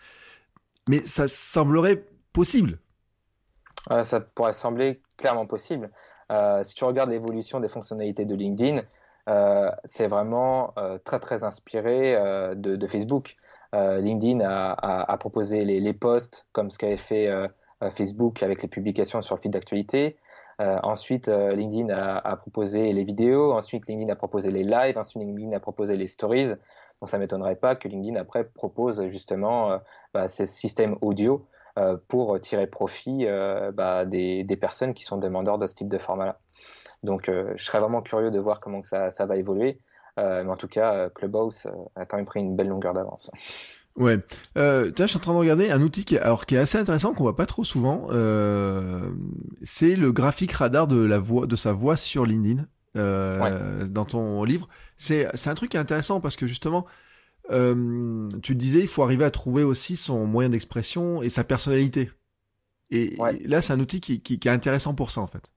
mais 0.88 1.04
ça 1.04 1.28
semblerait 1.28 2.04
possible. 2.32 2.78
ça 4.02 4.20
pourrait 4.20 4.52
sembler 4.52 5.00
clairement 5.16 5.46
possible. 5.46 5.90
Euh, 6.30 6.62
si 6.62 6.74
tu 6.74 6.84
regardes 6.84 7.10
l'évolution 7.10 7.60
des 7.60 7.68
fonctionnalités 7.68 8.24
de 8.24 8.34
LinkedIn, 8.34 8.82
c'est 9.84 10.08
vraiment 10.08 10.70
très 11.04 11.20
très 11.20 11.44
inspiré 11.44 12.16
de, 12.56 12.86
Facebook. 12.88 13.36
LinkedIn 13.72 14.40
a, 14.40 15.16
proposé 15.18 15.64
les, 15.64 15.92
posts 15.92 16.44
comme 16.52 16.70
ce 16.70 16.78
qu'avait 16.78 16.96
fait 16.96 17.30
Facebook 17.90 18.42
avec 18.42 18.62
les 18.62 18.68
publications 18.68 19.22
sur 19.22 19.36
le 19.36 19.40
feed 19.40 19.52
d'actualité. 19.52 20.16
Euh, 20.60 20.78
ensuite, 20.82 21.28
euh, 21.28 21.54
LinkedIn 21.54 21.88
a, 21.90 22.36
proposé 22.36 22.92
les 22.92 23.04
vidéos. 23.04 23.52
Ensuite, 23.52 23.86
LinkedIn 23.88 24.12
a 24.12 24.16
proposé 24.16 24.50
les 24.50 24.62
lives. 24.62 24.98
Ensuite, 24.98 25.22
LinkedIn 25.22 25.52
a 25.52 25.60
proposé 25.60 25.96
les 25.96 26.06
stories. 26.06 26.48
Donc, 27.00 27.08
ça 27.08 27.18
m'étonnerait 27.18 27.56
pas 27.56 27.74
que 27.74 27.88
LinkedIn 27.88 28.16
après 28.16 28.44
propose 28.44 29.04
justement 29.06 29.72
euh, 29.72 29.78
bah, 30.14 30.28
ces 30.28 30.46
systèmes 30.46 30.96
audio 31.00 31.46
pour 32.08 32.38
tirer 32.40 32.66
profit 32.66 33.26
bah, 33.74 34.04
des, 34.04 34.58
personnes 34.60 34.94
qui 34.94 35.04
sont 35.04 35.18
demandeurs 35.18 35.58
de 35.58 35.66
ce 35.66 35.74
type 35.74 35.88
de 35.88 35.98
format-là. 35.98 36.38
Donc, 37.02 37.28
je 37.28 37.62
serais 37.62 37.80
vraiment 37.80 38.02
curieux 38.02 38.30
de 38.30 38.38
voir 38.38 38.60
comment 38.60 38.82
ça, 38.84 39.10
ça 39.10 39.26
va 39.26 39.36
évoluer. 39.36 39.78
mais 40.16 40.48
en 40.48 40.56
tout 40.56 40.68
cas, 40.68 41.08
Clubhouse 41.10 41.66
a 41.96 42.04
quand 42.06 42.16
même 42.16 42.26
pris 42.26 42.40
une 42.40 42.56
belle 42.56 42.68
longueur 42.68 42.94
d'avance. 42.94 43.30
Ouais. 43.96 44.18
Euh, 44.56 44.90
je 44.96 45.04
suis 45.04 45.16
en 45.16 45.20
train 45.20 45.34
de 45.34 45.38
regarder 45.38 45.70
un 45.70 45.82
outil 45.82 46.04
qui, 46.04 46.16
alors, 46.16 46.46
qui 46.46 46.54
est 46.54 46.58
assez 46.58 46.78
intéressant, 46.78 47.12
qu'on 47.12 47.24
voit 47.24 47.36
pas 47.36 47.46
trop 47.46 47.64
souvent. 47.64 48.06
Euh, 48.10 49.10
c'est 49.62 49.96
le 49.96 50.12
graphique 50.12 50.52
radar 50.52 50.86
de 50.86 51.02
la 51.02 51.18
voix, 51.18 51.46
de 51.46 51.56
sa 51.56 51.72
voix 51.72 51.96
sur 51.96 52.24
LinkedIn. 52.24 52.66
Euh, 52.94 53.86
dans 53.86 54.04
ton 54.04 54.44
livre, 54.44 54.68
c'est 54.96 55.26
un 55.46 55.54
truc 55.54 55.74
intéressant 55.74 56.20
parce 56.20 56.36
que 56.36 56.46
justement, 56.46 56.86
euh, 57.50 58.28
tu 58.42 58.54
disais, 58.54 58.80
il 58.80 58.88
faut 58.88 59.02
arriver 59.02 59.24
à 59.24 59.30
trouver 59.30 59.62
aussi 59.62 59.96
son 59.96 60.26
moyen 60.26 60.48
d'expression 60.48 61.22
et 61.22 61.28
sa 61.28 61.44
personnalité. 61.44 62.10
Et, 62.90 63.16
là, 63.46 63.62
c'est 63.62 63.72
un 63.72 63.80
outil 63.80 64.00
qui, 64.00 64.20
qui, 64.20 64.38
qui, 64.38 64.48
est 64.48 64.50
intéressant 64.50 64.94
pour 64.94 65.10
ça 65.10 65.22
en 65.22 65.26
fait. 65.26 65.50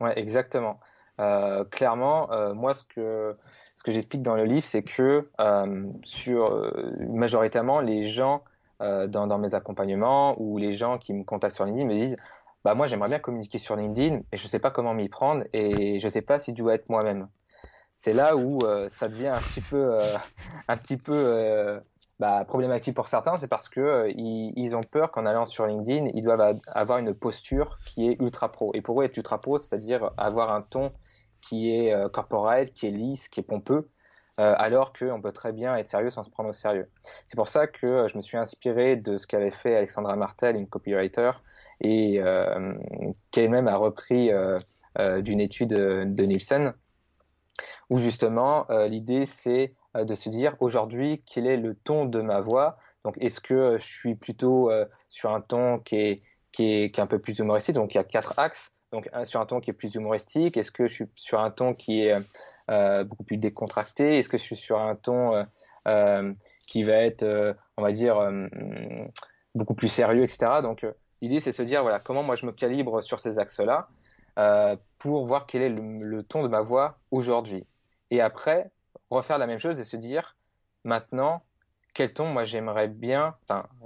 Ouais, 0.00 0.16
exactement. 0.18 0.78
Euh, 1.18 1.64
clairement, 1.64 2.30
euh, 2.32 2.54
moi, 2.54 2.74
ce 2.74 2.84
que 2.84 3.32
ce 3.76 3.82
que 3.82 3.92
j'explique 3.92 4.22
dans 4.22 4.36
le 4.36 4.44
livre, 4.44 4.64
c'est 4.64 4.82
que 4.82 5.28
sur 6.04 6.72
majoritairement 7.08 7.80
les 7.80 8.08
gens 8.08 8.42
dans, 8.80 9.38
mes 9.38 9.54
accompagnements 9.54 10.40
ou 10.40 10.58
les 10.58 10.72
gens 10.72 10.98
qui 10.98 11.12
me 11.12 11.24
contactent 11.24 11.56
sur 11.56 11.64
LinkedIn 11.64 11.86
me 11.86 11.94
disent 11.94 12.16
bah 12.62 12.74
moi 12.74 12.86
j'aimerais 12.86 13.08
bien 13.08 13.18
communiquer 13.18 13.56
sur 13.56 13.74
LinkedIn 13.74 14.16
mais 14.16 14.38
je 14.38 14.46
sais 14.46 14.58
pas 14.58 14.70
comment 14.70 14.92
m'y 14.92 15.08
prendre 15.08 15.44
et 15.54 15.98
je 15.98 16.08
sais 16.08 16.20
pas 16.20 16.38
si 16.38 16.52
je 16.52 16.62
dois 16.62 16.74
être 16.74 16.90
moi-même. 16.90 17.28
C'est 18.02 18.14
là 18.14 18.34
où 18.34 18.60
ça 18.88 19.08
devient 19.08 19.26
un 19.26 19.40
petit 19.40 19.60
peu 19.60 19.94
un 20.68 20.76
petit 20.78 20.96
peu 20.96 21.78
bah, 22.18 22.46
problématique 22.46 22.94
pour 22.94 23.08
certains, 23.08 23.34
c'est 23.34 23.46
parce 23.46 23.68
que 23.68 24.10
ils, 24.16 24.74
ont 24.74 24.82
peur 24.82 25.10
qu'en 25.10 25.26
allant 25.26 25.44
sur 25.44 25.66
LinkedIn, 25.66 26.08
ils 26.14 26.24
doivent 26.24 26.58
avoir 26.66 26.96
une 26.96 27.12
posture 27.12 27.78
qui 27.84 28.08
est 28.08 28.16
ultra 28.18 28.50
pro. 28.50 28.72
Et 28.72 28.80
pour 28.80 29.02
eux, 29.02 29.04
être 29.04 29.18
ultra 29.18 29.38
pro, 29.38 29.58
c'est-à-dire 29.58 30.08
avoir 30.16 30.50
un 30.50 30.62
ton 30.62 30.92
qui 31.42 31.74
est 31.74 31.92
euh, 31.92 32.08
corporate, 32.08 32.72
qui 32.72 32.86
est 32.86 32.90
lisse, 32.90 33.28
qui 33.28 33.40
est 33.40 33.42
pompeux, 33.42 33.88
euh, 34.38 34.54
alors 34.56 34.94
qu'on 34.94 35.20
peut 35.20 35.32
très 35.32 35.52
bien 35.52 35.76
être 35.76 35.88
sérieux 35.88 36.10
sans 36.10 36.22
se 36.22 36.30
prendre 36.30 36.48
au 36.48 36.54
sérieux. 36.54 36.88
C'est 37.26 37.36
pour 37.36 37.48
ça 37.48 37.66
que 37.66 37.86
euh, 37.86 38.08
je 38.08 38.16
me 38.16 38.22
suis 38.22 38.38
inspiré 38.38 38.96
de 38.96 39.18
ce 39.18 39.26
qu'avait 39.26 39.50
fait 39.50 39.76
Alexandra 39.76 40.16
Martel, 40.16 40.56
une 40.56 40.68
copywriter, 40.68 41.30
et 41.82 42.20
qui 43.30 43.40
elle-même 43.40 43.66
a 43.66 43.76
repris 43.76 44.30
d'une 44.98 45.40
étude 45.40 45.70
de 45.70 46.22
Nielsen, 46.24 46.74
où 47.90 47.98
justement 47.98 48.66
l'idée 48.88 49.26
c'est 49.26 49.74
de 49.94 50.14
se 50.14 50.28
dire 50.28 50.56
aujourd'hui 50.60 51.22
quel 51.26 51.46
est 51.46 51.56
le 51.56 51.74
ton 51.74 52.04
de 52.04 52.20
ma 52.20 52.40
voix? 52.40 52.78
Donc 53.04 53.16
est-ce 53.18 53.40
que 53.40 53.76
je 53.78 53.84
suis 53.84 54.14
plutôt 54.14 54.70
sur 55.08 55.32
un 55.32 55.40
ton 55.40 55.78
qui 55.78 55.96
est, 55.96 56.22
qui 56.52 56.64
est, 56.64 56.90
qui 56.90 57.00
est 57.00 57.02
un 57.02 57.06
peu 57.06 57.18
plus 57.18 57.38
humoristique? 57.38 57.74
Donc 57.74 57.94
il 57.94 57.98
y 57.98 58.00
a 58.00 58.04
quatre 58.04 58.38
axes 58.38 58.72
donc 58.92 59.08
sur 59.24 59.40
un 59.40 59.46
ton 59.46 59.60
qui 59.60 59.70
est 59.70 59.74
plus 59.74 59.94
humoristique 59.94 60.56
Est-ce 60.56 60.72
que 60.72 60.86
je 60.86 60.92
suis 60.92 61.04
sur 61.14 61.40
un 61.40 61.50
ton 61.50 61.72
qui 61.72 62.02
est 62.04 62.16
euh, 62.70 63.04
beaucoup 63.04 63.24
plus 63.24 63.36
décontracté? 63.36 64.18
Est-ce 64.18 64.28
que 64.28 64.38
je 64.38 64.42
suis 64.42 64.56
sur 64.56 64.78
un 64.80 64.96
ton 64.96 65.34
euh, 65.34 65.44
euh, 65.88 66.32
qui 66.66 66.82
va 66.82 66.94
être, 66.94 67.56
on 67.76 67.82
va 67.82 67.92
dire, 67.92 68.20
beaucoup 69.54 69.74
plus 69.74 69.88
sérieux, 69.88 70.22
etc. 70.22 70.60
Donc 70.62 70.86
l'idée 71.22 71.40
c'est 71.40 71.50
de 71.50 71.56
se 71.56 71.62
dire 71.62 71.82
voilà 71.82 72.00
comment 72.00 72.22
moi 72.22 72.36
je 72.36 72.46
me 72.46 72.52
calibre 72.52 73.02
sur 73.02 73.20
ces 73.20 73.38
axes-là 73.38 73.86
pour 74.98 75.26
voir 75.26 75.46
quel 75.46 75.62
est 75.62 75.68
le, 75.68 76.22
ton 76.22 76.42
de 76.42 76.48
ma 76.48 76.60
voix 76.60 76.98
aujourd'hui. 77.10 77.66
Et 78.10 78.20
après 78.20 78.70
refaire 79.10 79.38
la 79.38 79.46
même 79.46 79.58
chose 79.58 79.80
et 79.80 79.84
se 79.84 79.96
dire 79.96 80.36
maintenant 80.84 81.42
quel 81.94 82.12
ton 82.12 82.26
moi 82.26 82.44
j'aimerais 82.44 82.88
bien, 82.88 83.34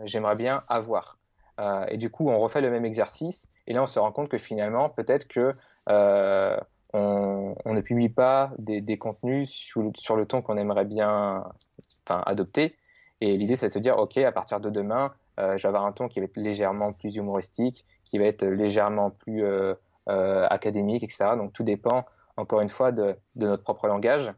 j'aimerais 0.05 0.36
bien 0.36 0.62
avoir. 0.68 1.18
Euh, 1.61 1.86
et 1.88 1.96
du 1.96 2.11
coup, 2.11 2.28
on 2.28 2.38
refait 2.38 2.61
le 2.61 2.70
même 2.70 2.84
exercice. 2.84 3.48
Et 3.66 3.72
là, 3.72 3.82
on 3.82 3.86
se 3.86 3.98
rend 3.98 4.12
compte 4.12 4.28
que 4.28 4.38
finalement, 4.38 4.88
peut-être 4.88 5.28
que 5.28 5.55
euh, 5.88 6.57
on, 6.92 7.55
ne 7.66 7.80
publie 7.80 8.09
pas 8.09 8.52
des, 8.59 8.98
contenus 8.98 9.50
sur, 9.50 10.16
le 10.16 10.26
ton 10.26 10.42
qu'on 10.42 10.57
aimerait 10.57 10.84
bien 10.84 11.44
adopter. 12.07 12.76
Et 13.20 13.36
l'idée, 13.36 13.57
c'est 13.57 13.68
de 13.68 13.72
se 13.72 13.78
dire, 13.78 13.98
OK, 13.98 14.16
à 14.18 14.32
partir 14.32 14.61
de 14.61 14.70
demain, 14.70 15.12
euh, 15.40 15.56
je 15.56 15.62
vais 15.62 15.68
avoir 15.68 15.86
un 15.86 15.93
ton 15.93 16.09
qui 16.09 16.20
va 16.20 16.26
être 16.26 16.36
légèrement 16.36 16.93
plus 16.93 17.16
humoristique, 17.16 17.85
qui 18.05 18.18
va 18.18 18.26
être 18.26 18.44
légèrement 18.44 19.10
plus 19.10 19.44
académique, 20.06 21.02
etc. 21.02 21.36
Donc, 21.36 21.52
tout 21.52 21.62
dépend, 21.62 22.05
encore 22.36 22.60
une 22.60 22.68
fois, 22.68 22.93
de, 22.93 23.16
notre 23.36 23.62
propre 23.62 23.86
langage. 23.86 24.32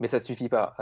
Mais 0.00 0.08
ça 0.08 0.18
ne 0.18 0.22
suffit 0.22 0.48
pas. 0.48 0.74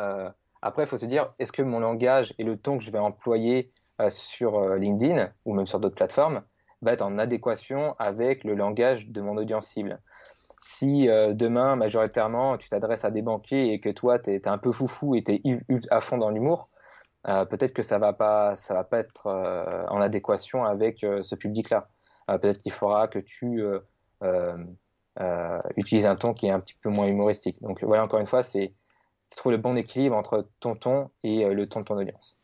après, 0.63 0.85
il 0.85 0.87
faut 0.87 0.97
se 0.97 1.07
dire, 1.07 1.35
est-ce 1.39 1.53
que 1.53 1.63
mon 1.63 1.81
langage 1.81 2.35
et 2.39 2.45
le 2.45 2.57
ton 2.57 2.79
que 2.79 2.85
je 2.85 2.91
vais 2.91 2.99
employer 2.99 3.69
euh, 4.03 4.11
sur 4.11 4.59
euh, 4.59 4.77
LinkedIn 4.77 5.31
ou 5.47 5.55
même 5.55 5.67
sur 5.67 5.81
d'autres 5.81 5.95
plateformes 5.95 6.43
va 6.83 6.93
être 6.93 7.01
en 7.01 7.19
adéquation 7.19 7.95
avec 7.99 8.45
le 8.45 8.55
langage 8.55 9.09
de 9.09 9.23
mon 9.23 9.39
audience 9.39 9.69
cible? 9.69 10.03
Si 10.59 11.09
euh, 11.09 11.33
demain, 11.33 11.77
majoritairement, 11.77 12.59
tu 12.59 12.69
t'adresses 12.69 13.07
à 13.07 13.11
des 13.11 13.23
banquiers 13.23 13.73
et 13.73 13.81
que 13.81 13.89
toi, 13.89 14.19
tu 14.19 14.35
es, 14.35 14.47
un 14.49 14.59
peu 14.59 14.71
foufou 14.71 15.15
et 15.15 15.25
tu 15.25 15.37
es 15.37 15.43
à 15.91 16.01
fond 16.01 16.19
dans 16.19 16.29
l'humour, 16.29 16.69
peut-être 17.25 17.73
que 17.73 17.83
ça 17.83 17.99
va 17.99 18.13
pas, 18.13 18.55
va 18.69 18.85
pas 18.85 18.99
être 18.99 19.27
en 19.89 20.01
adéquation 20.01 20.65
avec 20.65 21.01
ce 21.01 21.35
public-là. 21.35 21.89
Peut-être 22.27 22.61
qu'il 22.61 22.73
faudra 22.73 23.09
que 23.09 23.19
tu 23.19 23.63
utilises 25.77 26.07
un 26.07 26.17
ton 26.17 26.35
qui 26.35 26.47
est 26.47 26.51
un 26.51 26.61
petit 26.61 26.77
peu 26.83 26.91
moins 26.91 27.07
humoristique. 27.07 27.61
Donc 27.63 27.83
voilà, 27.85 28.05
encore 28.05 28.21
une 28.21 28.27
fois, 28.27 28.43
c'est 28.43 28.75
trouver 29.37 29.57
le 29.57 29.63
bon 29.63 29.77
équilibre 29.77 30.17
entre 30.17 30.49
ton 30.61 30.75
ton 30.75 31.11
et 31.23 31.45
le 31.45 31.69
ton 31.69 31.81
de 31.81 31.85
ton 31.85 31.97
audience. 31.97 32.37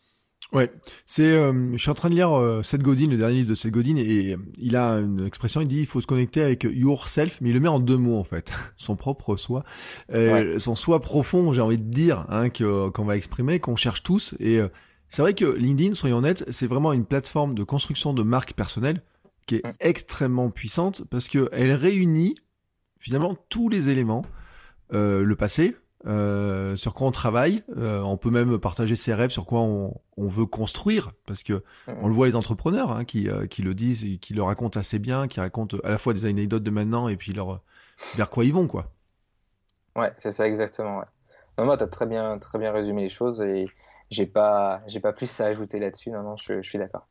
Ouais, 0.53 0.71
c'est. 1.07 1.33
Euh, 1.33 1.73
je 1.73 1.79
suis 1.79 1.91
en 1.91 1.95
train 1.95 2.11
de 2.11 2.15
lire 2.15 2.37
euh, 2.37 2.63
Seth 2.63 2.83
Godin, 2.83 3.09
le 3.09 3.17
dernier 3.17 3.37
livre 3.37 3.49
de 3.49 3.55
Seth 3.55 3.71
Godin, 3.71 3.97
et 3.97 4.37
il 4.59 4.77
a 4.77 4.97
une 4.97 5.25
expression. 5.27 5.63
Il 5.63 5.69
dit 5.69 5.81
il 5.81 5.87
faut 5.87 6.03
se 6.03 6.07
connecter 6.07 6.43
avec 6.43 6.65
yourself, 6.65 7.41
mais 7.41 7.51
il 7.51 7.55
le 7.55 7.61
met 7.61 7.69
en 7.69 7.81
deux 7.81 7.97
mots 7.97 8.19
en 8.19 8.25
fait, 8.25 8.53
son 8.77 8.95
propre 8.95 9.37
soi, 9.37 9.65
euh, 10.13 10.59
son 10.59 10.75
soi 10.75 11.01
profond. 11.01 11.55
J'ai 11.55 11.63
envie 11.63 11.79
de 11.79 11.91
dire 11.91 12.27
hein, 12.29 12.51
qu'on 12.51 13.05
va 13.05 13.17
exprimer, 13.17 13.61
qu'on 13.61 13.77
cherche 13.77 14.03
tous. 14.03 14.35
Et 14.41 14.61
c'est 15.09 15.23
vrai 15.23 15.33
que 15.33 15.47
LinkedIn, 15.47 15.95
soyons 15.95 16.19
honnêtes, 16.19 16.45
c'est 16.51 16.67
vraiment 16.67 16.93
une 16.93 17.07
plateforme 17.07 17.55
de 17.55 17.65
construction 17.65 18.13
de 18.13 18.23
marque 18.23 18.53
personnelle 18.53 19.03
qui 19.47 19.57
est 19.57 19.67
mm. 19.67 19.73
extrêmement 19.81 20.51
puissante 20.51 21.05
parce 21.11 21.29
que 21.29 21.49
elle 21.53 21.73
réunit 21.73 22.35
finalement 22.99 23.37
tous 23.49 23.69
les 23.69 23.91
éléments, 23.91 24.25
le 24.91 25.35
passé, 25.35 25.77
euh, 26.07 26.75
sur 26.75 26.95
quoi 26.95 27.07
on 27.07 27.13
travaille. 27.13 27.63
Euh, 27.77 28.01
on 28.01 28.17
peut 28.17 28.31
même 28.31 28.59
partager 28.59 28.97
ses 28.97 29.15
rêves, 29.15 29.31
sur 29.31 29.47
quoi 29.47 29.61
on, 29.61 30.01
on 30.17 30.27
veut 30.27 30.47
construire, 30.47 31.13
parce 31.27 31.43
que 31.43 31.63
on 31.87 32.09
le 32.09 32.15
voit 32.15 32.27
les 32.27 32.37
entrepreneurs 32.37 32.91
hein, 32.91 33.05
qui, 33.05 33.29
euh, 33.29 33.47
qui 33.47 33.63
le 33.63 33.75
disent 33.75 34.05
et 34.05 34.19
qui 34.19 34.35
le 34.35 34.43
racontent 34.43 34.79
assez 34.79 34.99
bien, 34.99 35.29
qui 35.29 35.41
racontent 35.41 35.77
à 35.85 35.91
la 35.91 35.99
fois 35.99 36.13
des 36.13 36.27
anecdotes 36.27 36.63
de 36.63 36.71
maintenant 36.71 37.09
et 37.09 37.17
puis 37.17 37.33
leur 37.33 37.61
vers 38.17 38.31
quoi 38.31 38.45
ils 38.45 38.53
vont, 38.53 38.67
quoi. 38.67 38.91
Ouais, 39.95 40.13
c'est 40.19 40.31
ça 40.31 40.49
exactement. 40.49 40.99
Ouais. 40.99 41.05
Non, 41.59 41.67
moi, 41.67 41.77
t'as 41.77 41.87
très 41.87 42.07
bien, 42.07 42.39
très 42.39 42.59
bien 42.59 42.73
résumé 42.73 43.03
les 43.03 43.09
choses 43.09 43.41
et 43.43 43.67
j'ai 44.11 44.27
pas, 44.27 44.81
j'ai 44.87 45.01
pas 45.01 45.13
plus 45.13 45.41
à 45.41 45.47
ajouter 45.47 45.79
là-dessus. 45.79 46.11
Non, 46.11 46.23
non, 46.23 46.37
je, 46.37 46.63
je 46.63 46.69
suis 46.69 46.79
d'accord. 46.79 47.07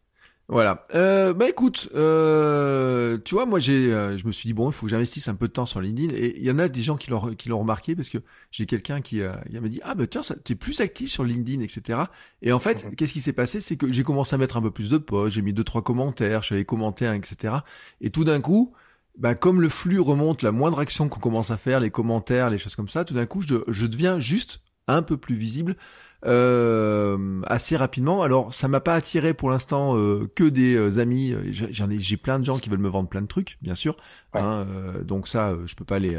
Voilà. 0.52 0.86
Euh, 0.94 1.34
bah 1.34 1.48
écoute, 1.48 1.88
euh, 1.96 3.18
tu 3.24 3.36
vois, 3.36 3.46
moi 3.46 3.60
j'ai, 3.60 3.94
euh, 3.94 4.18
je 4.18 4.28
me 4.28 4.34
suis 4.34 4.48
dit 4.48 4.54
bon, 4.54 4.70
il 4.70 4.74
faut 4.74 4.86
que 4.86 4.90
j'investisse 4.90 5.30
un 5.30 5.36
peu 5.36 5.48
de 5.48 5.54
temps 5.54 5.66
sur 5.66 5.80
LinkedIn. 5.80 6.14
Et 6.14 6.38
il 6.38 6.44
y 6.44 6.52
en 6.52 6.60
a 6.60 6.68
des 6.68 6.84
gens 6.84 6.98
qui 6.98 7.10
l'ont 7.10 7.34
qui 7.36 7.48
l'ont 7.48 7.60
remarqué 7.60 7.96
parce 7.96 8.10
que 8.10 8.18
j'ai 8.52 8.66
quelqu'un 8.66 9.00
qui, 9.00 9.22
euh, 9.22 9.32
m'a 9.50 9.70
dit 9.70 9.80
ah 9.82 9.96
bah 9.96 10.08
tiens, 10.08 10.20
t'es 10.44 10.56
plus 10.56 10.82
actif 10.82 11.10
sur 11.10 11.24
LinkedIn, 11.24 11.62
etc. 11.62 12.02
Et 12.42 12.52
en 12.52 12.60
fait, 12.60 12.84
mhm. 12.84 12.96
qu'est-ce 12.96 13.14
qui 13.14 13.22
s'est 13.22 13.32
passé, 13.32 13.62
c'est 13.62 13.78
que 13.78 13.90
j'ai 13.94 14.04
commencé 14.04 14.36
à 14.36 14.38
mettre 14.38 14.58
un 14.58 14.62
peu 14.62 14.72
plus 14.72 14.90
de 14.90 14.98
posts, 14.98 15.36
j'ai 15.36 15.42
mis 15.42 15.54
deux 15.54 15.64
trois 15.64 15.84
commentaires, 15.84 16.44
j'avais 16.44 16.66
commenté, 16.66 17.06
etc. 17.06 17.56
Et 18.02 18.10
tout 18.10 18.26
d'un 18.26 18.42
coup, 18.42 18.74
bah 19.18 19.36
comme 19.36 19.62
le 19.62 19.70
flux 19.70 20.02
remonte, 20.02 20.42
la 20.42 20.52
moindre 20.52 20.80
action 20.82 21.08
qu'on 21.08 21.22
commence 21.22 21.52
à 21.52 21.56
faire, 21.56 21.80
les 21.80 21.92
commentaires, 21.92 22.50
les 22.50 22.58
choses 22.58 22.76
comme 22.76 22.90
ça, 22.90 23.06
tout 23.06 23.14
d'un 23.14 23.26
coup, 23.26 23.42
je, 23.42 23.56
je 23.70 23.86
deviens 23.86 24.20
juste 24.20 24.60
un 24.88 25.02
peu 25.02 25.16
plus 25.16 25.36
visible 25.36 25.78
euh, 26.24 27.42
assez 27.48 27.76
rapidement. 27.76 28.22
Alors 28.22 28.54
ça 28.54 28.68
m'a 28.68 28.80
pas 28.80 28.94
attiré 28.94 29.34
pour 29.34 29.50
l'instant 29.50 29.98
euh, 29.98 30.30
que 30.36 30.44
des 30.44 30.76
euh, 30.76 31.00
amis. 31.00 31.34
J'en 31.50 31.90
ai, 31.90 32.00
j'ai 32.00 32.18
plein 32.18 32.40
de 32.40 32.46
gens 32.46 32.60
qui 32.60 32.70
veulent 32.70 32.80
me 32.80 32.90
vendre 32.90 33.10
plein 33.10 33.22
de 33.22 33.28
trucs, 33.28 33.58
bien 33.62 33.76
sûr. 33.76 33.98
Hein, 34.34 34.66
donc 35.04 35.28
ça, 35.28 35.56
je 35.66 35.76
peux 35.76 35.84
pas 35.84 36.00
les, 36.00 36.18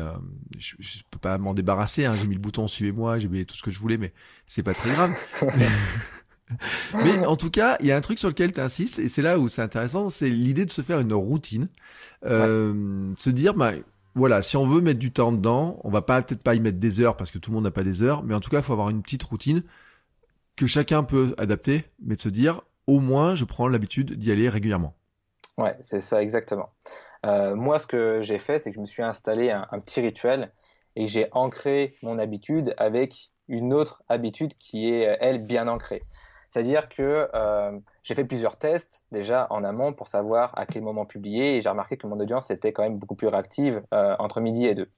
je, 0.58 0.74
peux 1.10 1.18
pas 1.18 1.38
m'en 1.38 1.54
débarrasser. 1.54 2.04
Hein. 2.04 2.16
J'ai 2.16 2.26
mis 2.26 2.34
le 2.34 2.40
bouton 2.40 2.68
suivez-moi, 2.68 3.18
j'ai 3.18 3.28
mis 3.28 3.46
tout 3.46 3.54
ce 3.54 3.62
que 3.62 3.70
je 3.70 3.78
voulais, 3.78 3.96
mais 3.96 4.12
c'est 4.46 4.62
pas 4.62 4.74
très 4.74 4.90
grave. 4.90 5.14
mais 6.94 7.24
en 7.24 7.36
tout 7.36 7.50
cas, 7.50 7.76
il 7.80 7.86
y 7.86 7.92
a 7.92 7.96
un 7.96 8.00
truc 8.00 8.18
sur 8.18 8.28
lequel 8.28 8.52
tu 8.52 8.60
insistes, 8.60 8.98
et 8.98 9.08
c'est 9.08 9.22
là 9.22 9.38
où 9.38 9.48
c'est 9.48 9.62
intéressant, 9.62 10.10
c'est 10.10 10.28
l'idée 10.28 10.66
de 10.66 10.70
se 10.70 10.82
faire 10.82 11.00
une 11.00 11.14
routine, 11.14 11.68
se 12.22 13.30
dire, 13.30 13.54
bah, 13.54 13.72
voilà, 14.14 14.42
si 14.42 14.58
on 14.58 14.66
veut 14.66 14.82
mettre 14.82 14.98
du 14.98 15.10
temps 15.10 15.32
dedans, 15.32 15.80
on 15.84 15.90
va 15.90 16.02
pas 16.02 16.20
peut-être 16.20 16.42
pas 16.42 16.54
y 16.54 16.60
mettre 16.60 16.78
des 16.78 17.00
heures 17.00 17.16
parce 17.16 17.30
que 17.30 17.38
tout 17.38 17.50
le 17.50 17.54
monde 17.54 17.64
n'a 17.64 17.70
pas 17.70 17.84
des 17.84 18.02
heures, 18.02 18.24
mais 18.24 18.34
en 18.34 18.40
tout 18.40 18.50
cas, 18.50 18.58
il 18.58 18.62
faut 18.62 18.74
avoir 18.74 18.90
une 18.90 19.00
petite 19.00 19.22
routine 19.22 19.62
que 20.56 20.66
chacun 20.66 21.04
peut 21.04 21.34
adapter, 21.38 21.84
mais 22.00 22.16
de 22.16 22.20
se 22.20 22.28
dire 22.28 22.60
au 22.86 23.00
moins 23.00 23.34
je 23.34 23.44
prends 23.44 23.68
l'habitude 23.68 24.14
d'y 24.14 24.32
aller 24.32 24.48
régulièrement. 24.48 24.94
Ouais, 25.58 25.74
c'est 25.82 26.00
ça 26.00 26.22
exactement. 26.22 26.68
Euh, 27.26 27.54
moi, 27.54 27.78
ce 27.78 27.86
que 27.86 28.20
j'ai 28.22 28.38
fait, 28.38 28.58
c'est 28.58 28.70
que 28.70 28.76
je 28.76 28.80
me 28.80 28.86
suis 28.86 29.02
installé 29.02 29.50
un, 29.50 29.78
petit 29.80 30.00
rituel 30.00 30.52
et 30.96 31.06
j'ai 31.06 31.28
ancré 31.32 31.92
mon 32.02 32.18
habitude 32.18 32.74
avec 32.78 33.30
une 33.48 33.72
autre 33.72 34.02
habitude 34.08 34.54
qui 34.58 34.90
est, 34.90 35.16
elle, 35.20 35.44
bien 35.44 35.68
ancrée. 35.68 36.02
C'est-à-dire 36.50 36.88
que 36.88 37.28
euh, 37.34 37.78
j'ai 38.02 38.14
fait 38.14 38.24
plusieurs 38.24 38.58
tests 38.58 39.04
déjà 39.10 39.46
en 39.50 39.64
amont 39.64 39.92
pour 39.92 40.08
savoir 40.08 40.56
à 40.58 40.66
quel 40.66 40.82
moment 40.82 41.06
publier 41.06 41.56
et 41.56 41.60
j'ai 41.60 41.68
remarqué 41.68 41.96
que 41.96 42.06
mon 42.06 42.20
audience 42.20 42.50
était 42.50 42.72
quand 42.72 42.82
même 42.82 42.98
beaucoup 42.98 43.14
plus 43.14 43.28
réactive 43.28 43.82
euh, 43.94 44.16
entre 44.18 44.40
midi 44.40 44.66
et 44.66 44.74
deux. 44.74 44.90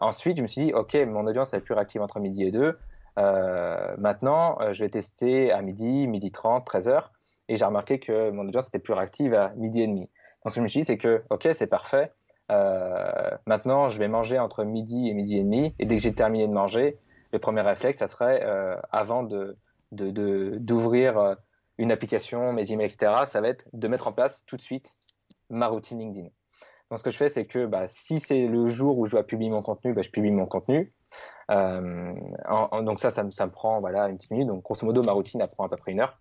ensuite, 0.00 0.36
je 0.38 0.42
me 0.42 0.46
suis 0.46 0.66
dit, 0.66 0.72
ok, 0.72 0.94
mon 1.08 1.26
audience 1.26 1.52
est 1.54 1.60
plus 1.60 1.74
réactive 1.74 2.00
entre 2.00 2.20
midi 2.20 2.44
et 2.44 2.50
deux. 2.50 2.72
Euh, 3.18 3.94
maintenant, 3.98 4.60
euh, 4.60 4.72
je 4.72 4.84
vais 4.84 4.90
tester 4.90 5.50
à 5.52 5.62
midi, 5.62 6.06
midi 6.06 6.30
30, 6.30 6.64
13 6.64 6.88
heures, 6.88 7.12
et 7.48 7.56
j'ai 7.56 7.64
remarqué 7.64 7.98
que 7.98 8.30
mon 8.30 8.46
audience 8.46 8.68
était 8.68 8.78
plus 8.78 8.92
réactive 8.92 9.34
à 9.34 9.52
midi 9.56 9.82
et 9.82 9.86
demi. 9.86 10.00
Donc, 10.00 10.50
ce 10.50 10.54
que 10.54 10.56
je 10.56 10.62
me 10.62 10.68
suis 10.68 10.80
dit, 10.80 10.86
c'est 10.86 10.98
que, 10.98 11.18
ok, 11.30 11.48
c'est 11.52 11.66
parfait. 11.66 12.12
Euh, 12.50 13.30
maintenant, 13.46 13.88
je 13.88 13.98
vais 13.98 14.08
manger 14.08 14.38
entre 14.38 14.64
midi 14.64 15.08
et 15.08 15.14
midi 15.14 15.38
et 15.38 15.42
demi, 15.42 15.74
et 15.78 15.86
dès 15.86 15.96
que 15.96 16.02
j'ai 16.02 16.12
terminé 16.12 16.46
de 16.46 16.52
manger, 16.52 16.96
le 17.32 17.38
premier 17.38 17.62
réflexe, 17.62 17.98
ça 17.98 18.06
serait, 18.06 18.44
avant 18.92 19.22
de 19.22 19.56
d'ouvrir 19.92 21.36
une 21.78 21.92
application, 21.92 22.52
mes 22.52 22.70
emails, 22.72 22.86
etc., 22.86 23.12
ça 23.26 23.40
va 23.40 23.48
être 23.48 23.66
de 23.72 23.88
mettre 23.88 24.08
en 24.08 24.12
place 24.12 24.44
tout 24.46 24.56
de 24.56 24.62
suite 24.62 24.90
ma 25.48 25.68
routine 25.68 25.98
LinkedIn. 25.98 26.28
Donc, 26.90 26.98
ce 26.98 27.04
que 27.04 27.10
je 27.10 27.16
fais, 27.16 27.28
c'est 27.28 27.46
que 27.46 27.66
bah, 27.66 27.86
si 27.88 28.20
c'est 28.20 28.46
le 28.46 28.68
jour 28.68 28.98
où 28.98 29.06
je 29.06 29.12
dois 29.12 29.24
publier 29.24 29.50
mon 29.50 29.62
contenu, 29.62 29.92
bah, 29.92 30.02
je 30.02 30.10
publie 30.10 30.30
mon 30.30 30.46
contenu. 30.46 30.92
Euh, 31.50 32.12
donc 32.82 33.00
ça, 33.00 33.10
ça 33.10 33.22
me, 33.22 33.50
prend 33.50 33.80
voilà 33.80 34.08
une 34.08 34.16
petite 34.16 34.30
minute. 34.30 34.48
Donc 34.48 34.64
grosso 34.64 34.84
modo, 34.84 35.02
ma 35.02 35.12
routine, 35.12 35.40
elle 35.40 35.48
prend 35.48 35.64
à 35.64 35.68
peu 35.68 35.76
près 35.76 35.92
une 35.92 36.00
heure. 36.00 36.14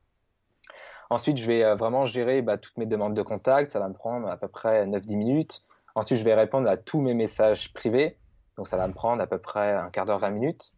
Ensuite, 1.10 1.38
je 1.38 1.46
vais 1.46 1.64
euh, 1.64 1.76
vraiment 1.76 2.06
gérer 2.06 2.42
bah, 2.42 2.58
toutes 2.58 2.78
mes 2.78 2.86
demandes 2.86 3.14
de 3.14 3.22
contact. 3.22 3.72
Ça 3.72 3.80
va 3.80 3.88
me 3.88 3.94
prendre 3.94 4.28
à 4.28 4.38
peu 4.38 4.48
près 4.48 4.86
9-10 4.88 5.18
minutes. 5.18 5.62
Ensuite, 5.96 6.20
je 6.20 6.24
vais 6.24 6.34
répondre 6.34 6.68
à 6.68 6.78
tous 6.78 7.00
mes 7.02 7.14
messages 7.14 7.74
privés. 7.74 8.18
Donc 8.58 8.68
ça 8.68 8.78
va 8.78 8.88
me 8.88 8.94
prendre 8.94 9.22
à 9.22 9.28
peu 9.28 9.38
près 9.38 9.74
un 9.74 9.90
quart 9.90 10.06
d'heure, 10.06 10.20
20 10.20 10.30
minutes. 10.32 10.72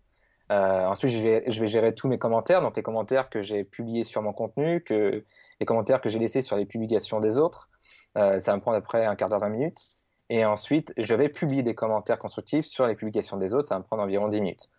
Euh, 0.51 0.85
ensuite, 0.85 1.11
je 1.11 1.19
vais, 1.19 1.67
gérer 1.67 1.93
tous 1.93 2.07
mes 2.07 2.17
commentaires, 2.17 2.61
donc 2.61 2.77
les 2.77 2.83
commentaires 2.83 3.29
que 3.29 3.41
j'ai 3.41 3.65
publiés 3.65 4.03
sur 4.03 4.21
mon 4.21 4.31
contenu, 4.31 4.81
que 4.81 5.25
les 5.59 5.65
commentaires 5.65 5.99
que 5.99 6.07
j'ai 6.07 6.19
laissés 6.19 6.41
sur 6.41 6.55
les 6.55 6.65
publications 6.65 7.19
des 7.19 7.37
autres. 7.37 7.69
Ça 8.15 8.39
va 8.39 8.55
me 8.55 8.61
prendre 8.61 8.77
à 8.77 8.81
peu 8.81 8.87
près 8.87 9.05
un 9.05 9.15
quart 9.15 9.29
d'heure, 9.29 9.41
20 9.41 9.49
minutes. 9.49 9.79
Et 10.29 10.45
ensuite, 10.45 10.93
je 10.97 11.13
vais 11.15 11.29
publier 11.29 11.63
des 11.63 11.75
commentaires 11.75 12.19
constructifs 12.19 12.65
sur 12.65 12.85
les 12.85 12.95
publications 12.95 13.37
des 13.37 13.53
autres. 13.53 13.67
Ça 13.67 13.75
va 13.75 13.79
me 13.79 13.85
prendre 13.85 14.03
environ 14.03 14.27
10 14.27 14.41
minutes. 14.41 14.69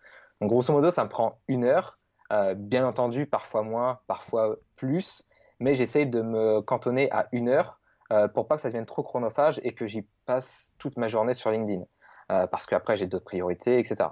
Donc, 0.41 0.49
grosso 0.49 0.71
modo, 0.71 0.91
ça 0.91 1.03
me 1.03 1.09
prend 1.09 1.39
une 1.47 1.63
heure. 1.63 1.95
Euh, 2.31 2.53
bien 2.53 2.85
entendu, 2.85 3.25
parfois 3.25 3.63
moins, 3.63 3.99
parfois 4.07 4.57
plus. 4.75 5.23
Mais 5.59 5.73
j'essaye 5.73 6.05
de 6.05 6.21
me 6.21 6.61
cantonner 6.61 7.11
à 7.11 7.27
une 7.31 7.49
heure 7.49 7.79
euh, 8.13 8.27
pour 8.27 8.47
pas 8.47 8.55
que 8.55 8.61
ça 8.61 8.69
devienne 8.69 8.85
trop 8.85 9.03
chronophage 9.03 9.59
et 9.63 9.73
que 9.73 9.87
j'y 9.87 10.07
passe 10.25 10.75
toute 10.77 10.97
ma 10.97 11.07
journée 11.07 11.33
sur 11.33 11.49
LinkedIn. 11.49 11.83
Euh, 12.31 12.45
parce 12.45 12.67
qu'après, 12.67 12.95
j'ai 12.97 13.07
d'autres 13.07 13.25
priorités, 13.25 13.79
etc. 13.79 14.09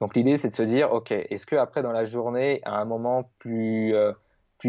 Donc, 0.00 0.16
l'idée, 0.16 0.36
c'est 0.36 0.48
de 0.48 0.54
se 0.54 0.62
dire, 0.62 0.92
OK, 0.92 1.12
est-ce 1.12 1.46
que 1.46 1.54
après, 1.54 1.82
dans 1.82 1.92
la 1.92 2.04
journée, 2.04 2.60
à 2.64 2.74
un 2.74 2.84
moment 2.84 3.30
plus 3.38 3.94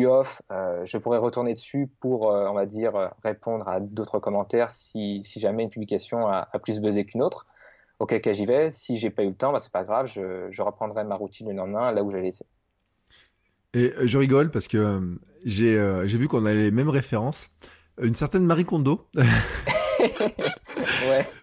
off, 0.06 0.41
euh, 0.52 0.86
je 0.86 0.98
pourrais 0.98 1.18
retourner 1.18 1.53
dessus 1.53 1.90
pour, 1.99 2.32
euh, 2.32 2.48
on 2.49 2.53
va 2.53 2.66
dire, 2.66 2.95
euh, 2.95 3.07
répondre 3.24 3.68
à 3.68 3.80
d'autres 3.80 4.20
commentaires 4.20 4.72
si, 4.72 5.22
jamais 5.38 5.64
une 5.64 5.70
publication 5.70 6.28
a, 6.28 6.48
plus 6.62 6.80
buzzé 6.80 7.06
qu'une 7.06 7.22
autre. 7.22 7.45
Auquel 7.99 8.20
cas 8.20 8.34
j'y 8.34 8.45
vais. 8.45 8.72
Si 8.72 8.98
j'ai 8.98 9.10
pas 9.10 9.24
eu 9.24 9.30
le 9.30 9.36
temps, 9.36 9.53
bah, 9.53 9.60
c'est 9.62 9.72
pas 9.72 9.86
grave, 9.86 10.07
je, 10.07 10.62
reprendrai 10.62 11.06
ma 11.06 11.16
routine 11.16 11.48
le 11.48 11.56
lendemain 11.56 11.91
là 11.94 12.03
où 12.03 12.12
j'ai 12.12 12.22
laissé. 12.22 12.45
Et 13.74 13.94
je 14.03 14.18
rigole 14.18 14.52
parce 14.52 14.68
que 14.68 15.18
j'ai 15.45 15.78
vu 16.06 16.28
qu'on 16.28 16.45
a 16.45 16.53
les 16.53 16.72
mêmes 16.72 16.90
références. 16.90 17.49
Une 18.02 18.16
certaine 18.16 18.45
Marie 18.45 18.66
Kondo. 18.66 19.07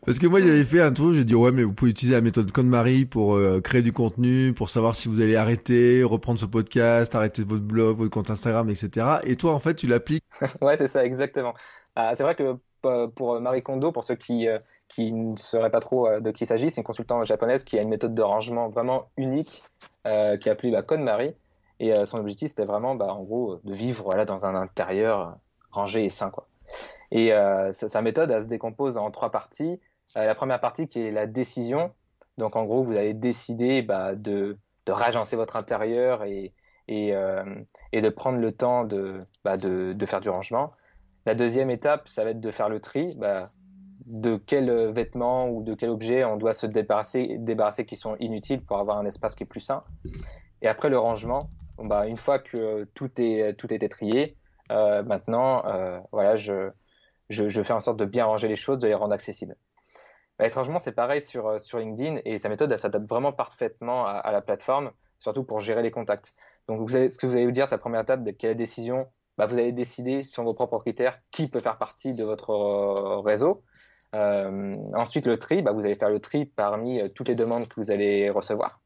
Parce 0.04 0.18
que 0.18 0.26
moi 0.26 0.40
j'avais 0.40 0.64
fait 0.64 0.80
un 0.80 0.92
truc, 0.92 1.14
j'ai 1.14 1.24
dit 1.24 1.34
ouais 1.34 1.52
mais 1.52 1.62
vous 1.62 1.72
pouvez 1.72 1.90
utiliser 1.90 2.14
la 2.14 2.20
méthode 2.20 2.50
KonMari 2.50 3.04
pour 3.04 3.34
euh, 3.34 3.60
créer 3.60 3.82
du 3.82 3.92
contenu, 3.92 4.52
pour 4.52 4.70
savoir 4.70 4.96
si 4.96 5.08
vous 5.08 5.20
allez 5.20 5.36
arrêter, 5.36 6.02
reprendre 6.02 6.38
ce 6.38 6.46
podcast, 6.46 7.14
arrêter 7.14 7.42
votre 7.42 7.62
blog, 7.64 7.96
votre 7.96 8.10
compte 8.10 8.30
Instagram, 8.30 8.68
etc. 8.70 9.18
Et 9.24 9.36
toi 9.36 9.54
en 9.54 9.58
fait 9.58 9.74
tu 9.74 9.86
l'appliques. 9.86 10.24
ouais 10.60 10.76
c'est 10.76 10.88
ça 10.88 11.04
exactement. 11.04 11.54
Ah, 11.94 12.14
c'est 12.14 12.22
vrai 12.22 12.34
que 12.34 12.56
euh, 12.84 13.06
pour 13.08 13.40
Marie 13.40 13.62
Kondo, 13.62 13.92
pour 13.92 14.04
ceux 14.04 14.16
qui 14.16 14.48
euh, 14.48 14.58
qui 14.88 15.12
ne 15.12 15.36
sauraient 15.36 15.70
pas 15.70 15.80
trop 15.80 16.08
de 16.20 16.30
qui 16.30 16.44
il 16.44 16.46
s'agit, 16.46 16.70
c'est 16.70 16.80
une 16.80 16.84
consultante 16.84 17.24
japonaise 17.24 17.64
qui 17.64 17.78
a 17.78 17.82
une 17.82 17.88
méthode 17.88 18.14
de 18.14 18.22
rangement 18.22 18.68
vraiment 18.68 19.06
unique, 19.16 19.62
qui 20.04 20.48
est 20.48 20.52
appelée 20.52 20.70
la 20.70 20.82
KonMari. 20.82 21.32
Et 21.80 21.94
son 22.04 22.18
objectif 22.18 22.50
c'était 22.50 22.66
vraiment 22.66 22.94
bah, 22.94 23.06
en 23.14 23.22
gros 23.22 23.58
de 23.64 23.72
vivre 23.72 24.04
voilà 24.04 24.26
dans 24.26 24.44
un 24.44 24.54
intérieur 24.54 25.36
rangé 25.70 26.04
et 26.04 26.10
sain 26.10 26.28
quoi. 26.28 26.46
Et 27.12 27.34
euh, 27.34 27.72
sa, 27.72 28.00
méthode, 28.00 28.30
elle 28.30 28.42
se 28.42 28.48
décompose 28.48 28.96
en 28.96 29.10
trois 29.10 29.30
parties. 29.30 29.78
Euh, 30.16 30.24
la 30.24 30.34
première 30.34 30.60
partie 30.60 30.88
qui 30.88 30.98
est 30.98 31.10
la 31.10 31.26
décision. 31.26 31.92
Donc 32.38 32.56
en 32.56 32.64
gros, 32.64 32.82
vous 32.82 32.96
allez 32.96 33.12
décider 33.12 33.82
bah, 33.82 34.14
de, 34.14 34.56
de 34.86 35.36
votre 35.36 35.56
intérieur 35.56 36.24
et, 36.24 36.50
euh, 36.90 37.44
et, 37.92 38.00
de 38.00 38.08
prendre 38.08 38.38
le 38.38 38.50
temps 38.52 38.84
de, 38.84 39.18
bah, 39.44 39.58
de, 39.58 39.92
de, 39.92 40.06
faire 40.06 40.20
du 40.20 40.30
rangement. 40.30 40.72
La 41.26 41.34
deuxième 41.34 41.70
étape, 41.70 42.08
ça 42.08 42.24
va 42.24 42.30
être 42.30 42.40
de 42.40 42.50
faire 42.50 42.70
le 42.70 42.80
tri. 42.80 43.14
Bah, 43.18 43.50
de 44.06 44.36
quels 44.36 44.90
vêtements 44.90 45.48
ou 45.48 45.62
de 45.62 45.74
quel 45.74 45.90
objet 45.90 46.24
on 46.24 46.36
doit 46.36 46.54
se 46.54 46.66
débarrasser, 46.66 47.36
débarrasser 47.38 47.84
qui 47.84 47.94
sont 47.94 48.16
inutiles 48.16 48.64
pour 48.64 48.78
avoir 48.78 48.98
un 48.98 49.04
espace 49.04 49.36
qui 49.36 49.44
est 49.44 49.46
plus 49.48 49.60
sain. 49.60 49.84
Et 50.62 50.66
après 50.66 50.88
le 50.88 50.98
rangement, 50.98 51.50
bah, 51.78 52.06
une 52.06 52.16
fois 52.16 52.38
que 52.38 52.84
tout 52.94 53.10
est 53.20 53.54
tout 53.54 53.72
est 53.72 53.88
trié, 53.88 54.34
maintenant, 54.70 55.62
voilà, 56.10 56.36
je, 56.36 56.70
je, 57.32 57.62
fais 57.62 57.72
en 57.72 57.80
sorte 57.80 57.98
de 57.98 58.04
bien 58.04 58.24
ranger 58.24 58.48
les 58.48 58.56
choses, 58.56 58.78
de 58.78 58.88
les 58.88 58.94
rendre 58.94 59.12
accessibles. 59.12 59.56
Bah, 60.38 60.46
étrangement, 60.46 60.78
c'est 60.78 60.92
pareil 60.92 61.22
sur, 61.22 61.46
euh, 61.48 61.58
sur 61.58 61.78
LinkedIn 61.78 62.20
et 62.24 62.38
sa 62.38 62.48
méthode, 62.48 62.76
s'adapte 62.76 63.08
vraiment 63.08 63.32
parfaitement 63.32 64.06
à, 64.06 64.32
la 64.32 64.40
plateforme, 64.40 64.90
surtout 65.18 65.44
pour 65.44 65.60
gérer 65.60 65.82
les 65.82 65.90
contacts. 65.90 66.32
Donc 66.68 66.80
vous 66.80 66.88
ce 66.88 67.18
que 67.18 67.26
vous 67.26 67.34
allez 67.34 67.46
vous 67.46 67.52
dire, 67.52 67.68
la 67.70 67.78
première 67.78 68.00
étape, 68.02 68.20
quelle 68.38 68.56
décision 68.56 69.06
bah, 69.38 69.46
Vous 69.46 69.58
allez 69.58 69.72
décider 69.72 70.22
sur 70.22 70.42
vos 70.44 70.54
propres 70.54 70.78
critères 70.78 71.18
qui 71.30 71.48
peut 71.48 71.60
faire 71.60 71.78
partie 71.78 72.14
de 72.14 72.24
votre 72.24 72.50
euh, 72.50 73.20
réseau. 73.20 73.62
Euh, 74.14 74.76
ensuite, 74.94 75.26
le 75.26 75.38
tri, 75.38 75.62
bah, 75.62 75.72
vous 75.72 75.84
allez 75.84 75.94
faire 75.94 76.10
le 76.10 76.20
tri 76.20 76.44
parmi 76.44 77.00
toutes 77.14 77.28
les 77.28 77.34
demandes 77.34 77.68
que 77.68 77.80
vous 77.80 77.90
allez 77.90 78.30
recevoir. 78.30 78.82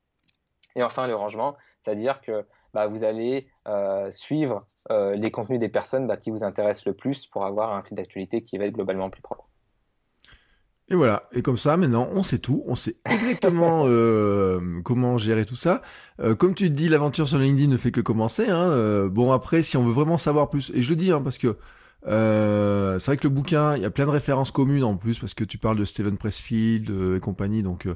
Et 0.76 0.82
enfin, 0.82 1.08
le 1.08 1.16
rangement, 1.16 1.56
c'est-à-dire 1.80 2.20
que 2.20 2.44
bah, 2.74 2.86
vous 2.86 3.02
allez 3.02 3.46
euh, 3.66 4.10
suivre 4.10 4.66
euh, 4.90 5.16
les 5.16 5.30
contenus 5.30 5.58
des 5.58 5.70
personnes 5.70 6.06
bah, 6.06 6.18
qui 6.18 6.30
vous 6.30 6.44
intéressent 6.44 6.86
le 6.86 6.92
plus 6.92 7.26
pour 7.26 7.44
avoir 7.44 7.74
un 7.74 7.82
fil 7.82 7.96
d'actualité 7.96 8.42
qui 8.42 8.58
va 8.58 8.66
être 8.66 8.74
globalement 8.74 9.10
plus 9.10 9.22
propre. 9.22 9.48
Et 10.88 10.94
voilà, 10.94 11.28
et 11.32 11.42
comme 11.42 11.56
ça, 11.56 11.76
maintenant, 11.76 12.08
on 12.12 12.22
sait 12.22 12.38
tout, 12.38 12.62
on 12.66 12.76
sait 12.76 12.96
exactement 13.06 13.84
euh, 13.86 14.80
comment 14.84 15.18
gérer 15.18 15.44
tout 15.44 15.56
ça. 15.56 15.82
Euh, 16.20 16.36
comme 16.36 16.54
tu 16.54 16.68
te 16.68 16.74
dis, 16.74 16.88
l'aventure 16.88 17.26
sur 17.26 17.38
LinkedIn 17.38 17.68
ne 17.68 17.76
fait 17.76 17.90
que 17.90 18.00
commencer. 18.00 18.48
Hein, 18.48 18.70
euh, 18.70 19.08
bon, 19.08 19.32
après, 19.32 19.62
si 19.62 19.76
on 19.76 19.84
veut 19.84 19.92
vraiment 19.92 20.16
savoir 20.16 20.48
plus, 20.48 20.70
et 20.74 20.80
je 20.80 20.90
le 20.90 20.96
dis 20.96 21.10
hein, 21.10 21.22
parce 21.22 21.38
que 21.38 21.56
c'est 22.04 23.06
vrai 23.06 23.16
que 23.16 23.24
le 23.24 23.30
bouquin, 23.30 23.74
il 23.74 23.82
y 23.82 23.84
a 23.84 23.90
plein 23.90 24.04
de 24.04 24.10
références 24.10 24.52
communes 24.52 24.84
en 24.84 24.96
plus, 24.96 25.18
parce 25.18 25.34
que 25.34 25.42
tu 25.42 25.58
parles 25.58 25.76
de 25.76 25.84
Steven 25.84 26.16
Pressfield 26.16 27.16
et 27.16 27.18
compagnie, 27.18 27.64
donc 27.64 27.88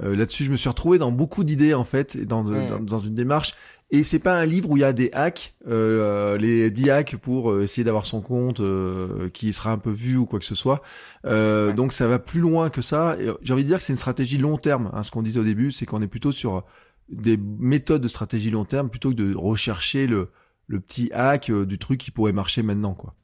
euh, 0.00 0.16
là-dessus, 0.16 0.44
je 0.44 0.50
me 0.50 0.56
suis 0.56 0.68
retrouvé 0.68 0.98
dans 0.98 1.12
beaucoup 1.12 1.44
d'idées 1.44 1.74
en 1.74 1.84
fait, 1.84 2.16
et 2.16 2.24
dans, 2.26 2.44
dans, 2.44 2.80
dans 2.80 2.98
une 2.98 3.14
démarche. 3.14 3.54
Et 3.90 4.04
c'est 4.04 4.20
pas 4.20 4.38
un 4.38 4.46
livre 4.46 4.70
où 4.70 4.78
il 4.78 4.80
y 4.80 4.84
a 4.84 4.94
des 4.94 5.10
hacks, 5.12 5.54
euh, 5.68 6.38
les 6.38 6.70
10 6.70 6.88
hacks 6.88 7.16
pour 7.16 7.50
euh, 7.50 7.62
essayer 7.62 7.84
d'avoir 7.84 8.06
son 8.06 8.22
compte 8.22 8.60
euh, 8.60 9.28
qui 9.28 9.52
sera 9.52 9.70
un 9.72 9.76
peu 9.78 9.90
vu 9.90 10.16
ou 10.16 10.24
quoi 10.24 10.38
que 10.38 10.46
ce 10.46 10.54
soit. 10.54 10.80
Euh. 11.26 11.74
Donc 11.74 11.92
ça 11.92 12.06
va 12.06 12.18
plus 12.18 12.40
loin 12.40 12.70
que 12.70 12.80
ça. 12.80 13.16
Et 13.20 13.28
J'ai 13.42 13.52
envie 13.52 13.64
de 13.64 13.68
dire 13.68 13.78
que 13.78 13.84
c'est 13.84 13.92
une 13.92 13.98
stratégie 13.98 14.38
long 14.38 14.56
terme. 14.56 14.90
Hein, 14.94 15.02
ce 15.02 15.10
qu'on 15.10 15.20
disait 15.22 15.40
au 15.40 15.44
début, 15.44 15.72
c'est 15.72 15.84
qu'on 15.84 16.00
est 16.00 16.06
plutôt 16.08 16.32
sur 16.32 16.64
des 17.10 17.36
méthodes 17.36 18.00
de 18.00 18.08
stratégie 18.08 18.50
long 18.50 18.64
terme 18.64 18.88
plutôt 18.88 19.10
que 19.10 19.14
de 19.14 19.34
rechercher 19.36 20.06
le, 20.06 20.30
le 20.66 20.80
petit 20.80 21.10
hack 21.12 21.50
euh, 21.50 21.66
du 21.66 21.78
truc 21.78 22.00
qui 22.00 22.10
pourrait 22.10 22.32
marcher 22.32 22.62
maintenant, 22.62 22.94
quoi. 22.94 23.14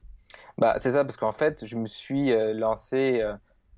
Bah, 0.57 0.75
c'est 0.79 0.91
ça, 0.91 1.03
parce 1.03 1.17
qu'en 1.17 1.31
fait, 1.31 1.65
je 1.65 1.75
me 1.75 1.87
suis 1.87 2.31
euh, 2.31 2.53
lancé, 2.53 3.21
euh, 3.21 3.33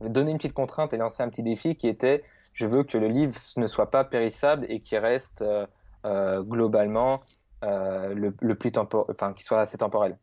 donné 0.09 0.31
une 0.31 0.37
petite 0.37 0.53
contrainte 0.53 0.93
et 0.93 0.97
lancé 0.97 1.23
un 1.23 1.29
petit 1.29 1.43
défi 1.43 1.75
qui 1.75 1.87
était, 1.87 2.19
je 2.53 2.65
veux 2.65 2.83
que 2.83 2.97
le 2.97 3.07
livre 3.07 3.33
ne 3.57 3.67
soit 3.67 3.89
pas 3.89 4.03
périssable 4.03 4.65
et 4.69 4.79
qu'il 4.79 4.97
reste 4.97 5.41
euh, 5.41 5.65
euh, 6.05 6.41
globalement 6.41 7.19
euh, 7.63 8.13
le, 8.13 8.55
plus 8.55 8.71
tempo, 8.71 9.05
enfin, 9.09 9.33
qu'il 9.33 9.43
soit 9.43 9.59
assez 9.59 9.77
temporel. 9.77 10.17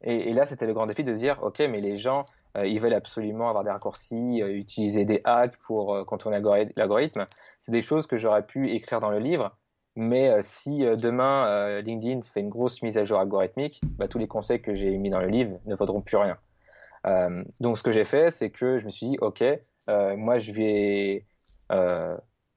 Et, 0.00 0.32
là, 0.32 0.46
c'était 0.46 0.64
le 0.64 0.72
grand 0.72 0.86
défi 0.86 1.04
de 1.04 1.12
se 1.12 1.18
dire, 1.18 1.38
ok, 1.42 1.58
mais 1.70 1.82
les 1.82 1.98
gens, 1.98 2.22
ils 2.56 2.80
veulent 2.80 2.94
absolument 2.94 3.50
avoir 3.50 3.62
des 3.62 3.70
raccourcis, 3.70 4.38
utiliser 4.40 5.04
des 5.04 5.20
hacks 5.24 5.58
pour 5.58 6.06
contourner 6.06 6.38
l'algori- 6.38 6.72
l'algorithme. 6.76 7.26
C'est 7.58 7.70
des 7.70 7.82
choses 7.82 8.06
que 8.06 8.16
j'aurais 8.16 8.46
pu 8.46 8.70
écrire 8.70 9.00
dans 9.00 9.10
le 9.10 9.18
livre. 9.18 9.50
Mais 9.96 10.40
si 10.40 10.78
demain 10.78 11.82
LinkedIn 11.82 12.22
fait 12.22 12.40
une 12.40 12.48
grosse 12.48 12.80
mise 12.80 12.96
à 12.96 13.04
jour 13.04 13.18
algorithmique, 13.18 13.82
bah, 13.98 14.08
tous 14.08 14.16
les 14.16 14.28
conseils 14.28 14.62
que 14.62 14.74
j'ai 14.74 14.96
mis 14.96 15.10
dans 15.10 15.20
le 15.20 15.28
livre 15.28 15.58
ne 15.66 15.76
vaudront 15.76 16.00
plus 16.00 16.16
rien. 16.16 16.38
Euh, 17.06 17.44
donc 17.60 17.78
ce 17.78 17.82
que 17.82 17.92
j'ai 17.92 18.04
fait, 18.04 18.30
c'est 18.30 18.50
que 18.50 18.78
je 18.78 18.84
me 18.84 18.90
suis 18.90 19.08
dit, 19.10 19.18
ok, 19.20 19.42
euh, 19.42 20.16
moi 20.16 20.38
je 20.38 20.52
vais 20.52 21.26
euh, 21.72 22.16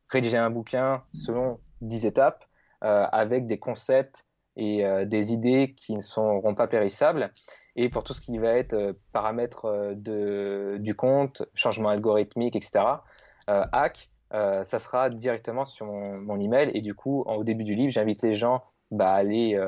rédiger 0.09 0.37
un 0.37 0.49
bouquin 0.49 1.03
selon 1.13 1.59
10 1.81 2.05
étapes 2.05 2.45
avec 2.81 3.47
des 3.47 3.57
concepts 3.57 4.23
et 4.55 4.83
des 5.07 5.33
idées 5.33 5.73
qui 5.75 5.95
ne 5.95 5.99
seront 5.99 6.53
pas 6.53 6.67
périssables. 6.67 7.31
Et 7.75 7.89
pour 7.89 8.03
tout 8.03 8.13
ce 8.13 8.21
qui 8.21 8.37
va 8.37 8.51
être 8.51 8.95
paramètres 9.13 9.93
de, 9.95 10.77
du 10.79 10.93
compte, 10.93 11.41
changement 11.55 11.89
algorithmique, 11.89 12.55
etc., 12.55 12.85
hack, 13.47 14.11
ça 14.29 14.77
sera 14.77 15.09
directement 15.09 15.65
sur 15.65 15.87
mon, 15.87 16.39
email. 16.39 16.69
Et 16.75 16.81
du 16.81 16.93
coup, 16.93 17.23
au 17.23 17.43
début 17.43 17.63
du 17.63 17.73
livre, 17.73 17.91
j'invite 17.91 18.21
les 18.21 18.35
gens 18.35 18.61
bah, 18.91 19.09
à 19.09 19.15
aller 19.15 19.59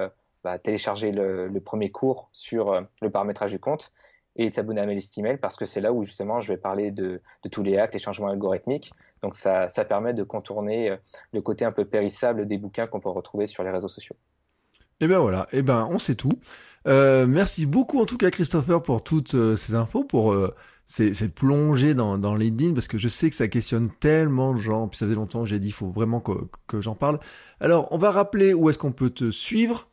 bah, 0.44 0.60
télécharger 0.60 1.12
le, 1.12 1.60
premier 1.66 1.90
cours 1.90 2.30
sur 2.32 2.80
le 3.02 3.10
paramétrage 3.10 3.52
du 3.52 3.60
compte 3.60 3.92
et 4.36 4.50
de 4.50 4.56
s'abonner 4.56 4.82
à 4.82 4.86
ma 4.86 4.94
liste 4.94 5.18
email 5.18 5.38
parce 5.38 5.56
que 5.56 5.66
c'est 5.66 5.82
là 5.82 5.92
où 5.92 6.04
justement 6.04 6.40
je 6.40 6.52
vais 6.52 6.58
parler 6.58 6.92
de, 6.92 7.22
tous 7.52 7.64
les 7.64 7.78
actes 7.78 7.96
et 7.96 8.00
changements 8.00 8.30
algorithmiques. 8.30 8.92
Donc 9.22 9.36
ça, 9.36 9.68
ça 9.70 9.86
permet 9.86 10.14
de 10.14 10.24
contourner 10.24 10.92
euh, 10.92 10.98
le 11.34 11.42
côté 11.42 11.66
un 11.66 11.72
peu 11.72 11.86
périssable 11.86 12.46
des 12.46 12.58
bouquins 12.58 12.88
qu'on 12.88 13.00
peut 13.00 13.10
retrouver 13.10 13.46
sur 13.46 13.64
les 13.64 13.72
réseaux 13.72 13.90
sociaux. 13.90 14.16
Et 15.02 15.08
ben 15.08 15.20
voilà, 15.20 15.48
et 15.52 15.62
ben 15.62 15.88
on 15.90 15.98
sait 15.98 16.16
tout. 16.16 16.40
Euh, 16.88 17.28
merci 17.28 17.66
beaucoup 17.66 18.00
en 18.00 18.06
tout 18.06 18.18
cas 18.18 18.32
Christopher 18.32 18.82
pour 18.82 19.04
toutes 19.04 19.36
euh, 19.36 19.56
ces 19.56 19.76
infos, 19.76 20.04
pour 20.04 20.34
euh, 20.34 20.54
ces, 20.86 21.14
cette 21.14 21.36
plongée 21.36 21.94
dans, 21.94 22.18
dans 22.18 22.36
LinkedIn, 22.36 22.74
parce 22.74 22.88
que 22.88 22.98
je 22.98 23.08
sais 23.08 23.30
que 23.30 23.36
ça 23.36 23.48
questionne 23.48 23.90
tellement 24.00 24.54
de 24.54 24.60
gens, 24.60 24.88
puis 24.88 24.98
ça 24.98 25.08
fait 25.08 25.16
longtemps 25.16 25.44
que 25.44 25.50
j'ai 25.50 25.60
dit 25.60 25.68
il 25.68 25.74
faut 25.74 25.90
vraiment 25.90 26.22
que 26.22 26.82
j'en 26.82 26.96
parle. 26.96 27.20
Alors 27.60 27.88
on 27.92 27.98
va 27.98 28.12
rappeler 28.12 28.54
où 28.54 28.70
est-ce 28.70 28.78
qu'on 28.78 28.92
peut 28.92 29.10
te 29.10 29.32
suivre. 29.32 29.89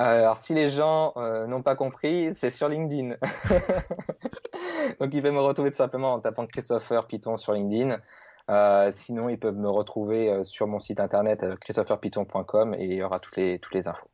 Alors 0.00 0.38
si 0.38 0.54
les 0.54 0.70
gens 0.70 1.12
euh, 1.18 1.46
n'ont 1.46 1.62
pas 1.62 1.76
compris, 1.76 2.30
c'est 2.34 2.48
sur 2.48 2.68
LinkedIn. 2.68 3.16
Donc 5.00 5.10
ils 5.12 5.22
peuvent 5.22 5.34
me 5.34 5.40
retrouver 5.40 5.70
tout 5.70 5.76
simplement 5.76 6.14
en 6.14 6.20
tapant 6.20 6.46
Christopher 6.46 7.06
Python 7.06 7.36
sur 7.36 7.52
LinkedIn. 7.52 7.98
Euh, 8.48 8.88
sinon, 8.92 9.28
ils 9.28 9.38
peuvent 9.38 9.58
me 9.58 9.68
retrouver 9.68 10.30
euh, 10.30 10.42
sur 10.42 10.66
mon 10.66 10.80
site 10.80 11.00
internet 11.00 11.44
christopherpython.com 11.60 12.74
et 12.74 12.84
il 12.84 12.94
y 12.94 13.02
aura 13.02 13.20
toutes 13.20 13.36
les, 13.36 13.58
toutes 13.58 13.74
les 13.74 13.88
infos. 13.88 14.08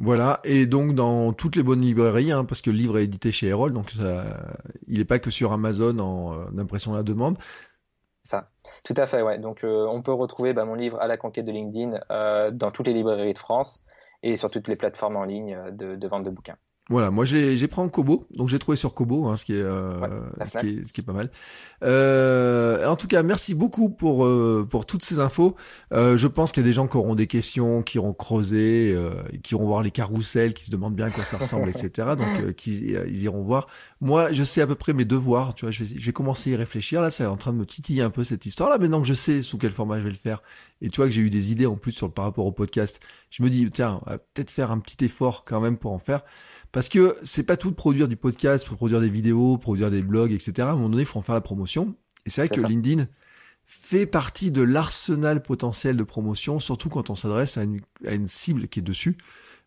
Voilà, 0.00 0.40
et 0.42 0.66
donc 0.66 0.94
dans 0.94 1.32
toutes 1.32 1.54
les 1.54 1.62
bonnes 1.62 1.82
librairies, 1.82 2.32
hein, 2.32 2.44
parce 2.44 2.60
que 2.60 2.70
le 2.70 2.76
livre 2.76 2.98
est 2.98 3.04
édité 3.04 3.30
chez 3.30 3.46
Erol, 3.46 3.72
donc 3.72 3.92
ça, 3.92 4.24
il 4.88 4.98
n'est 4.98 5.04
pas 5.04 5.20
que 5.20 5.30
sur 5.30 5.52
Amazon 5.52 5.96
en 6.00 6.34
euh, 6.34 6.60
impression 6.60 6.92
à 6.94 6.96
la 6.96 7.02
demande. 7.04 7.38
Ça, 8.24 8.46
tout 8.84 8.94
à 8.96 9.06
fait, 9.06 9.22
ouais. 9.22 9.38
Donc 9.38 9.62
euh, 9.62 9.86
on 9.86 10.02
peut 10.02 10.12
retrouver 10.12 10.54
bah, 10.54 10.64
mon 10.64 10.74
livre 10.74 10.98
à 11.00 11.06
la 11.06 11.16
conquête 11.16 11.44
de 11.44 11.52
LinkedIn 11.52 12.00
euh, 12.10 12.50
dans 12.50 12.70
toutes 12.70 12.86
les 12.88 12.94
librairies 12.94 13.34
de 13.34 13.38
France 13.38 13.84
et 14.24 14.36
sur 14.36 14.50
toutes 14.50 14.68
les 14.68 14.76
plateformes 14.76 15.16
en 15.16 15.24
ligne 15.24 15.54
euh, 15.54 15.70
de, 15.70 15.96
de 15.96 16.08
vente 16.08 16.24
de 16.24 16.30
bouquins. 16.30 16.56
Voilà, 16.90 17.10
moi 17.10 17.24
j'ai 17.24 17.56
j'ai 17.56 17.66
pris 17.66 17.80
en 17.80 17.88
Kobo, 17.88 18.26
donc 18.36 18.50
j'ai 18.50 18.58
trouvé 18.58 18.76
sur 18.76 18.92
Kobo, 18.92 19.26
hein, 19.26 19.36
ce 19.36 19.46
qui 19.46 19.54
est 19.54 19.62
euh, 19.62 19.98
Ouais, 20.00 20.46
ce 20.46 20.58
qui 20.58 20.68
est 20.68 20.84
ce 20.84 20.92
qui 20.92 21.00
est 21.00 21.04
pas 21.04 21.14
mal. 21.14 21.30
Euh, 21.82 22.86
en 22.86 22.94
tout 22.94 23.06
cas, 23.06 23.22
merci 23.22 23.54
beaucoup 23.54 23.88
pour 23.88 24.26
euh, 24.26 24.66
pour 24.70 24.84
toutes 24.84 25.02
ces 25.02 25.18
infos. 25.18 25.56
Euh, 25.94 26.18
je 26.18 26.28
pense 26.28 26.52
qu'il 26.52 26.62
y 26.62 26.66
a 26.66 26.68
des 26.68 26.74
gens 26.74 26.86
qui 26.86 26.98
auront 26.98 27.14
des 27.14 27.26
questions, 27.26 27.82
qui 27.82 27.96
iront 27.96 28.12
creuser, 28.12 28.92
euh, 28.94 29.14
qui 29.42 29.54
iront 29.54 29.64
voir 29.64 29.82
les 29.82 29.90
carousels, 29.90 30.52
qui 30.52 30.64
se 30.66 30.70
demandent 30.70 30.94
bien 30.94 31.06
à 31.06 31.10
quoi 31.10 31.24
ça 31.24 31.38
ressemble, 31.38 31.70
etc. 31.70 31.88
Donc 32.18 32.40
euh, 32.40 32.52
qui 32.52 32.94
euh, 32.94 33.06
ils 33.08 33.22
iront 33.22 33.42
voir. 33.42 33.66
Moi, 34.02 34.32
je 34.32 34.44
sais 34.44 34.60
à 34.60 34.66
peu 34.66 34.74
près 34.74 34.92
mes 34.92 35.06
devoirs. 35.06 35.54
Tu 35.54 35.64
vois, 35.64 35.70
je 35.70 35.84
vais 35.84 35.98
je 35.98 36.04
vais 36.04 36.12
commencer 36.12 36.50
à 36.50 36.52
y 36.52 36.56
réfléchir. 36.56 37.00
Là, 37.00 37.08
c'est 37.10 37.24
en 37.24 37.36
train 37.36 37.54
de 37.54 37.58
me 37.58 37.64
titiller 37.64 38.02
un 38.02 38.10
peu 38.10 38.24
cette 38.24 38.44
histoire-là. 38.44 38.76
Maintenant 38.76 39.00
que 39.00 39.08
je 39.08 39.14
sais 39.14 39.40
sous 39.40 39.56
quel 39.56 39.72
format 39.72 40.00
je 40.00 40.04
vais 40.04 40.10
le 40.10 40.16
faire, 40.16 40.42
et 40.82 40.90
tu 40.90 40.98
vois 40.98 41.06
que 41.06 41.12
j'ai 41.12 41.22
eu 41.22 41.30
des 41.30 41.50
idées 41.50 41.64
en 41.64 41.76
plus 41.76 41.92
sur 41.92 42.12
par 42.12 42.26
rapport 42.26 42.44
au 42.44 42.52
podcast, 42.52 43.00
je 43.30 43.42
me 43.42 43.48
dis 43.48 43.70
tiens, 43.70 44.02
peut-être 44.34 44.50
faire 44.50 44.70
un 44.70 44.80
petit 44.80 45.02
effort 45.02 45.44
quand 45.46 45.62
même 45.62 45.78
pour 45.78 45.92
en 45.92 45.98
faire. 45.98 46.20
Parce 46.74 46.88
que 46.88 47.16
c'est 47.22 47.44
pas 47.44 47.56
tout 47.56 47.70
de 47.70 47.76
produire 47.76 48.08
du 48.08 48.16
podcast, 48.16 48.66
pour 48.66 48.76
produire 48.76 49.00
des 49.00 49.08
vidéos, 49.08 49.56
produire 49.56 49.90
des 49.90 50.02
blogs, 50.02 50.32
etc. 50.32 50.52
À 50.58 50.72
un 50.72 50.74
moment 50.74 50.90
donné, 50.90 51.02
il 51.02 51.06
faut 51.06 51.20
en 51.20 51.22
faire 51.22 51.36
la 51.36 51.40
promotion. 51.40 51.94
Et 52.26 52.30
c'est 52.30 52.44
vrai 52.44 52.54
que 52.54 52.60
ça. 52.60 52.66
LinkedIn 52.68 53.06
fait 53.64 54.06
partie 54.06 54.50
de 54.50 54.60
l'arsenal 54.60 55.40
potentiel 55.40 55.96
de 55.96 56.02
promotion, 56.02 56.58
surtout 56.58 56.88
quand 56.88 57.10
on 57.10 57.14
s'adresse 57.14 57.56
à 57.56 57.62
une, 57.62 57.80
à 58.06 58.12
une 58.12 58.26
cible 58.26 58.66
qui 58.68 58.80
est 58.80 58.82
dessus. 58.82 59.16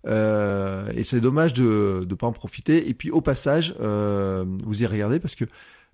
Euh, 0.05 0.91
et 0.95 1.03
c'est 1.03 1.19
dommage 1.21 1.53
de 1.53 2.05
ne 2.07 2.15
pas 2.15 2.27
en 2.27 2.31
profiter. 2.33 2.89
Et 2.89 2.93
puis 2.93 3.09
au 3.09 3.21
passage, 3.21 3.73
euh, 3.79 4.45
vous 4.65 4.83
y 4.83 4.85
regardez 4.85 5.19
parce 5.19 5.35
que 5.35 5.45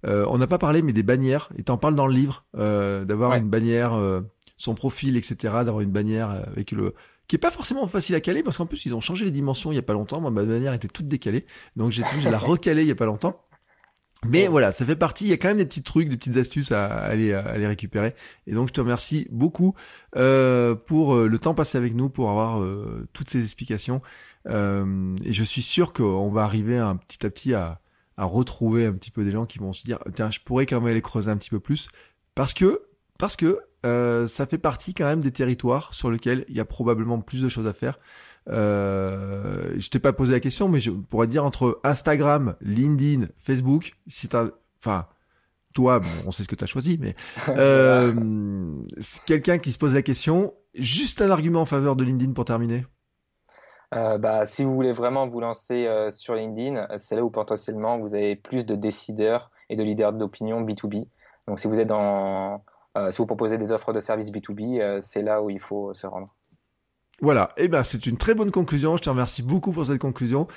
euh, 0.05 0.25
on 0.29 0.37
n'a 0.39 0.47
pas 0.47 0.57
parlé, 0.57 0.81
mais 0.81 0.93
des 0.93 1.03
bannières. 1.03 1.49
Et 1.57 1.63
t'en 1.63 1.77
parles 1.77 1.95
dans 1.95 2.07
le 2.07 2.13
livre, 2.13 2.43
euh, 2.57 3.05
d'avoir 3.05 3.31
Ouais. 3.31 3.37
une 3.39 3.49
bannière, 3.49 3.93
euh, 3.93 4.21
son 4.57 4.73
profil, 4.73 5.15
etc. 5.15 5.35
D'avoir 5.63 5.81
une 5.81 5.91
bannière 5.91 6.29
avec 6.29 6.71
le 6.71 6.93
qui 7.33 7.37
est 7.37 7.39
pas 7.39 7.49
forcément 7.49 7.87
facile 7.87 8.13
à 8.13 8.19
caler 8.19 8.43
parce 8.43 8.57
qu'en 8.57 8.67
plus 8.67 8.85
ils 8.85 8.93
ont 8.93 8.99
changé 8.99 9.25
les 9.25 9.31
dimensions 9.31 9.71
il 9.71 9.75
y 9.75 9.79
a 9.79 9.81
pas 9.81 9.93
longtemps. 9.93 10.21
Moi, 10.21 10.29
ma 10.29 10.43
bannière 10.43 10.71
était 10.71 10.87
toute 10.87 11.07
décalée, 11.07 11.47
donc 11.75 11.89
j'ai 11.89 12.03
été 12.03 12.11
obligé 12.11 12.27
de 12.27 12.31
la 12.31 12.37
recaler 12.37 12.83
il 12.83 12.87
y 12.87 12.91
a 12.91 12.95
pas 12.95 13.07
longtemps. 13.07 13.43
Mais 14.27 14.47
voilà, 14.47 14.71
ça 14.71 14.85
fait 14.85 14.95
partie. 14.95 15.25
Il 15.25 15.29
y 15.31 15.33
a 15.33 15.37
quand 15.37 15.47
même 15.47 15.57
des 15.57 15.65
petits 15.65 15.81
trucs, 15.81 16.09
des 16.09 16.15
petites 16.15 16.37
astuces 16.37 16.71
à, 16.71 16.85
aller, 16.85 17.35
récupérer. 17.35 18.13
Et 18.45 18.53
donc 18.53 18.67
je 18.67 18.73
te 18.73 18.81
remercie 18.81 19.27
beaucoup 19.31 19.73
euh, 20.15 20.75
pour 20.75 21.15
euh, 21.15 21.27
le 21.27 21.39
temps 21.39 21.55
passé 21.55 21.75
avec 21.75 21.95
nous, 21.95 22.07
pour 22.07 22.29
avoir 22.29 22.61
euh, 22.61 23.09
toutes 23.13 23.31
ces 23.31 23.43
explications. 23.43 24.03
Et 24.47 25.33
je 25.33 25.43
suis 25.43 25.63
sûr 25.63 25.91
qu'on 25.91 26.29
va 26.29 26.43
arriver 26.43 26.77
un 26.77 26.97
petit 26.97 27.25
à 27.25 27.31
petit 27.31 27.55
à, 27.55 27.81
à 28.15 28.25
retrouver 28.25 28.85
un 28.85 28.93
petit 28.93 29.09
peu 29.09 29.25
des 29.25 29.31
gens 29.31 29.47
qui 29.47 29.57
vont 29.57 29.73
se 29.73 29.83
dire 29.85 29.97
tiens, 30.13 30.29
je 30.29 30.39
pourrais 30.39 30.67
quand 30.67 30.79
même 30.79 30.91
aller 30.91 31.01
creuser 31.01 31.31
un 31.31 31.37
petit 31.37 31.49
peu 31.49 31.59
plus 31.59 31.89
parce 32.35 32.53
que 32.53 32.83
parce 33.17 33.35
que 33.35 33.59
euh, 33.85 34.27
ça 34.27 34.45
fait 34.45 34.57
partie 34.57 34.93
quand 34.93 35.05
même 35.05 35.21
des 35.21 35.31
territoires 35.31 35.93
sur 35.93 36.09
lesquels 36.09 36.45
il 36.47 36.55
y 36.55 36.59
a 36.59 36.65
probablement 36.65 37.19
plus 37.21 37.41
de 37.41 37.49
choses 37.49 37.67
à 37.67 37.73
faire. 37.73 37.99
Euh, 38.49 39.73
je 39.77 39.89
t'ai 39.89 39.99
pas 39.99 40.13
posé 40.13 40.33
la 40.33 40.39
question, 40.39 40.67
mais 40.69 40.79
je 40.79 40.91
pourrais 40.91 41.27
te 41.27 41.31
dire 41.31 41.45
entre 41.45 41.79
Instagram, 41.83 42.55
LinkedIn, 42.61 43.27
Facebook, 43.39 43.93
si 44.07 44.27
t'as, 44.27 44.47
enfin, 44.79 45.07
toi, 45.73 45.99
bon, 45.99 46.09
on 46.27 46.31
sait 46.31 46.43
ce 46.43 46.47
que 46.47 46.55
t'as 46.55 46.65
choisi, 46.65 46.97
mais 46.99 47.15
euh, 47.49 48.13
quelqu'un 49.25 49.57
qui 49.57 49.71
se 49.71 49.77
pose 49.77 49.95
la 49.95 50.01
question, 50.01 50.53
juste 50.75 51.21
un 51.21 51.29
argument 51.29 51.61
en 51.61 51.65
faveur 51.65 51.95
de 51.95 52.03
LinkedIn 52.03 52.33
pour 52.33 52.45
terminer. 52.45 52.85
Euh, 53.93 54.17
bah, 54.17 54.45
si 54.45 54.63
vous 54.63 54.73
voulez 54.73 54.91
vraiment 54.91 55.27
vous 55.27 55.39
lancer 55.39 55.85
euh, 55.85 56.09
sur 56.09 56.33
LinkedIn, 56.33 56.87
c'est 56.97 57.15
là 57.15 57.23
où 57.23 57.29
potentiellement 57.29 57.99
vous 57.99 58.15
avez 58.15 58.35
plus 58.35 58.65
de 58.65 58.75
décideurs 58.75 59.51
et 59.69 59.75
de 59.75 59.83
leaders 59.83 60.13
d'opinion 60.13 60.61
B2B. 60.61 61.07
Donc 61.47 61.59
si 61.59 61.67
vous 61.67 61.79
êtes 61.79 61.87
dans, 61.87 62.63
euh, 62.97 63.11
si 63.11 63.17
vous 63.17 63.25
proposez 63.25 63.57
des 63.57 63.71
offres 63.71 63.93
de 63.93 63.99
services 63.99 64.31
B2B, 64.31 64.81
euh, 64.81 64.99
c'est 65.01 65.21
là 65.21 65.41
où 65.41 65.49
il 65.49 65.59
faut 65.59 65.93
se 65.93 66.07
rendre. 66.07 66.33
Voilà, 67.21 67.51
et 67.57 67.65
eh 67.65 67.67
ben 67.67 67.83
c'est 67.83 68.05
une 68.05 68.17
très 68.17 68.33
bonne 68.33 68.51
conclusion, 68.51 68.97
je 68.97 69.03
te 69.03 69.09
remercie 69.09 69.43
beaucoup 69.43 69.71
pour 69.71 69.85
cette 69.85 69.99
conclusion. 69.99 70.47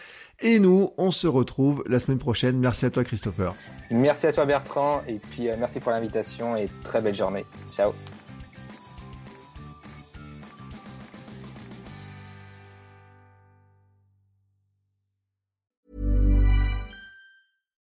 Et 0.40 0.58
nous, 0.58 0.90
on 0.96 1.10
se 1.10 1.26
retrouve 1.26 1.84
la 1.86 2.00
semaine 2.00 2.18
prochaine. 2.18 2.58
Merci 2.58 2.86
à 2.86 2.90
toi 2.90 3.04
Christopher. 3.04 3.54
Merci 3.90 4.26
à 4.26 4.32
toi 4.32 4.46
Bertrand, 4.46 5.02
et 5.06 5.18
puis 5.18 5.48
euh, 5.48 5.56
merci 5.58 5.80
pour 5.80 5.92
l'invitation 5.92 6.56
et 6.56 6.68
très 6.82 7.00
belle 7.00 7.14
journée. 7.14 7.44
Ciao. 7.72 7.92